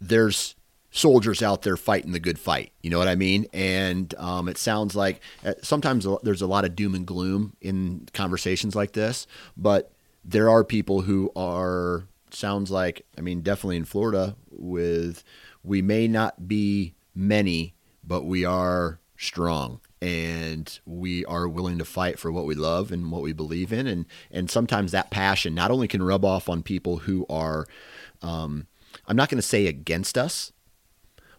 there's 0.00 0.56
soldiers 0.90 1.42
out 1.42 1.62
there 1.62 1.76
fighting 1.76 2.10
the 2.10 2.20
good 2.20 2.40
fight. 2.40 2.72
You 2.82 2.90
know 2.90 2.98
what 2.98 3.08
I 3.08 3.14
mean? 3.14 3.46
And 3.52 4.12
um, 4.18 4.48
it 4.48 4.58
sounds 4.58 4.96
like 4.96 5.20
uh, 5.44 5.54
sometimes 5.62 6.06
there's 6.24 6.42
a 6.42 6.46
lot 6.46 6.64
of 6.64 6.74
doom 6.74 6.96
and 6.96 7.06
gloom 7.06 7.56
in 7.60 8.08
conversations 8.12 8.74
like 8.74 8.92
this, 8.92 9.28
but 9.56 9.92
there 10.24 10.50
are 10.50 10.64
people 10.64 11.02
who 11.02 11.30
are 11.36 12.04
sounds 12.34 12.70
like 12.70 13.04
I 13.16 13.20
mean 13.20 13.42
definitely 13.42 13.76
in 13.76 13.84
Florida 13.84 14.36
with 14.50 15.22
we 15.62 15.82
may 15.82 16.08
not 16.08 16.48
be 16.48 16.94
many, 17.14 17.74
but 18.04 18.24
we 18.24 18.44
are 18.44 19.00
strong. 19.16 19.80
And 20.00 20.80
we 20.84 21.24
are 21.26 21.46
willing 21.46 21.78
to 21.78 21.84
fight 21.84 22.18
for 22.18 22.32
what 22.32 22.44
we 22.44 22.56
love 22.56 22.90
and 22.90 23.12
what 23.12 23.22
we 23.22 23.32
believe 23.32 23.72
in. 23.72 23.86
And 23.86 24.06
and 24.32 24.50
sometimes 24.50 24.90
that 24.90 25.10
passion 25.10 25.54
not 25.54 25.70
only 25.70 25.86
can 25.86 26.02
rub 26.02 26.24
off 26.24 26.48
on 26.48 26.62
people 26.62 26.98
who 26.98 27.24
are 27.30 27.66
um, 28.20 28.66
i'm 29.06 29.16
not 29.16 29.28
going 29.28 29.38
to 29.38 29.42
say 29.42 29.66
against 29.66 30.16
us 30.18 30.52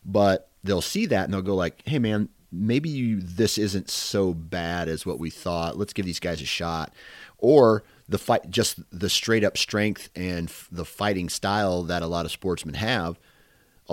but 0.05 0.49
they'll 0.63 0.81
see 0.81 1.05
that 1.05 1.25
and 1.25 1.33
they'll 1.33 1.41
go 1.41 1.55
like 1.55 1.81
hey 1.85 1.99
man 1.99 2.29
maybe 2.53 2.89
you, 2.89 3.19
this 3.19 3.57
isn't 3.57 3.89
so 3.89 4.33
bad 4.33 4.87
as 4.87 5.05
what 5.05 5.19
we 5.19 5.29
thought. 5.29 5.77
Let's 5.77 5.91
give 5.91 6.05
these 6.05 6.19
guys 6.19 6.39
a 6.39 6.45
shot. 6.45 6.93
Or 7.39 7.83
the 8.07 8.19
fight 8.19 8.49
just 8.49 8.79
the 8.91 9.09
straight 9.09 9.43
up 9.43 9.57
strength 9.57 10.09
and 10.15 10.49
f- 10.49 10.67
the 10.71 10.85
fighting 10.85 11.29
style 11.29 11.83
that 11.83 12.03
a 12.03 12.07
lot 12.07 12.25
of 12.25 12.31
sportsmen 12.31 12.75
have 12.75 13.17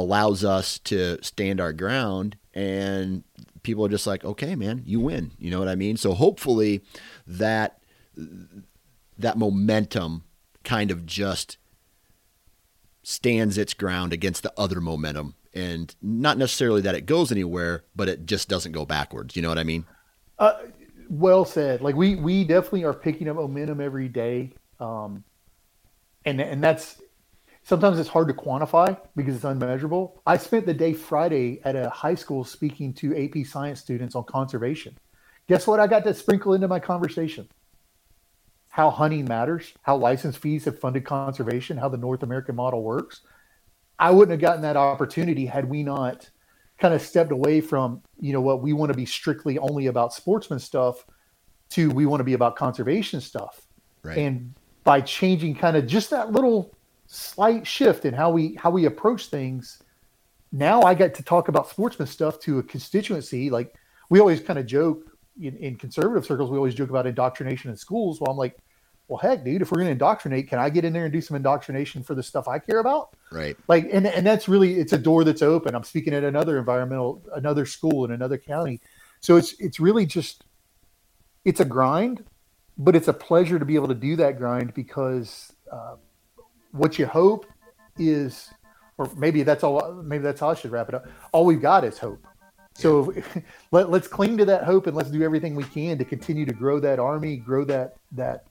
allows 0.00 0.44
us 0.44 0.78
to 0.80 1.22
stand 1.22 1.60
our 1.60 1.72
ground 1.72 2.36
and 2.54 3.24
people 3.62 3.84
are 3.84 3.90
just 3.90 4.06
like 4.06 4.24
okay 4.24 4.54
man 4.54 4.82
you 4.84 5.00
win. 5.00 5.32
You 5.38 5.50
know 5.50 5.58
what 5.58 5.68
i 5.68 5.74
mean? 5.74 5.96
So 5.96 6.14
hopefully 6.14 6.82
that 7.26 7.80
that 9.18 9.38
momentum 9.38 10.24
kind 10.64 10.90
of 10.90 11.06
just 11.06 11.58
stands 13.02 13.56
its 13.56 13.74
ground 13.74 14.12
against 14.12 14.42
the 14.42 14.52
other 14.56 14.80
momentum. 14.80 15.34
And 15.52 15.94
not 16.00 16.38
necessarily 16.38 16.80
that 16.82 16.94
it 16.94 17.06
goes 17.06 17.32
anywhere 17.32 17.84
but 17.94 18.08
it 18.08 18.26
just 18.26 18.48
doesn't 18.48 18.72
go 18.72 18.84
backwards. 18.84 19.36
You 19.36 19.42
know 19.42 19.48
what 19.48 19.58
i 19.58 19.64
mean? 19.64 19.84
Uh, 20.38 20.54
well 21.08 21.44
said. 21.44 21.82
Like 21.82 21.96
we 21.96 22.16
we 22.16 22.44
definitely 22.44 22.84
are 22.84 22.94
picking 22.94 23.28
up 23.28 23.36
momentum 23.36 23.80
every 23.80 24.08
day. 24.08 24.52
Um 24.78 25.24
and 26.24 26.40
and 26.40 26.62
that's 26.62 27.00
sometimes 27.70 28.00
it's 28.00 28.08
hard 28.08 28.26
to 28.26 28.34
quantify 28.34 28.98
because 29.14 29.36
it's 29.36 29.44
unmeasurable. 29.44 30.20
I 30.26 30.38
spent 30.38 30.66
the 30.66 30.74
day 30.74 30.92
Friday 30.92 31.60
at 31.62 31.76
a 31.76 31.88
high 31.88 32.16
school 32.16 32.42
speaking 32.42 32.92
to 32.94 33.16
AP 33.16 33.46
science 33.46 33.78
students 33.78 34.16
on 34.16 34.24
conservation. 34.24 34.98
Guess 35.46 35.68
what 35.68 35.78
I 35.78 35.86
got 35.86 36.02
to 36.02 36.12
sprinkle 36.12 36.54
into 36.54 36.66
my 36.66 36.80
conversation? 36.80 37.48
How 38.70 38.90
hunting 38.90 39.24
matters, 39.24 39.72
how 39.82 39.96
license 39.98 40.36
fees 40.36 40.64
have 40.64 40.80
funded 40.80 41.04
conservation, 41.04 41.76
how 41.76 41.88
the 41.88 41.96
North 41.96 42.24
American 42.24 42.56
model 42.56 42.82
works. 42.82 43.20
I 44.00 44.10
wouldn't 44.10 44.32
have 44.32 44.40
gotten 44.40 44.62
that 44.62 44.76
opportunity 44.76 45.46
had 45.46 45.70
we 45.70 45.84
not 45.84 46.28
kind 46.80 46.92
of 46.92 47.00
stepped 47.00 47.30
away 47.30 47.60
from, 47.60 48.02
you 48.18 48.32
know, 48.32 48.40
what 48.40 48.62
we 48.62 48.72
want 48.72 48.90
to 48.90 48.96
be 48.96 49.06
strictly 49.06 49.60
only 49.60 49.86
about 49.86 50.12
sportsman 50.12 50.58
stuff 50.58 51.06
to 51.68 51.88
we 51.90 52.04
want 52.04 52.18
to 52.18 52.24
be 52.24 52.32
about 52.32 52.56
conservation 52.56 53.20
stuff. 53.20 53.60
Right. 54.02 54.18
And 54.18 54.54
by 54.82 55.02
changing 55.02 55.54
kind 55.54 55.76
of 55.76 55.86
just 55.86 56.10
that 56.10 56.32
little 56.32 56.74
slight 57.12 57.66
shift 57.66 58.04
in 58.04 58.14
how 58.14 58.30
we 58.30 58.54
how 58.54 58.70
we 58.70 58.86
approach 58.86 59.26
things. 59.26 59.82
Now 60.52 60.82
I 60.82 60.94
get 60.94 61.14
to 61.16 61.24
talk 61.24 61.48
about 61.48 61.68
sportsman 61.68 62.06
stuff 62.06 62.38
to 62.40 62.60
a 62.60 62.62
constituency. 62.62 63.50
Like 63.50 63.74
we 64.08 64.20
always 64.20 64.40
kind 64.40 64.58
of 64.58 64.66
joke 64.66 65.10
in, 65.40 65.56
in 65.56 65.76
conservative 65.76 66.24
circles, 66.24 66.50
we 66.50 66.56
always 66.56 66.74
joke 66.74 66.90
about 66.90 67.06
indoctrination 67.06 67.70
in 67.70 67.76
schools. 67.76 68.20
Well, 68.20 68.30
I'm 68.30 68.36
like, 68.36 68.58
well, 69.08 69.18
heck, 69.18 69.44
dude, 69.44 69.60
if 69.60 69.72
we're 69.72 69.78
going 69.78 69.88
to 69.88 69.92
indoctrinate, 69.92 70.48
can 70.48 70.60
I 70.60 70.70
get 70.70 70.84
in 70.84 70.92
there 70.92 71.04
and 71.04 71.12
do 71.12 71.20
some 71.20 71.36
indoctrination 71.36 72.04
for 72.04 72.14
the 72.14 72.22
stuff 72.22 72.46
I 72.46 72.60
care 72.60 72.78
about? 72.78 73.16
Right. 73.32 73.56
Like, 73.66 73.88
and 73.92 74.06
and 74.06 74.24
that's 74.24 74.48
really 74.48 74.78
it's 74.78 74.92
a 74.92 74.98
door 74.98 75.24
that's 75.24 75.42
open. 75.42 75.74
I'm 75.74 75.82
speaking 75.82 76.14
at 76.14 76.22
another 76.22 76.58
environmental, 76.58 77.24
another 77.34 77.66
school 77.66 78.04
in 78.04 78.12
another 78.12 78.38
county, 78.38 78.80
so 79.18 79.36
it's 79.36 79.54
it's 79.58 79.80
really 79.80 80.06
just 80.06 80.44
it's 81.44 81.58
a 81.58 81.64
grind, 81.64 82.24
but 82.78 82.94
it's 82.94 83.08
a 83.08 83.12
pleasure 83.12 83.58
to 83.58 83.64
be 83.64 83.74
able 83.74 83.88
to 83.88 83.96
do 83.96 84.14
that 84.14 84.38
grind 84.38 84.74
because. 84.74 85.52
Uh, 85.72 85.96
what 86.72 86.98
you 86.98 87.06
hope 87.06 87.46
is, 87.98 88.50
or 88.98 89.10
maybe 89.16 89.42
that's 89.42 89.64
all. 89.64 90.02
Maybe 90.02 90.22
that's 90.22 90.40
how 90.40 90.50
I 90.50 90.54
should 90.54 90.70
wrap 90.70 90.88
it 90.88 90.94
up. 90.94 91.06
All 91.32 91.44
we've 91.44 91.62
got 91.62 91.84
is 91.84 91.98
hope. 91.98 92.26
So 92.74 93.12
let, 93.72 93.90
let's 93.90 94.08
cling 94.08 94.38
to 94.38 94.44
that 94.46 94.64
hope 94.64 94.86
and 94.86 94.96
let's 94.96 95.10
do 95.10 95.22
everything 95.22 95.54
we 95.54 95.64
can 95.64 95.98
to 95.98 96.04
continue 96.04 96.46
to 96.46 96.52
grow 96.52 96.80
that 96.80 96.98
army, 96.98 97.36
grow 97.36 97.64
that 97.64 97.96
that 98.12 98.44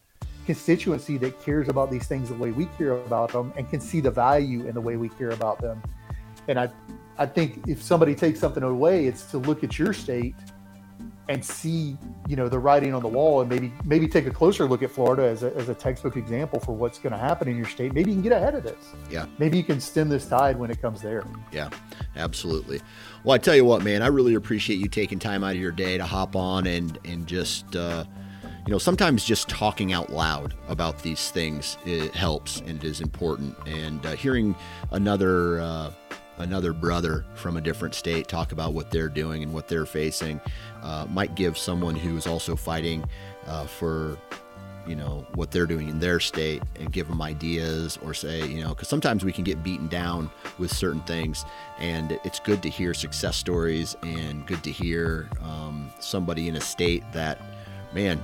constituency 0.45 1.17
that 1.17 1.39
cares 1.43 1.69
about 1.69 1.91
these 1.91 2.07
things 2.07 2.29
the 2.29 2.35
way 2.35 2.51
we 2.51 2.65
care 2.77 2.93
about 2.93 3.31
them 3.31 3.53
and 3.55 3.69
can 3.69 3.79
see 3.79 4.01
the 4.01 4.09
value 4.09 4.65
in 4.65 4.73
the 4.73 4.81
way 4.81 4.97
we 4.97 5.09
care 5.09 5.29
about 5.29 5.61
them. 5.61 5.81
And 6.47 6.59
I 6.59 6.69
I 7.17 7.25
think 7.25 7.67
if 7.67 7.83
somebody 7.83 8.15
takes 8.15 8.39
something 8.39 8.63
away, 8.63 9.05
it's 9.05 9.25
to 9.31 9.37
look 9.37 9.63
at 9.63 9.77
your 9.77 9.93
state 9.93 10.35
and 11.29 11.45
see 11.45 11.95
you 12.27 12.35
know 12.35 12.49
the 12.49 12.57
writing 12.57 12.93
on 12.93 13.01
the 13.03 13.07
wall 13.07 13.41
and 13.41 13.49
maybe 13.49 13.71
maybe 13.85 14.07
take 14.07 14.25
a 14.25 14.31
closer 14.31 14.65
look 14.65 14.81
at 14.81 14.89
Florida 14.89 15.23
as 15.23 15.43
a, 15.43 15.55
as 15.55 15.69
a 15.69 15.75
textbook 15.75 16.17
example 16.17 16.59
for 16.59 16.75
what's 16.75 16.97
going 16.97 17.13
to 17.13 17.19
happen 17.19 17.47
in 17.47 17.55
your 17.55 17.67
state. 17.67 17.93
Maybe 17.93 18.09
you 18.09 18.15
can 18.15 18.23
get 18.23 18.31
ahead 18.31 18.55
of 18.55 18.63
this. 18.63 18.93
Yeah. 19.09 19.27
Maybe 19.37 19.55
you 19.55 19.63
can 19.63 19.79
stem 19.79 20.09
this 20.09 20.25
tide 20.25 20.57
when 20.57 20.71
it 20.71 20.81
comes 20.81 21.01
there. 21.01 21.23
Yeah, 21.51 21.69
absolutely. 22.15 22.81
Well, 23.23 23.35
I 23.35 23.37
tell 23.37 23.55
you 23.55 23.63
what, 23.63 23.83
man, 23.83 24.01
I 24.01 24.07
really 24.07 24.33
appreciate 24.33 24.77
you 24.77 24.87
taking 24.87 25.19
time 25.19 25.43
out 25.43 25.51
of 25.51 25.61
your 25.61 25.71
day 25.71 25.97
to 25.97 26.05
hop 26.05 26.35
on 26.35 26.67
and 26.67 26.97
and 27.05 27.25
just. 27.25 27.75
Uh, 27.75 28.03
you 28.65 28.73
know, 28.73 28.77
sometimes 28.77 29.25
just 29.25 29.49
talking 29.49 29.93
out 29.93 30.11
loud 30.11 30.53
about 30.67 31.01
these 31.01 31.31
things 31.31 31.77
it 31.85 32.13
helps 32.13 32.59
and 32.59 32.71
it 32.71 32.83
is 32.83 33.01
important. 33.01 33.55
And 33.65 34.05
uh, 34.05 34.11
hearing 34.11 34.53
another 34.91 35.59
uh, 35.59 35.91
another 36.39 36.73
brother 36.73 37.25
from 37.35 37.57
a 37.57 37.61
different 37.61 37.93
state 37.93 38.27
talk 38.27 38.51
about 38.51 38.73
what 38.73 38.89
they're 38.91 39.09
doing 39.09 39.43
and 39.43 39.53
what 39.53 39.67
they're 39.67 39.85
facing 39.85 40.39
uh, 40.83 41.05
might 41.09 41.35
give 41.35 41.57
someone 41.57 41.95
who's 41.95 42.25
also 42.25 42.55
fighting 42.55 43.03
uh, 43.47 43.65
for 43.65 44.17
you 44.87 44.95
know 44.95 45.25
what 45.35 45.51
they're 45.51 45.67
doing 45.67 45.89
in 45.89 45.99
their 45.99 46.19
state 46.19 46.63
and 46.79 46.91
give 46.91 47.07
them 47.07 47.21
ideas 47.21 47.99
or 48.03 48.13
say 48.13 48.45
you 48.47 48.63
know 48.63 48.69
because 48.69 48.87
sometimes 48.87 49.23
we 49.23 49.31
can 49.31 49.43
get 49.43 49.61
beaten 49.61 49.87
down 49.87 50.31
with 50.57 50.71
certain 50.71 51.01
things 51.01 51.45
and 51.77 52.17
it's 52.23 52.39
good 52.39 52.63
to 52.63 52.69
hear 52.69 52.93
success 52.93 53.35
stories 53.35 53.95
and 54.03 54.47
good 54.47 54.63
to 54.63 54.71
hear 54.71 55.29
um, 55.43 55.91
somebody 55.99 56.47
in 56.47 56.55
a 56.55 56.61
state 56.61 57.03
that 57.13 57.39
man 57.93 58.23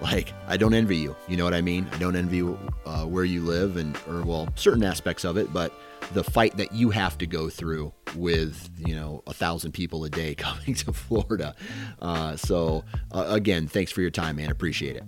like 0.00 0.32
I 0.48 0.56
don't 0.56 0.74
envy 0.74 0.96
you. 0.96 1.16
You 1.28 1.36
know 1.36 1.44
what 1.44 1.54
I 1.54 1.60
mean? 1.60 1.86
I 1.92 1.98
don't 1.98 2.16
envy 2.16 2.42
uh, 2.86 3.04
where 3.04 3.24
you 3.24 3.42
live 3.42 3.76
and 3.76 3.96
or 4.08 4.22
well 4.22 4.48
certain 4.54 4.82
aspects 4.82 5.24
of 5.24 5.36
it, 5.36 5.52
but 5.52 5.72
the 6.12 6.24
fight 6.24 6.56
that 6.56 6.72
you 6.72 6.90
have 6.90 7.16
to 7.18 7.26
go 7.26 7.48
through 7.48 7.92
with 8.16 8.68
you 8.76 8.94
know 8.94 9.22
a 9.26 9.32
thousand 9.32 9.72
people 9.72 10.04
a 10.04 10.10
day 10.10 10.34
coming 10.36 10.74
to 10.74 10.92
Florida. 10.92 11.54
Uh, 12.00 12.36
so 12.36 12.84
uh, 13.12 13.26
again, 13.28 13.68
thanks 13.68 13.92
for 13.92 14.00
your 14.00 14.10
time, 14.10 14.36
man. 14.36 14.50
Appreciate 14.50 14.96
it. 14.96 15.04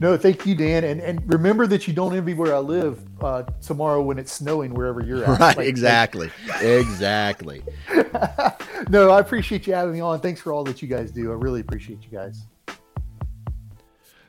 No, 0.00 0.16
thank 0.16 0.46
you, 0.46 0.54
Dan. 0.54 0.84
And 0.84 1.00
and 1.00 1.32
remember 1.32 1.66
that 1.68 1.86
you 1.86 1.94
don't 1.94 2.14
envy 2.14 2.34
where 2.34 2.54
I 2.54 2.58
live 2.58 3.00
uh, 3.22 3.44
tomorrow 3.60 4.02
when 4.02 4.18
it's 4.18 4.32
snowing 4.32 4.74
wherever 4.74 5.00
you're 5.00 5.24
at. 5.24 5.28
Right, 5.40 5.56
like, 5.56 5.66
exactly, 5.66 6.30
exactly. 6.60 7.62
no, 8.88 9.10
I 9.10 9.20
appreciate 9.20 9.66
you 9.66 9.74
having 9.74 9.94
me 9.94 10.00
on. 10.00 10.20
Thanks 10.20 10.40
for 10.40 10.52
all 10.52 10.64
that 10.64 10.82
you 10.82 10.88
guys 10.88 11.10
do. 11.12 11.30
I 11.30 11.34
really 11.34 11.60
appreciate 11.60 12.02
you 12.02 12.10
guys. 12.10 12.46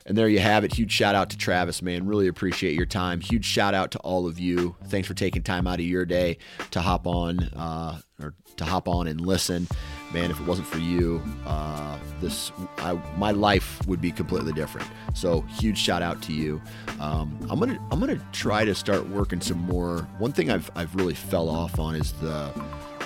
And 0.05 0.17
there 0.17 0.27
you 0.27 0.39
have 0.39 0.63
it. 0.63 0.73
Huge 0.73 0.91
shout 0.91 1.15
out 1.15 1.29
to 1.29 1.37
Travis, 1.37 1.81
man. 1.81 2.05
Really 2.05 2.27
appreciate 2.27 2.75
your 2.75 2.85
time. 2.85 3.21
Huge 3.21 3.45
shout 3.45 3.73
out 3.73 3.91
to 3.91 3.99
all 3.99 4.27
of 4.27 4.39
you. 4.39 4.75
Thanks 4.87 5.07
for 5.07 5.13
taking 5.13 5.43
time 5.43 5.67
out 5.67 5.79
of 5.79 5.85
your 5.85 6.05
day 6.05 6.37
to 6.71 6.81
hop 6.81 7.07
on 7.07 7.39
uh, 7.55 7.99
or 8.21 8.33
to 8.57 8.65
hop 8.65 8.87
on 8.87 9.07
and 9.07 9.21
listen. 9.21 9.67
Man, 10.13 10.29
if 10.29 10.39
it 10.39 10.45
wasn't 10.45 10.67
for 10.67 10.77
you, 10.77 11.21
uh, 11.45 11.97
this 12.19 12.51
I, 12.77 12.93
my 13.17 13.31
life 13.31 13.85
would 13.87 14.01
be 14.01 14.11
completely 14.11 14.53
different. 14.53 14.87
So 15.15 15.41
huge 15.41 15.77
shout 15.77 16.01
out 16.01 16.21
to 16.23 16.33
you. 16.33 16.61
Um, 16.99 17.37
I'm 17.49 17.59
gonna 17.59 17.79
I'm 17.91 17.99
gonna 17.99 18.21
try 18.31 18.65
to 18.65 18.75
start 18.75 19.07
working 19.09 19.41
some 19.41 19.59
more. 19.59 20.07
One 20.19 20.31
thing 20.31 20.51
I've 20.51 20.69
I've 20.75 20.93
really 20.95 21.15
fell 21.15 21.49
off 21.49 21.79
on 21.79 21.95
is 21.95 22.11
the 22.13 22.51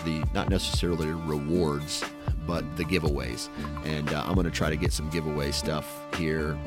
the 0.03 0.23
not 0.33 0.49
necessarily 0.49 1.07
rewards 1.07 2.03
but 2.47 2.77
the 2.77 2.85
giveaways. 2.85 3.49
And 3.85 4.11
uh, 4.11 4.23
I'm 4.25 4.33
going 4.33 4.45
to 4.45 4.51
try 4.51 4.69
to 4.69 4.77
get 4.77 4.93
some 4.93 5.09
giveaway 5.09 5.51
stuff 5.51 6.01
here 6.15 6.57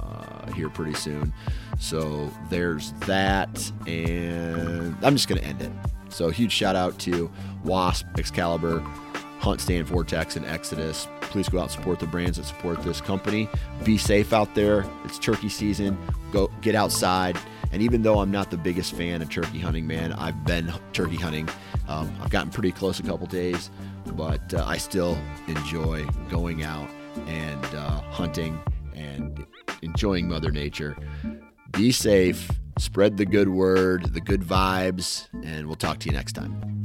uh, 0.00 0.52
here 0.52 0.70
pretty 0.70 0.94
soon. 0.94 1.32
So 1.78 2.30
there's 2.48 2.92
that, 3.00 3.70
and 3.86 4.96
I'm 5.02 5.14
just 5.14 5.28
going 5.28 5.40
to 5.40 5.46
end 5.46 5.60
it. 5.60 5.72
So 6.08 6.30
huge 6.30 6.52
shout 6.52 6.76
out 6.76 6.98
to 7.00 7.30
Wasp, 7.64 8.06
Excalibur, 8.16 8.80
HuntStand, 9.40 9.84
Vortex, 9.84 10.36
and 10.36 10.46
Exodus. 10.46 11.08
Please 11.20 11.48
go 11.48 11.58
out 11.58 11.64
and 11.64 11.70
support 11.72 12.00
the 12.00 12.06
brands 12.06 12.38
that 12.38 12.44
support 12.44 12.82
this 12.82 13.00
company. 13.00 13.48
Be 13.84 13.98
safe 13.98 14.32
out 14.32 14.54
there. 14.54 14.86
It's 15.04 15.18
turkey 15.18 15.48
season. 15.48 15.98
Go 16.32 16.50
get 16.62 16.74
outside. 16.74 17.36
And 17.72 17.82
even 17.82 18.02
though 18.02 18.20
I'm 18.20 18.30
not 18.30 18.50
the 18.50 18.56
biggest 18.56 18.94
fan 18.94 19.20
of 19.20 19.28
turkey 19.28 19.58
hunting, 19.58 19.86
man, 19.86 20.12
I've 20.12 20.44
been 20.46 20.72
turkey 20.92 21.16
hunting. 21.16 21.48
Um, 21.88 22.10
I've 22.22 22.30
gotten 22.30 22.50
pretty 22.50 22.72
close 22.72 23.00
a 23.00 23.02
couple 23.02 23.26
days 23.26 23.70
but 24.14 24.54
uh, 24.54 24.64
I 24.66 24.78
still 24.78 25.18
enjoy 25.48 26.04
going 26.28 26.62
out 26.62 26.88
and 27.26 27.64
uh, 27.74 28.00
hunting 28.10 28.58
and 28.94 29.46
enjoying 29.82 30.28
Mother 30.28 30.50
Nature. 30.50 30.96
Be 31.72 31.92
safe, 31.92 32.50
spread 32.78 33.16
the 33.16 33.26
good 33.26 33.48
word, 33.48 34.12
the 34.12 34.20
good 34.20 34.42
vibes, 34.42 35.28
and 35.44 35.66
we'll 35.66 35.76
talk 35.76 35.98
to 36.00 36.08
you 36.08 36.12
next 36.12 36.32
time. 36.32 36.84